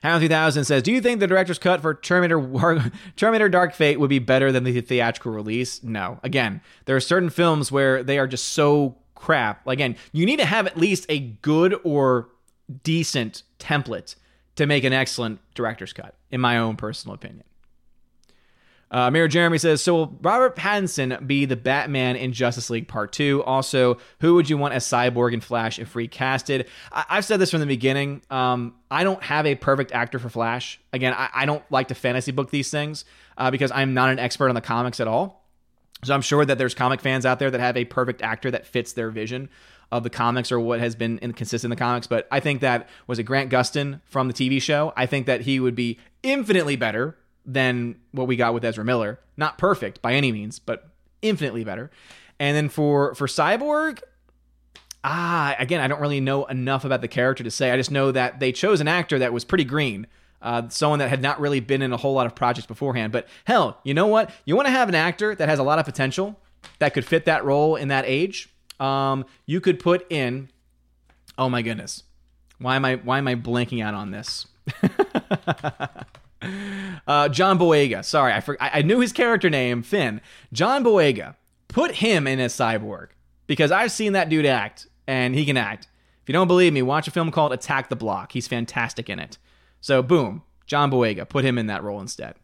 Hound 0.02 0.22
3000 0.22 0.66
says, 0.66 0.84
Do 0.84 0.92
you 0.92 1.00
think 1.00 1.20
the 1.20 1.28
director's 1.28 1.60
cut 1.60 1.82
for 1.82 1.94
Terminator, 1.94 2.92
Terminator 3.16 3.50
Dark 3.50 3.74
Fate 3.74 4.00
would 4.00 4.10
be 4.10 4.20
better 4.20 4.52
than 4.52 4.64
the 4.64 4.82
theatrical 4.82 5.32
release? 5.32 5.84
No. 5.84 6.20
Again, 6.24 6.62
there 6.86 6.96
are 6.96 7.02
certain 7.02 7.30
films 7.30 7.72
where 7.72 8.04
they 8.04 8.18
are 8.18 8.28
just 8.28 8.50
so 8.50 8.98
crap. 9.14 9.66
Again, 9.68 9.96
you 10.12 10.26
need 10.26 10.40
to 10.40 10.46
have 10.46 10.66
at 10.66 10.78
least 10.78 11.06
a 11.08 11.20
good 11.20 11.80
or 11.84 12.30
decent 12.84 13.44
template 13.60 14.16
to 14.56 14.66
make 14.66 14.84
an 14.84 14.94
excellent 14.94 15.40
director's 15.54 15.94
cut, 15.94 16.16
in 16.32 16.42
my 16.42 16.58
own 16.58 16.76
personal 16.76 17.14
opinion. 17.14 17.44
Uh, 18.92 19.10
Mayor 19.10 19.30
Jeremy 19.30 19.58
says, 19.58 19.82
so 19.82 19.96
will 19.96 20.18
Robert 20.22 20.56
Pattinson 20.58 21.26
be 21.26 21.46
the 21.46 21.56
Batman 21.56 22.18
in 22.18 22.34
Justice 22.34 22.70
League 22.70 22.90
Part 22.90 23.14
2? 23.14 23.42
Also, 23.44 23.98
who 24.20 24.36
would 24.36 24.50
you 24.50 24.58
want 24.58 24.74
as 24.74 24.86
Cyborg 24.86 25.34
and 25.34 25.42
Flash 25.42 25.80
if 25.80 25.94
recasted? 25.94 26.68
I- 26.92 27.06
have 27.08 27.26
said 27.26 27.40
this 27.40 27.52
from 27.52 27.62
the 27.62 27.66
beginning. 27.66 28.22
Um, 28.30 28.76
I 28.92 29.06
don't 29.06 29.24
have 29.24 29.46
a 29.46 29.56
perfect 29.56 29.94
actor 29.94 30.20
for 30.20 30.28
Flash. 30.28 30.80
Again, 30.92 31.14
I, 31.14 31.30
I 31.34 31.46
don't 31.46 31.64
like 31.72 31.88
to 31.88 31.96
fantasy 31.96 32.34
book 32.34 32.52
these 32.52 32.70
things 32.70 33.06
uh, 33.38 33.50
because 33.50 33.72
I'm 33.72 33.94
not 33.94 34.10
an 34.10 34.20
expert 34.20 34.50
on 34.50 34.56
the 34.56 34.62
comics 34.62 35.00
at 35.00 35.08
all. 35.08 35.48
So 36.04 36.14
I'm 36.14 36.22
sure 36.22 36.44
that 36.44 36.58
there's 36.58 36.74
comic 36.74 37.00
fans 37.00 37.26
out 37.26 37.40
there 37.40 37.50
that 37.50 37.62
have 37.62 37.78
a 37.78 37.86
perfect 37.86 38.22
actor 38.22 38.52
that 38.52 38.66
fits 38.66 38.92
their 38.92 39.10
vision 39.10 39.50
of 39.92 40.04
the 40.04 40.10
comics 40.10 40.52
or 40.52 40.60
what 40.60 40.80
has 40.80 40.96
been 40.96 41.18
consistent 41.34 41.72
in 41.72 41.78
the 41.78 41.82
comics. 41.82 42.08
But 42.08 42.28
I 42.32 42.40
think 42.42 42.62
that 42.62 42.90
was 43.08 43.20
a 43.20 43.24
Grant 43.24 43.52
Gustin 43.52 44.02
from 44.06 44.28
the 44.28 44.34
TV 44.34 44.62
show. 44.62 44.92
I 44.98 45.06
think 45.06 45.28
that 45.28 45.42
he 45.42 45.60
would 45.60 45.76
be 45.76 46.00
infinitely 46.24 46.76
better 46.76 47.18
than 47.46 47.96
what 48.12 48.28
we 48.28 48.36
got 48.36 48.54
with 48.54 48.64
Ezra 48.64 48.84
Miller. 48.84 49.20
Not 49.38 49.58
perfect 49.58 50.02
by 50.02 50.14
any 50.14 50.32
means, 50.32 50.60
but 50.60 50.90
infinitely 51.22 51.64
better. 51.64 51.92
And 52.40 52.56
then 52.56 52.70
for 52.70 53.14
for 53.16 53.28
Cyborg, 53.28 54.02
ah, 55.04 55.56
again, 55.60 55.82
I 55.82 55.88
don't 55.88 56.02
really 56.02 56.20
know 56.20 56.46
enough 56.46 56.86
about 56.86 57.02
the 57.02 57.08
character 57.08 57.44
to 57.44 57.52
say. 57.52 57.72
I 57.72 57.78
just 57.78 57.92
know 57.92 58.12
that 58.12 58.40
they 58.40 58.52
chose 58.52 58.82
an 58.82 58.88
actor 58.88 59.20
that 59.20 59.34
was 59.34 59.46
pretty 59.46 59.64
green. 59.64 60.08
Uh, 60.42 60.68
someone 60.70 60.98
that 61.00 61.10
had 61.10 61.22
not 61.22 61.40
really 61.40 61.60
been 61.60 61.84
in 61.84 61.94
a 61.94 61.98
whole 61.98 62.14
lot 62.14 62.26
of 62.26 62.34
projects 62.34 62.66
beforehand. 62.66 63.14
But 63.14 63.28
hell, 63.46 63.80
you 63.84 63.94
know 63.94 64.08
what? 64.08 64.32
You 64.44 64.56
want 64.56 64.66
to 64.68 64.72
have 64.72 64.90
an 64.90 64.96
actor 64.96 65.36
that 65.36 65.48
has 65.48 65.60
a 65.60 65.64
lot 65.64 65.78
of 65.78 65.86
potential 65.86 66.40
that 66.80 66.96
could 66.96 67.06
fit 67.06 67.26
that 67.26 67.46
role 67.46 67.76
in 67.76 67.90
that 67.90 68.06
age. 68.08 68.50
Um, 68.80 69.26
you 69.46 69.62
could 69.62 69.80
put 69.80 70.12
in. 70.12 70.50
Oh 71.38 71.48
my 71.48 71.62
goodness, 71.62 72.04
why 72.58 72.76
am 72.76 72.86
I 72.86 72.96
why 72.96 73.20
am 73.20 73.28
I 73.28 73.36
blanking 73.36 73.84
out 73.84 73.94
on 73.94 74.12
this? 74.12 74.48
Uh, 77.08 77.30
John 77.30 77.58
Boyega. 77.58 78.04
Sorry, 78.04 78.34
I, 78.34 78.40
for, 78.42 78.58
I, 78.62 78.80
I 78.80 78.82
knew 78.82 79.00
his 79.00 79.12
character 79.12 79.50
name, 79.50 79.84
Finn. 79.84 80.22
John 80.54 80.84
Boyega. 80.84 81.36
Put 81.68 81.96
him 81.96 82.28
in 82.28 82.40
as 82.40 82.54
Cyborg 82.54 83.10
because 83.48 83.72
I've 83.72 83.92
seen 83.92 84.14
that 84.14 84.28
dude 84.28 84.46
act, 84.46 84.88
and 85.08 85.34
he 85.34 85.46
can 85.46 85.56
act. 85.56 85.88
If 86.22 86.30
you 86.30 86.34
don't 86.34 86.48
believe 86.48 86.74
me, 86.74 86.82
watch 86.82 87.08
a 87.08 87.12
film 87.12 87.32
called 87.32 87.54
Attack 87.54 87.90
the 87.90 87.96
Block. 87.96 88.34
He's 88.34 88.48
fantastic 88.48 89.10
in 89.10 89.20
it. 89.20 89.38
So, 89.80 90.04
boom, 90.04 90.44
John 90.66 90.92
Boyega. 90.92 91.28
Put 91.28 91.46
him 91.46 91.58
in 91.58 91.68
that 91.68 91.84
role 91.84 92.02
instead. 92.02 92.36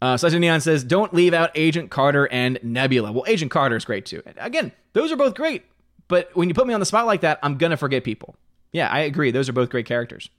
Uh, 0.00 0.16
Sergeant 0.16 0.40
Neon 0.40 0.60
says, 0.60 0.82
don't 0.82 1.12
leave 1.12 1.34
out 1.34 1.50
Agent 1.54 1.90
Carter 1.90 2.26
and 2.32 2.58
Nebula. 2.62 3.12
Well, 3.12 3.24
Agent 3.26 3.50
Carter 3.50 3.76
is 3.76 3.84
great 3.84 4.06
too. 4.06 4.22
Again, 4.38 4.72
those 4.92 5.12
are 5.12 5.16
both 5.16 5.34
great. 5.34 5.64
But 6.08 6.30
when 6.34 6.48
you 6.48 6.54
put 6.54 6.66
me 6.66 6.74
on 6.74 6.80
the 6.80 6.86
spot 6.86 7.06
like 7.06 7.20
that, 7.20 7.38
I'm 7.42 7.58
to 7.58 7.76
forget 7.76 8.02
people. 8.02 8.34
Yeah, 8.72 8.88
I 8.88 9.00
agree. 9.00 9.30
Those 9.30 9.48
are 9.48 9.52
both 9.52 9.68
great 9.68 9.86
characters. 9.86 10.30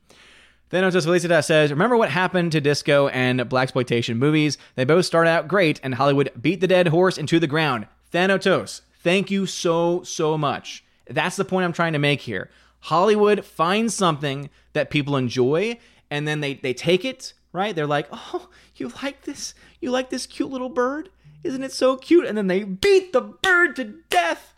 Thanatos 0.72 1.06
Felicita 1.06 1.44
says, 1.44 1.70
Remember 1.70 1.98
what 1.98 2.10
happened 2.10 2.54
to 2.54 2.62
disco 2.62 3.10
and 3.10 3.42
blaxploitation 3.42 4.16
movies? 4.16 4.58
They 4.76 4.86
both 4.86 5.06
started 5.06 5.30
out 5.30 5.50
great, 5.50 5.82
and 5.84 5.96
Hollywood 5.96 6.32
beat 6.42 6.62
the 6.62 6.68
dead 6.68 6.88
horse 6.88 7.18
into 7.18 7.42
the 7.42 7.48
ground. 7.48 7.88
Thanatos, 8.10 8.82
thank 9.04 9.30
you 9.30 9.46
so, 9.46 10.02
so 10.04 10.38
much. 10.38 10.86
That's 11.10 11.36
the 11.36 11.44
point 11.44 11.66
I'm 11.66 11.74
trying 11.74 11.92
to 11.92 12.00
make 12.00 12.22
here. 12.22 12.50
Hollywood 12.80 13.44
finds 13.44 13.94
something 13.94 14.50
that 14.72 14.90
people 14.90 15.18
enjoy, 15.18 15.78
and 16.10 16.26
then 16.26 16.40
they, 16.40 16.54
they 16.54 16.74
take 16.74 17.04
it, 17.04 17.34
right? 17.52 17.76
They're 17.76 17.86
like, 17.86 18.08
oh, 18.10 18.48
you 18.78 18.94
like 19.04 19.24
this? 19.24 19.54
You 19.82 19.92
like 19.92 20.10
this 20.10 20.26
cute 20.26 20.52
little 20.52 20.70
bird? 20.70 21.10
Isn't 21.44 21.64
it 21.64 21.74
so 21.74 21.98
cute? 21.98 22.26
And 22.26 22.38
then 22.38 22.48
they 22.48 22.64
beat 22.64 23.12
the 23.12 23.20
bird 23.20 23.76
to 23.76 23.96
death. 24.10 24.54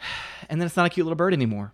And 0.48 0.60
then 0.60 0.66
it's 0.66 0.76
not 0.76 0.86
a 0.86 0.90
cute 0.90 1.04
little 1.04 1.16
bird 1.16 1.32
anymore. 1.32 1.72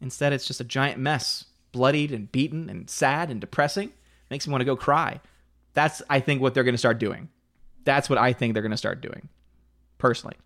Instead, 0.00 0.32
it's 0.32 0.46
just 0.46 0.62
a 0.62 0.64
giant 0.64 0.98
mess 0.98 1.44
bloodied 1.72 2.12
and 2.12 2.30
beaten 2.30 2.68
and 2.68 2.88
sad 2.88 3.30
and 3.30 3.40
depressing. 3.40 3.92
Makes 4.30 4.46
me 4.46 4.52
want 4.52 4.60
to 4.60 4.66
go 4.66 4.76
cry. 4.76 5.20
That's, 5.74 6.02
I 6.10 6.20
think, 6.20 6.42
what 6.42 6.54
they're 6.54 6.64
going 6.64 6.74
to 6.74 6.78
start 6.78 6.98
doing. 6.98 7.28
That's 7.84 8.10
what 8.10 8.18
I 8.18 8.32
think 8.32 8.52
they're 8.52 8.62
going 8.62 8.70
to 8.70 8.76
start 8.76 9.00
doing, 9.00 9.28
personally. 9.96 10.36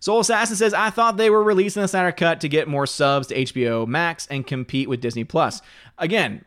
Soul 0.00 0.20
Assassin 0.20 0.56
says, 0.56 0.72
I 0.72 0.90
thought 0.90 1.18
they 1.18 1.30
were 1.30 1.42
releasing 1.42 1.82
the 1.82 1.88
Snyder 1.88 2.12
Cut 2.12 2.40
to 2.40 2.48
get 2.48 2.66
more 2.66 2.86
subs 2.86 3.26
to 3.28 3.34
HBO 3.34 3.86
Max 3.86 4.26
and 4.28 4.46
compete 4.46 4.88
with 4.88 5.00
Disney 5.00 5.24
Plus. 5.24 5.60
Again, 5.98 6.44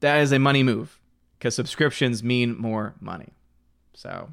that 0.00 0.20
is 0.22 0.32
a 0.32 0.38
money 0.38 0.62
move 0.62 0.98
because 1.38 1.54
subscriptions 1.54 2.22
mean 2.22 2.56
more 2.58 2.94
money. 3.00 3.28
So. 3.92 4.32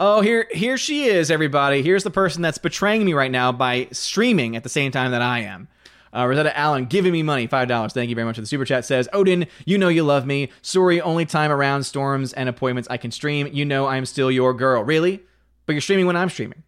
Oh, 0.00 0.20
here, 0.20 0.46
here 0.52 0.76
she 0.76 1.04
is, 1.04 1.30
everybody. 1.30 1.82
Here's 1.82 2.04
the 2.04 2.10
person 2.10 2.42
that's 2.42 2.58
betraying 2.58 3.04
me 3.04 3.14
right 3.14 3.30
now 3.30 3.52
by 3.52 3.88
streaming 3.92 4.56
at 4.56 4.62
the 4.62 4.68
same 4.68 4.90
time 4.90 5.12
that 5.12 5.22
I 5.22 5.40
am. 5.40 5.68
Uh, 6.14 6.26
Rosetta 6.26 6.56
Allen 6.56 6.86
giving 6.86 7.12
me 7.12 7.22
money, 7.22 7.46
$5. 7.46 7.92
Thank 7.92 8.08
you 8.08 8.14
very 8.14 8.24
much 8.24 8.36
for 8.36 8.40
the 8.40 8.46
super 8.46 8.64
chat. 8.64 8.84
Says, 8.84 9.08
Odin, 9.12 9.46
you 9.66 9.78
know 9.78 9.88
you 9.88 10.02
love 10.02 10.26
me. 10.26 10.50
Sorry, 10.62 11.00
only 11.00 11.26
time 11.26 11.50
around 11.50 11.84
storms 11.84 12.32
and 12.32 12.48
appointments 12.48 12.88
I 12.90 12.96
can 12.96 13.10
stream. 13.10 13.48
You 13.52 13.64
know 13.64 13.86
I'm 13.86 14.06
still 14.06 14.30
your 14.30 14.54
girl. 14.54 14.82
Really? 14.82 15.20
But 15.66 15.72
you're 15.72 15.82
streaming 15.82 16.06
when 16.06 16.16
I'm 16.16 16.30
streaming. 16.30 16.62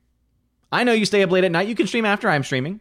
I 0.73 0.85
know 0.85 0.93
you 0.93 1.05
stay 1.05 1.23
up 1.23 1.31
late 1.31 1.45
at 1.45 1.51
night. 1.53 1.69
You 1.69 1.75
can 1.75 1.87
stream 1.87 2.05
after 2.05 2.29
I'm 2.29 2.45
streaming. 2.45 2.81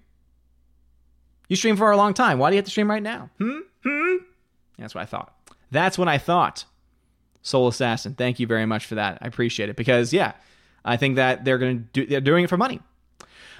You 1.47 1.55
stream 1.55 1.77
for 1.77 1.91
a 1.91 1.97
long 1.97 2.13
time. 2.13 2.37
Why 2.37 2.49
do 2.49 2.55
you 2.55 2.59
have 2.59 2.65
to 2.65 2.71
stream 2.71 2.89
right 2.89 3.01
now? 3.01 3.29
Hmm? 3.39 3.59
Hmm? 3.83 4.15
That's 4.77 4.93
what 4.93 5.01
I 5.01 5.05
thought. 5.05 5.33
That's 5.71 5.97
what 5.97 6.07
I 6.07 6.17
thought. 6.17 6.65
Soul 7.41 7.67
Assassin. 7.67 8.13
Thank 8.13 8.39
you 8.39 8.47
very 8.47 8.65
much 8.65 8.85
for 8.85 8.95
that. 8.95 9.17
I 9.21 9.27
appreciate 9.27 9.69
it 9.69 9.75
because 9.75 10.13
yeah, 10.13 10.33
I 10.85 10.97
think 10.97 11.15
that 11.15 11.45
they're 11.45 11.57
going 11.57 11.79
to 11.79 11.83
do 11.93 12.05
they're 12.05 12.21
doing 12.21 12.43
it 12.43 12.49
for 12.49 12.57
money. 12.57 12.81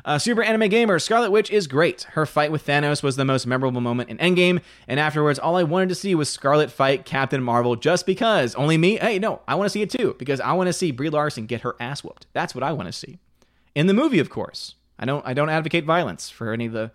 Uh, 0.06 0.18
Super 0.18 0.43
Anime 0.43 0.70
Gamer, 0.70 1.00
Scarlet 1.00 1.32
Witch 1.32 1.50
is 1.52 1.68
great. 1.68 2.04
Her 2.12 2.26
fight 2.26 2.52
with 2.52 2.66
Thanos 2.66 3.04
was 3.04 3.16
the 3.16 3.26
most 3.26 3.45
memorable 3.45 3.82
moment 3.82 4.10
in 4.10 4.18
Endgame, 4.18 4.62
and 4.88 5.00
afterwards, 5.00 5.39
all 5.39 5.56
I 5.56 5.64
wanted 5.64 5.89
to 5.89 5.95
see 5.95 6.16
was 6.16 6.30
Scarlet 6.30 6.72
fight 6.72 7.06
Captain 7.06 7.43
Marvel 7.43 7.76
just 7.76 8.06
because. 8.06 8.56
Only 8.56 8.78
me? 8.78 8.97
Hey, 8.97 9.20
no, 9.20 9.41
I 9.47 9.56
want 9.56 9.66
to 9.66 9.70
see 9.70 9.82
it 9.82 9.89
too, 9.89 10.16
because 10.18 10.39
I 10.39 10.54
want 10.54 10.68
to 10.68 10.74
see 10.74 10.91
Brie 10.91 11.10
Larson 11.10 11.45
get 11.45 11.62
her 11.62 11.76
ass 11.80 12.04
whooped. 12.04 12.28
That's 12.34 12.56
what 12.56 12.64
I 12.64 12.72
want 12.72 12.88
to 12.88 12.93
see. 12.93 13.20
In 13.76 13.88
the 13.88 13.93
movie, 13.93 14.20
of 14.20 14.30
course. 14.30 14.76
I 15.00 15.06
don't 15.06 15.26
I 15.26 15.34
don't 15.34 15.50
advocate 15.50 15.86
violence 15.86 16.30
for 16.30 16.52
any 16.52 16.66
of 16.66 16.74
the 16.74 16.91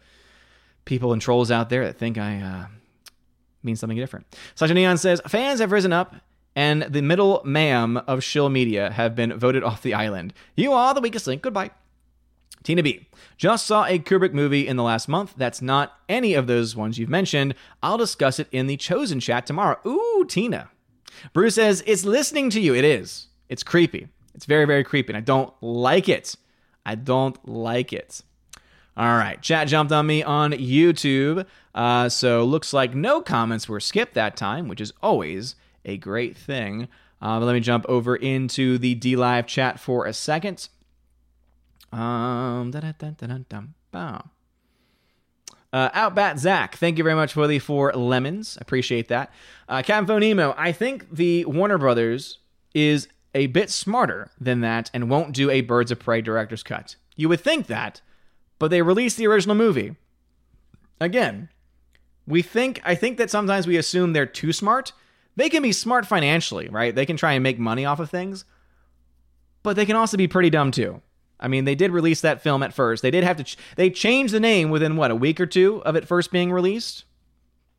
people 0.84 1.12
and 1.12 1.22
trolls 1.22 1.50
out 1.50 1.70
there 1.70 1.86
that 1.86 1.98
think 1.98 2.18
I 2.18 2.40
uh, 2.40 2.66
mean 3.62 3.76
something 3.76 3.96
different. 3.96 4.26
Sasha 4.54 4.74
Neon 4.74 4.98
says 4.98 5.20
fans 5.26 5.60
have 5.60 5.72
risen 5.72 5.92
up 5.92 6.16
and 6.54 6.82
the 6.82 7.02
middle 7.02 7.40
ma'am 7.44 7.96
of 8.06 8.22
shill 8.22 8.50
media 8.50 8.90
have 8.90 9.14
been 9.14 9.38
voted 9.38 9.64
off 9.64 9.82
the 9.82 9.94
island. 9.94 10.34
You 10.54 10.72
are 10.72 10.94
the 10.94 11.00
weakest 11.00 11.26
link. 11.26 11.42
Goodbye. 11.42 11.70
Tina 12.64 12.82
B. 12.82 13.06
Just 13.36 13.66
saw 13.66 13.84
a 13.84 13.98
Kubrick 13.98 14.32
movie 14.32 14.66
in 14.66 14.76
the 14.76 14.82
last 14.82 15.06
month. 15.06 15.34
That's 15.36 15.62
not 15.62 15.98
any 16.08 16.34
of 16.34 16.46
those 16.46 16.74
ones 16.74 16.98
you've 16.98 17.08
mentioned. 17.08 17.54
I'll 17.82 17.98
discuss 17.98 18.40
it 18.40 18.48
in 18.50 18.66
the 18.66 18.76
chosen 18.76 19.20
chat 19.20 19.46
tomorrow. 19.46 19.78
Ooh, 19.86 20.24
Tina. 20.28 20.70
Bruce 21.32 21.54
says, 21.54 21.84
It's 21.86 22.04
listening 22.04 22.50
to 22.50 22.60
you. 22.60 22.74
It 22.74 22.84
is. 22.84 23.28
It's 23.48 23.62
creepy. 23.62 24.08
It's 24.34 24.46
very, 24.46 24.64
very 24.64 24.82
creepy. 24.82 25.12
And 25.12 25.18
I 25.18 25.20
don't 25.20 25.52
like 25.60 26.08
it. 26.08 26.34
I 26.84 26.96
don't 26.96 27.48
like 27.48 27.92
it. 27.92 28.22
All 28.96 29.16
right, 29.16 29.40
chat 29.42 29.66
jumped 29.66 29.92
on 29.92 30.06
me 30.06 30.22
on 30.22 30.52
YouTube. 30.52 31.46
Uh, 31.74 32.08
so 32.08 32.44
looks 32.44 32.72
like 32.72 32.94
no 32.94 33.20
comments 33.20 33.68
were 33.68 33.80
skipped 33.80 34.14
that 34.14 34.36
time, 34.36 34.68
which 34.68 34.80
is 34.80 34.92
always 35.02 35.56
a 35.84 35.96
great 35.96 36.36
thing. 36.36 36.88
Uh, 37.20 37.40
but 37.40 37.46
let 37.46 37.54
me 37.54 37.60
jump 37.60 37.84
over 37.88 38.14
into 38.14 38.78
the 38.78 38.94
DLive 38.94 39.46
chat 39.46 39.80
for 39.80 40.06
a 40.06 40.12
second. 40.12 40.68
Um, 41.94 42.72
uh, 45.72 45.90
Outback 45.92 46.38
Zach, 46.38 46.76
thank 46.76 46.98
you 46.98 47.04
very 47.04 47.14
much 47.14 47.32
for 47.32 47.46
the 47.46 47.60
four 47.60 47.92
lemons. 47.92 48.58
Appreciate 48.60 49.08
that. 49.08 49.32
Uh, 49.68 49.82
Captain 49.82 50.18
Nemo, 50.18 50.54
I 50.58 50.72
think 50.72 51.14
the 51.14 51.44
Warner 51.44 51.78
Brothers 51.78 52.38
is 52.74 53.06
a 53.34 53.46
bit 53.46 53.70
smarter 53.70 54.30
than 54.40 54.60
that 54.60 54.90
and 54.92 55.08
won't 55.08 55.32
do 55.32 55.50
a 55.50 55.60
Birds 55.60 55.92
of 55.92 56.00
Prey 56.00 56.20
director's 56.20 56.64
cut. 56.64 56.96
You 57.14 57.28
would 57.28 57.40
think 57.40 57.68
that, 57.68 58.00
but 58.58 58.72
they 58.72 58.82
released 58.82 59.16
the 59.16 59.28
original 59.28 59.54
movie. 59.54 59.94
Again, 61.00 61.48
we 62.26 62.42
think 62.42 62.80
I 62.84 62.96
think 62.96 63.18
that 63.18 63.30
sometimes 63.30 63.68
we 63.68 63.76
assume 63.76 64.12
they're 64.12 64.26
too 64.26 64.52
smart. 64.52 64.92
They 65.36 65.48
can 65.48 65.62
be 65.62 65.72
smart 65.72 66.06
financially, 66.06 66.68
right? 66.68 66.94
They 66.94 67.06
can 67.06 67.16
try 67.16 67.34
and 67.34 67.42
make 67.42 67.58
money 67.58 67.84
off 67.84 68.00
of 68.00 68.10
things, 68.10 68.44
but 69.62 69.76
they 69.76 69.86
can 69.86 69.96
also 69.96 70.16
be 70.16 70.28
pretty 70.28 70.50
dumb 70.50 70.72
too. 70.72 71.02
I 71.40 71.48
mean, 71.48 71.64
they 71.64 71.74
did 71.74 71.90
release 71.90 72.20
that 72.20 72.42
film 72.42 72.62
at 72.62 72.72
first. 72.72 73.02
They 73.02 73.10
did 73.10 73.24
have 73.24 73.36
to 73.36 73.44
ch- 73.44 73.58
they 73.76 73.90
changed 73.90 74.32
the 74.32 74.40
name 74.40 74.70
within 74.70 74.96
what, 74.96 75.10
a 75.10 75.16
week 75.16 75.40
or 75.40 75.46
two 75.46 75.82
of 75.84 75.96
it 75.96 76.06
first 76.06 76.30
being 76.30 76.52
released? 76.52 77.04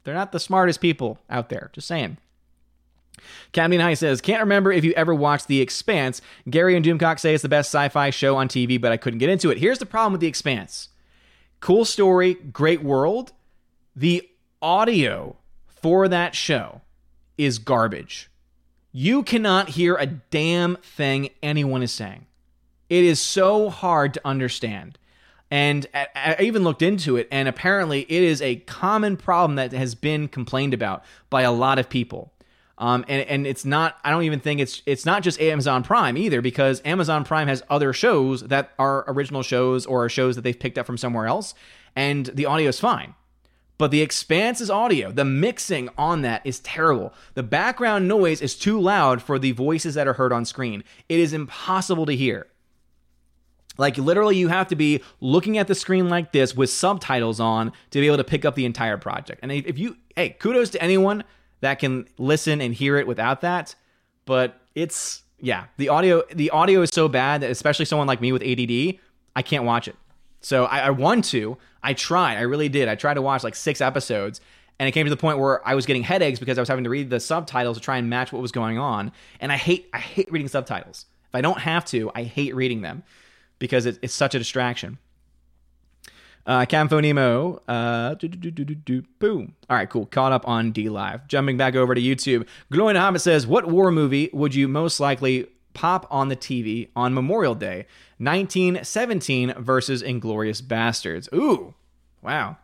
They're 0.04 0.14
not 0.14 0.32
the 0.32 0.40
smartest 0.40 0.82
people 0.82 1.20
out 1.30 1.50
there, 1.50 1.72
just 1.74 1.88
saying. 1.88 2.18
Camden 3.54 3.80
High 3.80 3.94
says, 3.94 4.22
Can't 4.22 4.42
remember 4.42 4.72
if 4.72 4.84
you 4.84 4.94
ever 4.94 5.16
watched 5.16 5.48
The 5.48 5.62
Expanse. 5.62 6.22
Gary 6.50 6.76
and 6.76 6.86
Doomcock 6.86 7.20
say 7.20 7.34
it's 7.34 7.42
the 7.42 7.50
best 7.50 7.74
sci 7.74 7.90
fi 7.90 8.10
show 8.10 8.36
on 8.36 8.48
TV, 8.48 8.80
but 8.80 8.92
I 8.92 8.98
couldn't 8.98 9.20
get 9.20 9.30
into 9.30 9.50
it. 9.50 9.58
Here's 9.58 9.80
the 9.80 9.86
problem 9.86 10.12
with 10.12 10.22
The 10.22 10.28
Expanse 10.28 10.90
cool 11.60 11.86
story, 11.86 12.36
great 12.36 12.84
world. 12.84 13.32
The 13.96 14.30
audio 14.62 15.38
for 15.68 16.08
that 16.08 16.36
show 16.36 16.82
is 17.38 17.58
garbage. 17.58 18.30
You 18.92 19.24
cannot 19.24 19.70
hear 19.70 19.96
a 19.96 20.06
damn 20.06 20.76
thing 20.78 21.30
anyone 21.42 21.82
is 21.82 21.92
saying. 21.92 22.28
It 22.90 23.04
is 23.04 23.20
so 23.20 23.70
hard 23.70 24.14
to 24.16 24.22
understand. 24.26 24.98
And 25.52 25.88
I 25.94 26.38
even 26.40 26.64
looked 26.64 26.82
into 26.82 27.18
it, 27.18 27.28
and 27.32 27.48
apparently 27.48 28.02
it 28.02 28.24
is 28.24 28.42
a 28.42 28.58
common 28.58 29.16
problem 29.16 29.56
that 29.56 29.72
has 29.74 29.94
been 29.96 30.28
complained 30.28 30.74
about 30.74 31.04
by 31.30 31.44
a 31.44 31.52
lot 31.52 31.78
of 31.78 31.88
people. 31.88 32.34
Um, 32.78 33.06
and, 33.08 33.26
and 33.28 33.48
it's 33.48 33.64
not 33.64 33.98
I 34.04 34.10
don't 34.10 34.24
even 34.24 34.42
think 34.42 34.60
it's 34.60 34.82
it's 34.86 35.06
not 35.06 35.24
just 35.24 35.40
Amazon 35.40 35.84
Prime 35.84 36.18
either 36.18 36.42
because 36.42 36.82
Amazon 36.84 37.24
Prime 37.24 37.48
has 37.48 37.64
other 37.70 37.94
shows 37.94 38.42
that 38.42 38.72
are 38.78 39.06
original 39.08 39.44
shows 39.44 39.86
or 39.86 40.10
shows 40.10 40.36
that 40.36 40.42
they've 40.42 40.60
picked 40.60 40.78
up 40.78 40.86
from 40.86 40.98
somewhere 40.98 41.26
else 41.26 41.54
and 41.96 42.26
the 42.26 42.46
audio 42.46 42.68
is 42.68 42.80
fine. 42.80 43.14
But 43.78 43.92
the 43.92 44.02
Expanse's 44.02 44.70
audio, 44.70 45.12
the 45.12 45.26
mixing 45.26 45.90
on 45.98 46.22
that 46.22 46.42
is 46.46 46.60
terrible. 46.60 47.14
The 47.34 47.44
background 47.44 48.08
noise 48.08 48.42
is 48.42 48.56
too 48.56 48.80
loud 48.80 49.22
for 49.22 49.38
the 49.38 49.52
voices 49.52 49.96
that 49.96 50.08
are 50.08 50.14
heard 50.14 50.32
on 50.32 50.46
screen. 50.46 50.84
It 51.10 51.20
is 51.20 51.34
impossible 51.34 52.06
to 52.06 52.16
hear. 52.16 52.48
Like 53.78 53.98
literally, 53.98 54.38
you 54.38 54.48
have 54.48 54.68
to 54.70 54.76
be 54.76 55.02
looking 55.20 55.58
at 55.58 55.68
the 55.68 55.76
screen 55.76 56.10
like 56.10 56.32
this 56.32 56.56
with 56.56 56.70
subtitles 56.70 57.40
on 57.40 57.72
to 57.92 58.00
be 58.00 58.08
able 58.08 58.18
to 58.18 58.24
pick 58.24 58.46
up 58.46 58.56
the 58.56 58.66
entire 58.66 58.98
project. 58.98 59.40
And 59.44 59.52
if 59.52 59.78
you, 59.78 59.98
hey, 60.16 60.30
kudos 60.30 60.70
to 60.72 60.82
anyone 60.82 61.24
that 61.62 61.80
can 61.80 62.08
listen 62.18 62.62
and 62.62 62.74
hear 62.74 62.98
it 62.98 63.08
without 63.08 63.42
that. 63.42 63.76
But 64.26 64.60
it's 64.74 65.24
yeah, 65.40 65.66
the 65.78 65.90
audio 65.90 66.24
the 66.34 66.50
audio 66.52 66.82
is 66.82 66.90
so 66.92 67.08
bad 67.08 67.42
that 67.42 67.52
especially 67.52 67.86
someone 67.86 68.08
like 68.08 68.22
me 68.22 68.32
with 68.32 68.42
ADD, 68.42 69.00
I 69.36 69.42
can't 69.42 69.64
watch 69.64 69.88
it. 69.88 69.96
So 70.42 70.66
I, 70.66 70.80
I 70.80 70.90
want 70.92 71.26
to. 71.26 71.58
I 71.84 71.94
tried. 71.94 72.38
I 72.38 72.42
really 72.42 72.70
did. 72.70 72.88
I 72.88 72.96
tried 72.96 73.16
to 73.16 73.22
watch 73.22 73.44
like 73.44 73.56
six 73.56 73.82
episodes, 73.82 74.42
and 74.80 74.88
it 74.88 74.92
came 74.92 75.06
to 75.06 75.10
the 75.10 75.18
point 75.18 75.40
where 75.40 75.66
I 75.68 75.76
was 75.76 75.86
getting 75.86 76.04
headaches 76.04 76.40
because 76.40 76.58
I 76.58 76.62
was 76.62 76.70
having 76.70 76.84
to 76.84 76.90
read 76.90 77.10
the 77.10 77.20
subtitles 77.20 77.78
to 77.78 77.84
try 77.84 77.98
and 77.98 78.10
match 78.10 78.32
what 78.32 78.42
was 78.42 78.52
going 78.52 78.78
on. 78.78 79.12
And 79.40 79.52
I 79.52 79.58
hate 79.58 79.90
I 79.94 80.00
hate 80.00 80.32
reading 80.32 80.48
subtitles. 80.48 81.06
If 81.28 81.36
I 81.36 81.42
don't 81.42 81.60
have 81.60 81.86
to, 81.86 82.12
I 82.16 82.24
hate 82.24 82.56
reading 82.56 82.82
them 82.82 83.04
because 83.60 83.86
it, 83.86 84.00
it's 84.02 84.14
such 84.14 84.36
a 84.36 84.40
distraction. 84.40 84.98
Uh, 86.46 86.66
Camfo 86.66 87.02
Nemo. 87.02 87.62
Uh, 87.68 88.16
boom. 89.20 89.56
All 89.70 89.76
right, 89.76 89.90
cool. 89.90 90.06
Caught 90.06 90.32
up 90.32 90.48
on 90.48 90.72
DLive. 90.72 91.28
Jumping 91.28 91.58
back 91.58 91.76
over 91.76 91.96
to 91.96 92.02
YouTube. 92.02 92.48
Glowing 92.72 92.96
Hobbit 92.96 93.22
says, 93.22 93.48
What 93.48 93.68
war 93.68 93.92
movie 93.92 94.30
would 94.32 94.54
you 94.54 94.68
most 94.68 95.00
likely 95.00 95.48
pop 95.74 96.06
on 96.12 96.30
the 96.30 96.36
TV 96.36 96.90
on 96.96 97.14
Memorial 97.14 97.56
Day? 97.56 97.88
1917 98.18 99.54
versus 99.58 100.04
Inglourious 100.04 100.62
Basterds. 100.62 101.34
Ooh, 101.34 101.74
wow. 102.22 102.58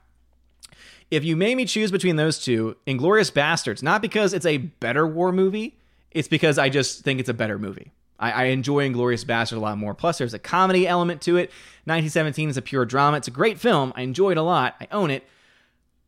If 1.10 1.26
you 1.26 1.36
made 1.36 1.56
me 1.56 1.66
choose 1.66 1.92
between 1.92 2.16
those 2.16 2.40
two, 2.40 2.78
Inglourious 2.88 3.32
Basterds, 3.32 3.84
not 3.84 4.02
because 4.02 4.34
it's 4.34 4.46
a 4.46 4.58
better 4.58 5.06
war 5.06 5.32
movie, 5.32 5.78
it's 6.12 6.28
because 6.28 6.58
I 6.58 6.70
just 6.70 7.04
think 7.04 7.20
it's 7.20 7.30
a 7.30 7.34
better 7.34 7.58
movie. 7.58 7.92
I, 8.22 8.32
I 8.32 8.44
enjoy 8.46 8.88
Inglourious 8.88 9.26
Basterd 9.26 9.58
a 9.58 9.60
lot 9.60 9.78
more. 9.78 9.94
Plus, 9.94 10.20
there's 10.20 10.34
a 10.34 10.40
comedy 10.40 10.88
element 10.88 11.22
to 11.24 11.36
it. 11.38 11.50
1917 11.86 12.50
is 12.50 12.58
a 12.58 12.62
pure 12.62 12.86
drama. 12.86 13.18
It's 13.18 13.28
a 13.28 13.32
great 13.32 13.58
film. 13.58 13.92
I 13.96 14.04
enjoy 14.04 14.32
it 14.32 14.38
a 14.38 14.44
lot. 14.44 14.76
I 14.80 14.88
own 14.92 15.10
it. 15.12 15.28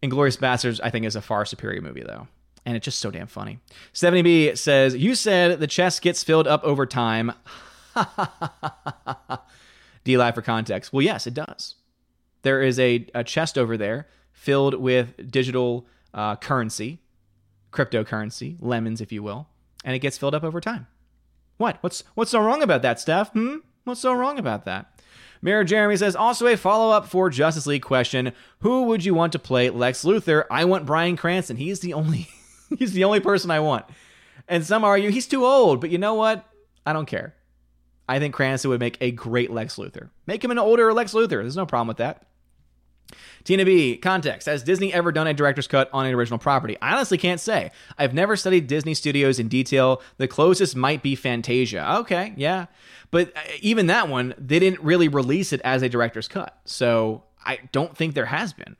Inglourious 0.01 0.37
Basterds, 0.37 0.79
I 0.83 0.89
think, 0.89 1.05
is 1.05 1.15
a 1.15 1.21
far 1.21 1.45
superior 1.45 1.81
movie, 1.81 2.03
though. 2.03 2.27
And 2.65 2.77
it's 2.77 2.85
just 2.85 2.99
so 2.99 3.11
damn 3.11 3.27
funny. 3.27 3.59
70B 3.93 4.57
says, 4.57 4.95
You 4.95 5.15
said 5.15 5.59
the 5.59 5.67
chest 5.67 6.01
gets 6.01 6.23
filled 6.23 6.47
up 6.47 6.63
over 6.63 6.85
time. 6.85 7.33
DLive 10.05 10.35
for 10.35 10.41
context. 10.41 10.93
Well, 10.93 11.01
yes, 11.01 11.27
it 11.27 11.33
does. 11.33 11.75
There 12.43 12.61
is 12.61 12.77
a, 12.79 13.07
a 13.15 13.23
chest 13.23 13.57
over 13.57 13.77
there 13.77 14.07
filled 14.31 14.75
with 14.75 15.31
digital 15.31 15.87
uh, 16.13 16.35
currency, 16.35 16.99
cryptocurrency, 17.71 18.57
lemons, 18.59 19.01
if 19.01 19.11
you 19.11 19.23
will, 19.23 19.47
and 19.83 19.95
it 19.95 19.99
gets 19.99 20.17
filled 20.17 20.35
up 20.35 20.43
over 20.43 20.59
time. 20.59 20.87
What? 21.63 21.77
What's 21.79 22.03
what's 22.13 22.31
so 22.31 22.41
wrong 22.41 22.61
about 22.61 22.81
that, 22.81 22.99
Steph? 22.99 23.31
Hmm? 23.31 23.59
What's 23.85 24.01
so 24.01 24.11
wrong 24.11 24.37
about 24.37 24.65
that? 24.65 24.99
Mayor 25.41 25.63
Jeremy 25.63 25.95
says 25.95 26.13
also 26.13 26.45
a 26.45 26.57
follow 26.57 26.91
up 26.91 27.07
for 27.07 27.29
Justice 27.29 27.65
League 27.65 27.83
question: 27.83 28.33
Who 28.59 28.83
would 28.83 29.05
you 29.05 29.13
want 29.13 29.31
to 29.31 29.39
play 29.39 29.69
Lex 29.69 30.03
Luthor? 30.03 30.43
I 30.51 30.65
want 30.65 30.85
Bryan 30.85 31.15
Cranston. 31.15 31.55
He's 31.55 31.79
the 31.79 31.93
only 31.93 32.27
he's 32.77 32.91
the 32.91 33.05
only 33.05 33.21
person 33.21 33.49
I 33.49 33.61
want. 33.61 33.85
And 34.45 34.65
some 34.65 34.83
argue 34.83 35.09
he's 35.09 35.25
too 35.25 35.45
old, 35.45 35.79
but 35.79 35.89
you 35.89 35.97
know 35.97 36.15
what? 36.15 36.43
I 36.85 36.91
don't 36.91 37.05
care. 37.05 37.33
I 38.09 38.19
think 38.19 38.35
Cranston 38.35 38.69
would 38.69 38.81
make 38.81 38.97
a 38.99 39.11
great 39.11 39.49
Lex 39.49 39.77
Luthor. 39.77 40.09
Make 40.27 40.43
him 40.43 40.51
an 40.51 40.59
older 40.59 40.91
Lex 40.91 41.13
Luthor. 41.13 41.29
There's 41.29 41.55
no 41.55 41.65
problem 41.65 41.87
with 41.87 41.97
that. 41.97 42.25
Tina 43.43 43.65
B, 43.65 43.97
context. 43.97 44.47
Has 44.47 44.63
Disney 44.63 44.93
ever 44.93 45.11
done 45.11 45.27
a 45.27 45.33
director's 45.33 45.67
cut 45.67 45.89
on 45.91 46.05
an 46.05 46.13
original 46.13 46.39
property? 46.39 46.77
I 46.81 46.93
honestly 46.93 47.17
can't 47.17 47.41
say. 47.41 47.71
I've 47.97 48.13
never 48.13 48.35
studied 48.35 48.67
Disney 48.67 48.93
studios 48.93 49.39
in 49.39 49.49
detail. 49.49 50.01
The 50.17 50.27
closest 50.27 50.75
might 50.75 51.03
be 51.03 51.15
Fantasia. 51.15 51.97
Okay, 51.99 52.33
yeah. 52.37 52.67
But 53.11 53.35
uh, 53.35 53.41
even 53.61 53.87
that 53.87 54.07
one, 54.07 54.33
they 54.37 54.59
didn't 54.59 54.81
really 54.81 55.07
release 55.07 55.53
it 55.53 55.61
as 55.63 55.81
a 55.81 55.89
director's 55.89 56.27
cut. 56.27 56.57
So 56.65 57.23
I 57.45 57.59
don't 57.71 57.95
think 57.95 58.13
there 58.15 58.27
has 58.27 58.53
been. 58.53 58.77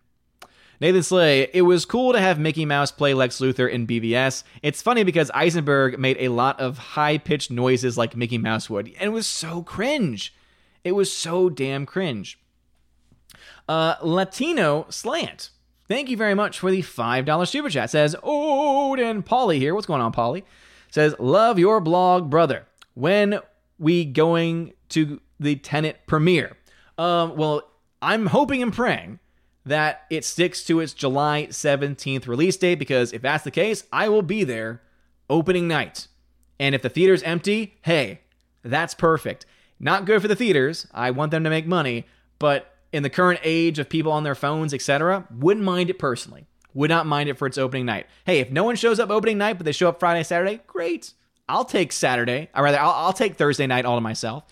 Nathan 0.81 1.03
Slay, 1.03 1.49
it 1.53 1.61
was 1.61 1.85
cool 1.85 2.13
to 2.13 2.19
have 2.19 2.39
Mickey 2.39 2.65
Mouse 2.65 2.91
play 2.91 3.13
Lex 3.13 3.39
Luthor 3.39 3.71
in 3.71 3.87
BVS. 3.87 4.43
It's 4.61 4.81
funny 4.81 5.03
because 5.03 5.31
Eisenberg 5.33 5.99
made 5.99 6.17
a 6.19 6.29
lot 6.29 6.59
of 6.59 6.77
high 6.77 7.17
pitched 7.17 7.51
noises 7.51 7.97
like 7.97 8.17
Mickey 8.17 8.37
Mouse 8.37 8.69
would, 8.69 8.87
and 8.87 9.03
it 9.03 9.13
was 9.13 9.27
so 9.27 9.61
cringe. 9.63 10.33
It 10.83 10.93
was 10.93 11.13
so 11.13 11.49
damn 11.49 11.85
cringe. 11.85 12.37
Uh, 13.67 13.95
Latino 14.01 14.85
Slant. 14.89 15.49
Thank 15.87 16.09
you 16.09 16.17
very 16.17 16.33
much 16.33 16.59
for 16.59 16.71
the 16.71 16.81
$5 16.81 17.47
super 17.47 17.69
chat. 17.69 17.89
Says, 17.89 18.15
Odin 18.23 19.21
Polly 19.23 19.59
here. 19.59 19.75
What's 19.75 19.87
going 19.87 20.01
on, 20.01 20.11
Polly? 20.11 20.45
says, 20.93 21.15
Love 21.19 21.59
your 21.59 21.81
blog, 21.81 22.29
brother. 22.29 22.65
When 22.93 23.39
we 23.79 24.05
going 24.05 24.73
to 24.89 25.19
the 25.39 25.55
Tenet 25.55 26.05
premiere? 26.07 26.55
Um, 26.97 27.35
well, 27.35 27.69
I'm 28.01 28.27
hoping 28.27 28.61
and 28.61 28.71
praying 28.71 29.19
that 29.65 30.03
it 30.09 30.25
sticks 30.25 30.63
to 30.65 30.79
its 30.79 30.93
July 30.93 31.47
17th 31.49 32.27
release 32.27 32.57
date 32.57 32.75
because 32.75 33.13
if 33.13 33.21
that's 33.21 33.43
the 33.43 33.51
case, 33.51 33.85
I 33.91 34.09
will 34.09 34.21
be 34.21 34.43
there 34.43 34.81
opening 35.29 35.67
night. 35.67 36.07
And 36.59 36.75
if 36.75 36.81
the 36.81 36.89
theater's 36.89 37.23
empty, 37.23 37.77
hey, 37.81 38.21
that's 38.61 38.93
perfect. 38.93 39.45
Not 39.79 40.05
good 40.05 40.21
for 40.21 40.27
the 40.27 40.35
theaters. 40.35 40.87
I 40.93 41.11
want 41.11 41.31
them 41.31 41.43
to 41.43 41.49
make 41.49 41.65
money, 41.65 42.05
but 42.39 42.72
in 42.93 43.03
the 43.03 43.09
current 43.09 43.41
age 43.43 43.79
of 43.79 43.89
people 43.89 44.11
on 44.11 44.23
their 44.23 44.35
phones, 44.35 44.73
etc., 44.73 45.27
wouldn't 45.31 45.65
mind 45.65 45.89
it 45.89 45.99
personally. 45.99 46.45
Would 46.75 46.89
not 46.89 47.05
mind 47.05 47.27
it 47.27 47.37
for 47.37 47.47
its 47.47 47.57
opening 47.57 47.85
night. 47.85 48.07
Hey, 48.25 48.39
if 48.39 48.51
no 48.51 48.63
one 48.63 48.75
shows 48.75 48.99
up 48.99 49.09
opening 49.09 49.37
night, 49.37 49.57
but 49.57 49.65
they 49.65 49.71
show 49.71 49.89
up 49.89 49.99
Friday, 49.99 50.23
Saturday, 50.23 50.61
great. 50.67 51.13
I'll 51.49 51.65
take 51.65 51.91
Saturday. 51.91 52.49
Or 52.55 52.63
rather, 52.63 52.79
I'll, 52.79 52.91
I'll 52.91 53.13
take 53.13 53.35
Thursday 53.35 53.67
night 53.67 53.85
all 53.85 53.97
to 53.97 54.01
myself. 54.01 54.45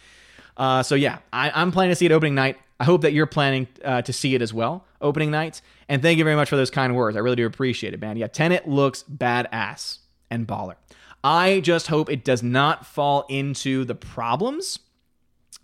Uh, 0.58 0.84
so 0.84 0.96
yeah, 0.96 1.20
I, 1.32 1.62
am 1.62 1.72
planning 1.72 1.92
to 1.92 1.96
see 1.96 2.06
it 2.06 2.12
opening 2.12 2.36
night. 2.36 2.58
I 2.80 2.84
hope 2.84 3.02
that 3.02 3.14
you're 3.14 3.28
planning 3.28 3.68
uh, 3.86 4.02
to 4.02 4.14
see 4.14 4.36
it 4.36 4.42
as 4.42 4.54
well, 4.54 4.86
opening 5.02 5.32
night. 5.32 5.62
And 5.88 6.02
thank 6.02 6.18
you 6.18 6.24
very 6.24 6.36
much 6.36 6.50
for 6.50 6.56
those 6.56 6.72
kind 6.72 6.96
words. 6.96 7.16
I 7.16 7.20
really 7.20 7.36
do 7.36 7.46
appreciate 7.46 7.94
it, 7.94 8.02
man. 8.02 8.18
Yeah, 8.18 8.28
Tenet 8.28 8.68
looks 8.68 9.04
badass 9.04 10.00
and 10.30 10.48
baller. 10.48 10.76
I 11.24 11.60
just 11.60 11.88
hope 11.88 12.10
it 12.10 12.24
does 12.26 12.42
not 12.42 12.86
fall 12.86 13.26
into 13.30 13.86
the 13.86 13.94
problems 13.94 14.80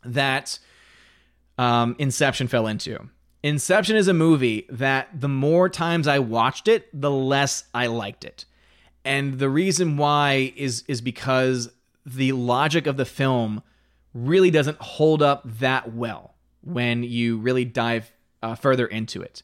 that 0.06 0.60
um, 1.58 1.96
Inception 2.00 2.48
fell 2.48 2.68
into. 2.68 3.10
Inception 3.44 3.96
is 3.96 4.08
a 4.08 4.14
movie 4.14 4.66
that 4.70 5.10
the 5.20 5.28
more 5.28 5.70
times 5.70 6.08
I 6.08 6.20
watched 6.20 6.68
it, 6.68 6.90
the 6.94 7.12
less 7.12 7.64
I 7.74 7.88
liked 7.88 8.26
it. 8.26 8.46
And 9.06 9.40
the 9.40 9.50
reason 9.50 9.98
why 9.98 10.54
is 10.56 10.84
is 10.88 11.02
because 11.02 11.72
the 12.06 12.32
logic 12.34 12.88
of 12.88 12.98
the 12.98 13.06
film 13.06 13.62
really 14.14 14.52
doesn't 14.52 14.78
hold 14.80 15.22
up 15.22 15.44
that 15.60 15.94
well 15.94 16.36
when 16.62 17.04
you 17.04 17.38
really 17.38 17.66
dive 17.66 18.12
uh, 18.42 18.56
further 18.56 18.86
into 18.86 19.22
it. 19.22 19.44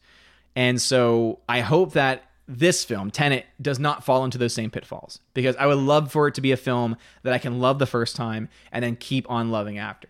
And 0.55 0.81
so 0.81 1.39
I 1.47 1.61
hope 1.61 1.93
that 1.93 2.23
this 2.47 2.83
film, 2.83 3.09
Tenet, 3.09 3.45
does 3.61 3.79
not 3.79 4.03
fall 4.03 4.25
into 4.25 4.37
those 4.37 4.53
same 4.53 4.69
pitfalls 4.69 5.19
because 5.33 5.55
I 5.55 5.65
would 5.65 5.77
love 5.77 6.11
for 6.11 6.27
it 6.27 6.35
to 6.35 6.41
be 6.41 6.51
a 6.51 6.57
film 6.57 6.97
that 7.23 7.33
I 7.33 7.37
can 7.37 7.59
love 7.59 7.79
the 7.79 7.85
first 7.85 8.15
time 8.15 8.49
and 8.71 8.83
then 8.83 8.95
keep 8.95 9.29
on 9.29 9.51
loving 9.51 9.77
after. 9.77 10.09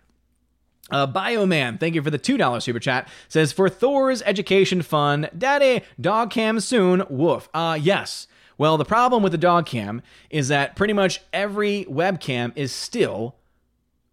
Uh, 0.92 1.08
Bioman, 1.08 1.80
thank 1.80 1.96
you 1.96 2.02
for 2.02 2.10
the 2.10 2.20
$2 2.20 2.62
super 2.62 2.80
chat. 2.80 3.08
Says, 3.28 3.52
for 3.52 3.70
Thor's 3.70 4.22
education 4.24 4.82
fund, 4.82 5.30
daddy, 5.38 5.82
dog 6.00 6.30
cam 6.30 6.60
soon, 6.60 7.04
woof. 7.10 7.50
Uh, 7.54 7.78
yes. 7.82 8.28
Well, 8.58 8.78
the 8.78 8.86
problem 8.86 9.24
with 9.24 9.32
the 9.32 9.38
dog 9.38 9.66
cam 9.66 10.02
is 10.30 10.50
that 10.50 10.76
pretty 10.76 10.94
much 10.94 11.22
every 11.32 11.86
webcam 11.86 12.52
is 12.56 12.72
still 12.72 13.36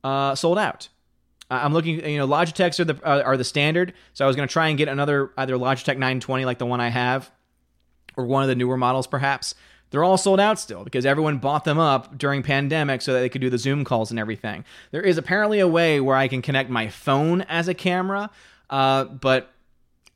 uh, 0.04 0.34
sold 0.34 0.58
out. 0.58 0.88
I'm 1.50 1.72
looking, 1.72 2.08
you 2.08 2.18
know, 2.18 2.28
Logitechs 2.28 2.78
are 2.78 2.84
the 2.84 3.00
uh, 3.04 3.22
are 3.22 3.36
the 3.36 3.44
standard. 3.44 3.92
So 4.12 4.24
I 4.24 4.28
was 4.28 4.36
going 4.36 4.46
to 4.46 4.52
try 4.52 4.68
and 4.68 4.78
get 4.78 4.86
another 4.88 5.32
either 5.36 5.54
Logitech 5.56 5.94
920 5.94 6.44
like 6.44 6.58
the 6.58 6.66
one 6.66 6.80
I 6.80 6.88
have, 6.90 7.30
or 8.16 8.24
one 8.24 8.42
of 8.42 8.48
the 8.48 8.54
newer 8.54 8.76
models 8.76 9.08
perhaps. 9.08 9.56
They're 9.90 10.04
all 10.04 10.16
sold 10.16 10.40
out 10.40 10.58
still 10.58 10.84
because 10.84 11.04
everyone 11.04 11.38
bought 11.38 11.64
them 11.64 11.78
up 11.78 12.16
during 12.16 12.42
pandemic 12.42 13.02
so 13.02 13.12
that 13.12 13.20
they 13.20 13.28
could 13.28 13.40
do 13.40 13.50
the 13.50 13.58
Zoom 13.58 13.84
calls 13.84 14.10
and 14.10 14.20
everything. 14.20 14.64
There 14.92 15.02
is 15.02 15.18
apparently 15.18 15.58
a 15.60 15.68
way 15.68 16.00
where 16.00 16.16
I 16.16 16.28
can 16.28 16.42
connect 16.42 16.70
my 16.70 16.88
phone 16.88 17.42
as 17.42 17.68
a 17.68 17.74
camera, 17.74 18.30
uh, 18.68 19.04
but 19.04 19.50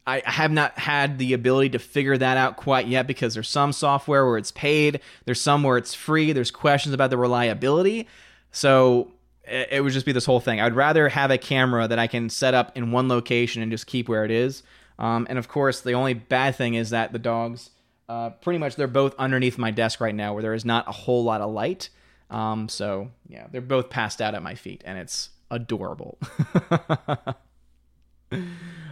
I 0.07 0.23
have 0.27 0.53
not 0.53 0.79
had 0.79 1.19
the 1.19 1.33
ability 1.33 1.71
to 1.71 1.79
figure 1.79 2.17
that 2.17 2.37
out 2.37 2.57
quite 2.57 2.87
yet 2.87 3.07
because 3.07 3.35
there's 3.35 3.49
some 3.49 3.73
software 3.73 4.27
where 4.27 4.37
it's 4.37 4.53
paid, 4.53 5.01
there's 5.25 5.41
some 5.41 5.63
where 5.63 5.79
it's 5.79 5.95
free, 5.95 6.33
there's 6.33 6.51
questions 6.51 6.95
about 6.95 7.11
the 7.11 7.17
reliability. 7.17 8.07
So 8.53 9.13
it 9.47 9.83
would 9.83 9.93
just 9.93 10.07
be 10.07 10.13
this 10.13 10.27
whole 10.27 10.41
thing. 10.41 10.61
I'd 10.61 10.75
rather 10.75 11.09
have 11.09 11.31
a 11.31 11.39
camera 11.39 11.89
that 11.89 11.99
I 11.99 12.07
can 12.07 12.31
set 12.31 12.55
up 12.55 12.77
in 12.77 12.93
one 12.93 13.09
location 13.09 13.63
and 13.63 13.71
just 13.71 13.87
keep 13.87 14.09
where 14.09 14.25
it 14.25 14.31
is. 14.31 14.63
Um, 14.99 15.27
and 15.29 15.39
of 15.39 15.49
course, 15.49 15.81
the 15.81 15.93
only 15.93 16.15
bad 16.15 16.55
thing 16.55 16.75
is 16.75 16.91
that 16.91 17.13
the 17.13 17.19
dogs, 17.19 17.71
uh, 18.09 18.31
pretty 18.31 18.59
much, 18.59 18.76
they're 18.76 18.86
both 18.86 19.14
underneath 19.18 19.59
my 19.59 19.70
desk 19.70 20.01
right 20.01 20.14
now, 20.14 20.35
where 20.35 20.43
there 20.43 20.55
is 20.55 20.64
not 20.64 20.89
a 20.89 20.93
whole 20.93 21.24
lot 21.24 21.40
of 21.40 21.51
light. 21.51 21.89
Um, 22.31 22.68
so 22.68 23.10
yeah, 23.28 23.47
they're 23.51 23.60
both 23.60 23.90
passed 23.90 24.20
out 24.20 24.35
at 24.35 24.43
my 24.43 24.55
feet, 24.55 24.82
and 24.85 24.98
it's 24.98 25.31
adorable. 25.51 26.18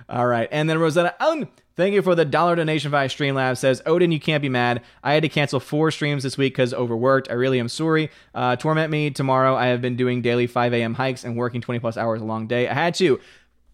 All 0.08 0.26
right. 0.26 0.48
And 0.52 0.68
then 0.68 0.78
Rosetta 0.78 1.14
Allen, 1.20 1.48
thank 1.76 1.94
you 1.94 2.02
for 2.02 2.14
the 2.14 2.24
dollar 2.24 2.54
donation 2.54 2.90
via 2.90 3.08
Streamlabs. 3.08 3.58
Says, 3.58 3.82
Odin, 3.86 4.12
you 4.12 4.20
can't 4.20 4.42
be 4.42 4.48
mad. 4.48 4.82
I 5.02 5.14
had 5.14 5.22
to 5.22 5.28
cancel 5.28 5.58
four 5.58 5.90
streams 5.90 6.22
this 6.22 6.36
week 6.36 6.52
because 6.52 6.74
overworked. 6.74 7.30
I 7.30 7.34
really 7.34 7.58
am 7.58 7.68
sorry. 7.68 8.10
Uh, 8.34 8.56
torment 8.56 8.90
me 8.90 9.10
tomorrow. 9.10 9.56
I 9.56 9.66
have 9.66 9.80
been 9.80 9.96
doing 9.96 10.20
daily 10.22 10.46
5 10.46 10.74
a.m. 10.74 10.94
hikes 10.94 11.24
and 11.24 11.36
working 11.36 11.60
20 11.60 11.80
plus 11.80 11.96
hours 11.96 12.20
a 12.20 12.24
long 12.24 12.46
day. 12.46 12.68
I 12.68 12.74
had 12.74 12.94
to. 12.96 13.20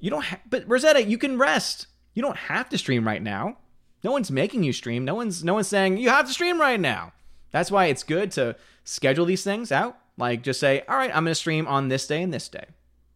You 0.00 0.10
don't 0.10 0.24
ha- 0.24 0.38
but 0.48 0.64
Rosetta, 0.68 1.02
you 1.02 1.18
can 1.18 1.38
rest. 1.38 1.88
You 2.14 2.22
don't 2.22 2.36
have 2.36 2.68
to 2.68 2.78
stream 2.78 3.04
right 3.06 3.22
now. 3.22 3.58
No 4.04 4.12
one's 4.12 4.30
making 4.30 4.62
you 4.62 4.72
stream. 4.72 5.04
No 5.04 5.14
one's 5.14 5.42
no 5.42 5.54
one's 5.54 5.68
saying 5.68 5.98
you 5.98 6.08
have 6.08 6.26
to 6.26 6.32
stream 6.32 6.60
right 6.60 6.80
now. 6.80 7.12
That's 7.50 7.70
why 7.70 7.86
it's 7.86 8.02
good 8.02 8.30
to 8.32 8.56
schedule 8.84 9.24
these 9.24 9.42
things 9.42 9.72
out. 9.72 9.98
Like 10.16 10.42
just 10.42 10.60
say, 10.60 10.82
all 10.88 10.96
right, 10.96 11.10
I'm 11.10 11.24
going 11.24 11.32
to 11.32 11.34
stream 11.34 11.66
on 11.66 11.88
this 11.88 12.06
day 12.06 12.22
and 12.22 12.32
this 12.32 12.48
day, 12.48 12.66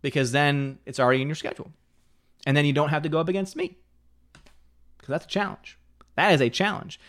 because 0.01 0.33
then 0.33 0.79
it's 0.87 1.01
already 1.01 1.21
in 1.23 1.29
your 1.29 1.35
schedule 1.35 1.71
and 2.47 2.57
then 2.57 2.65
you 2.65 2.73
don't 2.73 2.89
have 2.89 3.03
to 3.03 3.09
go 3.09 3.19
up 3.19 3.29
against 3.29 3.57
me 3.57 3.77
because 4.97 5.09
that's 5.09 5.25
a 5.25 5.29
challenge. 5.29 5.79
That 6.17 6.33
is 6.33 6.41
a 6.41 6.51
challenge. 6.51 7.01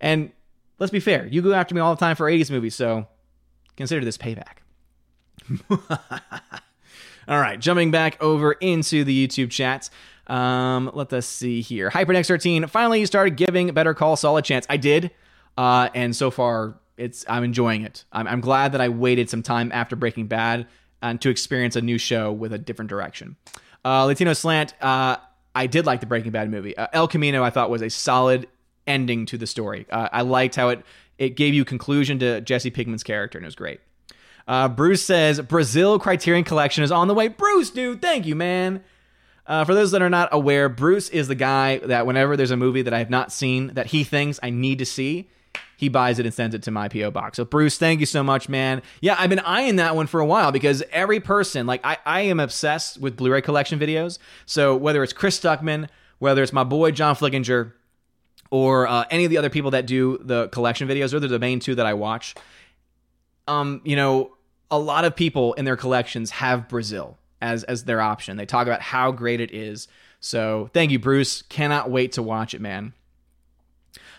And 0.00 0.32
let's 0.78 0.92
be 0.92 1.00
fair, 1.00 1.26
you 1.26 1.42
go 1.42 1.52
after 1.52 1.74
me 1.74 1.80
all 1.80 1.94
the 1.94 2.00
time 2.00 2.16
for 2.16 2.30
80s 2.30 2.50
movies, 2.50 2.74
so 2.74 3.06
consider 3.76 4.04
this 4.04 4.18
payback. 4.18 4.58
all 7.28 7.40
right, 7.40 7.58
jumping 7.58 7.90
back 7.90 8.22
over 8.22 8.52
into 8.52 9.04
the 9.04 9.26
YouTube 9.26 9.50
chats. 9.50 9.90
Um, 10.32 10.90
let 10.94 11.12
us 11.12 11.26
see 11.26 11.60
here. 11.60 11.90
HyperNext13, 11.90 12.70
finally 12.70 13.00
you 13.00 13.06
started 13.06 13.36
giving 13.36 13.72
Better 13.74 13.92
Call 13.92 14.16
Saul 14.16 14.38
a 14.38 14.42
chance. 14.42 14.64
I 14.70 14.78
did, 14.78 15.10
uh, 15.58 15.90
and 15.94 16.16
so 16.16 16.30
far 16.30 16.78
it's 16.96 17.26
I'm 17.28 17.44
enjoying 17.44 17.82
it. 17.82 18.04
I'm, 18.12 18.26
I'm 18.26 18.40
glad 18.40 18.72
that 18.72 18.80
I 18.80 18.88
waited 18.88 19.28
some 19.28 19.42
time 19.42 19.70
after 19.74 19.94
Breaking 19.94 20.28
Bad 20.28 20.66
and 21.02 21.20
to 21.20 21.28
experience 21.28 21.76
a 21.76 21.82
new 21.82 21.98
show 21.98 22.32
with 22.32 22.54
a 22.54 22.58
different 22.58 22.88
direction. 22.88 23.36
Uh, 23.84 24.06
Latino 24.06 24.32
Slant, 24.32 24.72
uh, 24.82 25.16
I 25.54 25.66
did 25.66 25.84
like 25.84 26.00
the 26.00 26.06
Breaking 26.06 26.30
Bad 26.30 26.50
movie. 26.50 26.74
Uh, 26.78 26.86
El 26.94 27.08
Camino, 27.08 27.42
I 27.42 27.50
thought 27.50 27.68
was 27.68 27.82
a 27.82 27.90
solid 27.90 28.48
ending 28.86 29.26
to 29.26 29.36
the 29.36 29.46
story. 29.46 29.86
Uh, 29.90 30.08
I 30.10 30.22
liked 30.22 30.56
how 30.56 30.70
it 30.70 30.82
it 31.18 31.36
gave 31.36 31.52
you 31.52 31.66
conclusion 31.66 32.18
to 32.20 32.40
Jesse 32.40 32.70
Pinkman's 32.70 33.02
character, 33.02 33.36
and 33.36 33.44
it 33.44 33.48
was 33.48 33.54
great. 33.54 33.80
Uh, 34.48 34.68
Bruce 34.68 35.04
says 35.04 35.40
Brazil 35.42 35.98
Criterion 35.98 36.44
Collection 36.44 36.82
is 36.82 36.90
on 36.90 37.06
the 37.06 37.14
way. 37.14 37.28
Bruce, 37.28 37.68
dude, 37.68 38.00
thank 38.00 38.24
you, 38.24 38.34
man. 38.34 38.82
Uh, 39.46 39.64
for 39.64 39.74
those 39.74 39.90
that 39.90 40.02
are 40.02 40.10
not 40.10 40.28
aware, 40.32 40.68
Bruce 40.68 41.08
is 41.08 41.28
the 41.28 41.34
guy 41.34 41.78
that 41.78 42.06
whenever 42.06 42.36
there's 42.36 42.50
a 42.52 42.56
movie 42.56 42.82
that 42.82 42.94
I 42.94 42.98
have 42.98 43.10
not 43.10 43.32
seen 43.32 43.68
that 43.74 43.86
he 43.86 44.04
thinks 44.04 44.38
I 44.42 44.50
need 44.50 44.78
to 44.78 44.86
see, 44.86 45.28
he 45.76 45.88
buys 45.88 46.20
it 46.20 46.26
and 46.26 46.34
sends 46.34 46.54
it 46.54 46.62
to 46.62 46.70
my 46.70 46.88
PO 46.88 47.10
box. 47.10 47.38
So 47.38 47.44
Bruce, 47.44 47.76
thank 47.76 47.98
you 47.98 48.06
so 48.06 48.22
much, 48.22 48.48
man. 48.48 48.82
Yeah, 49.00 49.16
I've 49.18 49.30
been 49.30 49.40
eyeing 49.40 49.76
that 49.76 49.96
one 49.96 50.06
for 50.06 50.20
a 50.20 50.26
while 50.26 50.52
because 50.52 50.82
every 50.92 51.18
person, 51.18 51.66
like 51.66 51.80
I, 51.84 51.98
I 52.06 52.20
am 52.22 52.38
obsessed 52.38 53.00
with 53.00 53.16
Blu-ray 53.16 53.42
collection 53.42 53.80
videos. 53.80 54.18
So 54.46 54.76
whether 54.76 55.02
it's 55.02 55.12
Chris 55.12 55.40
Stuckman, 55.40 55.88
whether 56.20 56.40
it's 56.42 56.52
my 56.52 56.62
boy 56.62 56.92
John 56.92 57.16
Flickinger, 57.16 57.72
or 58.52 58.86
uh, 58.86 59.06
any 59.10 59.24
of 59.24 59.30
the 59.30 59.38
other 59.38 59.50
people 59.50 59.72
that 59.72 59.86
do 59.86 60.18
the 60.18 60.48
collection 60.48 60.86
videos, 60.86 61.10
they're 61.10 61.20
the 61.20 61.38
main 61.38 61.58
two 61.58 61.74
that 61.74 61.86
I 61.86 61.94
watch. 61.94 62.34
Um, 63.48 63.80
you 63.82 63.96
know, 63.96 64.36
a 64.70 64.78
lot 64.78 65.04
of 65.04 65.16
people 65.16 65.54
in 65.54 65.64
their 65.64 65.76
collections 65.76 66.30
have 66.30 66.68
Brazil 66.68 67.18
as 67.42 67.64
as 67.64 67.84
their 67.84 68.00
option. 68.00 68.38
They 68.38 68.46
talk 68.46 68.66
about 68.66 68.80
how 68.80 69.12
great 69.12 69.40
it 69.40 69.52
is. 69.52 69.88
So 70.20 70.70
thank 70.72 70.90
you, 70.90 70.98
Bruce. 70.98 71.42
Cannot 71.42 71.90
wait 71.90 72.12
to 72.12 72.22
watch 72.22 72.54
it, 72.54 72.60
man. 72.60 72.94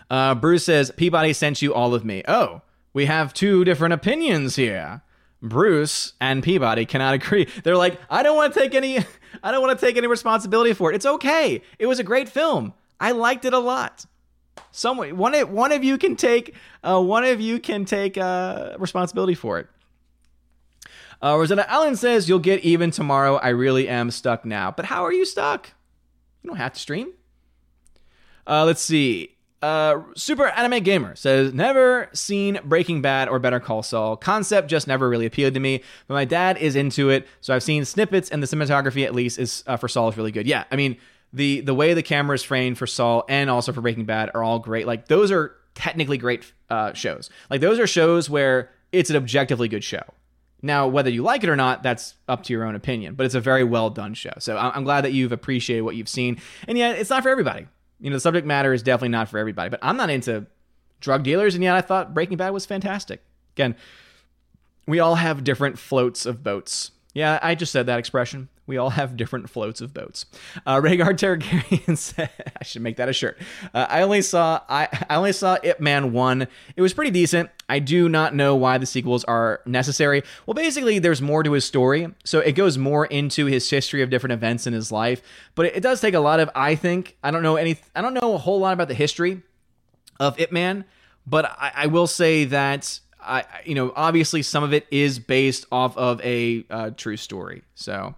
Uh, 0.10 0.36
Bruce 0.36 0.66
says, 0.66 0.92
Peabody 0.92 1.34
sent 1.34 1.62
you 1.62 1.74
all 1.74 1.96
of 1.96 2.06
me. 2.06 2.22
Oh, 2.28 2.62
we 2.94 3.06
have 3.06 3.34
two 3.34 3.64
different 3.64 3.94
opinions 3.94 4.58
here. 4.58 5.02
Bruce 5.42 6.14
and 6.22 6.44
Peabody 6.44 6.86
cannot 6.86 7.14
agree. 7.16 7.48
They're 7.64 7.78
like, 7.78 8.00
I 8.10 8.22
don't 8.24 8.36
want 8.36 8.54
to 8.54 8.60
take 8.60 8.76
any 8.76 9.00
I 9.44 9.52
don't 9.52 9.62
want 9.62 9.80
to 9.80 9.86
take 9.86 9.98
any 9.98 10.08
responsibility 10.08 10.74
for 10.74 10.92
it. 10.92 10.96
It's 10.96 11.06
okay. 11.06 11.62
It 11.80 11.88
was 11.88 12.00
a 12.00 12.04
great 12.04 12.30
film. 12.30 12.74
I 13.00 13.12
liked 13.12 13.46
it 13.46 13.54
a 13.54 13.60
lot. 13.60 14.06
Someone 14.72 15.18
one 15.18 15.34
one 15.54 15.72
of 15.72 15.84
you 15.84 15.98
can 15.98 16.16
take 16.16 16.56
uh, 16.84 17.02
one 17.02 17.24
of 17.24 17.42
you 17.42 17.60
can 17.60 17.86
take 17.86 18.18
uh, 18.18 18.76
responsibility 18.78 19.36
for 19.36 19.60
it. 19.60 19.68
Uh, 21.24 21.38
Rosanna 21.38 21.66
Allen 21.70 21.96
says 21.96 22.28
you'll 22.28 22.40
get 22.40 22.60
even 22.62 22.92
tomorrow. 22.92 23.38
I 23.38 23.50
really 23.50 23.88
am 23.88 24.12
stuck 24.12 24.44
now. 24.44 24.72
But 24.72 24.86
how 24.86 25.06
are 25.06 25.14
you 25.14 25.24
stuck? 25.24 25.72
You 26.42 26.50
don't 26.50 26.58
have 26.58 26.74
to 26.74 26.80
stream. 26.80 27.14
Uh, 28.46 28.66
let's 28.66 28.82
see. 28.82 29.30
Uh, 29.62 30.02
Super 30.18 30.48
Anime 30.48 30.84
Gamer 30.84 31.16
says, 31.16 31.54
never 31.54 32.10
seen 32.12 32.60
Breaking 32.66 33.02
Bad 33.02 33.30
or 33.30 33.40
Better 33.40 33.62
Call 33.62 33.82
Saul. 33.82 34.18
Concept 34.18 34.68
just 34.68 34.90
never 34.90 35.08
really 35.08 35.26
appealed 35.26 35.54
to 35.54 35.62
me, 35.62 35.82
but 36.08 36.16
my 36.16 36.26
dad 36.26 36.58
is 36.58 36.76
into 36.76 37.10
it, 37.10 37.26
so 37.40 37.56
I've 37.56 37.64
seen 37.64 37.86
snippets, 37.86 38.30
and 38.30 38.44
the 38.44 38.48
cinematography, 38.48 39.06
at 39.06 39.16
least, 39.16 39.40
is 39.40 39.64
uh, 39.66 39.78
for 39.78 39.88
Saul 39.88 40.10
is 40.10 40.18
really 40.18 40.34
good. 40.34 40.46
Yeah, 40.48 40.66
I 40.70 40.76
mean, 40.76 40.98
the 41.32 41.62
the 41.62 41.74
way 41.74 41.94
the 41.94 42.04
camera 42.04 42.36
is 42.36 42.44
framed 42.44 42.78
for 42.78 42.86
Saul 42.86 43.24
and 43.30 43.50
also 43.50 43.72
for 43.72 43.80
Breaking 43.80 44.04
Bad 44.04 44.32
are 44.34 44.44
all 44.44 44.60
great. 44.60 44.86
Like 44.86 45.08
those 45.08 45.32
are 45.32 45.56
technically 45.76 46.18
great 46.18 46.52
uh, 46.70 46.92
shows. 46.92 47.30
Like 47.50 47.62
those 47.62 47.80
are 47.80 47.88
shows 47.88 48.30
where 48.30 48.70
it's 48.92 49.10
an 49.10 49.16
objectively 49.16 49.70
good 49.70 49.86
show. 49.86 50.04
Now, 50.66 50.88
whether 50.88 51.10
you 51.10 51.22
like 51.24 51.44
it 51.44 51.50
or 51.50 51.58
not, 51.58 51.84
that's 51.84 52.16
up 52.28 52.44
to 52.44 52.54
your 52.54 52.64
own 52.64 52.74
opinion, 52.74 53.16
but 53.16 53.26
it's 53.26 53.36
a 53.36 53.42
very 53.42 53.66
well 53.66 53.90
done 53.90 54.14
show. 54.14 54.32
So 54.40 54.58
I'm 54.58 54.86
glad 54.86 55.02
that 55.02 55.12
you've 55.12 55.34
appreciated 55.34 55.82
what 55.82 55.98
you've 55.98 56.10
seen. 56.10 56.40
And 56.68 56.78
yet, 56.78 56.98
it's 56.98 57.10
not 57.10 57.22
for 57.22 57.30
everybody. 57.30 57.68
You 58.00 58.10
know, 58.10 58.16
the 58.16 58.22
subject 58.22 58.48
matter 58.48 58.74
is 58.74 58.82
definitely 58.82 59.10
not 59.10 59.28
for 59.28 59.38
everybody, 59.38 59.70
but 59.70 59.80
I'm 59.84 59.98
not 59.98 60.10
into 60.10 60.48
drug 61.02 61.24
dealers, 61.24 61.54
and 61.54 61.64
yet 61.64 61.76
I 61.76 61.82
thought 61.82 62.14
Breaking 62.14 62.38
Bad 62.38 62.52
was 62.52 62.66
fantastic. 62.66 63.22
Again, 63.56 63.76
we 64.88 65.00
all 65.00 65.16
have 65.16 65.44
different 65.44 65.78
floats 65.78 66.26
of 66.26 66.44
boats. 66.44 66.92
Yeah, 67.14 67.40
I 67.44 67.56
just 67.56 67.72
said 67.72 67.86
that 67.86 68.00
expression. 68.00 68.48
We 68.66 68.78
all 68.78 68.92
have 68.92 69.18
different 69.18 69.50
floats 69.50 69.82
of 69.82 69.94
boats. 69.94 70.26
Uh, 70.66 70.78
Rhaegar 70.78 71.18
Targaryen 71.18 71.98
said, 71.98 72.30
"I 72.60 72.64
should 72.64 72.82
make 72.82 72.96
that 72.98 73.10
a 73.10 73.14
shirt." 73.14 73.38
Uh, 73.74 73.88
I 73.90 74.02
only 74.02 74.22
saw 74.22 74.62
I, 74.70 74.88
I 75.10 75.16
only 75.16 75.34
saw 75.34 75.58
Ip 75.64 75.82
Man 75.82 76.14
one. 76.14 76.48
It 76.76 76.82
was 76.82 76.94
pretty 76.94 77.12
decent. 77.12 77.50
I 77.68 77.80
do 77.80 78.08
not 78.08 78.34
know 78.34 78.56
why 78.56 78.78
the 78.78 78.86
sequels 78.86 79.26
are 79.26 79.62
necessary. 79.66 80.24
Well, 80.46 80.54
basically, 80.54 81.00
there's 81.00 81.22
more 81.22 81.44
to 81.44 81.52
his 81.52 81.66
story, 81.66 82.08
so 82.24 82.40
it 82.40 82.54
goes 82.54 82.78
more 82.78 83.06
into 83.06 83.48
his 83.48 83.70
history 83.70 84.02
of 84.02 84.10
different 84.10 84.34
events 84.34 84.66
in 84.66 84.74
his 84.74 84.92
life. 84.92 85.22
But 85.56 85.66
it, 85.66 85.78
it 85.78 85.80
does 85.82 86.00
take 86.00 86.14
a 86.14 86.20
lot 86.20 86.40
of. 86.40 86.50
I 86.56 86.76
think 86.76 87.18
I 87.22 87.32
don't 87.32 87.44
know 87.44 87.58
any. 87.58 87.78
I 87.96 88.02
don't 88.02 88.14
know 88.14 88.34
a 88.34 88.38
whole 88.38 88.60
lot 88.60 88.74
about 88.74 88.88
the 88.88 88.94
history 88.94 89.42
of 90.22 90.40
Ip 90.40 90.54
Man, 90.54 90.86
but 91.28 91.46
I, 91.46 91.72
I 91.76 91.88
will 91.88 92.08
say 92.08 92.46
that 92.46 93.00
I, 93.26 93.46
you 93.66 93.76
know, 93.76 93.92
obviously 93.96 94.42
some 94.42 94.64
of 94.64 94.74
it 94.74 94.88
is 94.92 95.20
based 95.20 95.66
off 95.72 95.98
of 95.98 96.22
a 96.22 96.66
uh, 96.70 96.90
true 96.92 97.18
story. 97.18 97.64
So, 97.76 98.16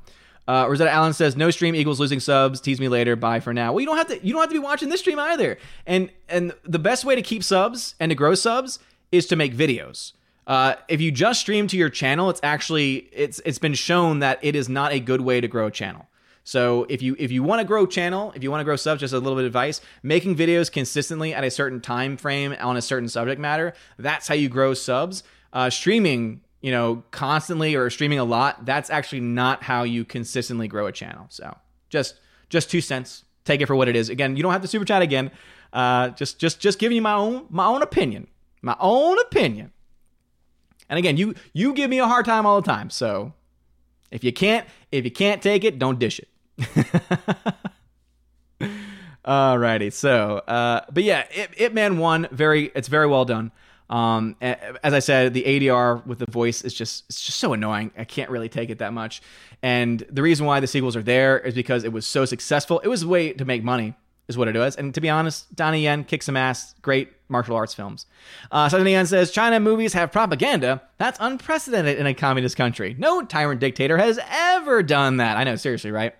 uh, 0.47 0.67
Rosetta 0.69 0.91
Allen 0.91 1.13
says, 1.13 1.35
"No 1.35 1.49
stream 1.51 1.75
equals 1.75 1.99
losing 1.99 2.19
subs. 2.19 2.61
Tease 2.61 2.79
me 2.79 2.87
later. 2.87 3.15
Bye 3.15 3.39
for 3.39 3.53
now." 3.53 3.73
Well, 3.73 3.81
you 3.81 3.85
don't 3.87 3.97
have 3.97 4.07
to. 4.07 4.25
You 4.25 4.33
don't 4.33 4.41
have 4.41 4.49
to 4.49 4.55
be 4.55 4.59
watching 4.59 4.89
this 4.89 4.99
stream 4.99 5.19
either. 5.19 5.57
And 5.85 6.11
and 6.29 6.53
the 6.63 6.79
best 6.79 7.05
way 7.05 7.15
to 7.15 7.21
keep 7.21 7.43
subs 7.43 7.95
and 7.99 8.09
to 8.09 8.15
grow 8.15 8.35
subs 8.35 8.79
is 9.11 9.25
to 9.27 9.35
make 9.35 9.55
videos. 9.55 10.13
Uh, 10.47 10.75
if 10.87 11.01
you 11.01 11.11
just 11.11 11.39
stream 11.39 11.67
to 11.67 11.77
your 11.77 11.89
channel, 11.89 12.29
it's 12.29 12.39
actually 12.43 13.09
it's 13.11 13.41
it's 13.45 13.57
been 13.57 13.73
shown 13.73 14.19
that 14.19 14.39
it 14.41 14.55
is 14.55 14.69
not 14.69 14.91
a 14.91 14.99
good 14.99 15.21
way 15.21 15.41
to 15.41 15.47
grow 15.47 15.67
a 15.67 15.71
channel. 15.71 16.07
So 16.43 16.85
if 16.89 17.01
you 17.01 17.15
if 17.17 17.31
you 17.31 17.41
want 17.41 17.61
to 17.61 17.65
grow 17.65 17.87
channel, 17.87 18.31
if 18.35 18.43
you 18.43 18.51
want 18.51 18.61
to 18.61 18.65
grow 18.65 18.75
subs, 18.75 19.01
just 19.01 19.13
a 19.13 19.19
little 19.19 19.35
bit 19.35 19.45
of 19.45 19.47
advice: 19.47 19.81
making 20.03 20.35
videos 20.35 20.71
consistently 20.71 21.33
at 21.33 21.43
a 21.43 21.49
certain 21.49 21.81
time 21.81 22.17
frame 22.17 22.55
on 22.59 22.77
a 22.77 22.81
certain 22.83 23.09
subject 23.09 23.41
matter. 23.41 23.73
That's 23.97 24.27
how 24.27 24.35
you 24.35 24.47
grow 24.47 24.75
subs. 24.75 25.23
Uh, 25.51 25.71
streaming, 25.71 26.41
you 26.65 26.71
know, 26.71 27.03
constantly 27.11 27.75
or 27.75 27.91
streaming 27.91 28.17
a 28.17 28.23
lot. 28.23 28.65
That's 28.65 28.89
actually 28.89 29.19
not 29.19 29.61
how 29.61 29.83
you 29.83 30.03
consistently 30.03 30.67
grow 30.67 30.87
a 30.87 30.91
channel. 30.91 31.27
So 31.29 31.55
just 31.89 32.15
just 32.49 32.71
two 32.71 32.81
cents. 32.81 33.23
Take 33.43 33.61
it 33.61 33.67
for 33.67 33.75
what 33.75 33.87
it 33.87 33.95
is. 33.95 34.09
Again, 34.09 34.35
you 34.35 34.41
don't 34.41 34.51
have 34.51 34.63
to 34.63 34.67
super 34.67 34.83
chat 34.83 35.03
again. 35.03 35.29
Uh, 35.71 36.09
just 36.09 36.39
just 36.39 36.59
just 36.59 36.79
giving 36.79 36.95
you 36.95 37.03
my 37.03 37.13
own 37.13 37.45
my 37.51 37.67
own 37.67 37.83
opinion, 37.83 38.25
my 38.63 38.75
own 38.79 39.19
opinion. 39.19 39.73
And 40.89 40.97
again, 40.97 41.17
you 41.17 41.35
you 41.53 41.71
give 41.75 41.87
me 41.87 41.99
a 41.99 42.07
hard 42.07 42.25
time 42.25 42.47
all 42.47 42.59
the 42.59 42.65
time. 42.65 42.89
So 42.89 43.33
if 44.09 44.23
you 44.23 44.33
can't 44.33 44.65
if 44.91 45.05
you 45.05 45.11
can't 45.11 45.43
take 45.43 45.63
it, 45.63 45.77
don't 45.77 45.99
dish 45.99 46.19
it. 46.19 46.29
Alrighty, 49.23 49.93
so 49.93 50.37
uh, 50.47 50.81
but 50.91 51.03
yeah, 51.03 51.25
it, 51.29 51.51
Ip 51.57 51.73
Man 51.73 51.99
one 51.99 52.27
very 52.31 52.71
it's 52.73 52.87
very 52.87 53.05
well 53.05 53.25
done. 53.25 53.51
Um, 53.89 54.35
as 54.41 54.93
I 54.93 54.99
said, 54.99 55.33
the 55.33 55.43
ADR 55.43 56.05
with 56.05 56.19
the 56.19 56.25
voice 56.29 56.63
is 56.63 56.73
just 56.73 57.05
it's 57.07 57.21
just 57.21 57.39
so 57.39 57.53
annoying. 57.53 57.91
I 57.97 58.03
can't 58.03 58.29
really 58.29 58.49
take 58.49 58.69
it 58.69 58.79
that 58.79 58.93
much. 58.93 59.21
And 59.61 60.03
the 60.09 60.21
reason 60.21 60.45
why 60.45 60.59
the 60.59 60.67
sequels 60.67 60.95
are 60.95 61.03
there 61.03 61.39
is 61.39 61.53
because 61.53 61.83
it 61.83 61.93
was 61.93 62.05
so 62.07 62.25
successful. 62.25 62.79
It 62.79 62.87
was 62.87 63.03
a 63.03 63.07
way 63.07 63.33
to 63.33 63.45
make 63.45 63.63
money, 63.63 63.93
is 64.27 64.37
what 64.37 64.47
it 64.47 64.55
was. 64.55 64.75
And 64.75 64.93
to 64.95 65.01
be 65.01 65.09
honest, 65.09 65.53
Donnie 65.55 65.83
Yen 65.83 66.03
kicks 66.03 66.25
some 66.25 66.37
ass. 66.37 66.73
Great 66.81 67.11
martial 67.29 67.55
arts 67.55 67.73
films. 67.73 68.05
Uh, 68.51 68.69
Donnie 68.69 68.91
Yen 68.91 69.05
says 69.05 69.31
China 69.31 69.59
movies 69.59 69.93
have 69.93 70.11
propaganda. 70.11 70.81
That's 70.97 71.17
unprecedented 71.21 71.97
in 71.97 72.07
a 72.07 72.13
communist 72.13 72.57
country. 72.57 72.95
No 72.97 73.23
tyrant 73.23 73.59
dictator 73.59 73.97
has 73.97 74.19
ever 74.29 74.81
done 74.83 75.17
that. 75.17 75.37
I 75.37 75.43
know, 75.43 75.55
seriously, 75.55 75.91
right? 75.91 76.15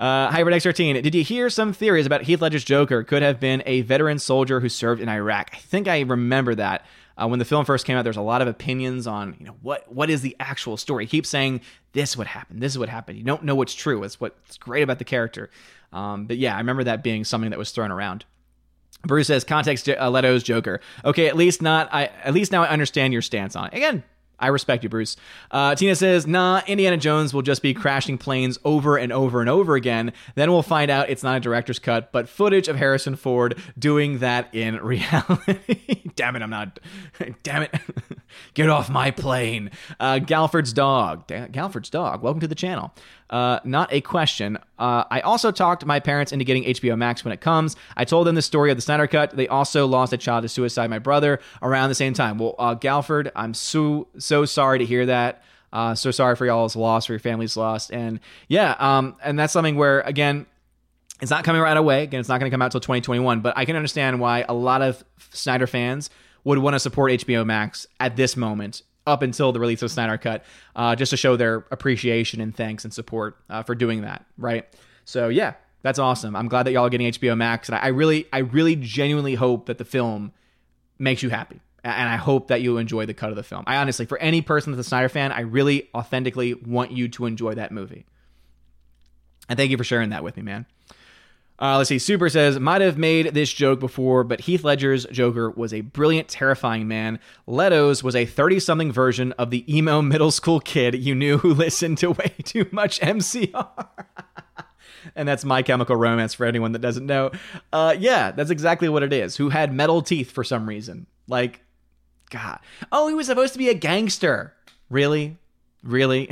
Uh, 0.00 0.30
Hybrid 0.30 0.56
X13, 0.56 1.02
did 1.02 1.14
you 1.14 1.22
hear 1.22 1.50
some 1.50 1.74
theories 1.74 2.06
about 2.06 2.22
Heath 2.22 2.40
Ledger's 2.40 2.64
Joker 2.64 3.04
could 3.04 3.22
have 3.22 3.38
been 3.38 3.62
a 3.66 3.82
veteran 3.82 4.18
soldier 4.18 4.58
who 4.58 4.70
served 4.70 5.02
in 5.02 5.10
Iraq? 5.10 5.50
I 5.52 5.58
think 5.58 5.88
I 5.88 6.00
remember 6.00 6.54
that. 6.54 6.86
Uh, 7.20 7.28
when 7.28 7.38
the 7.38 7.44
film 7.44 7.66
first 7.66 7.84
came 7.84 7.98
out, 7.98 8.02
there's 8.02 8.16
a 8.16 8.22
lot 8.22 8.40
of 8.40 8.48
opinions 8.48 9.06
on, 9.06 9.36
you 9.38 9.44
know, 9.44 9.56
what 9.60 9.92
what 9.92 10.08
is 10.08 10.22
the 10.22 10.34
actual 10.40 10.78
story. 10.78 11.04
He 11.04 11.10
keeps 11.10 11.28
saying 11.28 11.60
this 11.92 12.16
would 12.16 12.28
happen, 12.28 12.60
this 12.60 12.72
is 12.72 12.78
what 12.78 12.88
happened. 12.88 13.18
You 13.18 13.24
don't 13.24 13.44
know 13.44 13.54
what's 13.54 13.74
true. 13.74 14.02
It's 14.02 14.18
what's 14.18 14.56
great 14.56 14.80
about 14.80 14.98
the 14.98 15.04
character. 15.04 15.50
Um, 15.92 16.24
but 16.24 16.38
yeah, 16.38 16.54
I 16.54 16.58
remember 16.58 16.84
that 16.84 17.02
being 17.02 17.24
something 17.24 17.50
that 17.50 17.58
was 17.58 17.70
thrown 17.70 17.90
around. 17.90 18.24
Bruce 19.02 19.26
says 19.26 19.44
context 19.44 19.86
uh, 19.86 20.10
Leto's 20.10 20.42
Joker. 20.42 20.80
Okay, 21.04 21.26
at 21.26 21.36
least 21.36 21.60
not. 21.60 21.92
I 21.92 22.06
at 22.24 22.32
least 22.32 22.52
now 22.52 22.62
I 22.62 22.68
understand 22.68 23.12
your 23.12 23.22
stance 23.22 23.54
on 23.54 23.66
it. 23.66 23.74
Again, 23.74 24.02
I 24.40 24.48
respect 24.48 24.82
you, 24.82 24.88
Bruce. 24.88 25.16
Uh, 25.50 25.74
Tina 25.74 25.94
says, 25.94 26.26
nah, 26.26 26.62
Indiana 26.66 26.96
Jones 26.96 27.32
will 27.34 27.42
just 27.42 27.62
be 27.62 27.74
crashing 27.74 28.18
planes 28.18 28.58
over 28.64 28.96
and 28.96 29.12
over 29.12 29.40
and 29.40 29.50
over 29.50 29.74
again. 29.74 30.12
Then 30.34 30.50
we'll 30.50 30.62
find 30.62 30.90
out 30.90 31.10
it's 31.10 31.22
not 31.22 31.36
a 31.36 31.40
director's 31.40 31.78
cut, 31.78 32.10
but 32.12 32.28
footage 32.28 32.68
of 32.68 32.76
Harrison 32.76 33.16
Ford 33.16 33.58
doing 33.78 34.18
that 34.18 34.52
in 34.54 34.76
reality. 34.82 36.10
Damn 36.16 36.36
it, 36.36 36.42
I'm 36.42 36.50
not. 36.50 36.80
Damn 37.42 37.62
it. 37.64 37.74
Get 38.54 38.68
off 38.70 38.88
my 38.88 39.10
plane. 39.10 39.70
Uh, 39.98 40.18
Galford's 40.18 40.72
dog. 40.72 41.26
Galford's 41.52 41.90
dog. 41.90 42.22
Welcome 42.22 42.40
to 42.40 42.48
the 42.48 42.54
channel. 42.54 42.92
Uh, 43.30 43.60
not 43.62 43.92
a 43.92 44.00
question. 44.00 44.58
Uh, 44.76 45.04
I 45.08 45.20
also 45.20 45.52
talked 45.52 45.86
my 45.86 46.00
parents 46.00 46.32
into 46.32 46.44
getting 46.44 46.64
HBO 46.64 46.98
Max 46.98 47.24
when 47.24 47.32
it 47.32 47.40
comes. 47.40 47.76
I 47.96 48.04
told 48.04 48.26
them 48.26 48.34
the 48.34 48.42
story 48.42 48.72
of 48.72 48.76
the 48.76 48.82
Snyder 48.82 49.06
Cut. 49.06 49.36
They 49.36 49.46
also 49.46 49.86
lost 49.86 50.12
a 50.12 50.16
child 50.16 50.42
to 50.42 50.48
suicide, 50.48 50.90
my 50.90 50.98
brother, 50.98 51.38
around 51.62 51.90
the 51.90 51.94
same 51.94 52.12
time. 52.12 52.38
Well, 52.38 52.56
uh, 52.58 52.74
Galford, 52.74 53.30
I'm 53.36 53.54
so 53.54 54.08
so 54.18 54.44
sorry 54.44 54.80
to 54.80 54.84
hear 54.84 55.06
that. 55.06 55.44
Uh, 55.72 55.94
so 55.94 56.10
sorry 56.10 56.34
for 56.34 56.44
y'all's 56.44 56.74
loss, 56.74 57.06
for 57.06 57.12
your 57.12 57.20
family's 57.20 57.56
loss, 57.56 57.88
and 57.90 58.18
yeah, 58.48 58.74
um, 58.80 59.14
and 59.22 59.38
that's 59.38 59.52
something 59.52 59.76
where 59.76 60.00
again, 60.00 60.46
it's 61.20 61.30
not 61.30 61.44
coming 61.44 61.62
right 61.62 61.76
away. 61.76 62.02
Again, 62.02 62.18
it's 62.18 62.28
not 62.28 62.40
going 62.40 62.50
to 62.50 62.54
come 62.54 62.62
out 62.62 62.72
till 62.72 62.80
2021. 62.80 63.40
But 63.40 63.56
I 63.56 63.64
can 63.64 63.76
understand 63.76 64.18
why 64.18 64.44
a 64.48 64.54
lot 64.54 64.82
of 64.82 65.04
Snyder 65.32 65.68
fans 65.68 66.10
would 66.42 66.58
want 66.58 66.74
to 66.74 66.80
support 66.80 67.12
HBO 67.12 67.46
Max 67.46 67.86
at 68.00 68.16
this 68.16 68.36
moment 68.36 68.82
up 69.06 69.22
until 69.22 69.52
the 69.52 69.60
release 69.60 69.82
of 69.82 69.90
Snyder 69.90 70.18
Cut, 70.18 70.44
uh, 70.76 70.94
just 70.94 71.10
to 71.10 71.16
show 71.16 71.36
their 71.36 71.66
appreciation 71.70 72.40
and 72.40 72.54
thanks 72.54 72.84
and 72.84 72.92
support 72.92 73.36
uh, 73.48 73.62
for 73.62 73.74
doing 73.74 74.02
that, 74.02 74.24
right? 74.38 74.66
So 75.04 75.28
yeah, 75.28 75.54
that's 75.82 75.98
awesome. 75.98 76.36
I'm 76.36 76.48
glad 76.48 76.64
that 76.64 76.72
y'all 76.72 76.86
are 76.86 76.90
getting 76.90 77.10
HBO 77.10 77.36
Max, 77.36 77.68
and 77.68 77.76
I 77.76 77.88
really, 77.88 78.26
I 78.32 78.38
really 78.38 78.76
genuinely 78.76 79.34
hope 79.34 79.66
that 79.66 79.78
the 79.78 79.84
film 79.84 80.32
makes 80.98 81.22
you 81.22 81.30
happy, 81.30 81.60
and 81.82 82.08
I 82.08 82.16
hope 82.16 82.48
that 82.48 82.60
you 82.60 82.76
enjoy 82.76 83.06
the 83.06 83.14
cut 83.14 83.30
of 83.30 83.36
the 83.36 83.42
film. 83.42 83.64
I 83.66 83.76
honestly, 83.76 84.06
for 84.06 84.18
any 84.18 84.42
person 84.42 84.72
that's 84.72 84.86
a 84.86 84.88
Snyder 84.88 85.08
fan, 85.08 85.32
I 85.32 85.40
really 85.40 85.88
authentically 85.94 86.54
want 86.54 86.92
you 86.92 87.08
to 87.08 87.26
enjoy 87.26 87.54
that 87.54 87.72
movie. 87.72 88.04
And 89.48 89.58
thank 89.58 89.70
you 89.70 89.76
for 89.76 89.84
sharing 89.84 90.10
that 90.10 90.22
with 90.22 90.36
me, 90.36 90.42
man. 90.42 90.66
Uh, 91.60 91.76
let's 91.76 91.88
see. 91.88 91.98
Super 91.98 92.30
says, 92.30 92.58
might 92.58 92.80
have 92.80 92.96
made 92.96 93.34
this 93.34 93.52
joke 93.52 93.80
before, 93.80 94.24
but 94.24 94.40
Heath 94.40 94.64
Ledger's 94.64 95.04
Joker 95.06 95.50
was 95.50 95.74
a 95.74 95.82
brilliant, 95.82 96.28
terrifying 96.28 96.88
man. 96.88 97.18
Leto's 97.46 98.02
was 98.02 98.16
a 98.16 98.24
30 98.24 98.60
something 98.60 98.90
version 98.90 99.32
of 99.32 99.50
the 99.50 99.64
emo 99.72 100.00
middle 100.00 100.30
school 100.30 100.58
kid 100.60 100.94
you 100.94 101.14
knew 101.14 101.36
who 101.38 101.52
listened 101.52 101.98
to 101.98 102.12
way 102.12 102.34
too 102.44 102.66
much 102.72 102.98
MCR. 103.00 103.86
and 105.14 105.28
that's 105.28 105.44
My 105.44 105.62
Chemical 105.62 105.96
Romance 105.96 106.32
for 106.32 106.46
anyone 106.46 106.72
that 106.72 106.78
doesn't 106.80 107.04
know. 107.04 107.30
Uh, 107.72 107.94
yeah, 107.98 108.30
that's 108.30 108.50
exactly 108.50 108.88
what 108.88 109.02
it 109.02 109.12
is. 109.12 109.36
Who 109.36 109.50
had 109.50 109.72
metal 109.72 110.00
teeth 110.00 110.30
for 110.30 110.44
some 110.44 110.66
reason. 110.66 111.06
Like, 111.28 111.62
God. 112.30 112.60
Oh, 112.90 113.08
he 113.08 113.14
was 113.14 113.26
supposed 113.26 113.52
to 113.52 113.58
be 113.58 113.68
a 113.68 113.74
gangster. 113.74 114.54
Really? 114.88 115.36
Really? 115.82 116.30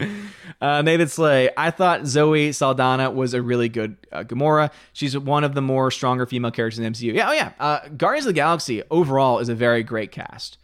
Uh, 0.60 1.06
Slay, 1.06 1.50
I 1.56 1.70
thought 1.70 2.06
Zoe 2.06 2.50
Saldana 2.52 3.10
was 3.10 3.32
a 3.32 3.40
really 3.40 3.68
good 3.68 3.96
uh, 4.10 4.24
Gamora. 4.24 4.70
She's 4.92 5.16
one 5.16 5.44
of 5.44 5.54
the 5.54 5.62
more 5.62 5.90
stronger 5.90 6.26
female 6.26 6.50
characters 6.50 6.78
in 6.78 6.84
the 6.84 6.90
MCU. 6.90 7.14
Yeah, 7.14 7.30
oh 7.30 7.32
yeah. 7.32 7.52
Uh, 7.60 7.88
Guardians 7.96 8.26
of 8.26 8.30
the 8.30 8.40
Galaxy 8.40 8.82
overall 8.90 9.38
is 9.38 9.48
a 9.48 9.54
very 9.54 9.84
great 9.84 10.10
cast. 10.10 10.58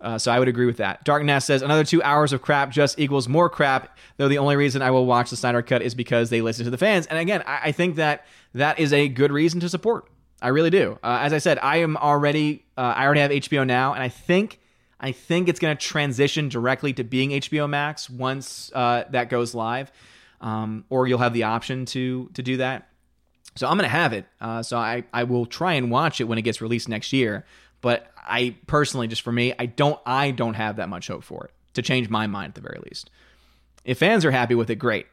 Uh, 0.00 0.16
so 0.16 0.30
I 0.30 0.38
would 0.38 0.48
agree 0.48 0.66
with 0.66 0.76
that. 0.76 1.04
Darkness 1.04 1.44
says 1.44 1.60
another 1.60 1.84
two 1.84 2.02
hours 2.02 2.32
of 2.32 2.40
crap 2.40 2.70
just 2.70 2.98
equals 2.98 3.28
more 3.28 3.50
crap. 3.50 3.98
Though 4.16 4.28
the 4.28 4.38
only 4.38 4.56
reason 4.56 4.80
I 4.80 4.92
will 4.92 5.06
watch 5.06 5.30
the 5.30 5.36
Snyder 5.36 5.60
Cut 5.60 5.82
is 5.82 5.94
because 5.94 6.30
they 6.30 6.40
listen 6.40 6.64
to 6.64 6.70
the 6.70 6.78
fans. 6.78 7.06
And 7.06 7.18
again, 7.18 7.42
I, 7.46 7.60
I 7.64 7.72
think 7.72 7.96
that 7.96 8.24
that 8.54 8.78
is 8.78 8.92
a 8.92 9.08
good 9.08 9.32
reason 9.32 9.60
to 9.60 9.68
support. 9.68 10.08
I 10.40 10.48
really 10.48 10.70
do. 10.70 10.98
Uh, 11.02 11.18
as 11.20 11.32
I 11.32 11.38
said, 11.38 11.58
I 11.58 11.78
am 11.78 11.96
already 11.96 12.64
uh, 12.76 12.94
I 12.96 13.04
already 13.04 13.20
have 13.20 13.30
HBO 13.32 13.66
now, 13.66 13.92
and 13.92 14.02
I 14.02 14.08
think 14.08 14.60
I 15.00 15.12
think 15.12 15.48
it's 15.48 15.60
going 15.60 15.76
to 15.76 15.80
transition 15.80 16.48
directly 16.48 16.92
to 16.94 17.04
being 17.04 17.30
HBO 17.30 17.68
Max 17.68 18.10
once 18.10 18.72
uh, 18.74 19.04
that 19.10 19.30
goes 19.30 19.54
live, 19.54 19.92
um, 20.40 20.84
or 20.90 21.06
you'll 21.06 21.18
have 21.18 21.34
the 21.34 21.44
option 21.44 21.84
to 21.86 22.30
to 22.34 22.42
do 22.42 22.56
that. 22.58 22.88
So 23.54 23.66
I'm 23.66 23.76
going 23.76 23.88
to 23.88 23.96
have 23.96 24.12
it. 24.12 24.26
Uh, 24.40 24.62
so 24.62 24.76
I 24.76 25.04
I 25.12 25.24
will 25.24 25.46
try 25.46 25.74
and 25.74 25.90
watch 25.90 26.20
it 26.20 26.24
when 26.24 26.38
it 26.38 26.42
gets 26.42 26.60
released 26.60 26.88
next 26.88 27.12
year. 27.12 27.44
But 27.80 28.10
I 28.16 28.56
personally, 28.66 29.06
just 29.06 29.22
for 29.22 29.32
me, 29.32 29.54
I 29.58 29.66
don't 29.66 30.00
I 30.04 30.32
don't 30.32 30.54
have 30.54 30.76
that 30.76 30.88
much 30.88 31.08
hope 31.08 31.22
for 31.22 31.44
it 31.44 31.52
to 31.74 31.82
change 31.82 32.08
my 32.08 32.26
mind 32.26 32.50
at 32.50 32.54
the 32.56 32.60
very 32.60 32.80
least. 32.84 33.10
If 33.84 33.98
fans 33.98 34.24
are 34.24 34.30
happy 34.30 34.54
with 34.54 34.68
it, 34.70 34.76
great. 34.76 35.06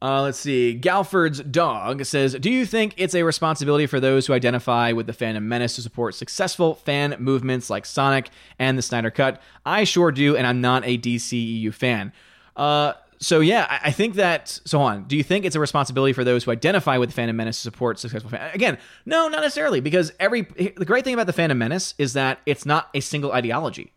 Uh, 0.00 0.22
let's 0.22 0.38
see. 0.38 0.74
Galford's 0.74 1.40
dog 1.40 2.04
says, 2.04 2.34
"Do 2.34 2.50
you 2.50 2.64
think 2.64 2.94
it's 2.96 3.14
a 3.14 3.24
responsibility 3.24 3.86
for 3.86 3.98
those 3.98 4.26
who 4.26 4.32
identify 4.32 4.92
with 4.92 5.06
the 5.06 5.12
Fandom 5.12 5.42
Menace 5.42 5.74
to 5.74 5.82
support 5.82 6.14
successful 6.14 6.74
fan 6.74 7.16
movements 7.18 7.68
like 7.68 7.84
Sonic 7.84 8.30
and 8.60 8.78
the 8.78 8.82
Snyder 8.82 9.10
Cut? 9.10 9.42
I 9.66 9.82
sure 9.82 10.12
do, 10.12 10.36
and 10.36 10.46
I'm 10.46 10.60
not 10.60 10.86
a 10.86 10.98
DCEU 10.98 11.74
fan." 11.74 12.12
Uh, 12.56 12.92
so 13.18 13.40
yeah, 13.40 13.66
I, 13.68 13.88
I 13.88 13.90
think 13.90 14.14
that. 14.14 14.60
So 14.64 14.80
on. 14.80 15.04
Do 15.04 15.16
you 15.16 15.24
think 15.24 15.44
it's 15.44 15.56
a 15.56 15.60
responsibility 15.60 16.12
for 16.12 16.22
those 16.22 16.44
who 16.44 16.52
identify 16.52 16.96
with 16.98 17.12
the 17.12 17.20
Fandom 17.20 17.34
Menace 17.34 17.56
to 17.56 17.62
support 17.62 17.98
successful 17.98 18.30
fan? 18.30 18.50
Again, 18.54 18.78
no, 19.04 19.26
not 19.26 19.40
necessarily, 19.40 19.80
because 19.80 20.12
every 20.20 20.42
the 20.42 20.84
great 20.84 21.04
thing 21.04 21.14
about 21.14 21.26
the 21.26 21.32
Fandom 21.32 21.56
Menace 21.56 21.94
is 21.98 22.12
that 22.12 22.38
it's 22.46 22.64
not 22.64 22.88
a 22.94 23.00
single 23.00 23.32
ideology. 23.32 23.92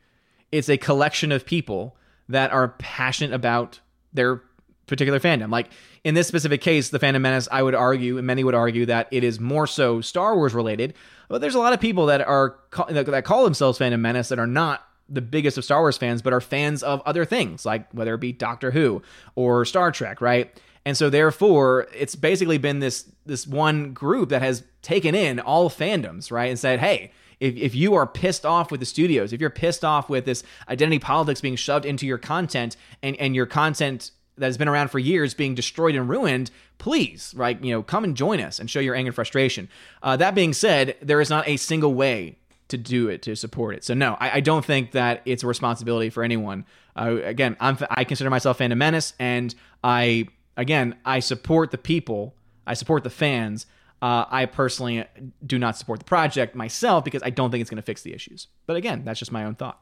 It's 0.51 0.67
a 0.67 0.77
collection 0.77 1.31
of 1.31 1.45
people 1.45 1.95
that 2.27 2.51
are 2.51 2.69
passionate 2.79 3.33
about 3.33 3.79
their 4.13 4.41
particular 4.87 5.19
fandom. 5.19 5.51
Like 5.51 5.69
in 6.03 6.13
this 6.15 6.27
specific 6.27 6.61
case, 6.61 6.89
the 6.89 6.99
Fandom 6.99 7.21
Menace, 7.21 7.47
I 7.51 7.63
would 7.63 7.75
argue, 7.75 8.17
and 8.17 8.27
many 8.27 8.43
would 8.43 8.55
argue 8.55 8.85
that 8.87 9.07
it 9.11 9.23
is 9.23 9.39
more 9.39 9.67
so 9.67 10.01
Star 10.01 10.35
Wars 10.35 10.53
related. 10.53 10.93
But 11.29 11.41
there's 11.41 11.55
a 11.55 11.59
lot 11.59 11.73
of 11.73 11.79
people 11.79 12.07
that 12.07 12.21
are 12.21 12.57
that 12.89 13.23
call 13.23 13.43
themselves 13.43 13.79
Fandom 13.79 13.99
Menace 13.99 14.29
that 14.29 14.39
are 14.39 14.47
not 14.47 14.85
the 15.07 15.21
biggest 15.21 15.57
of 15.57 15.65
Star 15.65 15.81
Wars 15.81 15.97
fans, 15.97 16.21
but 16.21 16.33
are 16.33 16.41
fans 16.41 16.83
of 16.83 17.01
other 17.05 17.25
things, 17.25 17.65
like 17.65 17.91
whether 17.91 18.13
it 18.13 18.19
be 18.19 18.31
Doctor 18.31 18.71
Who 18.71 19.01
or 19.35 19.65
Star 19.65 19.91
Trek, 19.91 20.21
right? 20.21 20.57
And 20.85 20.97
so 20.97 21.09
therefore, 21.09 21.87
it's 21.93 22.15
basically 22.15 22.57
been 22.57 22.79
this 22.79 23.09
this 23.25 23.45
one 23.45 23.93
group 23.93 24.29
that 24.29 24.41
has 24.41 24.63
taken 24.81 25.13
in 25.13 25.39
all 25.39 25.69
fandoms, 25.69 26.31
right? 26.31 26.49
And 26.49 26.57
said, 26.57 26.79
hey, 26.79 27.11
if, 27.39 27.55
if 27.55 27.75
you 27.75 27.93
are 27.93 28.07
pissed 28.07 28.45
off 28.45 28.71
with 28.71 28.79
the 28.79 28.85
studios, 28.85 29.33
if 29.33 29.41
you're 29.41 29.49
pissed 29.49 29.83
off 29.83 30.09
with 30.09 30.25
this 30.25 30.43
identity 30.69 30.99
politics 30.99 31.41
being 31.41 31.55
shoved 31.55 31.85
into 31.85 32.07
your 32.07 32.17
content 32.17 32.77
and, 33.03 33.15
and 33.17 33.35
your 33.35 33.45
content 33.45 34.11
that 34.41 34.47
has 34.47 34.57
been 34.57 34.67
around 34.67 34.89
for 34.89 34.97
years 34.97 35.35
being 35.35 35.53
destroyed 35.53 35.93
and 35.95 36.09
ruined, 36.09 36.49
please, 36.79 37.31
right, 37.37 37.63
you 37.63 37.71
know, 37.71 37.83
come 37.83 38.03
and 38.03 38.17
join 38.17 38.41
us 38.41 38.59
and 38.59 38.69
show 38.69 38.79
your 38.79 38.95
anger 38.95 39.09
and 39.09 39.15
frustration. 39.15 39.69
Uh, 40.01 40.17
that 40.17 40.33
being 40.33 40.51
said, 40.51 40.97
there 40.99 41.21
is 41.21 41.29
not 41.29 41.47
a 41.47 41.57
single 41.57 41.93
way 41.93 42.37
to 42.69 42.77
do 42.77 43.07
it 43.07 43.21
to 43.21 43.35
support 43.35 43.75
it. 43.75 43.83
So 43.83 43.93
no, 43.93 44.17
I, 44.19 44.37
I 44.37 44.39
don't 44.39 44.65
think 44.65 44.93
that 44.93 45.21
it's 45.25 45.43
a 45.43 45.47
responsibility 45.47 46.09
for 46.09 46.23
anyone. 46.23 46.65
Uh, 46.95 47.17
again, 47.23 47.55
I'm 47.59 47.77
I 47.91 48.03
consider 48.03 48.31
myself 48.31 48.57
Fandom 48.57 48.77
Menace, 48.77 49.13
and 49.19 49.53
I 49.83 50.27
again 50.57 50.95
I 51.05 51.19
support 51.19 51.69
the 51.69 51.77
people, 51.77 52.33
I 52.65 52.73
support 52.73 53.03
the 53.03 53.09
fans. 53.11 53.67
Uh, 54.01 54.25
I 54.31 54.47
personally 54.47 55.05
do 55.45 55.59
not 55.59 55.77
support 55.77 55.99
the 55.99 56.05
project 56.05 56.55
myself 56.55 57.05
because 57.05 57.21
I 57.21 57.29
don't 57.29 57.51
think 57.51 57.61
it's 57.61 57.69
going 57.69 57.75
to 57.77 57.83
fix 57.83 58.01
the 58.01 58.15
issues. 58.15 58.47
But 58.65 58.75
again, 58.75 59.03
that's 59.05 59.19
just 59.19 59.31
my 59.31 59.45
own 59.45 59.53
thought. 59.53 59.79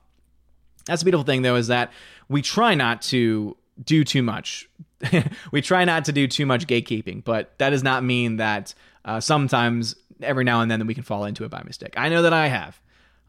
That's 0.87 1.01
the 1.01 1.05
beautiful 1.05 1.23
thing, 1.23 1.43
though, 1.43 1.55
is 1.55 1.67
that 1.67 1.91
we 2.27 2.41
try 2.41 2.73
not 2.73 3.01
to 3.03 3.55
do 3.83 4.03
too 4.03 4.23
much. 4.23 4.69
we 5.51 5.61
try 5.61 5.85
not 5.85 6.05
to 6.05 6.11
do 6.11 6.27
too 6.27 6.45
much 6.45 6.67
gatekeeping, 6.67 7.23
but 7.23 7.57
that 7.57 7.69
does 7.69 7.83
not 7.83 8.03
mean 8.03 8.37
that 8.37 8.73
uh, 9.05 9.19
sometimes, 9.19 9.95
every 10.21 10.43
now 10.43 10.61
and 10.61 10.69
then, 10.69 10.79
that 10.79 10.85
we 10.85 10.93
can 10.93 11.03
fall 11.03 11.25
into 11.25 11.43
it 11.43 11.49
by 11.49 11.61
mistake. 11.65 11.93
I 11.95 12.09
know 12.09 12.21
that 12.23 12.33
I 12.33 12.47
have, 12.47 12.79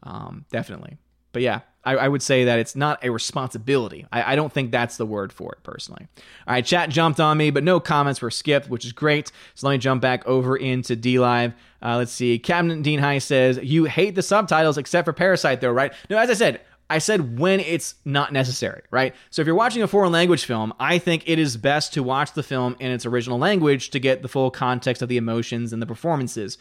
um, 0.03 0.45
definitely. 0.51 0.97
But 1.31 1.41
yeah, 1.41 1.61
I, 1.83 1.95
I, 1.95 2.07
would 2.07 2.21
say 2.21 2.45
that 2.45 2.59
it's 2.59 2.75
not 2.75 3.03
a 3.03 3.09
responsibility. 3.09 4.05
I, 4.11 4.33
I, 4.33 4.35
don't 4.35 4.51
think 4.51 4.71
that's 4.71 4.97
the 4.97 5.05
word 5.05 5.31
for 5.31 5.53
it 5.53 5.63
personally. 5.63 6.07
All 6.45 6.53
right, 6.53 6.65
chat 6.65 6.89
jumped 6.89 7.19
on 7.19 7.37
me, 7.37 7.49
but 7.49 7.63
no 7.63 7.79
comments 7.79 8.21
were 8.21 8.29
skipped, 8.29 8.69
which 8.69 8.85
is 8.85 8.91
great. 8.91 9.31
So 9.55 9.67
let 9.67 9.73
me 9.73 9.77
jump 9.79 10.01
back 10.01 10.27
over 10.27 10.57
into 10.57 10.95
DLive. 10.95 11.53
Uh, 11.81 11.97
let's 11.97 12.11
see. 12.11 12.37
Captain 12.37 12.81
Dean 12.81 12.99
High 12.99 13.17
says, 13.19 13.59
You 13.63 13.85
hate 13.85 14.15
the 14.15 14.21
subtitles 14.21 14.77
except 14.77 15.05
for 15.05 15.13
Parasite, 15.13 15.61
though, 15.61 15.71
right? 15.71 15.93
No, 16.09 16.17
as 16.17 16.29
I 16.29 16.33
said, 16.33 16.61
I 16.91 16.97
said 16.97 17.39
when 17.39 17.59
it's 17.59 17.95
not 18.05 18.33
necessary, 18.33 18.81
right? 18.91 19.15
So 19.29 19.41
if 19.41 19.45
you're 19.45 19.55
watching 19.55 19.81
a 19.81 19.87
foreign 19.87 20.11
language 20.11 20.45
film, 20.45 20.73
I 20.79 20.97
think 20.97 21.23
it 21.25 21.39
is 21.39 21.57
best 21.57 21.93
to 21.93 22.03
watch 22.03 22.33
the 22.33 22.43
film 22.43 22.75
in 22.79 22.91
its 22.91 23.05
original 23.05 23.39
language 23.39 23.89
to 23.91 23.99
get 23.99 24.21
the 24.21 24.27
full 24.27 24.51
context 24.51 25.01
of 25.01 25.09
the 25.09 25.17
emotions 25.17 25.73
and 25.73 25.81
the 25.81 25.85
performances. 25.85 26.57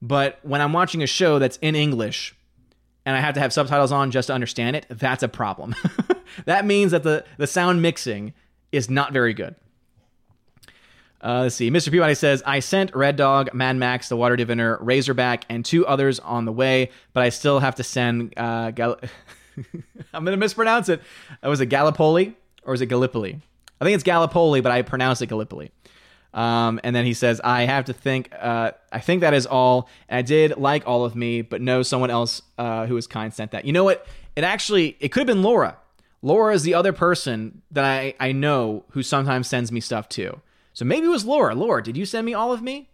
But 0.00 0.38
when 0.42 0.60
I'm 0.60 0.72
watching 0.72 1.02
a 1.02 1.06
show 1.06 1.38
that's 1.38 1.58
in 1.58 1.74
English 1.74 2.34
and 3.04 3.16
I 3.16 3.20
have 3.20 3.34
to 3.34 3.40
have 3.40 3.52
subtitles 3.52 3.92
on 3.92 4.10
just 4.10 4.28
to 4.28 4.34
understand 4.34 4.76
it, 4.76 4.86
that's 4.88 5.22
a 5.22 5.28
problem. 5.28 5.74
that 6.44 6.64
means 6.64 6.92
that 6.92 7.02
the, 7.02 7.24
the 7.36 7.46
sound 7.46 7.82
mixing 7.82 8.34
is 8.70 8.88
not 8.88 9.12
very 9.12 9.34
good. 9.34 9.54
Uh, 11.22 11.42
let's 11.42 11.54
see. 11.54 11.70
Mr. 11.70 11.90
Peabody 11.90 12.14
says, 12.14 12.42
I 12.44 12.58
sent 12.58 12.94
Red 12.96 13.14
Dog, 13.16 13.54
Mad 13.54 13.76
Max, 13.76 14.08
The 14.08 14.16
Water 14.16 14.34
Diviner, 14.34 14.76
Razorback, 14.80 15.44
and 15.48 15.64
two 15.64 15.86
others 15.86 16.18
on 16.18 16.46
the 16.46 16.52
way, 16.52 16.90
but 17.12 17.22
I 17.22 17.28
still 17.28 17.60
have 17.60 17.76
to 17.76 17.84
send 17.84 18.34
uh, 18.36 18.72
Gal- 18.72 18.98
I'm 20.12 20.24
going 20.24 20.32
to 20.32 20.36
mispronounce 20.36 20.88
it. 20.88 21.00
Uh, 21.44 21.48
was 21.48 21.60
it 21.60 21.66
Gallipoli 21.66 22.36
or 22.64 22.74
is 22.74 22.80
it 22.80 22.86
Gallipoli? 22.86 23.40
I 23.80 23.84
think 23.84 23.94
it's 23.94 24.04
Gallipoli, 24.04 24.60
but 24.60 24.72
I 24.72 24.82
pronounce 24.82 25.20
it 25.22 25.26
Gallipoli. 25.26 25.70
Um, 26.34 26.80
and 26.82 26.96
then 26.96 27.04
he 27.04 27.14
says, 27.14 27.40
I 27.44 27.62
have 27.62 27.86
to 27.86 27.92
think, 27.92 28.30
uh, 28.38 28.72
I 28.90 29.00
think 29.00 29.20
that 29.20 29.34
is 29.34 29.46
all. 29.46 29.88
And 30.08 30.18
I 30.18 30.22
did 30.22 30.56
like 30.56 30.86
all 30.86 31.04
of 31.04 31.14
me, 31.14 31.42
but 31.42 31.60
no, 31.60 31.82
someone 31.82 32.10
else 32.10 32.42
uh, 32.58 32.86
who 32.86 32.94
was 32.94 33.06
kind 33.06 33.32
sent 33.34 33.50
that. 33.50 33.64
You 33.64 33.72
know 33.72 33.84
what? 33.84 34.06
It 34.34 34.44
actually, 34.44 34.96
it 35.00 35.08
could 35.08 35.20
have 35.20 35.26
been 35.26 35.42
Laura. 35.42 35.76
Laura 36.22 36.54
is 36.54 36.62
the 36.62 36.74
other 36.74 36.92
person 36.92 37.62
that 37.70 37.84
I, 37.84 38.14
I 38.20 38.32
know 38.32 38.84
who 38.90 39.02
sometimes 39.02 39.48
sends 39.48 39.72
me 39.72 39.80
stuff 39.80 40.08
too. 40.08 40.40
So 40.72 40.84
maybe 40.84 41.06
it 41.06 41.10
was 41.10 41.26
Laura. 41.26 41.54
Laura, 41.54 41.82
did 41.82 41.96
you 41.96 42.06
send 42.06 42.24
me 42.24 42.32
all 42.32 42.52
of 42.52 42.62
me? 42.62 42.88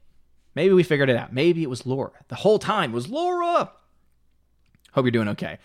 Maybe 0.54 0.74
we 0.74 0.82
figured 0.82 1.10
it 1.10 1.16
out. 1.16 1.32
Maybe 1.32 1.62
it 1.62 1.70
was 1.70 1.86
Laura. 1.86 2.10
The 2.28 2.36
whole 2.36 2.58
time 2.58 2.90
was 2.90 3.08
Laura. 3.08 3.70
Hope 4.92 5.04
you're 5.04 5.12
doing 5.12 5.28
okay. 5.28 5.58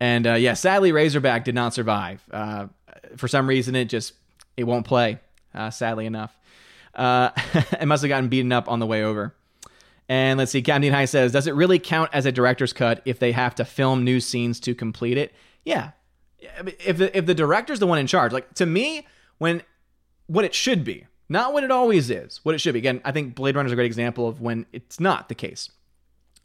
And 0.00 0.26
uh, 0.26 0.34
yeah, 0.34 0.54
sadly, 0.54 0.92
Razorback 0.92 1.44
did 1.44 1.54
not 1.54 1.74
survive. 1.74 2.22
Uh, 2.30 2.66
for 3.16 3.28
some 3.28 3.48
reason, 3.48 3.74
it 3.74 3.86
just 3.86 4.12
it 4.56 4.64
won't 4.64 4.86
play. 4.86 5.18
Uh, 5.54 5.70
sadly 5.70 6.06
enough, 6.06 6.36
uh, 6.94 7.30
it 7.80 7.86
must 7.86 8.02
have 8.02 8.08
gotten 8.08 8.28
beaten 8.28 8.52
up 8.52 8.68
on 8.68 8.80
the 8.80 8.86
way 8.86 9.04
over. 9.04 9.34
And 10.08 10.38
let's 10.38 10.52
see, 10.52 10.62
Captain 10.62 10.92
High 10.92 11.06
says, 11.06 11.32
does 11.32 11.46
it 11.46 11.54
really 11.54 11.78
count 11.78 12.10
as 12.12 12.26
a 12.26 12.32
director's 12.32 12.72
cut 12.72 13.00
if 13.04 13.18
they 13.18 13.32
have 13.32 13.54
to 13.54 13.64
film 13.64 14.04
new 14.04 14.20
scenes 14.20 14.60
to 14.60 14.74
complete 14.74 15.16
it? 15.16 15.34
Yeah. 15.64 15.92
If 16.38 16.98
the, 16.98 17.16
if 17.16 17.24
the 17.24 17.34
director's 17.34 17.78
the 17.78 17.86
one 17.86 17.98
in 17.98 18.06
charge, 18.06 18.32
like 18.32 18.52
to 18.54 18.66
me, 18.66 19.06
when 19.38 19.62
what 20.26 20.44
it 20.44 20.54
should 20.54 20.84
be, 20.84 21.06
not 21.28 21.54
what 21.54 21.64
it 21.64 21.70
always 21.70 22.10
is, 22.10 22.40
what 22.42 22.54
it 22.54 22.58
should 22.58 22.74
be. 22.74 22.80
Again, 22.80 23.00
I 23.04 23.12
think 23.12 23.34
Blade 23.34 23.56
Runner 23.56 23.66
is 23.66 23.72
a 23.72 23.76
great 23.76 23.86
example 23.86 24.28
of 24.28 24.42
when 24.42 24.66
it's 24.72 25.00
not 25.00 25.30
the 25.30 25.34
case. 25.34 25.70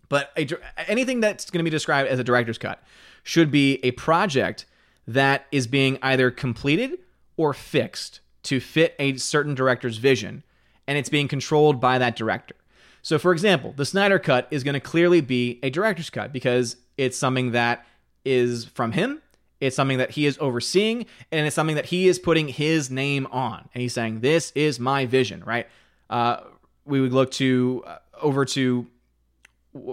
But 0.10 0.32
a, 0.36 0.48
anything 0.90 1.20
that's 1.20 1.50
going 1.50 1.60
to 1.60 1.64
be 1.64 1.70
described 1.70 2.10
as 2.10 2.20
a 2.20 2.24
director's 2.24 2.58
cut 2.58 2.84
should 3.24 3.52
be 3.52 3.80
a 3.84 3.92
project 3.92 4.66
that 5.08 5.46
is 5.52 5.68
being 5.68 5.98
either 6.02 6.32
completed 6.32 7.00
or 7.38 7.54
fixed 7.54 8.20
to 8.44 8.60
fit 8.60 8.96
a 9.00 9.16
certain 9.18 9.56
director's 9.56 9.98
vision, 9.98 10.44
and 10.88 10.98
it's 10.98 11.10
being 11.10 11.28
controlled 11.28 11.80
by 11.80 11.98
that 11.98 12.16
director. 12.16 12.56
So, 13.02 13.18
for 13.18 13.32
example, 13.32 13.74
the 13.76 13.86
Snyder 13.86 14.20
Cut 14.20 14.48
is 14.52 14.64
going 14.64 14.74
to 14.74 14.80
clearly 14.80 15.22
be 15.22 15.60
a 15.64 15.70
director's 15.70 16.10
cut 16.10 16.34
because 16.34 16.76
it's 16.98 17.18
something 17.18 17.52
that 17.52 17.86
is 18.26 18.66
from 18.66 18.92
him, 18.92 19.22
it's 19.62 19.76
something 19.76 19.98
that 19.98 20.12
he 20.12 20.26
is 20.26 20.38
overseeing, 20.40 21.06
and 21.32 21.46
it's 21.46 21.56
something 21.56 21.76
that 21.76 21.88
he 21.88 22.08
is 22.08 22.20
putting 22.20 22.48
his 22.48 22.90
name 22.90 23.28
on. 23.32 23.70
And 23.74 23.82
he's 23.82 23.94
saying, 23.94 24.20
This 24.20 24.52
is 24.52 24.80
my 24.80 25.06
vision, 25.06 25.44
right? 25.46 25.68
Uh, 26.10 26.42
we 26.86 27.02
would 27.02 27.14
look 27.14 27.32
to 27.32 27.84
uh, 27.86 27.98
over 28.22 28.46
to, 28.46 28.88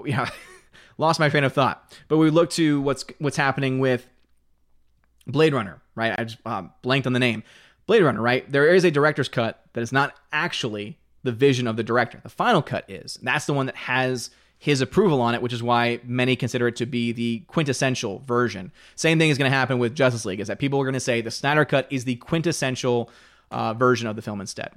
yeah. 0.06 0.30
lost 0.98 1.20
my 1.20 1.28
train 1.28 1.44
of 1.44 1.52
thought. 1.52 1.92
But 2.08 2.18
we 2.18 2.30
look 2.30 2.50
to 2.50 2.80
what's 2.80 3.04
what's 3.18 3.36
happening 3.36 3.78
with 3.78 4.06
Blade 5.26 5.54
Runner, 5.54 5.80
right? 5.94 6.14
I 6.18 6.24
just 6.24 6.38
uh, 6.46 6.64
blanked 6.82 7.06
on 7.06 7.12
the 7.12 7.18
name. 7.18 7.42
Blade 7.86 8.02
Runner, 8.02 8.20
right? 8.20 8.50
There 8.50 8.74
is 8.74 8.84
a 8.84 8.90
director's 8.90 9.28
cut 9.28 9.62
that 9.74 9.80
is 9.80 9.92
not 9.92 10.14
actually 10.32 10.98
the 11.22 11.32
vision 11.32 11.66
of 11.66 11.76
the 11.76 11.82
director. 11.82 12.20
The 12.22 12.28
final 12.28 12.62
cut 12.62 12.88
is. 12.88 13.18
That's 13.22 13.46
the 13.46 13.52
one 13.52 13.66
that 13.66 13.76
has 13.76 14.30
his 14.58 14.80
approval 14.80 15.20
on 15.20 15.34
it, 15.34 15.42
which 15.42 15.52
is 15.52 15.62
why 15.62 16.00
many 16.04 16.34
consider 16.34 16.68
it 16.68 16.76
to 16.76 16.86
be 16.86 17.12
the 17.12 17.40
quintessential 17.46 18.20
version. 18.20 18.72
Same 18.94 19.18
thing 19.18 19.30
is 19.30 19.38
going 19.38 19.50
to 19.50 19.56
happen 19.56 19.78
with 19.78 19.94
Justice 19.94 20.24
League, 20.24 20.40
is 20.40 20.48
that 20.48 20.58
people 20.58 20.80
are 20.80 20.84
going 20.84 20.94
to 20.94 21.00
say 21.00 21.20
the 21.20 21.30
Snyder 21.30 21.64
cut 21.64 21.86
is 21.90 22.04
the 22.04 22.16
quintessential 22.16 23.10
uh, 23.50 23.74
version 23.74 24.08
of 24.08 24.16
the 24.16 24.22
film 24.22 24.40
instead. 24.40 24.72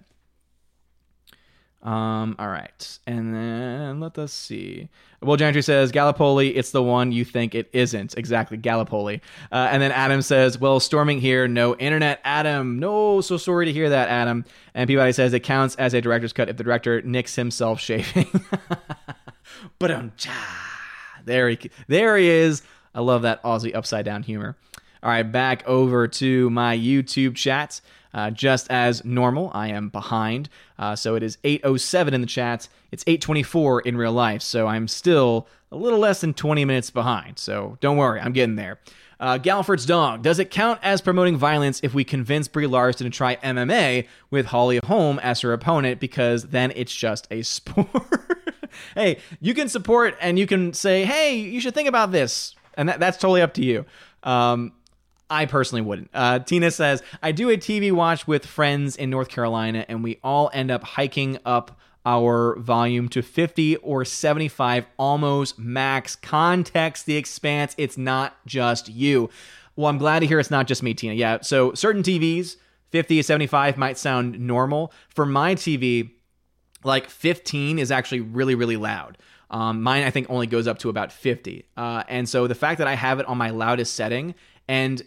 Um, 1.81 2.35
all 2.37 2.49
right. 2.49 2.99
And 3.07 3.33
then 3.33 3.99
let 3.99 4.17
us 4.17 4.33
see. 4.33 4.89
Well, 5.21 5.37
Gentry 5.37 5.61
says, 5.61 5.91
Gallipoli, 5.91 6.55
it's 6.55 6.71
the 6.71 6.83
one 6.83 7.11
you 7.11 7.23
think 7.23 7.55
it 7.55 7.69
isn't. 7.71 8.17
Exactly, 8.17 8.57
Gallipoli. 8.57 9.21
Uh, 9.51 9.69
and 9.71 9.81
then 9.81 9.91
Adam 9.91 10.21
says, 10.21 10.59
Well, 10.59 10.79
storming 10.79 11.21
here, 11.21 11.47
no 11.47 11.75
internet. 11.75 12.19
Adam, 12.23 12.79
no, 12.79 13.21
so 13.21 13.37
sorry 13.37 13.65
to 13.65 13.73
hear 13.73 13.89
that, 13.89 14.09
Adam. 14.09 14.45
And 14.73 14.87
Peabody 14.87 15.13
says, 15.13 15.33
It 15.33 15.41
counts 15.41 15.75
as 15.75 15.93
a 15.93 16.01
director's 16.01 16.33
cut 16.33 16.49
if 16.49 16.57
the 16.57 16.63
director 16.63 17.01
nicks 17.01 17.35
himself 17.35 17.79
shaving. 17.79 18.27
but 19.79 19.91
um, 19.91 20.11
there 21.25 21.49
he, 21.49 21.71
there 21.87 22.17
he 22.17 22.27
is. 22.27 22.61
I 22.93 23.01
love 23.01 23.21
that 23.21 23.41
Aussie 23.43 23.75
upside 23.75 24.03
down 24.03 24.23
humor. 24.23 24.57
All 25.01 25.09
right, 25.09 25.23
back 25.23 25.67
over 25.67 26.07
to 26.07 26.49
my 26.49 26.77
YouTube 26.77 27.35
chat. 27.35 27.81
Uh, 28.13 28.31
just 28.31 28.69
as 28.71 29.05
normal, 29.05 29.51
I 29.53 29.67
am 29.67 29.89
behind. 29.89 30.49
Uh, 30.77 30.95
so 30.95 31.15
it 31.15 31.23
is 31.23 31.37
8:07 31.43 32.13
in 32.13 32.21
the 32.21 32.27
chat. 32.27 32.67
It's 32.91 33.03
8:24 33.05 33.81
in 33.81 33.97
real 33.97 34.11
life. 34.11 34.41
So 34.41 34.67
I'm 34.67 34.87
still 34.87 35.47
a 35.71 35.75
little 35.77 35.99
less 35.99 36.21
than 36.21 36.33
20 36.33 36.65
minutes 36.65 36.89
behind. 36.89 37.37
So 37.37 37.77
don't 37.81 37.97
worry, 37.97 38.19
I'm 38.19 38.33
getting 38.33 38.55
there. 38.55 38.79
Uh, 39.19 39.37
Galford's 39.37 39.85
dog. 39.85 40.21
Does 40.21 40.39
it 40.39 40.49
count 40.49 40.79
as 40.81 41.01
promoting 41.01 41.35
violence 41.35 41.81
if 41.83 41.93
we 41.93 42.05
convince 42.05 42.47
Brie 42.47 42.67
Larson 42.67 43.03
to 43.05 43.15
try 43.15 43.35
MMA 43.37 44.07
with 44.31 44.47
Holly 44.47 44.79
Holm 44.85 45.19
as 45.19 45.41
her 45.41 45.51
opponent? 45.51 45.99
Because 45.99 46.43
then 46.45 46.71
it's 46.75 46.93
just 46.93 47.27
a 47.29 47.41
sport. 47.43 47.89
hey, 48.95 49.19
you 49.41 49.53
can 49.53 49.67
support 49.67 50.15
and 50.21 50.39
you 50.39 50.47
can 50.47 50.73
say, 50.73 51.03
hey, 51.03 51.35
you 51.35 51.59
should 51.59 51.75
think 51.75 51.89
about 51.89 52.11
this. 52.11 52.55
And 52.75 52.87
that, 52.87 52.99
that's 52.99 53.17
totally 53.17 53.41
up 53.41 53.53
to 53.55 53.63
you. 53.63 53.85
Um, 54.23 54.71
I 55.29 55.45
personally 55.45 55.81
wouldn't. 55.81 56.09
Uh, 56.13 56.39
Tina 56.39 56.71
says, 56.71 57.03
I 57.21 57.31
do 57.31 57.49
a 57.49 57.57
TV 57.57 57.91
watch 57.91 58.27
with 58.27 58.45
friends 58.45 58.95
in 58.95 59.09
North 59.09 59.29
Carolina, 59.29 59.85
and 59.87 60.03
we 60.03 60.19
all 60.23 60.49
end 60.53 60.71
up 60.71 60.83
hiking 60.83 61.37
up 61.45 61.79
our 62.05 62.57
volume 62.59 63.09
to 63.09 63.21
50 63.21 63.75
or 63.77 64.05
75, 64.05 64.85
almost 64.97 65.59
max. 65.59 66.15
Context 66.15 67.05
the 67.05 67.17
expanse. 67.17 67.75
It's 67.77 67.97
not 67.97 68.37
just 68.45 68.89
you. 68.89 69.29
Well, 69.75 69.87
I'm 69.87 69.97
glad 69.97 70.19
to 70.19 70.25
hear 70.25 70.39
it's 70.39 70.51
not 70.51 70.67
just 70.67 70.81
me, 70.81 70.93
Tina. 70.93 71.13
Yeah, 71.13 71.39
so 71.41 71.73
certain 71.73 72.01
TVs, 72.01 72.55
50 72.89 73.17
to 73.17 73.23
75 73.23 73.77
might 73.77 73.97
sound 73.97 74.39
normal. 74.39 74.91
For 75.09 75.25
my 75.25 75.55
TV, 75.55 76.11
like 76.83 77.09
15 77.09 77.79
is 77.79 77.91
actually 77.91 78.21
really, 78.21 78.55
really 78.55 78.77
loud. 78.77 79.17
Um, 79.51 79.81
mine, 79.81 80.03
I 80.03 80.09
think, 80.09 80.29
only 80.29 80.47
goes 80.47 80.67
up 80.67 80.79
to 80.79 80.89
about 80.89 81.11
50. 81.11 81.65
Uh, 81.75 82.03
and 82.07 82.27
so 82.29 82.47
the 82.47 82.55
fact 82.55 82.77
that 82.79 82.87
I 82.87 82.95
have 82.95 83.19
it 83.19 83.25
on 83.27 83.37
my 83.37 83.49
loudest 83.49 83.95
setting, 83.95 84.35
and 84.67 85.01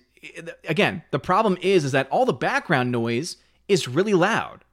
again, 0.68 1.02
the 1.10 1.18
problem 1.18 1.58
is, 1.60 1.84
is 1.84 1.92
that 1.92 2.08
all 2.10 2.24
the 2.24 2.32
background 2.32 2.92
noise 2.92 3.36
is 3.68 3.88
really 3.88 4.14
loud 4.14 4.64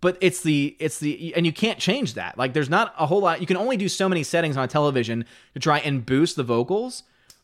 but 0.00 0.16
it's 0.20 0.42
the 0.42 0.76
it's 0.78 0.98
the 0.98 1.34
and 1.36 1.44
you 1.46 1.52
can't 1.52 1.78
change 1.78 2.14
that. 2.14 2.38
Like 2.38 2.52
there's 2.52 2.70
not 2.70 2.94
a 2.98 3.06
whole 3.06 3.20
lot 3.20 3.40
you 3.40 3.46
can 3.46 3.56
only 3.56 3.76
do 3.76 3.88
so 3.88 4.08
many 4.08 4.22
settings 4.22 4.56
on 4.56 4.64
a 4.64 4.68
television 4.68 5.24
to 5.54 5.60
try 5.60 5.78
and 5.78 6.04
boost 6.04 6.36
the 6.36 6.42
vocals 6.42 7.02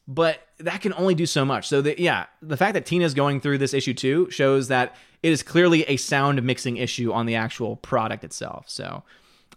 but 0.09 0.41
that 0.59 0.81
can 0.81 0.95
only 0.95 1.17
do 1.17 1.27
so 1.27 1.45
much. 1.45 1.69
So 1.69 1.83
the, 1.83 2.01
yeah 2.01 2.27
the 2.43 2.57
fact 2.57 2.75
that 2.75 2.87
tina's 2.87 3.15
going 3.15 3.41
through 3.41 3.59
this 3.59 3.75
issue 3.75 3.95
too 3.95 4.31
shows 4.31 4.69
that 4.69 4.97
it 5.23 5.33
is 5.33 5.43
clearly 5.43 5.83
a 5.85 5.97
sound 5.97 6.43
mixing 6.43 6.77
issue 6.77 7.13
on 7.13 7.27
the 7.27 7.35
actual 7.35 7.77
product 7.77 8.25
itself. 8.25 8.65
So 8.69 9.03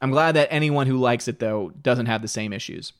i'm 0.01 0.11
glad 0.11 0.33
that 0.33 0.47
anyone 0.51 0.87
who 0.87 0.97
likes 0.97 1.27
it 1.27 1.39
though 1.39 1.71
doesn't 1.81 2.05
have 2.05 2.21
the 2.21 2.27
same 2.27 2.53
issues 2.53 2.93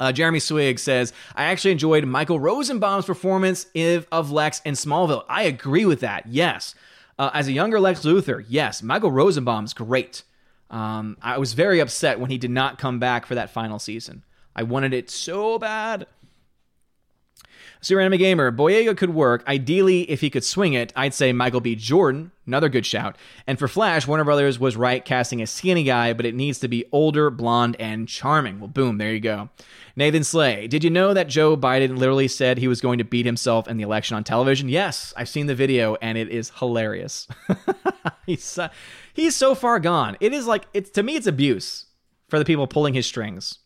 uh, 0.00 0.12
Jeremy 0.12 0.38
Swig 0.38 0.78
says, 0.78 1.12
I 1.34 1.44
actually 1.44 1.72
enjoyed 1.72 2.04
Michael 2.04 2.40
Rosenbaum's 2.40 3.06
performance 3.06 3.66
of 4.12 4.30
Lex 4.30 4.60
in 4.64 4.74
Smallville. 4.74 5.24
I 5.28 5.42
agree 5.42 5.84
with 5.84 6.00
that, 6.00 6.26
yes. 6.26 6.74
Uh, 7.18 7.30
as 7.32 7.48
a 7.48 7.52
younger 7.52 7.80
Lex 7.80 8.00
Luthor, 8.00 8.44
yes, 8.48 8.82
Michael 8.82 9.10
Rosenbaum's 9.10 9.72
great. 9.72 10.22
Um, 10.70 11.16
I 11.22 11.38
was 11.38 11.54
very 11.54 11.80
upset 11.80 12.20
when 12.20 12.30
he 12.30 12.38
did 12.38 12.50
not 12.50 12.78
come 12.78 12.98
back 12.98 13.24
for 13.24 13.34
that 13.34 13.50
final 13.50 13.78
season. 13.78 14.22
I 14.54 14.62
wanted 14.62 14.92
it 14.92 15.10
so 15.10 15.58
bad. 15.58 16.06
Super 17.80 18.00
Anime 18.00 18.18
Gamer, 18.18 18.50
Boyega 18.50 18.96
could 18.96 19.10
work. 19.10 19.44
Ideally, 19.46 20.10
if 20.10 20.20
he 20.20 20.30
could 20.30 20.44
swing 20.44 20.72
it, 20.72 20.92
I'd 20.96 21.14
say 21.14 21.32
Michael 21.32 21.60
B. 21.60 21.74
Jordan, 21.74 22.32
another 22.46 22.68
good 22.68 22.86
shout. 22.86 23.16
And 23.46 23.58
for 23.58 23.68
Flash, 23.68 24.06
Warner 24.06 24.24
Brothers 24.24 24.58
was 24.58 24.76
right 24.76 25.04
casting 25.04 25.42
a 25.42 25.46
skinny 25.46 25.84
guy, 25.84 26.12
but 26.12 26.26
it 26.26 26.34
needs 26.34 26.58
to 26.60 26.68
be 26.68 26.84
older, 26.92 27.30
blonde, 27.30 27.76
and 27.78 28.08
charming. 28.08 28.58
Well, 28.58 28.68
boom, 28.68 28.98
there 28.98 29.12
you 29.12 29.20
go. 29.20 29.50
Nathan 29.94 30.24
Slay, 30.24 30.66
did 30.66 30.84
you 30.84 30.90
know 30.90 31.14
that 31.14 31.28
Joe 31.28 31.56
Biden 31.56 31.96
literally 31.96 32.28
said 32.28 32.58
he 32.58 32.68
was 32.68 32.80
going 32.80 32.98
to 32.98 33.04
beat 33.04 33.24
himself 33.24 33.66
in 33.68 33.76
the 33.76 33.82
election 33.82 34.16
on 34.16 34.24
television? 34.24 34.68
Yes, 34.68 35.14
I've 35.16 35.28
seen 35.28 35.46
the 35.46 35.54
video, 35.54 35.96
and 36.02 36.18
it 36.18 36.28
is 36.28 36.52
hilarious. 36.58 37.28
he's, 38.26 38.58
uh, 38.58 38.68
he's 39.14 39.34
so 39.34 39.54
far 39.54 39.80
gone. 39.80 40.16
It 40.20 40.32
is 40.32 40.46
like, 40.46 40.66
it's 40.74 40.90
to 40.90 41.02
me, 41.02 41.16
it's 41.16 41.26
abuse 41.26 41.86
for 42.28 42.38
the 42.38 42.44
people 42.44 42.66
pulling 42.66 42.94
his 42.94 43.06
strings. 43.06 43.58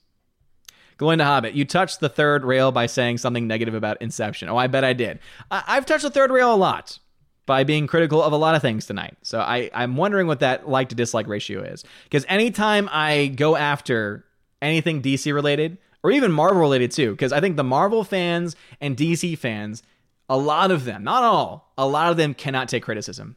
Glowing 1.01 1.19
Hobbit, 1.19 1.55
you 1.55 1.65
touched 1.65 2.01
the 2.01 2.11
third 2.11 2.45
rail 2.45 2.73
by 2.73 2.85
saying 2.85 3.17
something 3.17 3.47
negative 3.47 3.73
about 3.73 4.03
Inception. 4.03 4.51
Oh, 4.51 4.59
I 4.59 4.67
bet 4.67 4.85
I 4.85 4.93
did. 4.93 5.19
I- 5.51 5.63
have 5.77 5.87
touched 5.87 6.03
the 6.03 6.11
third 6.11 6.31
rail 6.31 6.53
a 6.55 6.57
lot 6.57 6.99
by 7.47 7.65
being 7.65 7.87
critical 7.87 8.23
of 8.23 8.35
a 8.35 8.37
lot 8.37 8.55
of 8.55 8.61
things 8.61 8.85
tonight. 8.85 9.17
So 9.23 9.41
I- 9.41 9.71
I'm 9.73 9.97
wondering 9.97 10.27
what 10.27 10.41
that 10.41 10.69
like 10.69 10.91
to 10.91 10.95
dislike 10.95 11.27
ratio 11.27 11.63
is. 11.63 11.85
Because 12.05 12.27
anytime 12.29 12.87
I 12.93 13.29
go 13.29 13.57
after 13.57 14.27
anything 14.61 15.01
DC 15.01 15.33
related, 15.33 15.79
or 16.03 16.11
even 16.11 16.33
Marvel 16.33 16.61
related 16.61 16.91
too, 16.91 17.13
because 17.13 17.33
I 17.33 17.41
think 17.41 17.57
the 17.57 17.65
Marvel 17.65 18.05
fans 18.05 18.55
and 18.79 18.95
DC 18.95 19.39
fans, 19.39 19.83
a 20.29 20.37
lot 20.37 20.71
of 20.71 20.85
them, 20.85 21.03
not 21.03 21.23
all, 21.23 21.73
a 21.79 21.87
lot 21.87 22.11
of 22.11 22.19
them 22.19 22.35
cannot 22.35 22.69
take 22.69 22.83
criticism. 22.83 23.37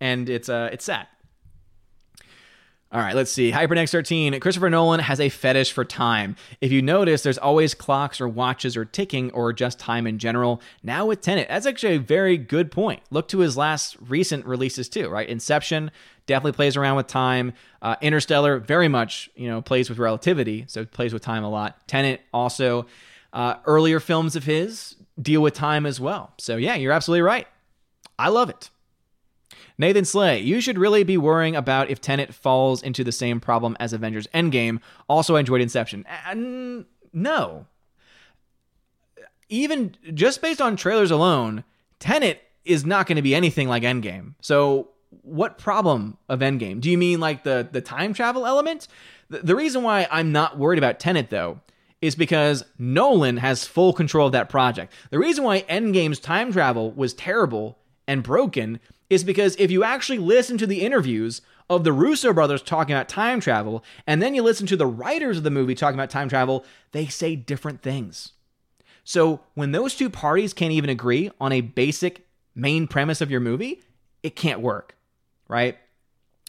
And 0.00 0.28
it's 0.28 0.48
uh 0.48 0.70
it's 0.72 0.84
sad. 0.84 1.06
All 2.90 3.00
right, 3.00 3.14
let's 3.14 3.30
see. 3.30 3.52
Hypernext 3.52 3.90
13. 3.90 4.40
Christopher 4.40 4.70
Nolan 4.70 5.00
has 5.00 5.20
a 5.20 5.28
fetish 5.28 5.72
for 5.72 5.84
time. 5.84 6.36
If 6.62 6.72
you 6.72 6.80
notice, 6.80 7.22
there's 7.22 7.36
always 7.36 7.74
clocks 7.74 8.18
or 8.18 8.26
watches 8.26 8.78
or 8.78 8.86
ticking 8.86 9.30
or 9.32 9.52
just 9.52 9.78
time 9.78 10.06
in 10.06 10.18
general. 10.18 10.62
Now 10.82 11.04
with 11.04 11.20
Tenet, 11.20 11.48
that's 11.48 11.66
actually 11.66 11.96
a 11.96 12.00
very 12.00 12.38
good 12.38 12.72
point. 12.72 13.02
Look 13.10 13.28
to 13.28 13.40
his 13.40 13.58
last 13.58 13.98
recent 14.00 14.46
releases 14.46 14.88
too, 14.88 15.10
right? 15.10 15.28
Inception 15.28 15.90
definitely 16.24 16.52
plays 16.52 16.78
around 16.78 16.96
with 16.96 17.08
time. 17.08 17.52
Uh, 17.82 17.96
Interstellar 18.00 18.58
very 18.58 18.88
much, 18.88 19.28
you 19.36 19.48
know, 19.48 19.60
plays 19.60 19.90
with 19.90 19.98
relativity, 19.98 20.64
so 20.66 20.86
plays 20.86 21.12
with 21.12 21.22
time 21.22 21.44
a 21.44 21.50
lot. 21.50 21.86
Tenet 21.88 22.22
also. 22.32 22.86
Uh, 23.30 23.56
earlier 23.66 24.00
films 24.00 24.36
of 24.36 24.44
his 24.44 24.96
deal 25.20 25.42
with 25.42 25.52
time 25.52 25.84
as 25.84 26.00
well. 26.00 26.32
So 26.38 26.56
yeah, 26.56 26.76
you're 26.76 26.92
absolutely 26.92 27.20
right. 27.20 27.46
I 28.18 28.30
love 28.30 28.48
it. 28.48 28.70
Nathan 29.78 30.04
Slay, 30.04 30.40
you 30.40 30.60
should 30.60 30.76
really 30.76 31.04
be 31.04 31.16
worrying 31.16 31.54
about 31.54 31.88
if 31.88 32.00
Tenet 32.00 32.34
falls 32.34 32.82
into 32.82 33.04
the 33.04 33.12
same 33.12 33.38
problem 33.38 33.76
as 33.78 33.92
Avengers 33.92 34.26
Endgame. 34.34 34.80
Also, 35.08 35.36
I 35.36 35.40
enjoyed 35.40 35.60
Inception. 35.60 36.04
And 36.26 36.84
no. 37.12 37.66
Even 39.48 39.94
just 40.12 40.42
based 40.42 40.60
on 40.60 40.76
trailers 40.76 41.12
alone, 41.12 41.62
Tenet 42.00 42.42
is 42.64 42.84
not 42.84 43.06
going 43.06 43.16
to 43.16 43.22
be 43.22 43.34
anything 43.34 43.68
like 43.68 43.84
Endgame. 43.84 44.34
So, 44.40 44.88
what 45.22 45.56
problem 45.56 46.18
of 46.28 46.40
Endgame? 46.40 46.80
Do 46.80 46.90
you 46.90 46.98
mean 46.98 47.18
like 47.20 47.44
the 47.44 47.66
the 47.70 47.80
time 47.80 48.12
travel 48.12 48.46
element? 48.46 48.88
The, 49.30 49.38
the 49.38 49.56
reason 49.56 49.82
why 49.82 50.06
I'm 50.10 50.32
not 50.32 50.58
worried 50.58 50.78
about 50.78 50.98
Tenet 50.98 51.30
though 51.30 51.60
is 52.02 52.14
because 52.14 52.64
Nolan 52.78 53.38
has 53.38 53.66
full 53.66 53.92
control 53.92 54.26
of 54.26 54.32
that 54.32 54.48
project. 54.48 54.92
The 55.10 55.18
reason 55.18 55.44
why 55.44 55.62
Endgame's 55.62 56.20
time 56.20 56.52
travel 56.52 56.92
was 56.92 57.14
terrible 57.14 57.78
and 58.06 58.22
broken 58.22 58.80
is 59.10 59.24
because 59.24 59.56
if 59.56 59.70
you 59.70 59.84
actually 59.84 60.18
listen 60.18 60.58
to 60.58 60.66
the 60.66 60.82
interviews 60.82 61.40
of 61.70 61.84
the 61.84 61.92
Russo 61.92 62.32
brothers 62.32 62.62
talking 62.62 62.94
about 62.94 63.08
time 63.08 63.40
travel, 63.40 63.84
and 64.06 64.22
then 64.22 64.34
you 64.34 64.42
listen 64.42 64.66
to 64.66 64.76
the 64.76 64.86
writers 64.86 65.38
of 65.38 65.44
the 65.44 65.50
movie 65.50 65.74
talking 65.74 65.98
about 65.98 66.10
time 66.10 66.28
travel, 66.28 66.64
they 66.92 67.06
say 67.06 67.36
different 67.36 67.82
things. 67.82 68.32
So 69.04 69.40
when 69.54 69.72
those 69.72 69.94
two 69.94 70.10
parties 70.10 70.52
can't 70.52 70.72
even 70.72 70.90
agree 70.90 71.30
on 71.40 71.52
a 71.52 71.62
basic 71.62 72.26
main 72.54 72.86
premise 72.86 73.20
of 73.20 73.30
your 73.30 73.40
movie, 73.40 73.82
it 74.22 74.36
can't 74.36 74.60
work, 74.60 74.96
right? 75.48 75.78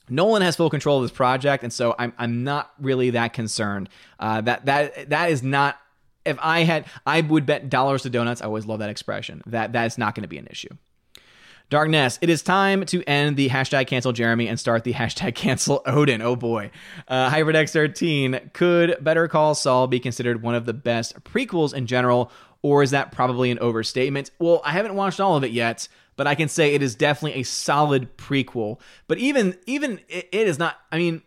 Nolan 0.10 0.42
has 0.42 0.56
full 0.56 0.70
control 0.70 0.98
of 0.98 1.04
this 1.04 1.12
project, 1.12 1.64
and 1.64 1.72
so 1.72 1.96
I'm 1.98 2.14
I'm 2.18 2.44
not 2.44 2.72
really 2.80 3.12
that 3.12 3.34
concerned. 3.34 3.90
Uh, 4.20 4.42
that 4.42 4.66
that 4.66 5.10
that 5.10 5.32
is 5.32 5.44
not. 5.44 5.80
If 6.26 6.38
I 6.42 6.64
had, 6.64 6.86
I 7.06 7.22
would 7.22 7.46
bet 7.46 7.70
dollars 7.70 8.04
to 8.04 8.10
donuts. 8.10 8.42
I 8.42 8.46
always 8.46 8.66
love 8.66 8.80
that 8.80 8.90
expression. 8.90 9.42
That 9.46 9.74
that 9.74 9.86
is 9.86 9.98
not 9.98 10.16
going 10.16 10.24
to 10.24 10.28
be 10.28 10.38
an 10.38 10.48
issue. 10.48 10.76
Darkness, 11.70 12.18
it 12.24 12.32
is 12.32 12.42
time 12.42 12.84
to 12.88 13.04
end 13.04 13.38
the 13.38 13.48
hashtag 13.48 13.86
cancel 13.86 14.12
Jeremy 14.12 14.48
and 14.48 14.60
start 14.60 14.84
the 14.84 14.94
hashtag 14.96 15.36
cancel 15.36 15.84
Odin. 15.86 16.20
Oh 16.22 16.36
boy. 16.36 16.72
Uh, 17.08 17.30
HyperX 17.30 17.72
13, 17.72 18.50
could 18.54 18.98
Better 19.02 19.28
Call 19.28 19.54
Saul 19.54 19.86
be 19.86 20.00
considered 20.00 20.42
one 20.42 20.56
of 20.56 20.66
the 20.66 20.74
best 20.74 21.24
prequels 21.24 21.74
in 21.76 21.86
general, 21.86 22.32
or 22.64 22.82
is 22.82 22.90
that 22.90 23.12
probably 23.12 23.52
an 23.52 23.60
overstatement? 23.60 24.32
Well, 24.40 24.62
I 24.66 24.72
haven't 24.72 24.96
watched 24.96 25.20
all 25.20 25.38
of 25.38 25.44
it 25.44 25.52
yet, 25.52 25.88
but 26.16 26.26
I 26.26 26.34
can 26.34 26.50
say 26.50 26.74
it 26.74 26.82
is 26.82 26.96
definitely 26.96 27.40
a 27.40 27.44
solid 27.44 28.18
prequel. 28.18 28.80
But 29.08 29.20
even 29.20 29.56
even 29.68 30.00
it, 30.10 30.28
it 30.32 30.48
is 30.48 30.58
not, 30.58 30.76
I 30.92 30.98
mean, 30.98 31.22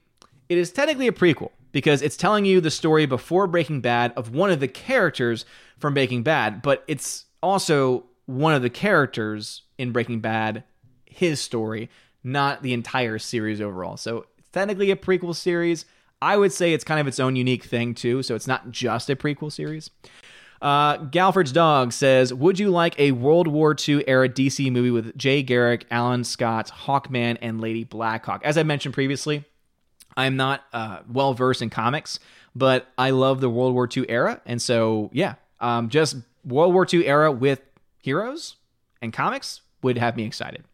it 0.48 0.58
is 0.58 0.72
technically 0.72 1.06
a 1.06 1.12
prequel 1.12 1.50
because 1.70 2.02
it's 2.02 2.16
telling 2.16 2.44
you 2.44 2.60
the 2.60 2.70
story 2.70 3.06
before 3.06 3.46
Breaking 3.46 3.80
Bad 3.80 4.12
of 4.16 4.34
one 4.34 4.50
of 4.50 4.58
the 4.58 4.68
characters 4.68 5.44
from 5.78 5.94
Breaking 5.94 6.24
Bad, 6.24 6.62
but 6.62 6.82
it's 6.88 7.26
also 7.42 8.06
one 8.26 8.54
of 8.54 8.62
the 8.62 8.70
characters 8.70 9.62
in 9.78 9.92
Breaking 9.92 10.20
Bad, 10.20 10.64
his 11.04 11.40
story, 11.40 11.90
not 12.24 12.62
the 12.62 12.72
entire 12.72 13.18
series 13.18 13.60
overall. 13.60 13.96
So 13.96 14.26
technically 14.52 14.90
a 14.90 14.96
prequel 14.96 15.34
series. 15.34 15.84
I 16.20 16.36
would 16.36 16.52
say 16.52 16.72
it's 16.72 16.84
kind 16.84 17.00
of 17.00 17.08
its 17.08 17.18
own 17.18 17.34
unique 17.34 17.64
thing 17.64 17.94
too. 17.94 18.22
So 18.22 18.34
it's 18.34 18.46
not 18.46 18.70
just 18.70 19.10
a 19.10 19.16
prequel 19.16 19.50
series. 19.50 19.90
Uh, 20.60 20.96
Galford's 20.98 21.50
dog 21.50 21.92
says, 21.92 22.32
"Would 22.32 22.60
you 22.60 22.70
like 22.70 22.98
a 22.98 23.10
World 23.10 23.48
War 23.48 23.74
II 23.76 24.06
era 24.06 24.28
DC 24.28 24.70
movie 24.70 24.92
with 24.92 25.18
Jay 25.18 25.42
Garrick, 25.42 25.86
Alan 25.90 26.22
Scott, 26.22 26.70
Hawkman, 26.86 27.36
and 27.42 27.60
Lady 27.60 27.82
Blackhawk?" 27.82 28.42
As 28.44 28.56
I 28.56 28.62
mentioned 28.62 28.94
previously, 28.94 29.44
I'm 30.16 30.36
not 30.36 30.62
uh, 30.72 31.00
well 31.10 31.34
versed 31.34 31.62
in 31.62 31.70
comics, 31.70 32.20
but 32.54 32.86
I 32.96 33.10
love 33.10 33.40
the 33.40 33.50
World 33.50 33.74
War 33.74 33.88
II 33.94 34.08
era, 34.08 34.40
and 34.46 34.62
so 34.62 35.10
yeah, 35.12 35.34
um, 35.60 35.88
just 35.88 36.14
World 36.44 36.72
War 36.72 36.86
II 36.90 37.08
era 37.08 37.32
with 37.32 37.60
heroes 38.02 38.56
and 39.00 39.12
comics 39.12 39.62
would 39.82 39.96
have 39.96 40.16
me 40.16 40.24
excited. 40.24 40.64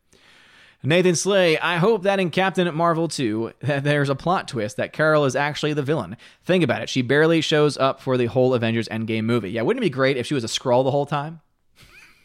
Nathan 0.83 1.17
Slay, 1.17 1.59
I 1.59 1.77
hope 1.77 2.05
that 2.05 2.21
in 2.21 2.31
Captain 2.31 2.73
Marvel 2.75 3.09
2, 3.09 3.53
that 3.61 3.85
there's 3.85 4.09
a 4.09 4.15
plot 4.15 4.49
twist 4.49 4.77
that 4.77 4.93
Carol 4.93 5.25
is 5.25 5.37
actually 5.37 5.73
the 5.73 5.83
villain. 5.83 6.17
Think 6.45 6.63
about 6.65 6.83
it. 6.83 6.89
She 6.89 7.03
barely 7.03 7.41
shows 7.41 7.77
up 7.77 8.01
for 8.01 8.17
the 8.17 8.27
whole 8.27 8.55
Avengers 8.55 8.89
Endgame 8.89 9.25
movie. 9.25 9.51
Yeah, 9.51 9.63
wouldn't 9.63 9.83
it 9.83 9.87
be 9.87 9.91
great 9.91 10.17
if 10.17 10.27
she 10.27 10.35
was 10.35 10.45
a 10.45 10.49
Skrull 10.49 10.85
the 10.85 10.91
whole 10.91 11.07
time? 11.07 11.41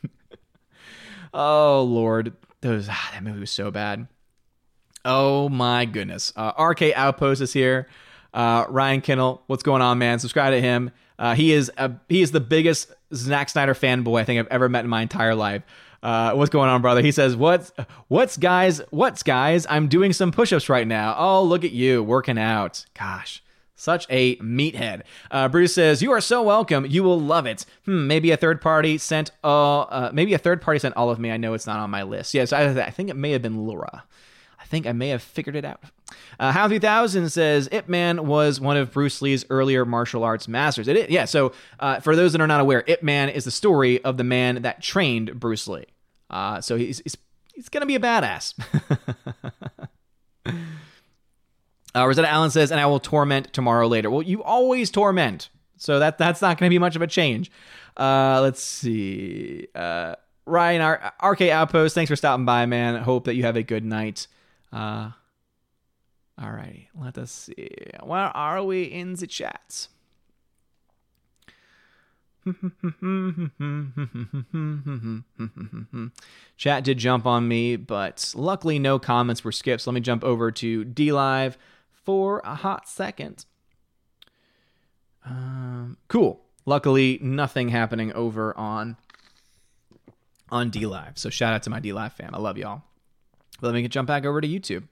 oh, 1.34 1.84
Lord. 1.84 2.34
Those, 2.62 2.88
ah, 2.90 3.10
that 3.14 3.24
movie 3.24 3.40
was 3.40 3.52
so 3.52 3.72
bad. 3.72 4.08
Oh, 5.04 5.50
my 5.50 5.86
goodness. 5.86 6.32
Uh, 6.36 6.54
RK 6.58 6.94
Outpost 6.96 7.42
is 7.42 7.52
here. 7.52 7.88
Uh, 8.34 8.66
Ryan 8.70 9.02
Kinnell, 9.02 9.42
what's 9.48 9.64
going 9.64 9.82
on, 9.82 9.98
man? 9.98 10.20
Subscribe 10.20 10.54
to 10.54 10.62
him. 10.62 10.92
Uh, 11.20 11.36
he 11.36 11.54
is 11.54 11.72
a, 11.78 11.92
he 12.10 12.22
is 12.22 12.32
the 12.32 12.40
biggest 12.40 12.92
Zack 13.14 13.50
Snyder 13.50 13.74
fanboy 13.74 14.22
I 14.22 14.24
think 14.24 14.40
I've 14.40 14.48
ever 14.48 14.70
met 14.70 14.84
in 14.84 14.90
my 14.90 15.02
entire 15.02 15.36
life. 15.36 15.64
Uh, 16.02 16.34
what's 16.34 16.50
going 16.50 16.70
on, 16.70 16.82
brother? 16.82 17.02
He 17.02 17.12
says, 17.12 17.36
"What's 17.36 17.72
what's 18.10 18.36
guys? 18.38 18.82
What's 18.90 19.24
guys? 19.24 19.66
I'm 19.70 19.88
doing 19.88 20.12
some 20.12 20.32
push-ups 20.32 20.68
right 20.68 20.88
now. 20.88 21.16
Oh, 21.18 21.44
look 21.44 21.64
at 21.64 21.72
you 21.72 22.04
working 22.04 22.38
out. 22.38 22.86
Gosh." 22.94 23.42
Such 23.76 24.06
a 24.10 24.38
meathead. 24.38 25.02
Uh, 25.30 25.50
Bruce 25.50 25.74
says, 25.74 26.02
"You 26.02 26.12
are 26.12 26.22
so 26.22 26.42
welcome. 26.42 26.86
You 26.86 27.04
will 27.04 27.20
love 27.20 27.46
it. 27.46 27.66
Hmm, 27.86 28.08
maybe 28.08 28.32
a 28.32 28.38
third 28.38 28.62
party 28.62 28.98
sent 28.98 29.32
all. 29.44 29.88
Uh, 29.92 30.10
maybe 30.14 30.34
a 30.34 30.38
third 30.38 30.62
party 30.62 30.80
sent 30.80 30.96
all 30.96 31.10
of 31.10 31.20
me. 31.20 31.32
I 31.32 31.38
know 31.38 31.54
it's 31.54 31.68
not 31.68 31.80
on 31.80 31.90
my 31.90 32.04
list. 32.04 32.34
Yes, 32.34 32.54
I, 32.54 32.70
I 32.70 32.92
think 32.92 33.10
it 33.10 33.16
may 33.16 33.32
have 33.32 33.42
been 33.42 33.66
Laura. 33.66 34.04
Think 34.74 34.88
I 34.88 34.92
may 34.92 35.10
have 35.10 35.22
figured 35.22 35.56
it 35.56 35.66
out. 35.66 35.84
Uh, 36.40 36.52
Hound 36.52 36.72
3000 36.72 37.30
says 37.30 37.70
Ip 37.72 37.88
Man 37.88 38.26
was 38.26 38.60
one 38.60 38.76
of 38.76 38.92
Bruce 38.92 39.22
Lee's 39.22 39.46
earlier 39.52 39.86
martial 39.86 40.24
arts 40.24 40.48
masters. 40.48 40.88
It 40.88 40.98
is, 40.98 41.10
yeah. 41.12 41.26
So 41.26 41.54
uh, 41.80 42.00
for 42.00 42.16
those 42.16 42.32
that 42.32 42.42
are 42.42 42.48
not 42.48 42.60
aware, 42.60 42.84
Ip 42.88 43.04
Man 43.04 43.30
is 43.30 43.44
the 43.44 43.52
story 43.52 44.04
of 44.04 44.18
the 44.18 44.24
man 44.24 44.64
that 44.64 44.82
trained 44.82 45.40
Bruce 45.40 45.68
Lee. 45.68 45.86
Uh, 46.32 46.60
so 46.60 46.76
he's 46.76 47.04
he's, 47.04 47.16
he's 47.54 47.70
gonna 47.70 47.86
be 47.86 47.94
a 47.94 48.00
badass. 48.00 48.56
uh, 50.48 50.54
Rosetta 51.96 52.28
Allen 52.28 52.50
says, 52.50 52.72
"And 52.72 52.82
I 52.82 52.88
will 52.88 53.00
torment 53.00 53.54
tomorrow 53.54 53.88
later." 53.88 54.10
Well, 54.10 54.24
you 54.24 54.42
always 54.42 54.90
torment, 54.90 55.50
so 55.78 56.00
that 56.00 56.18
that's 56.18 56.42
not 56.42 56.58
going 56.58 56.68
to 56.68 56.74
be 56.74 56.80
much 56.80 56.96
of 56.96 57.04
a 57.04 57.08
change. 57.08 57.52
Uh, 57.96 58.40
let's 58.42 58.64
see. 58.64 59.68
Uh, 59.76 60.16
Ryan, 60.48 60.82
our 60.82 61.14
RK 61.24 61.42
Outpost, 61.42 61.94
thanks 61.94 62.10
for 62.10 62.16
stopping 62.16 62.46
by, 62.46 62.66
man. 62.66 63.04
Hope 63.04 63.26
that 63.26 63.36
you 63.36 63.44
have 63.44 63.56
a 63.56 63.62
good 63.62 63.86
night. 63.86 64.26
Uh, 64.74 65.12
all 66.42 66.52
right, 66.52 66.88
let 67.00 67.18
us 67.18 67.32
see. 67.32 67.70
Where 68.02 68.36
are 68.36 68.64
we 68.64 68.84
in 68.84 69.14
the 69.14 69.28
chats? 69.28 69.90
Chat 76.58 76.84
did 76.84 76.98
jump 76.98 77.26
on 77.26 77.48
me, 77.48 77.78
but 77.78 78.34
luckily 78.36 78.80
no 78.80 79.00
comments 79.00 79.44
were 79.44 79.52
skipped. 79.52 79.84
So 79.84 79.92
let 79.92 79.96
me 79.96 80.02
jump 80.02 80.24
over 80.24 80.52
to 80.52 80.84
DLive 80.84 81.56
for 81.92 82.42
a 82.44 82.56
hot 82.56 82.90
second. 82.90 83.46
Um, 85.26 85.98
cool. 86.08 86.42
Luckily, 86.66 87.20
nothing 87.22 87.70
happening 87.70 88.12
over 88.14 88.58
on 88.58 88.98
on 90.50 90.72
DLive. 90.72 91.18
So 91.18 91.30
shout 91.30 91.54
out 91.54 91.64
to 91.64 91.70
my 91.70 91.80
DLive 91.80 92.14
fam. 92.14 92.34
I 92.34 92.40
love 92.40 92.58
y'all. 92.58 92.84
But 93.64 93.74
let 93.74 93.82
me 93.82 93.88
jump 93.88 94.10
back 94.10 94.26
over 94.26 94.42
to 94.42 94.48
YouTube. 94.48 94.84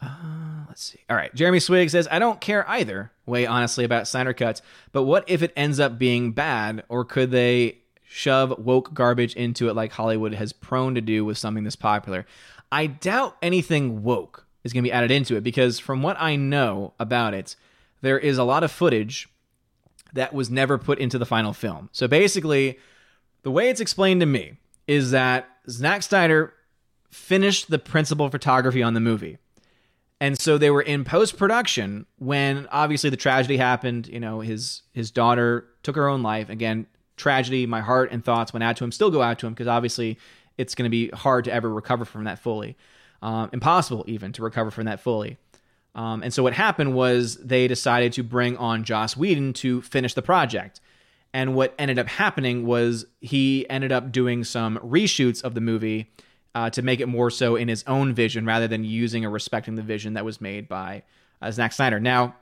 Uh, 0.00 0.62
let's 0.68 0.80
see. 0.80 1.00
All 1.10 1.16
right. 1.16 1.34
Jeremy 1.34 1.58
Swig 1.58 1.90
says, 1.90 2.06
I 2.08 2.20
don't 2.20 2.40
care 2.40 2.64
either 2.70 3.10
way, 3.26 3.46
honestly, 3.46 3.82
about 3.82 4.06
Snyder 4.06 4.32
Cuts, 4.32 4.62
but 4.92 5.02
what 5.02 5.24
if 5.26 5.42
it 5.42 5.52
ends 5.56 5.80
up 5.80 5.98
being 5.98 6.30
bad? 6.30 6.84
Or 6.88 7.04
could 7.04 7.32
they 7.32 7.78
shove 8.04 8.56
woke 8.60 8.94
garbage 8.94 9.34
into 9.34 9.68
it 9.68 9.74
like 9.74 9.90
Hollywood 9.90 10.34
has 10.34 10.52
prone 10.52 10.94
to 10.94 11.00
do 11.00 11.24
with 11.24 11.36
something 11.36 11.64
this 11.64 11.74
popular? 11.74 12.26
I 12.70 12.86
doubt 12.86 13.36
anything 13.42 14.04
woke 14.04 14.46
is 14.62 14.72
going 14.72 14.84
to 14.84 14.88
be 14.88 14.92
added 14.92 15.10
into 15.10 15.34
it 15.34 15.42
because 15.42 15.80
from 15.80 16.04
what 16.04 16.16
I 16.20 16.36
know 16.36 16.94
about 17.00 17.34
it, 17.34 17.56
there 18.02 18.20
is 18.20 18.38
a 18.38 18.44
lot 18.44 18.62
of 18.62 18.70
footage 18.70 19.28
that 20.12 20.32
was 20.32 20.48
never 20.48 20.78
put 20.78 21.00
into 21.00 21.18
the 21.18 21.26
final 21.26 21.54
film. 21.54 21.88
So 21.90 22.06
basically, 22.06 22.78
the 23.42 23.50
way 23.50 23.68
it's 23.68 23.80
explained 23.80 24.20
to 24.20 24.26
me 24.26 24.58
is 24.86 25.10
that 25.10 25.48
Zack 25.68 26.04
Snyder 26.04 26.54
finished 27.10 27.70
the 27.70 27.78
principal 27.78 28.28
photography 28.28 28.82
on 28.82 28.94
the 28.94 29.00
movie 29.00 29.38
and 30.20 30.38
so 30.38 30.58
they 30.58 30.70
were 30.70 30.82
in 30.82 31.02
post 31.02 31.38
production 31.38 32.04
when 32.18 32.68
obviously 32.70 33.08
the 33.08 33.16
tragedy 33.16 33.56
happened. 33.56 34.06
You 34.06 34.20
know, 34.20 34.40
his 34.40 34.82
his 34.92 35.10
daughter 35.10 35.66
took 35.82 35.96
her 35.96 36.08
own 36.08 36.22
life. 36.22 36.50
Again, 36.50 36.86
tragedy. 37.16 37.66
My 37.66 37.80
heart 37.80 38.10
and 38.12 38.24
thoughts 38.24 38.52
went 38.52 38.62
out 38.62 38.76
to 38.76 38.84
him. 38.84 38.92
Still 38.92 39.10
go 39.10 39.22
out 39.22 39.38
to 39.38 39.46
him 39.46 39.54
because 39.54 39.66
obviously 39.66 40.18
it's 40.58 40.74
going 40.74 40.84
to 40.84 40.90
be 40.90 41.08
hard 41.08 41.46
to 41.46 41.52
ever 41.52 41.72
recover 41.72 42.04
from 42.04 42.24
that 42.24 42.38
fully. 42.38 42.76
Um, 43.22 43.48
impossible 43.52 44.04
even 44.06 44.32
to 44.32 44.42
recover 44.42 44.70
from 44.70 44.84
that 44.84 45.00
fully. 45.00 45.38
Um, 45.94 46.22
and 46.22 46.32
so 46.32 46.42
what 46.42 46.52
happened 46.52 46.94
was 46.94 47.36
they 47.36 47.66
decided 47.66 48.12
to 48.14 48.22
bring 48.22 48.56
on 48.58 48.84
Joss 48.84 49.16
Whedon 49.16 49.54
to 49.54 49.82
finish 49.82 50.14
the 50.14 50.22
project. 50.22 50.80
And 51.32 51.54
what 51.54 51.74
ended 51.78 51.98
up 51.98 52.08
happening 52.08 52.66
was 52.66 53.06
he 53.20 53.68
ended 53.68 53.90
up 53.92 54.12
doing 54.12 54.44
some 54.44 54.78
reshoots 54.78 55.42
of 55.42 55.54
the 55.54 55.60
movie 55.60 56.10
uh, 56.54 56.70
to 56.70 56.82
make 56.82 57.00
it 57.00 57.06
more 57.06 57.30
so 57.30 57.56
in 57.56 57.68
his 57.68 57.84
own 57.86 58.12
vision 58.12 58.44
rather 58.44 58.66
than 58.66 58.84
using 58.84 59.24
or 59.24 59.30
respecting 59.30 59.76
the 59.76 59.82
vision 59.82 60.14
that 60.14 60.24
was 60.24 60.40
made 60.40 60.68
by 60.68 61.02
uh, 61.40 61.50
Zack 61.50 61.72
Snyder. 61.72 62.00
Now, 62.00 62.34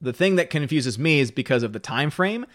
the 0.00 0.12
thing 0.12 0.36
that 0.36 0.50
confuses 0.50 0.98
me 0.98 1.20
is 1.20 1.30
because 1.30 1.62
of 1.62 1.72
the 1.72 1.80
time 1.80 2.10
frame. 2.10 2.46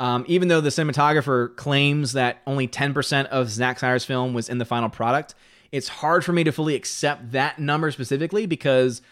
Um, 0.00 0.24
even 0.26 0.48
though 0.48 0.60
the 0.60 0.70
cinematographer 0.70 1.54
claims 1.56 2.12
that 2.14 2.42
only 2.46 2.66
10% 2.66 3.26
of 3.26 3.48
Zack 3.48 3.78
Snyder's 3.78 4.04
film 4.04 4.34
was 4.34 4.48
in 4.48 4.58
the 4.58 4.64
final 4.64 4.88
product, 4.88 5.34
it's 5.70 5.88
hard 5.88 6.24
for 6.24 6.32
me 6.32 6.44
to 6.44 6.52
fully 6.52 6.74
accept 6.74 7.32
that 7.32 7.58
number 7.58 7.90
specifically 7.90 8.46
because 8.46 9.02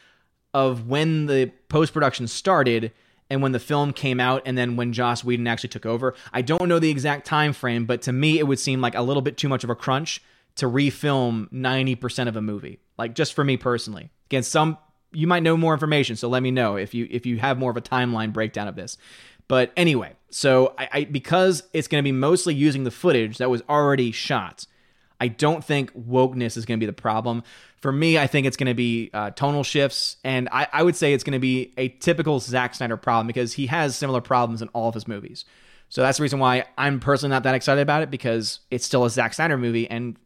of 0.55 0.89
when 0.89 1.27
the 1.27 1.53
post 1.69 1.93
production 1.93 2.27
started 2.27 2.93
and 3.31 3.43
when 3.43 3.53
the 3.53 3.59
film 3.59 3.93
came 3.93 4.21
out 4.21 4.43
and 4.45 4.59
then 4.59 4.77
when 4.77 4.93
Joss 4.93 5.25
Whedon 5.25 5.47
actually 5.47 5.71
took 5.71 5.87
over. 5.87 6.15
I 6.33 6.43
don't 6.43 6.69
know 6.69 6.79
the 6.79 6.91
exact 6.91 7.27
time 7.27 7.53
frame, 7.53 7.87
but 7.87 8.03
to 8.03 8.13
me 8.13 8.39
it 8.39 8.47
would 8.47 8.59
seem 8.59 8.81
like 8.81 8.95
a 8.95 9.03
little 9.03 9.23
bit 9.23 9.37
too 9.37 9.49
much 9.49 9.65
of 9.65 9.71
a 9.71 9.75
crunch 9.75 10.21
to 10.57 10.67
refilm 10.67 11.51
90% 11.53 12.29
of 12.29 12.37
a 12.37 12.43
movie. 12.43 12.81
Like 12.99 13.15
just 13.15 13.35
for 13.35 13.45
me 13.45 13.57
personally. 13.57 14.11
Again, 14.27 14.43
some 14.43 14.79
you 15.13 15.27
might 15.27 15.43
know 15.43 15.57
more 15.57 15.75
information, 15.75 16.17
so 16.17 16.29
let 16.29 16.43
me 16.43 16.51
know 16.51 16.77
if 16.77 16.95
you 16.95 17.07
if 17.11 17.27
you 17.27 17.39
have 17.39 17.59
more 17.59 17.71
of 17.71 17.77
a 17.77 17.83
timeline 17.83 18.33
breakdown 18.33 18.69
of 18.69 18.77
this. 18.77 18.97
But 19.49 19.73
anyway, 19.77 20.15
so 20.31 20.75
I, 20.79 20.89
I 20.93 21.05
because 21.05 21.65
it's 21.73 21.89
going 21.89 22.03
to 22.03 22.07
be 22.07 22.13
mostly 22.13 22.55
using 22.55 22.85
the 22.85 22.91
footage 22.91 23.39
that 23.39 23.51
was 23.51 23.63
already 23.69 24.13
shot. 24.13 24.67
I 25.21 25.29
don't 25.29 25.65
think 25.65 25.93
wokeness 25.95 26.57
is 26.57 26.67
going 26.67 26.81
to 26.81 26.85
be 26.85 26.87
the 26.87 26.93
problem. 26.93 27.45
For 27.81 27.93
me, 27.93 28.19
I 28.19 28.27
think 28.27 28.47
it's 28.47 28.57
going 28.57 28.69
to 28.69 28.75
be 28.75 29.11
uh, 29.15 29.31
tonal 29.31 29.63
shifts, 29.63 30.17
and 30.25 30.49
I, 30.51 30.67
I 30.73 30.83
would 30.83 30.97
say 30.97 31.13
it's 31.13 31.23
going 31.23 31.35
to 31.35 31.39
be 31.39 31.73
a 31.77 31.89
typical 31.89 32.41
Zack 32.41 32.75
Snyder 32.75 32.97
problem 32.97 33.27
because 33.27 33.53
he 33.53 33.67
has 33.67 33.95
similar 33.95 34.21
problems 34.21 34.63
in 34.63 34.69
all 34.69 34.89
of 34.89 34.95
his 34.95 35.07
movies. 35.07 35.45
So 35.89 36.01
that's 36.01 36.19
the 36.19 36.23
reason 36.23 36.39
why 36.39 36.65
I'm 36.79 36.99
personally 36.99 37.31
not 37.33 37.43
that 37.43 37.55
excited 37.55 37.83
about 37.83 38.03
it 38.03 38.11
because 38.11 38.61
it's 38.71 38.85
still 38.85 39.05
a 39.05 39.11
Zack 39.11 39.35
Snyder 39.35 39.59
movie, 39.59 39.89
and 39.89 40.17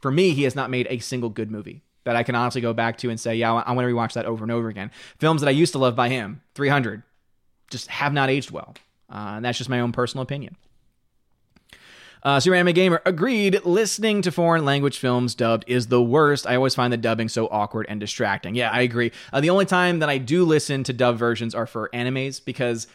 for 0.00 0.10
me, 0.10 0.30
he 0.30 0.44
has 0.44 0.54
not 0.54 0.70
made 0.70 0.86
a 0.90 0.98
single 0.98 1.30
good 1.30 1.50
movie 1.50 1.82
that 2.04 2.16
I 2.16 2.22
can 2.22 2.34
honestly 2.34 2.60
go 2.60 2.72
back 2.72 2.98
to 2.98 3.10
and 3.10 3.20
say, 3.20 3.34
yeah, 3.36 3.52
I 3.52 3.72
want 3.72 3.86
to 3.86 3.94
rewatch 3.94 4.14
that 4.14 4.26
over 4.26 4.44
and 4.44 4.50
over 4.50 4.68
again. 4.68 4.90
Films 5.18 5.42
that 5.42 5.48
I 5.48 5.52
used 5.52 5.72
to 5.72 5.78
love 5.78 5.94
by 5.94 6.08
him, 6.08 6.40
300, 6.54 7.02
just 7.70 7.88
have 7.88 8.12
not 8.12 8.30
aged 8.30 8.50
well. 8.50 8.74
Uh, 9.10 9.34
and 9.36 9.44
that's 9.44 9.58
just 9.58 9.70
my 9.70 9.80
own 9.80 9.92
personal 9.92 10.22
opinion. 10.22 10.56
Uh, 12.22 12.38
Super 12.38 12.54
Anime 12.54 12.74
Gamer 12.74 13.00
agreed. 13.06 13.64
Listening 13.64 14.20
to 14.22 14.30
foreign 14.30 14.64
language 14.64 14.98
films 14.98 15.34
dubbed 15.34 15.64
is 15.66 15.86
the 15.86 16.02
worst. 16.02 16.46
I 16.46 16.56
always 16.56 16.74
find 16.74 16.92
the 16.92 16.98
dubbing 16.98 17.28
so 17.28 17.46
awkward 17.48 17.86
and 17.88 17.98
distracting. 17.98 18.54
Yeah, 18.54 18.70
I 18.70 18.82
agree. 18.82 19.12
Uh, 19.32 19.40
the 19.40 19.50
only 19.50 19.64
time 19.64 20.00
that 20.00 20.10
I 20.10 20.18
do 20.18 20.44
listen 20.44 20.84
to 20.84 20.92
dub 20.92 21.16
versions 21.16 21.54
are 21.54 21.66
for 21.66 21.88
animes 21.94 22.44
because 22.44 22.86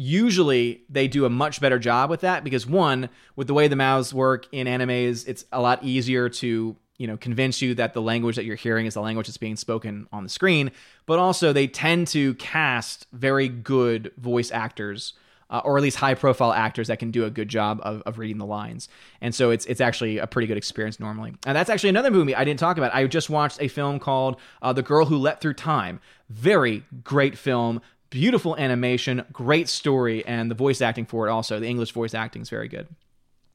usually 0.00 0.82
they 0.88 1.06
do 1.06 1.26
a 1.26 1.30
much 1.30 1.60
better 1.60 1.78
job 1.78 2.08
with 2.08 2.22
that 2.22 2.42
because 2.42 2.66
one 2.66 3.10
with 3.36 3.46
the 3.46 3.52
way 3.52 3.68
the 3.68 3.76
mouths 3.76 4.14
work 4.14 4.46
in 4.50 4.66
animes 4.66 5.28
it's 5.28 5.44
a 5.52 5.60
lot 5.60 5.84
easier 5.84 6.30
to 6.30 6.74
you 6.96 7.06
know 7.06 7.18
convince 7.18 7.60
you 7.60 7.74
that 7.74 7.92
the 7.92 8.00
language 8.00 8.36
that 8.36 8.46
you're 8.46 8.56
hearing 8.56 8.86
is 8.86 8.94
the 8.94 9.02
language 9.02 9.26
that's 9.26 9.36
being 9.36 9.56
spoken 9.56 10.06
on 10.10 10.22
the 10.22 10.28
screen. 10.30 10.70
But 11.04 11.18
also 11.18 11.52
they 11.52 11.66
tend 11.66 12.06
to 12.08 12.34
cast 12.34 13.06
very 13.12 13.48
good 13.48 14.12
voice 14.16 14.50
actors 14.50 15.14
uh, 15.50 15.60
or 15.64 15.76
at 15.76 15.82
least 15.82 15.96
high 15.96 16.14
profile 16.14 16.52
actors 16.52 16.88
that 16.88 16.98
can 16.98 17.10
do 17.10 17.24
a 17.24 17.30
good 17.30 17.48
job 17.48 17.80
of, 17.82 18.02
of 18.02 18.18
reading 18.18 18.38
the 18.38 18.46
lines. 18.46 18.88
And 19.20 19.34
so 19.34 19.50
it's 19.50 19.66
it's 19.66 19.80
actually 19.80 20.18
a 20.18 20.26
pretty 20.26 20.46
good 20.46 20.56
experience 20.56 21.00
normally. 21.00 21.34
And 21.44 21.56
that's 21.56 21.68
actually 21.68 21.90
another 21.90 22.10
movie 22.10 22.34
i 22.34 22.44
didn't 22.44 22.60
talk 22.60 22.78
about. 22.78 22.94
I 22.94 23.06
just 23.06 23.28
watched 23.28 23.60
a 23.60 23.68
film 23.68 23.98
called 23.98 24.40
uh, 24.62 24.72
the 24.72 24.82
girl 24.82 25.06
who 25.06 25.16
Leapt 25.16 25.42
through 25.42 25.54
time. 25.54 26.00
Very 26.28 26.84
great 27.02 27.36
film 27.36 27.80
beautiful 28.10 28.56
animation, 28.56 29.24
great 29.32 29.68
story, 29.68 30.24
and 30.26 30.50
the 30.50 30.54
voice 30.54 30.80
acting 30.80 31.06
for 31.06 31.26
it 31.26 31.30
also. 31.30 31.58
The 31.60 31.68
English 31.68 31.92
voice 31.92 32.12
acting 32.12 32.42
is 32.42 32.50
very 32.50 32.68
good. 32.68 32.88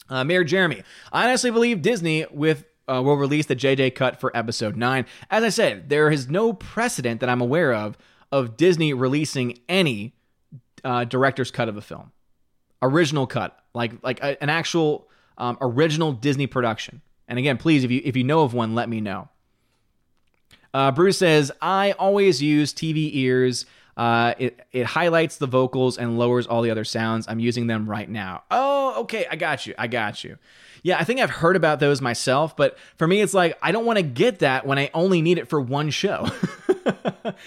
Uh, 0.09 0.23
Mayor 0.23 0.43
Jeremy, 0.43 0.83
I 1.11 1.27
honestly 1.27 1.51
believe 1.51 1.81
Disney 1.81 2.25
with 2.31 2.65
uh, 2.87 3.01
will 3.03 3.17
release 3.17 3.47
the 3.47 3.55
JJ 3.55 3.95
cut 3.95 4.19
for 4.19 4.35
episode 4.37 4.75
9. 4.75 5.05
As 5.31 5.43
I 5.43 5.49
said, 5.49 5.89
there 5.89 6.11
is 6.11 6.29
no 6.29 6.53
precedent 6.53 7.19
that 7.19 7.29
I'm 7.29 7.41
aware 7.41 7.73
of 7.73 7.97
of 8.31 8.57
Disney 8.57 8.93
releasing 8.93 9.59
any 9.69 10.13
uh, 10.83 11.03
director's 11.05 11.51
cut 11.51 11.69
of 11.69 11.77
a 11.77 11.81
film, 11.81 12.11
original 12.81 13.27
cut, 13.27 13.57
like 13.73 13.93
like 14.03 14.21
a, 14.21 14.41
an 14.41 14.49
actual 14.49 15.09
um, 15.37 15.57
original 15.61 16.11
Disney 16.11 16.47
production. 16.47 17.01
And 17.27 17.39
again, 17.39 17.57
please, 17.57 17.83
if 17.83 17.91
you 17.91 18.01
if 18.03 18.15
you 18.15 18.23
know 18.23 18.43
of 18.43 18.53
one, 18.53 18.75
let 18.75 18.87
me 18.87 19.01
know. 19.01 19.29
Uh, 20.73 20.91
Bruce 20.91 21.17
says, 21.17 21.53
I 21.61 21.93
always 21.93 22.41
use 22.41 22.73
TV 22.73 23.09
ears. 23.13 23.65
Uh, 23.97 24.33
it, 24.37 24.59
it 24.71 24.85
highlights 24.85 25.37
the 25.37 25.47
vocals 25.47 25.97
and 25.97 26.19
lowers 26.19 26.47
all 26.47 26.61
the 26.61 26.71
other 26.71 26.83
sounds. 26.83 27.27
I'm 27.27 27.39
using 27.39 27.67
them 27.67 27.89
right 27.89 28.09
now. 28.09 28.43
Oh, 28.51 29.01
okay. 29.01 29.25
I 29.29 29.35
got 29.35 29.65
you. 29.65 29.73
I 29.77 29.87
got 29.87 30.23
you. 30.23 30.37
Yeah, 30.83 30.99
I 30.99 31.03
think 31.03 31.19
I've 31.19 31.31
heard 31.31 31.55
about 31.55 31.79
those 31.79 31.99
myself, 32.01 32.55
but 32.55 32.77
for 32.97 33.07
me, 33.07 33.21
it's 33.21 33.33
like 33.33 33.57
I 33.61 33.71
don't 33.71 33.85
want 33.85 33.97
to 33.97 34.03
get 34.03 34.39
that 34.39 34.67
when 34.67 34.77
I 34.77 34.91
only 34.93 35.21
need 35.21 35.39
it 35.39 35.47
for 35.47 35.59
one 35.59 35.89
show. 35.89 36.29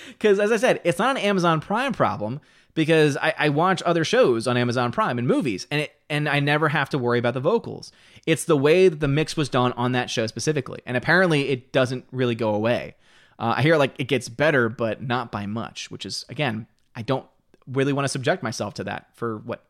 Because 0.09 0.39
as 0.39 0.53
I 0.53 0.57
said, 0.57 0.81
it's 0.85 0.99
not 0.99 1.17
an 1.17 1.23
Amazon 1.23 1.61
Prime 1.61 1.93
problem 1.93 2.41
because 2.75 3.17
I, 3.17 3.35
I, 3.39 3.49
watch 3.49 3.83
other 3.85 4.05
shows 4.05 4.47
on 4.47 4.57
Amazon 4.57 4.93
Prime 4.93 5.19
and 5.19 5.27
movies, 5.27 5.67
and 5.71 5.83
it 5.83 5.95
and 6.09 6.29
I 6.29 6.41
never 6.41 6.69
have 6.69 6.89
to 6.91 6.99
worry 6.99 7.19
about 7.19 7.35
the 7.35 7.41
vocals. 7.41 7.93
It's 8.27 8.45
the 8.45 8.57
way 8.57 8.89
that 8.89 9.01
the 9.01 9.09
mix 9.09 9.37
was 9.37 9.49
done 9.49 9.73
on 9.73 9.93
that 9.93 10.11
show 10.11 10.27
specifically, 10.27 10.81
and 10.87 10.97
apparently 10.97 11.49
it 11.49 11.73
doesn't 11.73 12.07
really 12.13 12.35
go 12.35 12.55
away. 12.55 12.95
Uh, 13.39 13.55
I 13.57 13.63
hear 13.63 13.77
like 13.77 13.95
it 13.99 14.05
gets 14.05 14.29
better, 14.29 14.69
but 14.69 15.03
not 15.03 15.31
by 15.31 15.47
much, 15.47 15.91
which 15.91 16.05
is 16.05 16.25
again, 16.29 16.67
I 16.95 17.03
don't 17.03 17.27
really 17.67 17.93
want 17.93 18.05
to 18.05 18.09
subject 18.09 18.43
myself 18.43 18.75
to 18.75 18.85
that 18.85 19.09
for 19.15 19.39
what 19.39 19.65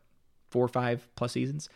four 0.49 0.65
or 0.65 0.69
five 0.69 1.07
plus 1.15 1.33
seasons. 1.33 1.69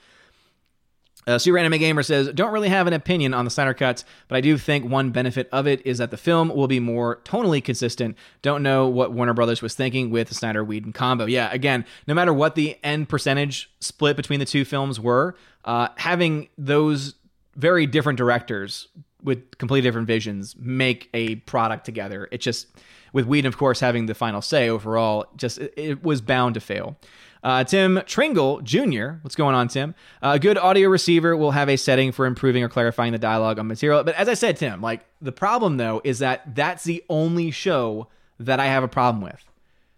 Uh, 1.26 1.38
Super 1.38 1.58
Anime 1.58 1.80
Gamer 1.80 2.04
says, 2.04 2.28
don't 2.34 2.52
really 2.52 2.68
have 2.68 2.86
an 2.86 2.92
opinion 2.92 3.34
on 3.34 3.46
the 3.46 3.52
Snyder 3.52 3.74
Cuts, 3.74 4.04
but 4.28 4.36
I 4.36 4.42
do 4.42 4.58
think 4.58 4.84
one 4.84 5.12
benefit 5.12 5.48
of 5.54 5.68
it 5.68 5.86
is 5.86 6.00
that 6.00 6.12
the 6.12 6.18
film 6.18 6.50
will 6.50 6.68
be 6.68 6.82
more 6.82 7.22
tonally 7.24 7.64
consistent. 7.64 8.18
Don't 8.42 8.62
know 8.62 8.88
what 8.88 9.14
Warner 9.14 9.34
Brothers 9.34 9.62
was 9.62 9.74
thinking 9.74 10.10
with 10.10 10.28
the 10.28 10.36
Snyder 10.36 10.66
Whedon 10.66 10.92
combo. 10.92 11.26
Yeah, 11.26 11.50
again, 11.54 11.86
no 12.08 12.14
matter 12.14 12.34
what 12.34 12.56
the 12.56 12.78
end 12.84 13.08
percentage 13.08 13.72
split 13.80 14.18
between 14.18 14.42
the 14.42 14.46
two 14.46 14.66
films 14.66 15.00
were, 15.00 15.36
uh, 15.64 15.90
having 15.96 16.50
those 16.58 17.14
very 17.56 17.86
different 17.86 18.18
directors 18.18 18.90
with 19.24 19.58
completely 19.58 19.88
different 19.88 20.08
visions 20.08 20.56
make 20.58 21.10
a 21.14 21.36
product 21.36 21.86
together. 21.86 22.28
It 22.32 22.42
just, 22.42 22.68
with 23.14 23.26
Whedon, 23.26 23.48
of 23.48 23.58
course, 23.58 23.80
having 23.80 24.06
the 24.06 24.14
final 24.14 24.42
say 24.42 24.70
overall, 24.70 25.26
just 25.36 25.60
it, 25.60 25.74
it 25.76 26.04
was 26.04 26.22
bound 26.22 26.56
to 26.56 26.60
fail. 26.60 26.98
Uh, 27.44 27.64
Tim 27.64 28.02
Tringle 28.06 28.62
Jr., 28.62 29.16
what's 29.22 29.36
going 29.36 29.54
on, 29.54 29.68
Tim? 29.68 29.96
Uh, 30.22 30.32
a 30.36 30.40
good 30.40 30.58
audio 30.58 30.88
receiver 30.88 31.36
will 31.36 31.52
have 31.52 31.68
a 31.68 31.76
setting 31.76 32.14
for 32.14 32.26
improving 32.26 32.64
or 32.64 32.70
clarifying 32.70 33.12
the 33.12 33.20
dialogue 33.20 33.60
on 33.60 33.68
material. 33.68 34.04
But 34.04 34.16
as 34.16 34.30
I 34.30 34.34
said, 34.34 34.56
Tim, 34.56 34.82
like 34.82 35.06
the 35.22 35.34
problem 35.34 35.76
though 35.78 36.02
is 36.06 36.20
that 36.20 36.56
that's 36.56 36.86
the 36.86 37.04
only 37.10 37.52
show 37.52 38.08
that 38.40 38.60
I 38.60 38.66
have 38.68 38.84
a 38.84 38.88
problem 38.88 39.22
with. 39.22 39.44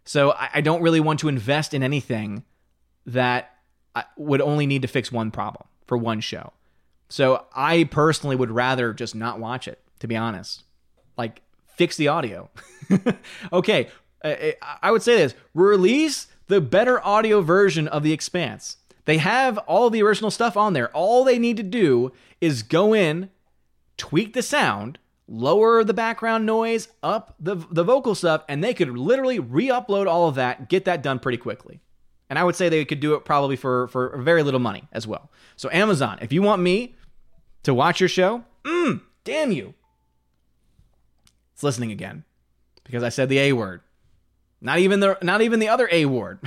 So 0.06 0.32
I, 0.32 0.50
I 0.56 0.62
don't 0.62 0.82
really 0.82 1.00
want 1.00 1.20
to 1.20 1.28
invest 1.28 1.74
in 1.76 1.84
anything 1.84 2.44
that 3.06 3.52
I 3.94 4.06
would 4.18 4.42
only 4.42 4.66
need 4.66 4.82
to 4.82 4.88
fix 4.88 5.12
one 5.12 5.30
problem 5.30 5.68
for 5.86 5.98
one 5.98 6.22
show. 6.22 6.52
So 7.10 7.46
I 7.56 7.86
personally 7.86 8.36
would 8.36 8.52
rather 8.52 8.94
just 8.94 9.16
not 9.16 9.40
watch 9.40 9.68
it, 9.68 9.80
to 10.00 10.08
be 10.08 10.16
honest. 10.16 10.64
Like, 11.18 11.42
fix 11.68 11.98
the 11.98 12.08
audio. 12.08 12.50
okay, 13.54 13.90
I 14.24 14.92
would 14.92 15.04
say 15.04 15.16
this 15.18 15.36
release 15.54 16.28
the 16.48 16.62
better 16.62 17.04
audio 17.06 17.42
version 17.42 17.88
of 17.88 18.04
The 18.04 18.14
Expanse. 18.14 18.78
They 19.06 19.18
have 19.18 19.58
all 19.60 19.90
the 19.90 20.04
original 20.04 20.32
stuff 20.32 20.58
on 20.58 20.74
there. 20.74 20.90
All 20.90 21.24
they 21.24 21.40
need 21.40 21.58
to 21.58 21.64
do 21.64 22.12
is 22.42 22.64
go 22.64 22.94
in, 22.94 23.30
tweak 23.98 24.34
the 24.34 24.42
sound, 24.42 24.98
lower 25.28 25.84
the 25.84 25.94
background 25.94 26.46
noise, 26.46 26.88
up 27.02 27.36
the, 27.40 27.56
the 27.72 27.84
vocal 27.84 28.16
stuff, 28.16 28.44
and 28.48 28.64
they 28.64 28.74
could 28.74 28.90
literally 28.90 29.40
re 29.40 29.68
upload 29.68 30.08
all 30.08 30.28
of 30.28 30.36
that, 30.36 30.70
get 30.70 30.86
that 30.86 31.04
done 31.04 31.20
pretty 31.20 31.38
quickly. 31.38 31.82
And 32.30 32.40
I 32.40 32.44
would 32.44 32.56
say 32.56 32.70
they 32.70 32.86
could 32.86 33.00
do 33.00 33.14
it 33.14 33.24
probably 33.24 33.56
for, 33.56 33.88
for 33.90 34.18
very 34.18 34.44
little 34.44 34.60
money 34.60 34.88
as 34.92 35.06
well. 35.06 35.30
So, 35.56 35.70
Amazon, 35.72 36.18
if 36.22 36.34
you 36.34 36.42
want 36.42 36.62
me 36.62 36.96
to 37.64 37.74
watch 37.74 38.00
your 38.00 38.10
show, 38.10 38.44
mm, 38.64 39.02
damn 39.24 39.52
you. 39.52 39.74
It's 41.54 41.64
listening 41.64 41.92
again 41.92 42.24
because 42.84 43.04
I 43.04 43.10
said 43.10 43.30
the 43.30 43.40
A 43.40 43.54
word. 43.54 43.82
Not 44.62 44.80
even 44.80 45.00
the 45.00 45.18
not 45.22 45.42
even 45.42 45.60
the 45.60 45.70
other 45.70 45.88
A 45.92 46.06
word. 46.06 46.40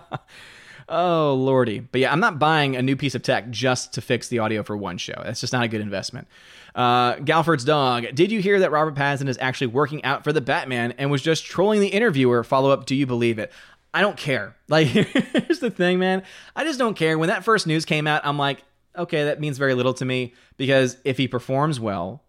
oh 0.88 1.34
lordy. 1.34 1.80
But 1.80 2.00
yeah, 2.00 2.12
I'm 2.12 2.20
not 2.20 2.38
buying 2.38 2.76
a 2.76 2.82
new 2.82 2.96
piece 2.96 3.14
of 3.14 3.22
tech 3.22 3.50
just 3.50 3.92
to 3.94 4.00
fix 4.00 4.28
the 4.28 4.38
audio 4.38 4.62
for 4.62 4.76
one 4.76 4.98
show. 4.98 5.20
That's 5.24 5.40
just 5.40 5.52
not 5.52 5.64
a 5.64 5.68
good 5.68 5.80
investment. 5.80 6.28
Uh, 6.74 7.16
Galford's 7.16 7.64
dog. 7.64 8.06
Did 8.14 8.30
you 8.32 8.40
hear 8.40 8.60
that 8.60 8.70
Robert 8.70 8.94
Pattinson 8.94 9.28
is 9.28 9.38
actually 9.40 9.68
working 9.68 10.04
out 10.04 10.24
for 10.24 10.32
the 10.32 10.40
Batman 10.40 10.92
and 10.92 11.10
was 11.10 11.22
just 11.22 11.44
trolling 11.44 11.80
the 11.80 11.88
interviewer? 11.88 12.42
Follow 12.44 12.70
up. 12.70 12.86
Do 12.86 12.94
you 12.94 13.06
believe 13.06 13.38
it? 13.38 13.52
I 13.92 14.00
don't 14.00 14.16
care. 14.16 14.56
Like, 14.68 14.86
here's 14.86 15.58
the 15.58 15.70
thing, 15.70 15.98
man. 15.98 16.22
I 16.54 16.62
just 16.62 16.78
don't 16.78 16.96
care. 16.96 17.18
When 17.18 17.28
that 17.28 17.42
first 17.42 17.66
news 17.66 17.84
came 17.84 18.06
out, 18.06 18.24
I'm 18.24 18.38
like, 18.38 18.62
okay, 18.96 19.24
that 19.24 19.40
means 19.40 19.58
very 19.58 19.74
little 19.74 19.94
to 19.94 20.04
me 20.04 20.32
because 20.56 20.96
if 21.04 21.18
he 21.18 21.26
performs 21.26 21.80
well, 21.80 22.22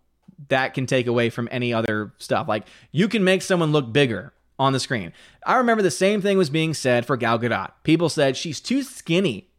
that 0.48 0.74
can 0.74 0.88
take 0.88 1.06
away 1.06 1.30
from 1.30 1.48
any 1.52 1.72
other 1.72 2.14
stuff. 2.18 2.48
Like, 2.48 2.66
you 2.92 3.08
can 3.08 3.24
make 3.24 3.44
someone 3.44 3.72
look 3.72 3.94
bigger 3.94 4.34
on 4.58 4.74
the 4.74 4.80
screen. 4.80 5.14
I 5.46 5.58
remember 5.58 5.84
the 5.84 5.92
same 5.92 6.22
thing 6.22 6.38
was 6.38 6.50
being 6.50 6.74
said 6.74 7.06
for 7.06 7.16
Gal 7.16 7.38
Gadot. 7.38 7.72
People 7.84 8.10
said 8.10 8.36
she's 8.38 8.60
too 8.60 8.82
skinny 8.82 9.50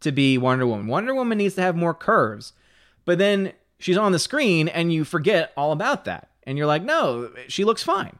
to 0.00 0.12
be 0.12 0.36
Wonder 0.38 0.66
Woman. 0.66 0.86
Wonder 0.86 1.14
Woman 1.14 1.38
needs 1.38 1.54
to 1.54 1.62
have 1.62 1.76
more 1.76 1.94
curves. 1.94 2.52
But 3.04 3.18
then 3.18 3.52
she's 3.78 3.96
on 3.96 4.12
the 4.12 4.18
screen 4.18 4.68
and 4.68 4.92
you 4.92 5.04
forget 5.04 5.52
all 5.56 5.72
about 5.72 6.04
that. 6.04 6.30
And 6.44 6.58
you're 6.58 6.66
like, 6.66 6.82
no, 6.82 7.30
she 7.48 7.64
looks 7.64 7.82
fine. 7.82 8.18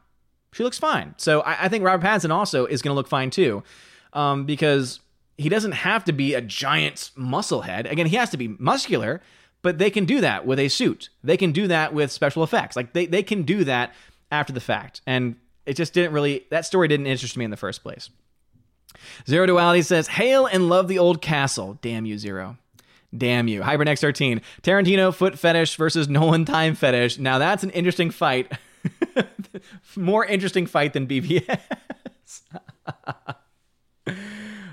She 0.55 0.63
looks 0.63 0.79
fine. 0.79 1.15
So 1.17 1.41
I, 1.41 1.65
I 1.65 1.69
think 1.69 1.85
Robert 1.85 2.07
Pattinson 2.07 2.31
also 2.31 2.65
is 2.65 2.81
going 2.81 2.93
to 2.93 2.95
look 2.95 3.09
fine 3.09 3.31
too, 3.31 3.65
um, 4.13 4.47
because 4.47 5.01
he 5.37 5.49
doesn't 5.49 5.73
have 5.73 6.05
to 6.05 6.13
be 6.13 6.35
a 6.35 6.41
giant 6.41 7.11
muscle 7.17 7.63
head. 7.63 7.87
Again, 7.87 8.07
he 8.07 8.15
has 8.17 8.31
to 8.31 8.37
be 8.37 8.49
muscular, 8.59 9.21
but 9.63 9.79
they 9.79 9.91
can 9.91 10.05
do 10.05 10.21
that 10.21 10.47
with 10.47 10.61
a 10.61 10.69
suit. 10.69 11.09
They 11.25 11.37
can 11.37 11.51
do 11.51 11.67
that 11.67 11.93
with 11.93 12.13
special 12.13 12.45
effects. 12.45 12.77
Like 12.77 12.93
they, 12.93 13.07
they 13.07 13.25
can 13.25 13.43
do 13.43 13.65
that 13.65 13.95
after 14.31 14.53
the 14.53 14.61
fact. 14.61 15.01
And 15.09 15.35
it 15.67 15.75
just 15.75 15.93
didn't 15.93 16.13
really 16.13 16.47
that 16.51 16.65
story 16.67 16.87
didn't 16.87 17.07
interest 17.07 17.37
me 17.37 17.45
in 17.45 17.51
the 17.51 17.57
first 17.57 17.83
place. 17.83 18.11
Zero 19.29 19.47
Duality 19.47 19.83
says, 19.83 20.07
"Hail 20.07 20.47
and 20.47 20.69
love 20.69 20.87
the 20.87 21.01
old 21.01 21.21
castle." 21.21 21.79
Damn 21.83 22.07
you, 22.07 22.17
Zero. 22.17 22.59
Damn 23.17 23.49
you. 23.49 23.63
Hypernex 23.63 24.01
13. 24.01 24.41
Tarantino 24.63 25.15
foot 25.15 25.39
fetish 25.39 25.77
versus 25.77 26.09
Nolan 26.09 26.45
time 26.45 26.75
fetish. 26.75 27.19
Now 27.19 27.39
that's 27.39 27.65
an 27.65 27.71
interesting 27.71 28.11
fight. 28.11 28.53
More 29.97 30.25
interesting 30.25 30.67
fight 30.67 30.93
than 30.93 31.07
BVS. 31.07 31.61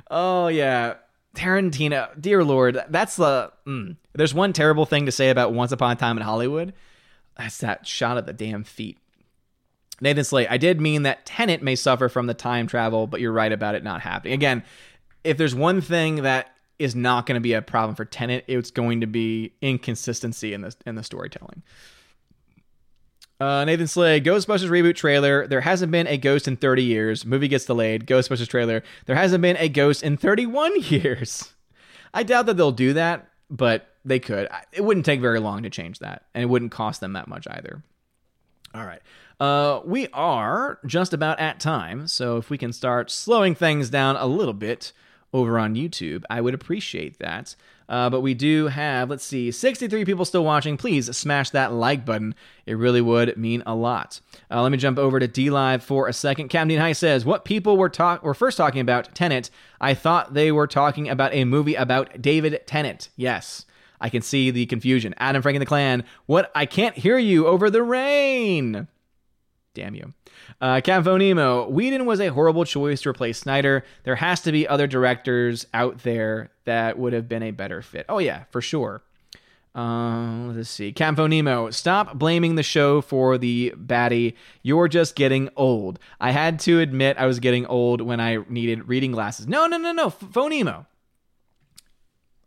oh 0.09 0.47
yeah. 0.47 0.95
Tarantino, 1.35 2.09
dear 2.19 2.43
lord, 2.43 2.83
that's 2.89 3.15
the 3.15 3.51
mm. 3.65 3.95
There's 4.13 4.33
one 4.33 4.51
terrible 4.51 4.85
thing 4.85 5.05
to 5.05 5.11
say 5.11 5.29
about 5.29 5.53
Once 5.53 5.71
Upon 5.71 5.91
a 5.91 5.95
Time 5.95 6.17
in 6.17 6.23
Hollywood. 6.23 6.73
That's 7.37 7.59
that 7.59 7.87
shot 7.87 8.17
of 8.17 8.25
the 8.25 8.33
damn 8.33 8.63
feet. 8.63 8.97
Nathan 10.01 10.23
Slate, 10.23 10.47
I 10.49 10.57
did 10.57 10.81
mean 10.81 11.03
that 11.03 11.25
Tenet 11.25 11.61
may 11.61 11.75
suffer 11.75 12.09
from 12.09 12.25
the 12.25 12.33
time 12.33 12.67
travel, 12.67 13.07
but 13.07 13.21
you're 13.21 13.31
right 13.31 13.51
about 13.51 13.75
it 13.75 13.83
not 13.83 14.01
happening. 14.01 14.33
Again, 14.33 14.63
if 15.23 15.37
there's 15.37 15.55
one 15.55 15.79
thing 15.79 16.23
that 16.23 16.55
is 16.79 16.95
not 16.95 17.27
going 17.27 17.35
to 17.35 17.41
be 17.41 17.53
a 17.53 17.61
problem 17.61 17.95
for 17.95 18.05
Tenet, 18.05 18.43
it's 18.47 18.71
going 18.71 19.01
to 19.01 19.07
be 19.07 19.53
inconsistency 19.61 20.53
in 20.53 20.61
the 20.61 20.75
in 20.85 20.95
the 20.95 21.03
storytelling. 21.03 21.61
Uh, 23.41 23.65
Nathan 23.65 23.87
Slay, 23.87 24.21
Ghostbusters 24.21 24.69
reboot 24.69 24.95
trailer. 24.95 25.47
There 25.47 25.61
hasn't 25.61 25.91
been 25.91 26.05
a 26.05 26.15
ghost 26.15 26.47
in 26.47 26.57
30 26.57 26.83
years. 26.83 27.25
Movie 27.25 27.47
gets 27.47 27.65
delayed. 27.65 28.05
Ghostbusters 28.05 28.47
trailer. 28.47 28.83
There 29.07 29.15
hasn't 29.15 29.41
been 29.41 29.57
a 29.57 29.67
ghost 29.67 30.03
in 30.03 30.15
31 30.15 30.79
years. 30.83 31.51
I 32.13 32.21
doubt 32.21 32.45
that 32.45 32.57
they'll 32.57 32.71
do 32.71 32.93
that, 32.93 33.29
but 33.49 33.95
they 34.05 34.19
could. 34.19 34.47
It 34.71 34.81
wouldn't 34.81 35.07
take 35.07 35.21
very 35.21 35.39
long 35.39 35.63
to 35.63 35.71
change 35.71 35.97
that, 35.99 36.25
and 36.35 36.43
it 36.43 36.45
wouldn't 36.45 36.71
cost 36.71 37.01
them 37.01 37.13
that 37.13 37.27
much 37.27 37.47
either. 37.49 37.81
All 38.75 38.85
right. 38.85 39.01
Uh, 39.39 39.81
we 39.85 40.07
are 40.13 40.77
just 40.85 41.11
about 41.11 41.39
at 41.39 41.59
time, 41.59 42.07
so 42.07 42.37
if 42.37 42.51
we 42.51 42.59
can 42.59 42.71
start 42.71 43.09
slowing 43.09 43.55
things 43.55 43.89
down 43.89 44.17
a 44.17 44.27
little 44.27 44.53
bit 44.53 44.93
over 45.33 45.57
on 45.57 45.73
YouTube, 45.73 46.23
I 46.29 46.41
would 46.41 46.53
appreciate 46.53 47.17
that. 47.17 47.55
Uh, 47.91 48.09
but 48.09 48.21
we 48.21 48.33
do 48.33 48.67
have, 48.67 49.09
let's 49.09 49.25
see, 49.25 49.51
63 49.51 50.05
people 50.05 50.23
still 50.23 50.45
watching. 50.45 50.77
Please 50.77 51.13
smash 51.15 51.49
that 51.49 51.73
like 51.73 52.05
button. 52.05 52.33
It 52.65 52.75
really 52.75 53.01
would 53.01 53.35
mean 53.35 53.63
a 53.65 53.75
lot. 53.75 54.21
Uh, 54.49 54.61
let 54.61 54.71
me 54.71 54.77
jump 54.77 54.97
over 54.97 55.19
to 55.19 55.27
DLive 55.27 55.81
for 55.81 56.07
a 56.07 56.13
second. 56.13 56.47
Captain 56.47 56.79
High 56.79 56.93
says, 56.93 57.25
What 57.25 57.43
people 57.43 57.75
were, 57.75 57.89
talk- 57.89 58.23
were 58.23 58.33
first 58.33 58.55
talking 58.55 58.79
about 58.79 59.13
Tenet, 59.13 59.49
I 59.81 59.93
thought 59.93 60.33
they 60.33 60.53
were 60.53 60.67
talking 60.67 61.09
about 61.09 61.33
a 61.33 61.43
movie 61.43 61.75
about 61.75 62.21
David 62.21 62.61
Tennant. 62.65 63.09
Yes. 63.17 63.65
I 63.99 64.07
can 64.07 64.21
see 64.21 64.51
the 64.51 64.65
confusion. 64.67 65.13
Adam 65.17 65.41
Frank 65.41 65.57
and 65.57 65.61
the 65.61 65.65
Clan, 65.67 66.05
what? 66.27 66.49
I 66.55 66.65
can't 66.65 66.97
hear 66.97 67.17
you 67.17 67.45
over 67.45 67.69
the 67.69 67.83
rain. 67.83 68.87
Damn 69.73 69.95
you. 69.95 70.13
Uh, 70.59 70.81
Nemo, 70.85 71.69
Whedon 71.69 72.05
was 72.05 72.19
a 72.19 72.27
horrible 72.27 72.65
choice 72.65 73.01
to 73.01 73.09
replace 73.09 73.39
Snyder. 73.39 73.85
There 74.03 74.17
has 74.17 74.41
to 74.41 74.51
be 74.51 74.67
other 74.67 74.85
directors 74.85 75.65
out 75.73 75.99
there 75.99 76.51
that 76.65 76.99
would 76.99 77.13
have 77.13 77.29
been 77.29 77.43
a 77.43 77.51
better 77.51 77.81
fit. 77.81 78.05
Oh, 78.09 78.19
yeah, 78.19 78.43
for 78.51 78.61
sure. 78.61 79.01
Uh, 79.73 80.51
let's 80.51 80.69
see. 80.69 80.91
Campo 80.91 81.27
Nemo, 81.27 81.69
stop 81.69 82.15
blaming 82.15 82.55
the 82.55 82.63
show 82.63 82.99
for 82.99 83.37
the 83.37 83.73
baddie. 83.77 84.33
You're 84.61 84.89
just 84.89 85.15
getting 85.15 85.47
old. 85.55 85.99
I 86.19 86.31
had 86.31 86.59
to 86.61 86.81
admit 86.81 87.17
I 87.17 87.25
was 87.25 87.39
getting 87.39 87.65
old 87.67 88.01
when 88.01 88.19
I 88.19 88.39
needed 88.49 88.89
reading 88.89 89.13
glasses. 89.13 89.47
No, 89.47 89.67
no, 89.67 89.77
no, 89.77 89.93
no. 89.93 90.09
Phonemo. 90.09 90.85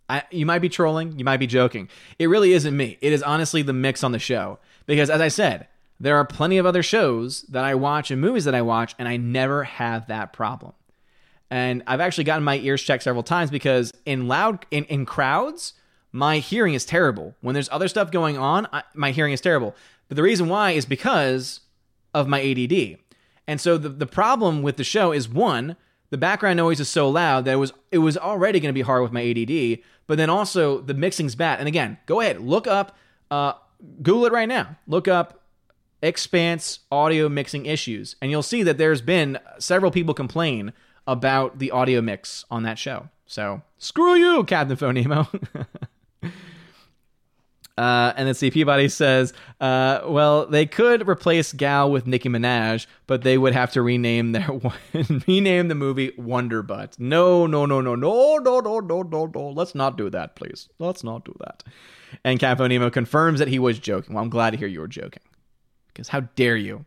I, 0.06 0.24
you 0.30 0.44
might 0.44 0.58
be 0.58 0.68
trolling, 0.68 1.18
you 1.18 1.24
might 1.24 1.38
be 1.38 1.46
joking. 1.46 1.88
It 2.18 2.26
really 2.26 2.52
isn't 2.52 2.76
me. 2.76 2.98
It 3.00 3.14
is 3.14 3.22
honestly 3.22 3.62
the 3.62 3.72
mix 3.72 4.04
on 4.04 4.12
the 4.12 4.18
show. 4.18 4.58
Because 4.84 5.08
as 5.08 5.22
I 5.22 5.28
said, 5.28 5.66
there 6.04 6.18
are 6.18 6.24
plenty 6.26 6.58
of 6.58 6.66
other 6.66 6.82
shows 6.82 7.42
that 7.44 7.64
I 7.64 7.74
watch 7.74 8.10
and 8.10 8.20
movies 8.20 8.44
that 8.44 8.54
I 8.54 8.60
watch, 8.60 8.94
and 8.98 9.08
I 9.08 9.16
never 9.16 9.64
have 9.64 10.06
that 10.08 10.34
problem. 10.34 10.74
And 11.50 11.82
I've 11.86 12.00
actually 12.00 12.24
gotten 12.24 12.44
my 12.44 12.58
ears 12.58 12.82
checked 12.82 13.04
several 13.04 13.22
times 13.22 13.50
because 13.50 13.90
in 14.04 14.28
loud 14.28 14.66
in, 14.70 14.84
in 14.84 15.06
crowds, 15.06 15.72
my 16.12 16.40
hearing 16.40 16.74
is 16.74 16.84
terrible. 16.84 17.34
When 17.40 17.54
there's 17.54 17.70
other 17.70 17.88
stuff 17.88 18.10
going 18.10 18.36
on, 18.36 18.68
I, 18.70 18.82
my 18.92 19.12
hearing 19.12 19.32
is 19.32 19.40
terrible. 19.40 19.74
But 20.08 20.16
the 20.16 20.22
reason 20.22 20.50
why 20.50 20.72
is 20.72 20.84
because 20.84 21.60
of 22.12 22.28
my 22.28 22.42
ADD. 22.42 22.98
And 23.48 23.58
so 23.58 23.78
the, 23.78 23.88
the 23.88 24.06
problem 24.06 24.60
with 24.62 24.76
the 24.76 24.84
show 24.84 25.10
is 25.10 25.26
one, 25.26 25.74
the 26.10 26.18
background 26.18 26.58
noise 26.58 26.80
is 26.80 26.88
so 26.90 27.08
loud 27.08 27.46
that 27.46 27.52
it 27.52 27.56
was 27.56 27.72
it 27.90 27.98
was 27.98 28.18
already 28.18 28.60
going 28.60 28.68
to 28.68 28.78
be 28.78 28.82
hard 28.82 29.02
with 29.02 29.12
my 29.12 29.22
ADD. 29.22 29.78
But 30.06 30.18
then 30.18 30.28
also 30.28 30.82
the 30.82 30.92
mixing's 30.92 31.34
bad. 31.34 31.60
And 31.60 31.68
again, 31.68 31.96
go 32.04 32.20
ahead, 32.20 32.42
look 32.42 32.66
up, 32.66 32.94
uh, 33.30 33.54
Google 34.02 34.26
it 34.26 34.32
right 34.32 34.48
now. 34.48 34.76
Look 34.86 35.08
up 35.08 35.40
Expanse 36.04 36.80
audio 36.92 37.28
mixing 37.28 37.66
issues, 37.66 38.16
and 38.20 38.30
you'll 38.30 38.42
see 38.42 38.62
that 38.62 38.78
there's 38.78 39.00
been 39.00 39.38
several 39.58 39.90
people 39.90 40.14
complain 40.14 40.72
about 41.06 41.58
the 41.58 41.70
audio 41.70 42.00
mix 42.00 42.44
on 42.50 42.62
that 42.64 42.78
show. 42.78 43.08
So 43.26 43.62
screw 43.78 44.14
you, 44.14 44.44
Captain 44.44 44.76
Phonemo. 44.76 45.28
Uh, 47.76 48.12
and 48.16 48.28
then 48.28 48.34
see, 48.34 48.50
Peabody 48.50 48.88
says, 48.88 49.32
uh, 49.60 50.00
well, 50.06 50.46
they 50.46 50.64
could 50.64 51.08
replace 51.08 51.52
Gal 51.52 51.90
with 51.90 52.06
Nicki 52.06 52.28
Minaj, 52.28 52.86
but 53.08 53.22
they 53.22 53.36
would 53.36 53.52
have 53.52 53.72
to 53.72 53.82
rename 53.82 54.30
their 54.30 54.48
rename 55.26 55.68
the 55.68 55.74
movie 55.74 56.12
Wonder 56.16 56.62
Butt. 56.62 56.96
No, 57.00 57.46
no, 57.46 57.66
no, 57.66 57.80
no, 57.80 57.96
no, 57.96 58.38
no, 58.38 58.60
no, 58.60 58.80
no, 58.80 59.02
no, 59.02 59.26
no. 59.26 59.48
Let's 59.50 59.74
not 59.74 59.96
do 59.96 60.08
that, 60.10 60.36
please. 60.36 60.68
Let's 60.78 61.02
not 61.02 61.24
do 61.24 61.34
that. 61.40 61.64
And 62.22 62.38
Captain 62.38 62.68
Nemo 62.68 62.90
confirms 62.90 63.40
that 63.40 63.48
he 63.48 63.58
was 63.58 63.80
joking. 63.80 64.14
Well, 64.14 64.22
I'm 64.22 64.30
glad 64.30 64.50
to 64.50 64.56
hear 64.56 64.68
you 64.68 64.78
were 64.78 64.86
joking. 64.86 65.22
Because 65.94 66.08
how 66.08 66.20
dare 66.20 66.56
you? 66.56 66.84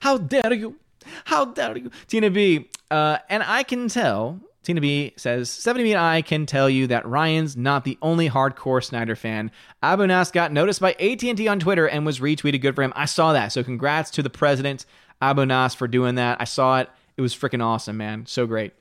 How 0.00 0.18
dare 0.18 0.52
you? 0.52 0.76
How 1.24 1.46
dare 1.46 1.76
you? 1.76 1.90
Tina 2.06 2.30
B. 2.30 2.70
Uh, 2.90 3.18
and 3.28 3.42
I 3.42 3.64
can 3.64 3.88
tell 3.88 4.40
Tina 4.64 4.80
B 4.80 5.12
says, 5.16 5.50
70 5.50 5.84
Me 5.84 5.92
and 5.92 6.00
I 6.00 6.22
can 6.22 6.46
tell 6.46 6.70
you 6.70 6.86
that 6.86 7.06
Ryan's 7.06 7.56
not 7.56 7.84
the 7.84 7.98
only 8.00 8.30
hardcore 8.30 8.82
Snyder 8.82 9.14
fan. 9.14 9.50
Abu 9.82 10.06
Nas 10.06 10.30
got 10.30 10.52
noticed 10.52 10.80
by 10.80 10.92
AT&T 10.94 11.46
on 11.46 11.60
Twitter 11.60 11.86
and 11.86 12.06
was 12.06 12.18
retweeted. 12.18 12.62
Good 12.62 12.74
for 12.74 12.82
him. 12.82 12.92
I 12.96 13.04
saw 13.04 13.34
that. 13.34 13.52
So 13.52 13.62
congrats 13.62 14.10
to 14.12 14.22
the 14.22 14.30
president, 14.30 14.86
Abu 15.20 15.44
Nas, 15.44 15.74
for 15.74 15.86
doing 15.86 16.14
that. 16.14 16.40
I 16.40 16.44
saw 16.44 16.80
it. 16.80 16.88
It 17.16 17.20
was 17.20 17.34
freaking 17.34 17.62
awesome, 17.62 17.98
man. 17.98 18.24
So 18.26 18.46
great. 18.46 18.72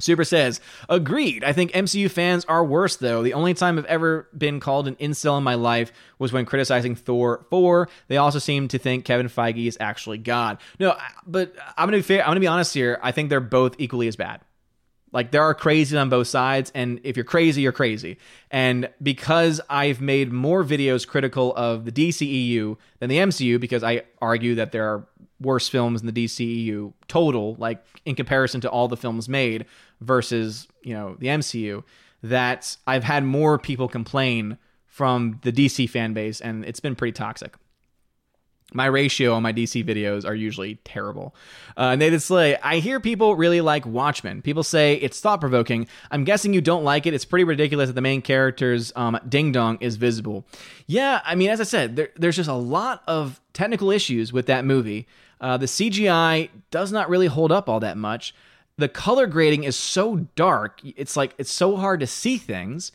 Super 0.00 0.24
says, 0.24 0.60
agreed. 0.88 1.44
I 1.44 1.52
think 1.52 1.72
MCU 1.72 2.10
fans 2.10 2.44
are 2.46 2.64
worse, 2.64 2.96
though. 2.96 3.22
The 3.22 3.34
only 3.34 3.54
time 3.54 3.78
I've 3.78 3.84
ever 3.86 4.28
been 4.36 4.60
called 4.60 4.88
an 4.88 4.96
incel 4.96 5.38
in 5.38 5.44
my 5.44 5.54
life 5.54 5.92
was 6.18 6.32
when 6.32 6.46
criticizing 6.46 6.94
Thor 6.94 7.46
4. 7.50 7.88
They 8.08 8.16
also 8.16 8.38
seem 8.38 8.68
to 8.68 8.78
think 8.78 9.04
Kevin 9.04 9.28
Feige 9.28 9.66
is 9.66 9.76
actually 9.80 10.18
God. 10.18 10.58
No, 10.78 10.96
but 11.26 11.54
I'm 11.76 11.88
going 11.88 11.92
to 11.92 11.98
be 11.98 12.14
fair. 12.14 12.22
I'm 12.22 12.28
going 12.28 12.36
to 12.36 12.40
be 12.40 12.46
honest 12.46 12.74
here. 12.74 12.98
I 13.02 13.12
think 13.12 13.30
they're 13.30 13.40
both 13.40 13.76
equally 13.78 14.08
as 14.08 14.16
bad. 14.16 14.40
Like 15.12 15.32
there 15.32 15.42
are 15.42 15.54
crazies 15.54 16.00
on 16.00 16.08
both 16.08 16.28
sides, 16.28 16.70
and 16.74 17.00
if 17.02 17.16
you're 17.16 17.24
crazy, 17.24 17.62
you're 17.62 17.72
crazy. 17.72 18.18
And 18.50 18.88
because 19.02 19.60
I've 19.68 20.00
made 20.00 20.32
more 20.32 20.62
videos 20.62 21.06
critical 21.06 21.54
of 21.56 21.84
the 21.84 21.92
DCEU 21.92 22.76
than 23.00 23.10
the 23.10 23.16
MCU, 23.16 23.58
because 23.58 23.82
I 23.82 24.02
argue 24.22 24.54
that 24.54 24.72
there 24.72 24.86
are 24.88 25.06
worse 25.40 25.68
films 25.68 26.00
in 26.00 26.06
the 26.06 26.12
DCEU 26.12 26.92
total, 27.08 27.56
like 27.58 27.84
in 28.04 28.14
comparison 28.14 28.60
to 28.60 28.70
all 28.70 28.88
the 28.88 28.96
films 28.96 29.28
made 29.28 29.66
versus 30.00 30.68
you 30.82 30.94
know 30.94 31.16
the 31.18 31.28
MCU, 31.28 31.84
that 32.22 32.76
I've 32.86 33.04
had 33.04 33.24
more 33.24 33.58
people 33.58 33.88
complain 33.88 34.58
from 34.86 35.40
the 35.42 35.52
DC 35.52 35.88
fan 35.88 36.12
base, 36.12 36.40
and 36.40 36.64
it's 36.64 36.80
been 36.80 36.96
pretty 36.96 37.12
toxic. 37.12 37.54
My 38.72 38.86
ratio 38.86 39.34
on 39.34 39.42
my 39.42 39.52
DC 39.52 39.84
videos 39.84 40.24
are 40.24 40.34
usually 40.34 40.76
terrible. 40.84 41.34
Uh, 41.76 41.96
Nathan 41.96 42.20
Slay, 42.20 42.56
I 42.58 42.78
hear 42.78 43.00
people 43.00 43.34
really 43.34 43.60
like 43.60 43.84
Watchmen. 43.84 44.42
People 44.42 44.62
say 44.62 44.94
it's 44.94 45.20
thought 45.20 45.40
provoking. 45.40 45.88
I'm 46.10 46.24
guessing 46.24 46.54
you 46.54 46.60
don't 46.60 46.84
like 46.84 47.06
it. 47.06 47.14
It's 47.14 47.24
pretty 47.24 47.44
ridiculous 47.44 47.88
that 47.88 47.94
the 47.94 48.00
main 48.00 48.22
character's 48.22 48.92
um, 48.94 49.18
ding 49.28 49.50
dong 49.50 49.78
is 49.80 49.96
visible. 49.96 50.46
Yeah, 50.86 51.20
I 51.24 51.34
mean, 51.34 51.50
as 51.50 51.60
I 51.60 51.64
said, 51.64 51.96
there, 51.96 52.10
there's 52.16 52.36
just 52.36 52.48
a 52.50 52.54
lot 52.54 53.02
of 53.08 53.40
technical 53.52 53.90
issues 53.90 54.32
with 54.32 54.46
that 54.46 54.64
movie. 54.64 55.08
Uh, 55.40 55.56
the 55.56 55.66
CGI 55.66 56.50
does 56.70 56.92
not 56.92 57.08
really 57.08 57.26
hold 57.26 57.50
up 57.50 57.68
all 57.68 57.80
that 57.80 57.96
much. 57.96 58.34
The 58.80 58.88
color 58.88 59.26
grading 59.26 59.64
is 59.64 59.76
so 59.76 60.26
dark. 60.36 60.80
It's 60.82 61.14
like 61.14 61.34
it's 61.36 61.52
so 61.52 61.76
hard 61.76 62.00
to 62.00 62.06
see 62.06 62.38
things. 62.38 62.92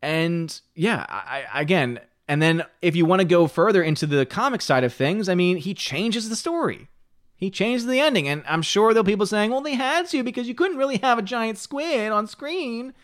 And 0.00 0.58
yeah, 0.74 1.04
I, 1.08 1.44
again, 1.54 2.00
and 2.26 2.40
then 2.40 2.64
if 2.80 2.96
you 2.96 3.04
want 3.04 3.20
to 3.20 3.26
go 3.26 3.46
further 3.46 3.82
into 3.82 4.06
the 4.06 4.24
comic 4.24 4.62
side 4.62 4.82
of 4.82 4.94
things, 4.94 5.28
I 5.28 5.34
mean, 5.34 5.58
he 5.58 5.74
changes 5.74 6.30
the 6.30 6.36
story. 6.36 6.88
He 7.36 7.50
changes 7.50 7.84
the 7.86 8.00
ending. 8.00 8.26
And 8.26 8.44
I'm 8.48 8.62
sure 8.62 8.94
there'll 8.94 9.04
be 9.04 9.12
people 9.12 9.26
saying, 9.26 9.50
well, 9.50 9.60
they 9.60 9.74
had 9.74 10.08
to 10.08 10.22
because 10.22 10.48
you 10.48 10.54
couldn't 10.54 10.78
really 10.78 10.96
have 10.98 11.18
a 11.18 11.22
giant 11.22 11.58
squid 11.58 12.10
on 12.10 12.26
screen. 12.26 12.94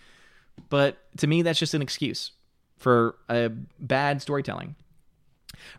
But 0.71 0.97
to 1.19 1.27
me, 1.27 1.43
that's 1.43 1.59
just 1.59 1.75
an 1.75 1.83
excuse 1.83 2.33
for 2.79 3.17
a 3.29 3.51
bad 3.79 4.23
storytelling. 4.23 4.75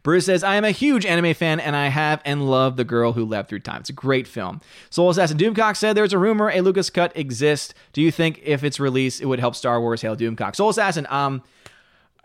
Bruce 0.03 0.25
says, 0.25 0.43
I 0.43 0.55
am 0.55 0.65
a 0.65 0.71
huge 0.71 1.05
anime 1.05 1.33
fan 1.33 1.59
and 1.59 1.75
I 1.75 1.87
have 1.87 2.21
and 2.25 2.49
love 2.49 2.77
The 2.77 2.83
Girl 2.83 3.13
Who 3.13 3.25
Leapt 3.25 3.49
Through 3.49 3.59
Time. 3.59 3.81
It's 3.81 3.89
a 3.89 3.93
great 3.93 4.27
film. 4.27 4.61
Soul 4.89 5.09
Assassin 5.09 5.37
Doomcock 5.37 5.77
said 5.77 5.95
there's 5.95 6.13
a 6.13 6.17
rumor 6.17 6.49
a 6.49 6.61
Lucas 6.61 6.89
cut 6.89 7.15
exists. 7.15 7.73
Do 7.93 8.01
you 8.01 8.11
think 8.11 8.41
if 8.43 8.63
it's 8.63 8.79
released, 8.79 9.21
it 9.21 9.25
would 9.25 9.39
help 9.39 9.55
Star 9.55 9.79
Wars 9.79 10.01
hail 10.01 10.15
Doomcock? 10.15 10.55
Soul 10.55 10.69
Assassin, 10.69 11.07
um, 11.09 11.43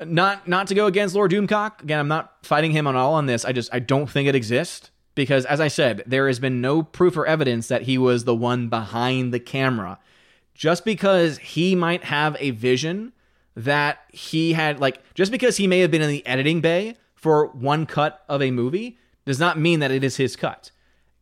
not 0.04 0.46
not 0.46 0.68
to 0.68 0.74
go 0.74 0.86
against 0.86 1.14
Lord 1.14 1.30
Doomcock. 1.30 1.82
Again, 1.82 1.98
I'm 1.98 2.08
not 2.08 2.34
fighting 2.42 2.70
him 2.70 2.86
on 2.86 2.96
all 2.96 3.14
on 3.14 3.26
this. 3.26 3.44
I 3.44 3.52
just 3.52 3.72
I 3.72 3.80
don't 3.80 4.08
think 4.08 4.28
it 4.28 4.34
exists 4.34 4.90
because 5.14 5.44
as 5.46 5.60
I 5.60 5.68
said, 5.68 6.04
there 6.06 6.28
has 6.28 6.38
been 6.38 6.60
no 6.60 6.82
proof 6.82 7.16
or 7.16 7.26
evidence 7.26 7.68
that 7.68 7.82
he 7.82 7.98
was 7.98 8.24
the 8.24 8.34
one 8.34 8.68
behind 8.68 9.34
the 9.34 9.40
camera. 9.40 9.98
Just 10.54 10.84
because 10.84 11.38
he 11.38 11.74
might 11.74 12.04
have 12.04 12.36
a 12.38 12.50
vision 12.50 13.12
that 13.56 13.98
he 14.12 14.52
had 14.52 14.78
like 14.78 15.02
just 15.14 15.32
because 15.32 15.56
he 15.56 15.66
may 15.66 15.80
have 15.80 15.90
been 15.90 16.02
in 16.02 16.10
the 16.10 16.24
editing 16.26 16.60
bay 16.60 16.94
for 17.18 17.48
one 17.48 17.84
cut 17.84 18.22
of 18.28 18.40
a 18.40 18.52
movie 18.52 18.96
does 19.26 19.40
not 19.40 19.58
mean 19.58 19.80
that 19.80 19.90
it 19.90 20.04
is 20.04 20.16
his 20.16 20.36
cut. 20.36 20.70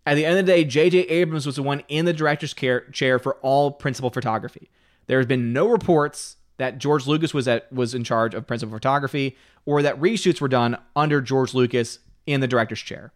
At 0.05 0.15
the 0.15 0.27
end 0.27 0.39
of 0.39 0.47
the 0.47 0.53
day, 0.53 0.63
J.J. 0.63 0.99
Abrams 0.99 1.47
was 1.47 1.57
the 1.57 1.63
one 1.63 1.83
in 1.89 2.05
the 2.05 2.13
director's 2.13 2.55
chair 2.55 3.19
for 3.19 3.37
all 3.37 3.73
principal 3.73 4.11
photography. 4.11 4.71
There 5.07 5.19
has 5.19 5.27
been 5.27 5.53
no 5.53 5.67
reports 5.69 6.37
that 6.59 6.79
George 6.79 7.07
Lucas 7.07 7.33
was 7.35 7.49
at 7.49 7.73
was 7.73 7.95
in 7.95 8.05
charge 8.05 8.35
of 8.35 8.47
principal 8.47 8.75
photography, 8.75 9.37
or 9.65 9.83
that 9.83 9.99
reshoots 10.01 10.41
were 10.41 10.49
done 10.49 10.77
under 10.95 11.21
George 11.21 11.55
Lucas 11.55 11.99
in 12.27 12.41
the 12.41 12.47
director's 12.47 12.81
chair. 12.81 13.13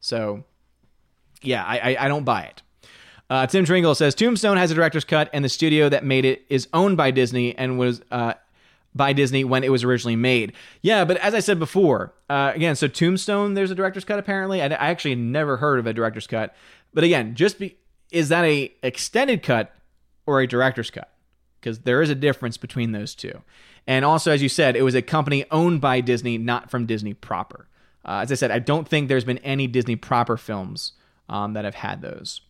So, 0.00 0.44
yeah, 1.40 1.64
I, 1.64 1.78
I, 1.78 2.04
I 2.04 2.08
don't 2.08 2.24
buy 2.24 2.42
it. 2.42 2.62
Uh, 3.30 3.46
Tim 3.46 3.64
Tringle 3.64 3.94
says 3.94 4.14
Tombstone 4.14 4.56
has 4.56 4.70
a 4.70 4.74
director's 4.74 5.04
cut, 5.04 5.30
and 5.32 5.44
the 5.44 5.48
studio 5.48 5.88
that 5.88 6.04
made 6.04 6.24
it 6.24 6.44
is 6.50 6.68
owned 6.74 6.96
by 6.96 7.10
Disney 7.10 7.56
and 7.56 7.78
was 7.78 8.02
uh, 8.10 8.34
by 8.94 9.12
Disney 9.12 9.44
when 9.44 9.64
it 9.64 9.70
was 9.70 9.84
originally 9.84 10.16
made. 10.16 10.52
Yeah, 10.82 11.04
but 11.04 11.16
as 11.18 11.34
I 11.34 11.40
said 11.40 11.58
before, 11.58 12.14
uh, 12.30 12.52
again, 12.54 12.76
so 12.76 12.88
Tombstone, 12.88 13.54
there's 13.54 13.70
a 13.70 13.74
director's 13.74 14.04
cut 14.04 14.18
apparently. 14.18 14.62
I, 14.62 14.66
I 14.66 14.90
actually 14.90 15.16
never 15.16 15.56
heard 15.56 15.78
of 15.78 15.86
a 15.86 15.92
director's 15.92 16.26
cut, 16.26 16.54
but 16.92 17.04
again, 17.04 17.34
just 17.34 17.58
be 17.58 17.76
is 18.10 18.28
that 18.28 18.44
a 18.44 18.72
extended 18.82 19.42
cut 19.42 19.74
or 20.26 20.40
a 20.40 20.46
director's 20.46 20.90
cut? 20.90 21.14
because 21.64 21.78
there 21.80 22.02
is 22.02 22.10
a 22.10 22.14
difference 22.14 22.58
between 22.58 22.92
those 22.92 23.14
two. 23.14 23.40
And 23.86 24.04
also, 24.04 24.30
as 24.30 24.42
you 24.42 24.50
said, 24.50 24.76
it 24.76 24.82
was 24.82 24.94
a 24.94 25.00
company 25.00 25.46
owned 25.50 25.80
by 25.80 26.02
Disney, 26.02 26.36
not 26.36 26.70
from 26.70 26.84
Disney 26.84 27.14
proper. 27.14 27.68
Uh, 28.04 28.20
as 28.22 28.30
I 28.30 28.34
said, 28.34 28.50
I 28.50 28.58
don't 28.58 28.86
think 28.86 29.08
there's 29.08 29.24
been 29.24 29.38
any 29.38 29.66
Disney 29.66 29.96
proper 29.96 30.36
films 30.36 30.92
um, 31.30 31.54
that 31.54 31.64
have 31.64 31.76
had 31.76 32.02
those. 32.02 32.42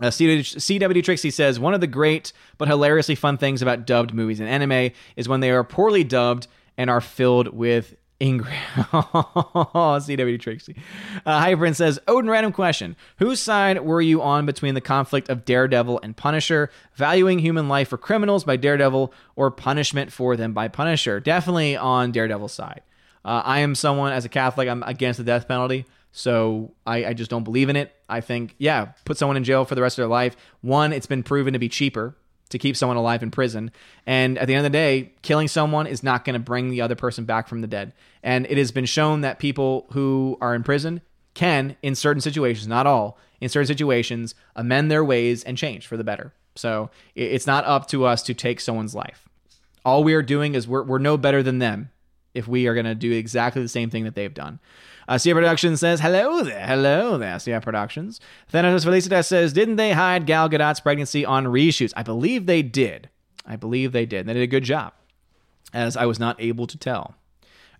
Uh, 0.00 0.06
CW 0.06 1.02
Trixie 1.02 1.30
says 1.30 1.58
one 1.58 1.74
of 1.74 1.80
the 1.80 1.86
great 1.86 2.32
but 2.56 2.68
hilariously 2.68 3.14
fun 3.14 3.36
things 3.36 3.62
about 3.62 3.86
dubbed 3.86 4.14
movies 4.14 4.38
and 4.40 4.48
anime 4.48 4.92
is 5.16 5.28
when 5.28 5.40
they 5.40 5.50
are 5.50 5.64
poorly 5.64 6.04
dubbed 6.04 6.46
and 6.76 6.88
are 6.88 7.00
filled 7.00 7.48
with 7.48 7.96
Ingram. 8.20 8.52
CW 8.76 10.40
Trixie. 10.40 10.76
Uh, 11.24 11.40
Hyperin 11.40 11.74
says, 11.74 12.00
Odin, 12.08 12.30
random 12.30 12.52
question. 12.52 12.96
Whose 13.18 13.40
side 13.40 13.84
were 13.84 14.00
you 14.00 14.22
on 14.22 14.44
between 14.46 14.74
the 14.74 14.80
conflict 14.80 15.28
of 15.28 15.44
Daredevil 15.44 16.00
and 16.02 16.16
Punisher? 16.16 16.70
Valuing 16.94 17.38
human 17.38 17.68
life 17.68 17.88
for 17.88 17.98
criminals 17.98 18.44
by 18.44 18.56
Daredevil 18.56 19.12
or 19.36 19.50
punishment 19.50 20.12
for 20.12 20.36
them 20.36 20.52
by 20.52 20.68
Punisher? 20.68 21.20
Definitely 21.20 21.76
on 21.76 22.10
Daredevil's 22.10 22.52
side. 22.52 22.82
Uh, 23.24 23.42
I 23.44 23.60
am 23.60 23.74
someone, 23.74 24.12
as 24.12 24.24
a 24.24 24.28
Catholic, 24.28 24.68
I'm 24.68 24.82
against 24.84 25.18
the 25.18 25.24
death 25.24 25.46
penalty. 25.46 25.86
So 26.12 26.72
I, 26.86 27.06
I 27.06 27.12
just 27.12 27.30
don't 27.30 27.44
believe 27.44 27.68
in 27.68 27.76
it. 27.76 27.94
I 28.08 28.20
think, 28.20 28.54
yeah, 28.58 28.92
put 29.04 29.18
someone 29.18 29.36
in 29.36 29.44
jail 29.44 29.64
for 29.64 29.74
the 29.74 29.82
rest 29.82 29.98
of 29.98 30.02
their 30.02 30.08
life. 30.08 30.36
One, 30.62 30.92
it's 30.92 31.06
been 31.06 31.22
proven 31.22 31.52
to 31.52 31.58
be 31.58 31.68
cheaper 31.68 32.16
to 32.48 32.58
keep 32.58 32.76
someone 32.76 32.96
alive 32.96 33.22
in 33.22 33.30
prison. 33.30 33.70
And 34.06 34.38
at 34.38 34.46
the 34.46 34.54
end 34.54 34.64
of 34.64 34.72
the 34.72 34.76
day, 34.76 35.12
killing 35.22 35.48
someone 35.48 35.86
is 35.86 36.02
not 36.02 36.24
going 36.24 36.34
to 36.34 36.40
bring 36.40 36.70
the 36.70 36.80
other 36.80 36.94
person 36.94 37.24
back 37.24 37.46
from 37.46 37.60
the 37.60 37.66
dead. 37.66 37.92
And 38.22 38.46
it 38.46 38.56
has 38.58 38.72
been 38.72 38.86
shown 38.86 39.20
that 39.20 39.38
people 39.38 39.86
who 39.92 40.38
are 40.40 40.54
in 40.54 40.62
prison 40.62 41.02
can, 41.34 41.76
in 41.82 41.94
certain 41.94 42.20
situations, 42.20 42.66
not 42.66 42.86
all, 42.86 43.18
in 43.40 43.48
certain 43.48 43.66
situations, 43.66 44.34
amend 44.56 44.90
their 44.90 45.04
ways 45.04 45.44
and 45.44 45.58
change 45.58 45.86
for 45.86 45.96
the 45.96 46.04
better. 46.04 46.32
So 46.56 46.90
it's 47.14 47.46
not 47.46 47.64
up 47.66 47.86
to 47.88 48.04
us 48.04 48.22
to 48.24 48.34
take 48.34 48.60
someone's 48.60 48.94
life. 48.94 49.28
All 49.84 50.02
we 50.02 50.14
are 50.14 50.22
doing 50.22 50.54
is 50.54 50.66
we're, 50.66 50.82
we're 50.82 50.98
no 50.98 51.16
better 51.16 51.42
than 51.42 51.58
them 51.58 51.90
if 52.34 52.48
we 52.48 52.66
are 52.66 52.74
going 52.74 52.86
to 52.86 52.94
do 52.94 53.12
exactly 53.12 53.62
the 53.62 53.68
same 53.68 53.90
thing 53.90 54.04
that 54.04 54.14
they've 54.14 54.34
done. 54.34 54.58
Uh, 55.08 55.18
Productions 55.18 55.80
says, 55.80 56.00
hello 56.00 56.42
there, 56.42 56.66
hello 56.66 57.16
there, 57.16 57.38
Cia 57.38 57.60
Productions. 57.60 58.20
Thanatos 58.50 58.84
Felicitas 58.84 59.26
says, 59.26 59.54
didn't 59.54 59.76
they 59.76 59.92
hide 59.92 60.26
Gal 60.26 60.50
Gadot's 60.50 60.80
pregnancy 60.80 61.24
on 61.24 61.46
reshoots? 61.46 61.94
I 61.96 62.02
believe 62.02 62.44
they 62.44 62.60
did. 62.60 63.08
I 63.46 63.56
believe 63.56 63.92
they 63.92 64.04
did. 64.04 64.26
They 64.26 64.34
did 64.34 64.42
a 64.42 64.46
good 64.46 64.64
job, 64.64 64.92
as 65.72 65.96
I 65.96 66.04
was 66.04 66.20
not 66.20 66.38
able 66.38 66.66
to 66.66 66.76
tell. 66.76 67.14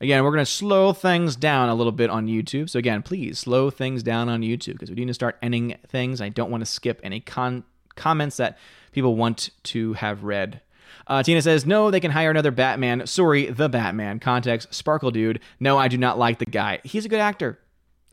Again, 0.00 0.24
we're 0.24 0.30
going 0.30 0.44
to 0.44 0.50
slow 0.50 0.94
things 0.94 1.36
down 1.36 1.68
a 1.68 1.74
little 1.74 1.92
bit 1.92 2.08
on 2.08 2.28
YouTube. 2.28 2.70
So, 2.70 2.78
again, 2.78 3.02
please 3.02 3.38
slow 3.38 3.68
things 3.68 4.02
down 4.02 4.30
on 4.30 4.40
YouTube 4.40 4.74
because 4.74 4.88
we 4.88 4.96
need 4.96 5.08
to 5.08 5.14
start 5.14 5.36
ending 5.42 5.76
things. 5.86 6.22
I 6.22 6.30
don't 6.30 6.50
want 6.50 6.62
to 6.62 6.66
skip 6.66 6.98
any 7.02 7.20
con- 7.20 7.64
comments 7.94 8.38
that 8.38 8.56
people 8.92 9.16
want 9.16 9.50
to 9.64 9.92
have 9.94 10.24
read. 10.24 10.62
Uh, 11.08 11.22
Tina 11.22 11.40
says, 11.42 11.64
No, 11.66 11.90
they 11.90 12.00
can 12.00 12.10
hire 12.10 12.30
another 12.30 12.50
Batman. 12.50 13.06
Sorry, 13.06 13.46
the 13.46 13.68
Batman. 13.68 14.20
Context, 14.20 14.72
Sparkle 14.74 15.10
Dude. 15.10 15.40
No, 15.58 15.78
I 15.78 15.88
do 15.88 15.96
not 15.96 16.18
like 16.18 16.38
the 16.38 16.46
guy. 16.46 16.80
He's 16.84 17.04
a 17.04 17.08
good 17.08 17.20
actor. 17.20 17.58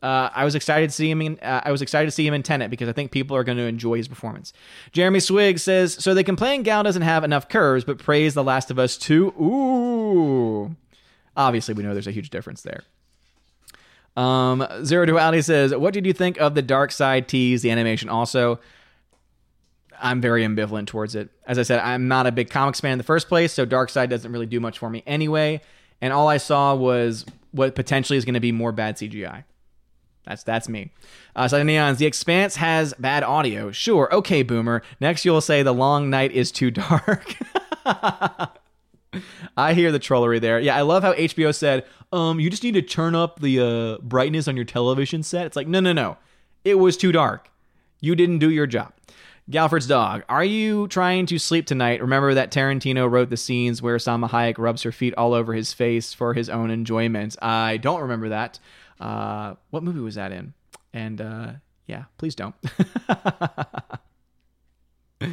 Uh, 0.02 0.30
I 0.34 0.44
was 0.44 0.54
excited 0.54 0.90
to 0.90 0.94
see 0.94 1.10
him. 1.10 1.22
In, 1.22 1.38
uh, 1.40 1.62
I 1.64 1.72
was 1.72 1.82
excited 1.82 2.06
to 2.06 2.10
see 2.10 2.26
him 2.26 2.34
in 2.34 2.42
Tenet 2.42 2.70
because 2.70 2.88
I 2.88 2.92
think 2.92 3.10
people 3.10 3.36
are 3.36 3.44
going 3.44 3.58
to 3.58 3.64
enjoy 3.64 3.96
his 3.96 4.08
performance. 4.08 4.52
Jeremy 4.92 5.20
Swig 5.20 5.58
says, 5.58 5.94
"So 5.94 6.14
they 6.14 6.22
complain 6.22 6.62
Gal 6.62 6.82
doesn't 6.82 7.02
have 7.02 7.24
enough 7.24 7.48
curves, 7.48 7.84
but 7.84 7.98
praise 7.98 8.34
The 8.34 8.44
Last 8.44 8.70
of 8.70 8.78
Us 8.78 8.96
2. 8.98 9.28
Ooh, 9.40 10.76
obviously 11.36 11.74
we 11.74 11.82
know 11.82 11.92
there's 11.92 12.06
a 12.06 12.12
huge 12.12 12.30
difference 12.30 12.62
there." 12.62 12.82
Um, 14.16 14.66
Zero 14.84 15.06
Duality 15.06 15.42
says, 15.42 15.74
"What 15.74 15.94
did 15.94 16.06
you 16.06 16.12
think 16.12 16.38
of 16.38 16.54
the 16.54 16.62
Darkseid 16.62 17.26
tease? 17.26 17.62
The 17.62 17.70
animation 17.70 18.08
also." 18.08 18.60
I'm 20.00 20.20
very 20.20 20.44
ambivalent 20.44 20.86
towards 20.86 21.14
it. 21.14 21.30
As 21.46 21.58
I 21.58 21.62
said, 21.62 21.80
I'm 21.80 22.08
not 22.08 22.26
a 22.26 22.32
big 22.32 22.50
comics 22.50 22.80
fan 22.80 22.92
in 22.92 22.98
the 22.98 23.04
first 23.04 23.28
place, 23.28 23.52
so 23.52 23.66
Darkseid 23.66 24.08
doesn't 24.08 24.30
really 24.30 24.46
do 24.46 24.60
much 24.60 24.78
for 24.78 24.90
me 24.90 25.02
anyway. 25.06 25.60
And 26.00 26.12
all 26.12 26.28
I 26.28 26.36
saw 26.36 26.74
was 26.74 27.24
what 27.52 27.74
potentially 27.74 28.16
is 28.16 28.24
going 28.24 28.34
to 28.34 28.40
be 28.40 28.52
more 28.52 28.72
bad 28.72 28.96
CGI. 28.96 29.44
That's 30.26 30.42
that's 30.42 30.68
me. 30.68 30.90
Uh, 31.36 31.46
so 31.48 31.62
Neons, 31.62 31.98
The 31.98 32.06
Expanse 32.06 32.56
has 32.56 32.94
bad 32.98 33.22
audio. 33.22 33.70
Sure, 33.70 34.12
okay, 34.12 34.42
Boomer. 34.42 34.82
Next, 35.00 35.24
you'll 35.24 35.40
say 35.40 35.62
The 35.62 35.72
Long 35.72 36.10
Night 36.10 36.32
is 36.32 36.50
too 36.50 36.70
dark. 36.70 37.36
I 39.56 39.72
hear 39.72 39.92
the 39.92 39.98
trollery 39.98 40.40
there. 40.40 40.58
Yeah, 40.60 40.76
I 40.76 40.82
love 40.82 41.02
how 41.02 41.14
HBO 41.14 41.54
said, 41.54 41.84
um, 42.12 42.40
you 42.40 42.50
just 42.50 42.62
need 42.62 42.74
to 42.74 42.82
turn 42.82 43.14
up 43.14 43.40
the 43.40 43.60
uh, 43.60 43.98
brightness 44.02 44.48
on 44.48 44.56
your 44.56 44.64
television 44.64 45.22
set. 45.22 45.46
It's 45.46 45.56
like, 45.56 45.68
no, 45.68 45.80
no, 45.80 45.92
no. 45.92 46.18
It 46.64 46.74
was 46.74 46.96
too 46.96 47.12
dark. 47.12 47.50
You 48.00 48.14
didn't 48.14 48.38
do 48.38 48.50
your 48.50 48.66
job. 48.66 48.92
Galford's 49.48 49.86
dog. 49.86 50.24
Are 50.28 50.44
you 50.44 50.88
trying 50.88 51.26
to 51.26 51.38
sleep 51.38 51.66
tonight? 51.66 52.00
Remember 52.00 52.34
that 52.34 52.50
Tarantino 52.50 53.08
wrote 53.08 53.30
the 53.30 53.36
scenes 53.36 53.80
where 53.80 53.96
Salma 53.96 54.28
Hayek 54.28 54.58
rubs 54.58 54.82
her 54.82 54.90
feet 54.90 55.14
all 55.14 55.34
over 55.34 55.54
his 55.54 55.72
face 55.72 56.12
for 56.12 56.34
his 56.34 56.48
own 56.48 56.70
enjoyment. 56.70 57.36
I 57.40 57.76
don't 57.76 58.00
remember 58.00 58.30
that. 58.30 58.58
Uh, 58.98 59.54
what 59.70 59.84
movie 59.84 60.00
was 60.00 60.16
that 60.16 60.32
in? 60.32 60.52
And 60.92 61.20
uh, 61.20 61.52
yeah, 61.86 62.04
please 62.18 62.34
don't. 62.34 62.56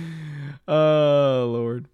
oh 0.68 1.50
Lord. 1.52 1.88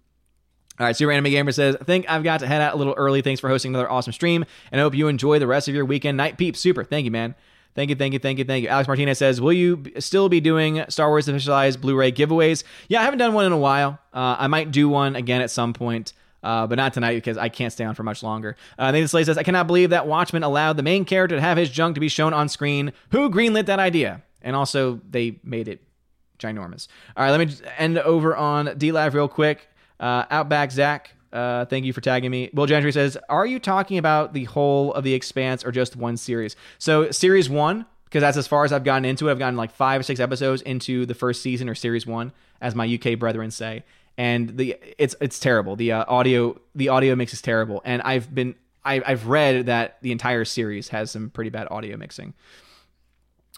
All 0.78 0.86
right, 0.86 0.96
Super 0.96 1.12
Anime 1.12 1.30
Gamer 1.30 1.52
says, 1.52 1.76
I 1.78 1.84
think 1.84 2.08
I've 2.08 2.24
got 2.24 2.40
to 2.40 2.46
head 2.46 2.60
out 2.62 2.74
a 2.74 2.76
little 2.76 2.94
early. 2.96 3.20
Thanks 3.22 3.40
for 3.40 3.48
hosting 3.48 3.72
another 3.72 3.90
awesome 3.90 4.14
stream, 4.14 4.44
and 4.72 4.80
I 4.80 4.84
hope 4.84 4.94
you 4.94 5.08
enjoy 5.08 5.38
the 5.38 5.46
rest 5.46 5.68
of 5.68 5.74
your 5.74 5.84
weekend. 5.84 6.16
Night 6.16 6.38
peep, 6.38 6.56
super. 6.56 6.84
Thank 6.84 7.04
you, 7.04 7.10
man. 7.10 7.34
Thank 7.74 7.90
you, 7.90 7.96
thank 7.96 8.12
you, 8.12 8.18
thank 8.18 8.38
you, 8.38 8.44
thank 8.44 8.62
you. 8.62 8.68
Alex 8.68 8.88
Martinez 8.88 9.18
says, 9.18 9.40
"Will 9.40 9.52
you 9.52 9.84
still 9.98 10.28
be 10.28 10.40
doing 10.40 10.84
Star 10.88 11.08
Wars 11.08 11.28
officialized 11.28 11.80
Blu-ray 11.80 12.12
giveaways?" 12.12 12.64
Yeah, 12.88 13.00
I 13.00 13.04
haven't 13.04 13.18
done 13.18 13.32
one 13.32 13.46
in 13.46 13.52
a 13.52 13.58
while. 13.58 13.98
Uh, 14.12 14.36
I 14.38 14.46
might 14.48 14.70
do 14.70 14.88
one 14.88 15.16
again 15.16 15.40
at 15.40 15.50
some 15.50 15.72
point. 15.72 16.12
Uh, 16.42 16.66
but 16.66 16.76
not 16.76 16.94
tonight 16.94 17.16
because 17.16 17.36
I 17.36 17.50
can't 17.50 17.70
stay 17.70 17.84
on 17.84 17.94
for 17.94 18.02
much 18.02 18.22
longer. 18.22 18.56
Uh, 18.78 18.90
Nathan 18.90 19.08
Slay 19.08 19.24
says, 19.24 19.36
I 19.36 19.42
cannot 19.42 19.66
believe 19.66 19.90
that 19.90 20.06
Watchmen 20.06 20.42
allowed 20.42 20.78
the 20.78 20.82
main 20.82 21.04
character 21.04 21.36
to 21.36 21.40
have 21.40 21.58
his 21.58 21.68
junk 21.68 21.96
to 21.96 22.00
be 22.00 22.08
shown 22.08 22.32
on 22.32 22.48
screen. 22.48 22.94
Who 23.10 23.28
greenlit 23.28 23.66
that 23.66 23.78
idea? 23.78 24.22
And 24.40 24.56
also, 24.56 25.02
they 25.10 25.38
made 25.44 25.68
it 25.68 25.82
ginormous. 26.38 26.88
All 27.14 27.24
right, 27.24 27.30
let 27.30 27.46
me 27.46 27.54
end 27.76 27.98
over 27.98 28.34
on 28.34 28.68
DLive 28.68 29.12
real 29.12 29.28
quick. 29.28 29.68
Uh, 30.00 30.24
Outback 30.30 30.72
Zach, 30.72 31.12
uh, 31.32 31.64
thank 31.66 31.84
you 31.84 31.92
for 31.92 32.00
tagging 32.00 32.30
me. 32.30 32.50
Will 32.52 32.66
Gentry 32.66 32.92
says, 32.92 33.16
Are 33.28 33.46
you 33.46 33.58
talking 33.58 33.98
about 33.98 34.32
the 34.32 34.44
whole 34.44 34.92
of 34.94 35.04
The 35.04 35.14
Expanse 35.14 35.64
or 35.64 35.72
just 35.72 35.96
one 35.96 36.16
series? 36.16 36.56
So, 36.78 37.10
series 37.10 37.48
one, 37.48 37.86
because 38.04 38.20
that's 38.20 38.36
as 38.36 38.46
far 38.46 38.64
as 38.64 38.72
I've 38.72 38.84
gotten 38.84 39.04
into 39.04 39.28
it. 39.28 39.32
I've 39.32 39.38
gotten 39.38 39.56
like 39.56 39.72
five 39.72 40.00
or 40.00 40.02
six 40.02 40.20
episodes 40.20 40.62
into 40.62 41.06
the 41.06 41.14
first 41.14 41.42
season 41.42 41.68
or 41.68 41.74
series 41.74 42.06
one, 42.06 42.32
as 42.60 42.74
my 42.74 42.86
UK 42.86 43.18
brethren 43.18 43.50
say 43.50 43.84
and 44.20 44.58
the 44.58 44.76
it's 44.98 45.14
it's 45.22 45.38
terrible. 45.38 45.76
The 45.76 45.92
uh, 45.92 46.04
audio 46.06 46.60
the 46.74 46.90
audio 46.90 47.16
mix 47.16 47.32
is 47.32 47.40
terrible, 47.40 47.80
and 47.86 48.02
I've 48.02 48.34
been 48.34 48.54
I, 48.84 49.00
I've 49.06 49.26
read 49.28 49.64
that 49.66 49.96
the 50.02 50.12
entire 50.12 50.44
series 50.44 50.88
has 50.88 51.10
some 51.10 51.30
pretty 51.30 51.48
bad 51.48 51.68
audio 51.70 51.96
mixing. 51.96 52.34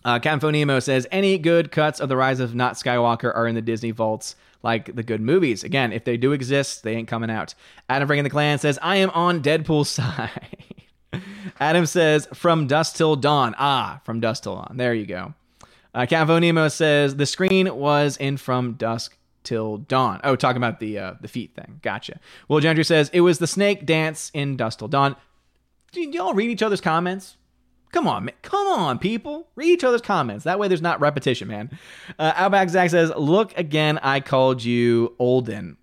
Uh, 0.04 0.18
Nemo 0.18 0.78
says 0.78 1.06
any 1.10 1.36
good 1.38 1.72
cuts 1.72 2.00
of 2.00 2.08
the 2.08 2.16
Rise 2.16 2.38
of 2.38 2.54
Not 2.54 2.74
Skywalker 2.74 3.34
are 3.34 3.46
in 3.48 3.56
the 3.56 3.62
Disney 3.62 3.90
vaults, 3.92 4.36
like 4.62 4.94
the 4.94 5.02
good 5.02 5.20
movies. 5.20 5.64
Again, 5.64 5.92
if 5.92 6.04
they 6.04 6.16
do 6.16 6.32
exist, 6.32 6.82
they 6.82 6.94
ain't 6.94 7.08
coming 7.08 7.30
out. 7.30 7.54
Adam 7.88 8.06
Frank 8.06 8.22
the 8.22 8.30
Clan 8.30 8.58
says 8.58 8.78
I 8.82 8.96
am 8.96 9.10
on 9.10 9.42
Deadpool's 9.42 9.88
side. 9.90 10.56
Adam 11.60 11.86
says 11.86 12.28
from 12.34 12.66
dusk 12.66 12.96
till 12.96 13.16
dawn. 13.16 13.54
Ah, 13.58 14.00
from 14.04 14.20
dusk 14.20 14.44
till 14.44 14.56
dawn. 14.56 14.76
There 14.76 14.94
you 14.94 15.06
go. 15.06 15.34
Uh, 15.94 16.06
Nemo 16.06 16.68
says 16.68 17.16
the 17.16 17.26
screen 17.26 17.74
was 17.74 18.16
in 18.16 18.38
From 18.38 18.74
Dusk 18.74 19.16
till 19.44 19.78
dawn. 19.78 20.20
Oh, 20.24 20.36
talking 20.36 20.56
about 20.56 20.80
the 20.80 20.98
uh, 20.98 21.14
the 21.20 21.28
feet 21.28 21.54
thing. 21.54 21.80
Gotcha. 21.82 22.18
Will 22.48 22.60
Gentry 22.60 22.84
says 22.84 23.10
it 23.12 23.20
was 23.20 23.38
the 23.38 23.46
snake 23.46 23.84
dance 23.84 24.30
in 24.32 24.56
Dusk 24.56 24.78
Till 24.78 24.88
Dawn. 24.88 25.16
Do 25.92 26.00
y'all 26.00 26.32
read 26.32 26.48
each 26.48 26.62
other's 26.62 26.80
comments? 26.80 27.36
Come 27.92 28.08
on, 28.08 28.24
man. 28.24 28.34
Come 28.40 28.66
on, 28.68 28.98
people. 28.98 29.48
Read 29.54 29.68
each 29.68 29.84
other's 29.84 30.00
comments. 30.00 30.44
That 30.44 30.58
way 30.58 30.66
there's 30.66 30.82
not 30.82 31.00
repetition, 31.00 31.48
man. 31.48 31.70
Uh, 32.18 32.32
Outback 32.34 32.70
Zach 32.70 32.90
says, 32.90 33.12
Look 33.16 33.56
again, 33.56 33.98
I 33.98 34.20
called 34.20 34.64
you 34.64 35.14
Olden. 35.18 35.76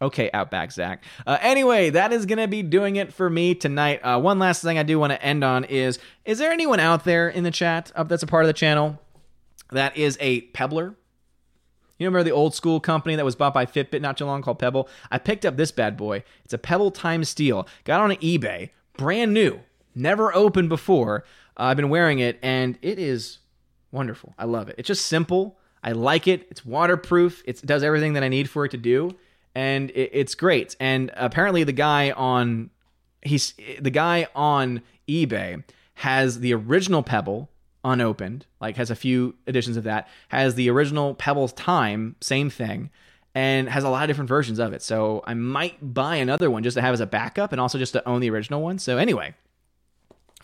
Okay, 0.00 0.30
Outback 0.32 0.72
Zach. 0.72 1.02
Uh, 1.26 1.38
anyway, 1.40 1.90
that 1.90 2.12
is 2.12 2.26
going 2.26 2.38
to 2.38 2.46
be 2.46 2.62
doing 2.62 2.96
it 2.96 3.12
for 3.12 3.28
me 3.28 3.54
tonight. 3.54 4.00
Uh, 4.00 4.20
one 4.20 4.38
last 4.38 4.62
thing 4.62 4.78
I 4.78 4.82
do 4.82 4.98
want 4.98 5.12
to 5.12 5.22
end 5.22 5.42
on 5.42 5.64
is 5.64 5.98
Is 6.24 6.38
there 6.38 6.52
anyone 6.52 6.80
out 6.80 7.04
there 7.04 7.28
in 7.28 7.44
the 7.44 7.50
chat 7.50 7.90
uh, 7.96 8.04
that's 8.04 8.22
a 8.22 8.26
part 8.26 8.44
of 8.44 8.48
the 8.48 8.52
channel 8.52 9.00
that 9.72 9.96
is 9.96 10.16
a 10.20 10.42
pebbler? 10.42 10.94
You 11.98 12.06
remember 12.06 12.24
the 12.24 12.30
old 12.30 12.54
school 12.54 12.78
company 12.78 13.16
that 13.16 13.24
was 13.24 13.34
bought 13.34 13.54
by 13.54 13.64
Fitbit 13.64 14.02
not 14.02 14.18
too 14.18 14.26
long 14.26 14.42
called 14.42 14.58
Pebble? 14.58 14.86
I 15.10 15.18
picked 15.18 15.46
up 15.46 15.56
this 15.56 15.72
bad 15.72 15.96
boy. 15.96 16.22
It's 16.44 16.52
a 16.52 16.58
Pebble 16.58 16.90
Time 16.90 17.24
Steel. 17.24 17.66
Got 17.84 18.00
on 18.00 18.10
eBay, 18.10 18.68
brand 18.98 19.32
new, 19.32 19.60
never 19.96 20.34
opened 20.34 20.68
before. 20.68 21.24
Uh, 21.58 21.64
I've 21.64 21.76
been 21.76 21.88
wearing 21.88 22.18
it, 22.18 22.38
and 22.42 22.78
it 22.82 22.98
is 22.98 23.38
wonderful. 23.90 24.34
I 24.38 24.44
love 24.44 24.68
it. 24.68 24.76
It's 24.78 24.86
just 24.86 25.06
simple. 25.06 25.58
I 25.82 25.92
like 25.92 26.28
it. 26.28 26.46
It's 26.50 26.64
waterproof. 26.64 27.42
It 27.46 27.64
does 27.64 27.82
everything 27.82 28.12
that 28.14 28.22
I 28.22 28.28
need 28.28 28.50
for 28.50 28.64
it 28.64 28.70
to 28.70 28.76
do, 28.76 29.16
and 29.54 29.90
it, 29.90 30.10
it's 30.12 30.34
great. 30.34 30.76
And 30.80 31.10
apparently, 31.14 31.64
the 31.64 31.72
guy 31.72 32.10
on 32.10 32.70
he's 33.22 33.54
the 33.80 33.90
guy 33.90 34.26
on 34.34 34.82
eBay 35.08 35.62
has 35.94 36.40
the 36.40 36.54
original 36.54 37.02
Pebble 37.02 37.48
unopened, 37.84 38.46
like 38.60 38.76
has 38.76 38.90
a 38.90 38.96
few 38.96 39.34
editions 39.46 39.76
of 39.76 39.84
that, 39.84 40.08
has 40.28 40.56
the 40.56 40.68
original 40.68 41.14
Pebbles 41.14 41.52
Time, 41.52 42.16
same 42.20 42.50
thing, 42.50 42.90
and 43.34 43.68
has 43.68 43.84
a 43.84 43.88
lot 43.90 44.02
of 44.02 44.08
different 44.08 44.28
versions 44.28 44.58
of 44.58 44.72
it. 44.72 44.82
So 44.82 45.22
I 45.26 45.34
might 45.34 45.94
buy 45.94 46.16
another 46.16 46.50
one 46.50 46.62
just 46.62 46.76
to 46.76 46.82
have 46.82 46.92
as 46.92 47.00
a 47.00 47.06
backup 47.06 47.52
and 47.52 47.60
also 47.60 47.78
just 47.78 47.92
to 47.92 48.06
own 48.08 48.20
the 48.20 48.30
original 48.30 48.60
one. 48.60 48.78
So 48.78 48.98
anyway, 48.98 49.34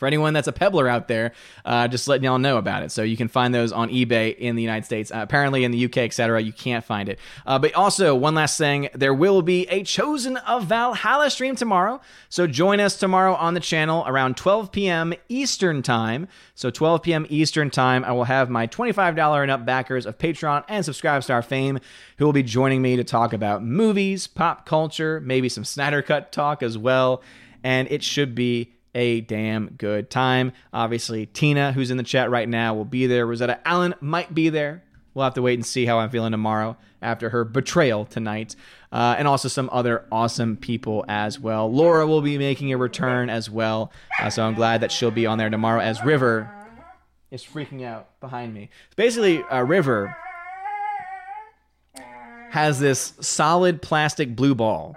for 0.02 0.08
anyone 0.08 0.34
that's 0.34 0.48
a 0.48 0.52
pebbler 0.52 0.88
out 0.88 1.06
there, 1.06 1.30
uh, 1.64 1.86
just 1.86 2.08
letting 2.08 2.24
y'all 2.24 2.40
know 2.40 2.56
about 2.56 2.82
it. 2.82 2.90
So 2.90 3.04
you 3.04 3.16
can 3.16 3.28
find 3.28 3.54
those 3.54 3.70
on 3.70 3.88
eBay 3.88 4.36
in 4.36 4.56
the 4.56 4.62
United 4.62 4.84
States. 4.84 5.12
Uh, 5.12 5.18
apparently 5.22 5.62
in 5.62 5.70
the 5.70 5.84
UK, 5.84 5.98
etc., 5.98 6.42
you 6.42 6.52
can't 6.52 6.84
find 6.84 7.08
it. 7.08 7.20
Uh, 7.46 7.60
but 7.60 7.72
also, 7.74 8.12
one 8.12 8.34
last 8.34 8.58
thing, 8.58 8.88
there 8.94 9.14
will 9.14 9.42
be 9.42 9.68
a 9.68 9.84
Chosen 9.84 10.38
of 10.38 10.64
Valhalla 10.64 11.30
stream 11.30 11.54
tomorrow. 11.54 12.00
So 12.30 12.48
join 12.48 12.80
us 12.80 12.96
tomorrow 12.96 13.36
on 13.36 13.54
the 13.54 13.60
channel 13.60 14.02
around 14.04 14.36
12 14.36 14.72
p.m. 14.72 15.14
Eastern 15.28 15.82
Time. 15.82 16.26
So 16.56 16.68
12 16.68 17.02
p.m. 17.04 17.26
Eastern 17.30 17.70
Time, 17.70 18.04
I 18.04 18.10
will 18.10 18.24
have 18.24 18.50
my 18.50 18.66
$25 18.66 19.40
and 19.40 19.52
up 19.52 19.64
backers 19.64 20.04
of 20.04 20.18
Patreon 20.18 20.64
and 20.66 20.84
Subscribestar 20.84 21.44
fame 21.44 21.78
who 22.18 22.24
will 22.24 22.32
be 22.32 22.42
joining 22.42 22.82
me 22.82 22.96
to 22.96 23.04
talk 23.04 23.32
about 23.32 23.62
movies, 23.62 24.26
pop 24.26 24.66
culture, 24.66 25.20
maybe 25.20 25.48
some 25.48 25.64
Snyder 25.64 26.02
Cut 26.02 26.32
talk 26.32 26.60
as 26.64 26.76
well. 26.76 27.22
And 27.62 27.86
it 27.88 28.02
should 28.02 28.34
be 28.34 28.72
a 28.94 29.20
damn 29.22 29.70
good 29.70 30.10
time. 30.10 30.52
Obviously, 30.72 31.26
Tina, 31.26 31.72
who's 31.72 31.90
in 31.90 31.96
the 31.96 32.02
chat 32.02 32.30
right 32.30 32.48
now, 32.48 32.74
will 32.74 32.84
be 32.84 33.06
there. 33.06 33.26
Rosetta 33.26 33.60
Allen 33.66 33.94
might 34.00 34.34
be 34.34 34.48
there. 34.48 34.82
We'll 35.14 35.24
have 35.24 35.34
to 35.34 35.42
wait 35.42 35.54
and 35.54 35.66
see 35.66 35.84
how 35.84 35.98
I'm 35.98 36.10
feeling 36.10 36.32
tomorrow 36.32 36.76
after 37.02 37.30
her 37.30 37.44
betrayal 37.44 38.04
tonight. 38.04 38.56
Uh, 38.90 39.14
and 39.18 39.26
also 39.26 39.48
some 39.48 39.68
other 39.72 40.06
awesome 40.12 40.56
people 40.56 41.04
as 41.08 41.38
well. 41.38 41.70
Laura 41.70 42.06
will 42.06 42.22
be 42.22 42.38
making 42.38 42.72
a 42.72 42.76
return 42.76 43.28
as 43.28 43.50
well. 43.50 43.92
Uh, 44.20 44.30
so 44.30 44.44
I'm 44.44 44.54
glad 44.54 44.82
that 44.82 44.92
she'll 44.92 45.10
be 45.10 45.26
on 45.26 45.38
there 45.38 45.50
tomorrow 45.50 45.80
as 45.80 46.02
River 46.02 46.50
is 47.30 47.42
freaking 47.42 47.82
out 47.84 48.20
behind 48.20 48.52
me. 48.52 48.68
Basically, 48.96 49.42
uh, 49.44 49.62
River 49.62 50.14
has 52.50 52.78
this 52.78 53.14
solid 53.20 53.80
plastic 53.80 54.36
blue 54.36 54.54
ball, 54.54 54.94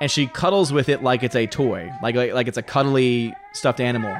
and 0.00 0.10
she 0.10 0.26
cuddles 0.26 0.72
with 0.72 0.88
it 0.88 1.02
like 1.02 1.22
it's 1.22 1.36
a 1.36 1.46
toy, 1.46 1.92
like 2.02 2.14
like, 2.14 2.32
like 2.32 2.48
it's 2.48 2.58
a 2.58 2.62
cuddly 2.62 3.34
stuffed 3.52 3.80
animal. 3.80 4.16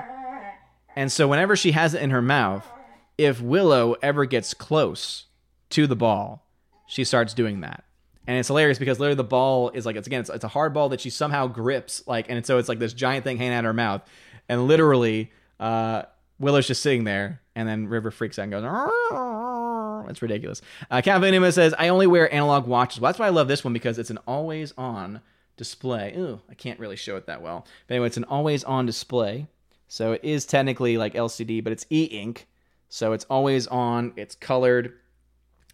And 0.97 1.11
so 1.11 1.29
whenever 1.29 1.57
she 1.57 1.73
has 1.73 1.95
it 1.95 2.03
in 2.03 2.11
her 2.11 2.21
mouth, 2.21 2.67
if 3.17 3.41
Willow 3.41 3.97
ever 4.03 4.25
gets 4.25 4.55
close 4.55 5.27
to 5.71 5.87
the 5.87 5.97
ball, 5.97 6.47
she 6.87 7.05
starts 7.05 7.33
doing 7.33 7.61
that. 7.61 7.85
And 8.27 8.39
it's 8.39 8.49
hilarious 8.49 8.79
because 8.79 9.01
literally 9.01 9.17
the 9.17 9.25
ball 9.25 9.71
is 9.71 9.87
like 9.87 9.97
it's 9.97 10.07
again 10.07 10.21
it's, 10.21 10.31
it's 10.31 10.45
a 10.45 10.49
hard 10.49 10.75
ball 10.75 10.91
that 10.91 11.01
she 11.01 11.11
somehow 11.11 11.47
grips 11.47 12.07
like 12.07 12.27
and 12.29 12.45
so 12.45 12.59
it's 12.59 12.69
like 12.69 12.79
this 12.79 12.93
giant 12.93 13.25
thing 13.25 13.39
hanging 13.39 13.55
out 13.55 13.61
of 13.61 13.65
her 13.67 13.73
mouth, 13.73 14.03
and 14.49 14.67
literally 14.67 15.33
uh, 15.59 16.03
Willow's 16.39 16.67
just 16.67 16.83
sitting 16.83 17.05
there, 17.05 17.41
and 17.55 17.69
then 17.69 17.89
River 17.89 18.11
freaks 18.11 18.39
out 18.39 18.43
and 18.43 18.53
goes. 18.53 18.65
"Arr!" 18.65 20.07
It's 20.09 20.23
ridiculous. 20.23 20.63
Uh, 20.91 21.03
says, 21.51 21.75
"I 21.79 21.89
only 21.89 22.07
wear 22.07 22.33
analog 22.33 22.67
watches." 22.67 23.01
Well, 23.01 23.09
that's 23.11 23.19
why 23.19 23.27
I 23.27 23.31
love 23.31 23.49
this 23.49 23.65
one 23.65 23.73
because 23.73 23.99
it's 23.99 24.11
an 24.11 24.19
always-on 24.27 25.21
display. 25.61 26.15
Ooh, 26.17 26.41
I 26.49 26.55
can't 26.55 26.81
really 26.81 26.97
show 26.97 27.17
it 27.17 27.27
that 27.27 27.43
well. 27.43 27.67
But 27.87 27.97
anyway, 27.97 28.07
it's 28.07 28.17
an 28.17 28.25
always-on 28.25 28.87
display, 28.87 29.47
so 29.89 30.13
it 30.13 30.23
is 30.25 30.47
technically 30.47 30.97
like 30.97 31.13
LCD, 31.13 31.63
but 31.63 31.71
it's 31.71 31.85
e-ink, 31.91 32.49
so 32.89 33.13
it's 33.13 33.27
always 33.29 33.67
on. 33.67 34.15
It's 34.17 34.35
colored 34.35 34.95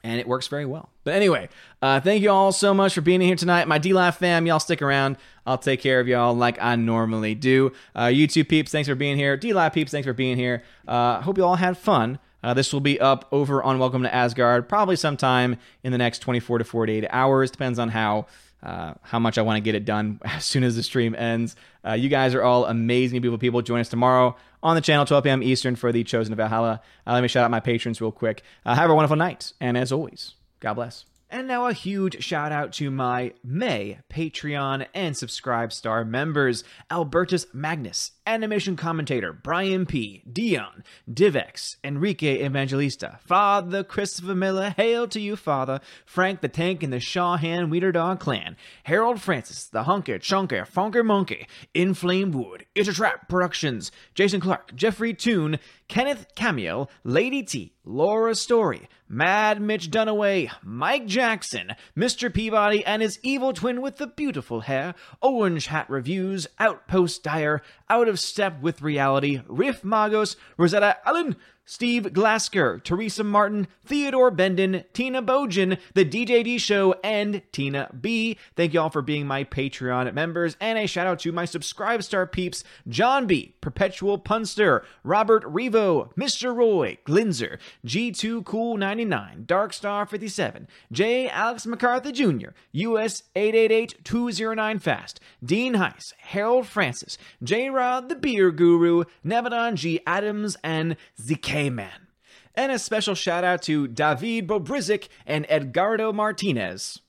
and 0.03 0.19
it 0.19 0.27
works 0.27 0.49
very 0.49 0.65
well. 0.65 0.89
But 1.05 1.15
anyway, 1.15 1.49
uh, 1.81 2.01
thank 2.01 2.21
you 2.21 2.31
all 2.31 2.51
so 2.51 2.75
much 2.75 2.95
for 2.95 3.01
being 3.01 3.21
here 3.21 3.37
tonight. 3.37 3.69
My 3.69 3.79
DLive 3.79 4.17
fam, 4.17 4.45
y'all 4.45 4.59
stick 4.59 4.83
around. 4.83 5.19
I'll 5.47 5.57
take 5.57 5.81
care 5.81 6.01
of 6.01 6.09
y'all 6.09 6.35
like 6.35 6.61
I 6.61 6.75
normally 6.75 7.37
do. 7.37 7.71
Uh, 7.95 8.07
YouTube 8.07 8.49
peeps, 8.49 8.73
thanks 8.73 8.89
for 8.89 8.97
being 8.97 9.17
here. 9.17 9.39
DLive 9.39 9.73
peeps, 9.73 9.93
thanks 9.93 10.07
for 10.07 10.13
being 10.13 10.37
here. 10.37 10.65
Uh, 10.89 11.19
I 11.19 11.23
hope 11.23 11.39
you 11.39 11.45
all 11.45 11.55
had 11.55 11.79
fun. 11.79 12.19
Uh, 12.43 12.55
this 12.55 12.73
will 12.73 12.81
be 12.81 13.01
up 13.01 13.29
over 13.33 13.63
on 13.63 13.79
Welcome 13.79 14.03
to 14.03 14.13
Asgard 14.13 14.69
probably 14.69 14.97
sometime 14.97 15.59
in 15.85 15.93
the 15.93 15.99
next 15.99 16.21
24 16.21 16.59
to 16.59 16.65
48 16.65 17.07
hours. 17.11 17.53
Depends 17.53 17.79
on 17.79 17.91
how 17.91 18.27
uh, 18.63 18.95
how 19.03 19.19
much 19.19 19.39
I 19.39 19.43
want 19.43 19.57
to 19.57 19.61
get 19.61 19.75
it 19.75 19.85
done 19.85 20.21
as 20.25 20.45
soon 20.45 20.65
as 20.65 20.77
the 20.77 20.83
stream 20.83 21.15
ends. 21.15 21.57
Uh, 21.87 21.93
you 21.93 22.09
guys 22.09 22.35
are 22.35 22.43
all 22.43 22.65
amazing, 22.67 23.21
beautiful 23.21 23.39
people. 23.39 23.63
Join 23.63 23.81
us 23.81 23.89
tomorrow 23.89 24.37
on 24.63 24.75
the 24.75 24.81
channel, 24.81 25.07
12 25.07 25.25
p.m. 25.25 25.43
Eastern, 25.43 25.77
for 25.77 25.93
the 25.93 26.05
Chosen 26.05 26.33
of 26.33 26.37
Valhalla. 26.39 26.81
Uh, 27.07 27.13
let 27.13 27.23
me 27.23 27.29
shout 27.29 27.45
out 27.45 27.51
my 27.51 27.61
patrons 27.61 28.01
real 28.01 28.13
quick. 28.13 28.43
Uh, 28.65 28.75
have 28.75 28.91
a 28.91 28.95
wonderful 28.95 29.17
night, 29.17 29.53
and 29.61 29.77
as 29.77 29.93
always, 29.93 30.35
God 30.61 30.75
bless. 30.75 31.05
And 31.29 31.49
now 31.49 31.67
a 31.67 31.73
huge 31.73 32.23
shout 32.23 32.53
out 32.53 32.73
to 32.75 32.91
my 32.91 33.33
May 33.43 33.99
Patreon 34.09 34.87
and 34.95 35.17
Subscribe 35.17 35.73
Star 35.73 36.05
members 36.05 36.63
Albertus 36.91 37.47
Magnus, 37.53 38.13
Animation 38.27 38.77
Commentator 38.77 39.33
Brian 39.33 39.87
P., 39.87 40.23
Dion, 40.31 40.83
Divex, 41.09 41.77
Enrique 41.85 42.45
Evangelista, 42.45 43.19
Father 43.25 43.85
Christopher 43.85 44.35
Miller, 44.35 44.75
Hail 44.77 45.07
to 45.09 45.21
you, 45.21 45.37
Father, 45.37 45.81
Frank 46.05 46.41
the 46.41 46.49
Tank 46.49 46.83
and 46.83 46.93
the 46.93 46.99
Shawhan 46.99 47.71
Weeder 47.71 47.93
Dog 47.93 48.19
Clan, 48.19 48.57
Harold 48.85 49.21
Francis, 49.21 49.67
the 49.67 49.85
Hunker, 49.85 50.19
Chunker, 50.19 50.69
Funker 50.69 51.05
Monkey, 51.05 51.47
Inflame 51.73 52.33
Wood, 52.33 52.67
It's 52.75 52.89
a 52.89 52.93
Trap 52.93 53.29
Productions, 53.29 53.93
Jason 54.15 54.41
Clark, 54.41 54.75
Jeffrey 54.75 55.15
Toon, 55.15 55.59
Kenneth 55.89 56.27
Camiel, 56.35 56.89
Lady 57.05 57.43
T, 57.45 57.73
Laura 57.85 58.35
Story, 58.35 58.89
Mad 59.09 59.61
Mitch 59.63 59.89
Dunaway, 59.89 60.51
Mike 60.65 61.07
Jackson, 61.07 61.77
Mr. 61.97 62.33
Peabody 62.33 62.85
and 62.85 63.01
his 63.01 63.21
evil 63.23 63.53
twin 63.53 63.81
with 63.81 63.99
the 63.99 64.09
beautiful 64.09 64.63
hair, 64.63 64.95
Orange 65.23 65.69
Hat 65.69 65.89
Reviews, 65.89 66.49
Outpost 66.59 67.23
Dyer, 67.23 67.63
Out 67.89 68.09
of 68.09 68.19
Step 68.19 68.61
with 68.61 68.83
Reality, 68.83 69.43
Riff 69.47 69.83
Magos, 69.83 70.37
Rosetta 70.57 70.99
Allen, 71.07 71.37
Steve 71.69 72.05
Glasker, 72.05 72.83
Teresa 72.83 73.25
Martin, 73.25 73.67
Theodore 73.85 74.31
Bendon, 74.31 74.85
Tina 74.93 75.21
Bojan, 75.21 75.79
The 75.95 76.05
DJD 76.05 76.61
Show, 76.61 76.95
and 77.03 77.43
Tina 77.51 77.91
B. 78.01 78.39
Thank 78.55 78.73
you 78.73 78.81
all 78.81 78.89
for 78.89 79.03
being 79.03 79.27
my 79.27 79.43
Patreon 79.43 80.15
members, 80.15 80.57
and 80.61 80.79
a 80.79 80.87
shout 80.87 81.09
out 81.09 81.19
to 81.21 81.33
my 81.33 81.45
Subscribe 81.45 82.05
Star 82.05 82.25
peeps 82.25 82.63
John 82.89 83.27
B., 83.27 83.57
Perpetual 83.61 84.17
Punster, 84.19 84.85
Robert 85.03 85.43
Revo, 85.43 86.15
Mr. 86.15 86.55
Roy, 86.55 86.99
Glinzer, 87.05 87.59
G2 87.85 88.45
Cool 88.45 88.77
99, 88.77 89.45
Darkstar 89.47 90.09
57, 90.09 90.69
J. 90.93 91.29
Alex 91.29 91.67
MacArthur 91.67 92.13
Jr., 92.13 92.51
US 92.73 93.25
888209 93.35 94.79
Fast, 94.79 95.19
Dean 95.45 95.75
Heiss, 95.75 96.13
Harold 96.19 96.69
Francis, 96.69 97.19
J. 97.43 97.71
Rod 97.71 98.09
the 98.09 98.15
Beer 98.15 98.53
Guru, 98.53 99.03
Nevadon 99.25 99.75
G. 99.75 100.01
Adams, 100.07 100.57
and 100.63 100.97
ZK 101.21 101.56
Man. 101.57 102.09
And 102.55 102.71
a 102.71 102.79
special 102.79 103.15
shout 103.15 103.45
out 103.45 103.63
to 103.63 103.89
David 103.89 104.47
Bobrizik 104.47 105.09
and 105.27 105.47
Edgardo 105.49 106.13
Martinez. 106.13 107.01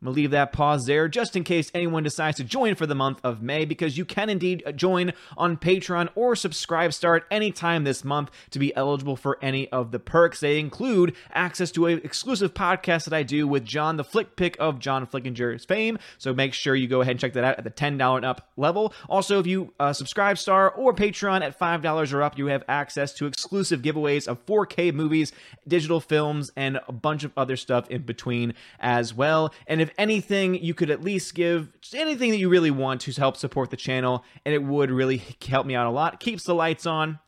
I'm 0.00 0.04
going 0.04 0.14
to 0.14 0.20
leave 0.20 0.30
that 0.30 0.52
pause 0.52 0.86
there 0.86 1.08
just 1.08 1.34
in 1.34 1.42
case 1.42 1.72
anyone 1.74 2.04
decides 2.04 2.36
to 2.36 2.44
join 2.44 2.76
for 2.76 2.86
the 2.86 2.94
month 2.94 3.18
of 3.24 3.42
May 3.42 3.64
because 3.64 3.98
you 3.98 4.04
can 4.04 4.30
indeed 4.30 4.62
join 4.76 5.12
on 5.36 5.56
Patreon 5.56 6.10
or 6.14 6.36
subscribe 6.36 6.92
start 6.92 7.26
anytime 7.32 7.82
this 7.82 8.04
month 8.04 8.30
to 8.50 8.60
be 8.60 8.74
eligible 8.76 9.16
for 9.16 9.38
any 9.42 9.68
of 9.70 9.90
the 9.90 9.98
perks. 9.98 10.38
They 10.38 10.60
include 10.60 11.16
access 11.32 11.72
to 11.72 11.86
an 11.86 12.00
exclusive 12.04 12.54
podcast 12.54 13.06
that 13.06 13.12
I 13.12 13.24
do 13.24 13.48
with 13.48 13.64
John, 13.64 13.96
the 13.96 14.04
flick 14.04 14.36
pick 14.36 14.56
of 14.60 14.78
John 14.78 15.04
Flickinger's 15.04 15.64
fame. 15.64 15.98
So 16.18 16.32
make 16.32 16.54
sure 16.54 16.76
you 16.76 16.86
go 16.86 17.00
ahead 17.00 17.12
and 17.12 17.20
check 17.20 17.32
that 17.32 17.42
out 17.42 17.58
at 17.58 17.64
the 17.64 17.70
$10 17.70 18.16
and 18.16 18.24
up 18.24 18.52
level. 18.56 18.94
Also, 19.08 19.40
if 19.40 19.48
you 19.48 19.74
uh, 19.80 19.92
subscribe 19.92 20.38
star 20.38 20.70
or 20.70 20.94
Patreon 20.94 21.42
at 21.42 21.58
$5 21.58 22.12
or 22.12 22.22
up, 22.22 22.38
you 22.38 22.46
have 22.46 22.62
access 22.68 23.12
to 23.14 23.26
exclusive 23.26 23.82
giveaways 23.82 24.28
of 24.28 24.46
4K 24.46 24.94
movies, 24.94 25.32
digital 25.66 26.00
films, 26.00 26.52
and 26.54 26.78
a 26.86 26.92
bunch 26.92 27.24
of 27.24 27.32
other 27.36 27.56
stuff 27.56 27.90
in 27.90 28.02
between 28.02 28.54
as 28.78 29.12
well. 29.12 29.52
And 29.66 29.80
if 29.80 29.87
anything, 29.96 30.54
you 30.54 30.74
could 30.74 30.90
at 30.90 31.02
least 31.02 31.34
give 31.34 31.72
anything 31.94 32.30
that 32.30 32.38
you 32.38 32.48
really 32.48 32.70
want 32.70 33.00
to 33.02 33.12
help 33.12 33.36
support 33.36 33.70
the 33.70 33.76
channel, 33.76 34.24
and 34.44 34.54
it 34.54 34.62
would 34.62 34.90
really 34.90 35.22
help 35.46 35.66
me 35.66 35.74
out 35.74 35.86
a 35.86 35.90
lot. 35.90 36.20
Keeps 36.20 36.44
the 36.44 36.54
lights 36.54 36.86
on 36.86 37.18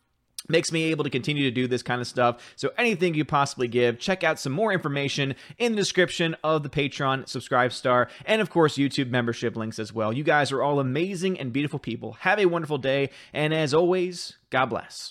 makes 0.49 0.73
me 0.73 0.85
able 0.85 1.05
to 1.05 1.11
continue 1.11 1.45
to 1.45 1.51
do 1.51 1.67
this 1.67 1.83
kind 1.83 2.01
of 2.01 2.07
stuff. 2.07 2.55
So 2.57 2.71
anything 2.77 3.15
you 3.15 3.25
possibly 3.25 3.69
give, 3.69 3.99
check 3.99 4.25
out 4.25 4.39
some 4.39 4.53
more 4.53 4.73
information 4.73 5.35
in 5.59 5.73
the 5.73 5.77
description 5.77 6.37
of 6.43 6.63
the 6.63 6.69
Patreon 6.69 7.29
subscribe 7.29 7.73
star 7.73 8.09
and 8.27 8.41
of 8.43 8.51
course 8.51 8.77
YouTube 8.77 9.11
membership 9.11 9.57
links 9.57 9.79
as 9.79 9.93
well. 9.93 10.13
You 10.13 10.25
guys 10.25 10.53
are 10.53 10.63
all 10.63 10.81
amazing 10.81 11.39
and 11.39 11.53
beautiful 11.53 11.79
people. 11.79 12.15
Have 12.21 12.39
a 12.39 12.47
wonderful 12.47 12.79
day 12.79 13.11
and 13.33 13.55
as 13.55 13.73
always, 13.73 14.37
God 14.51 14.67
bless. 14.67 15.09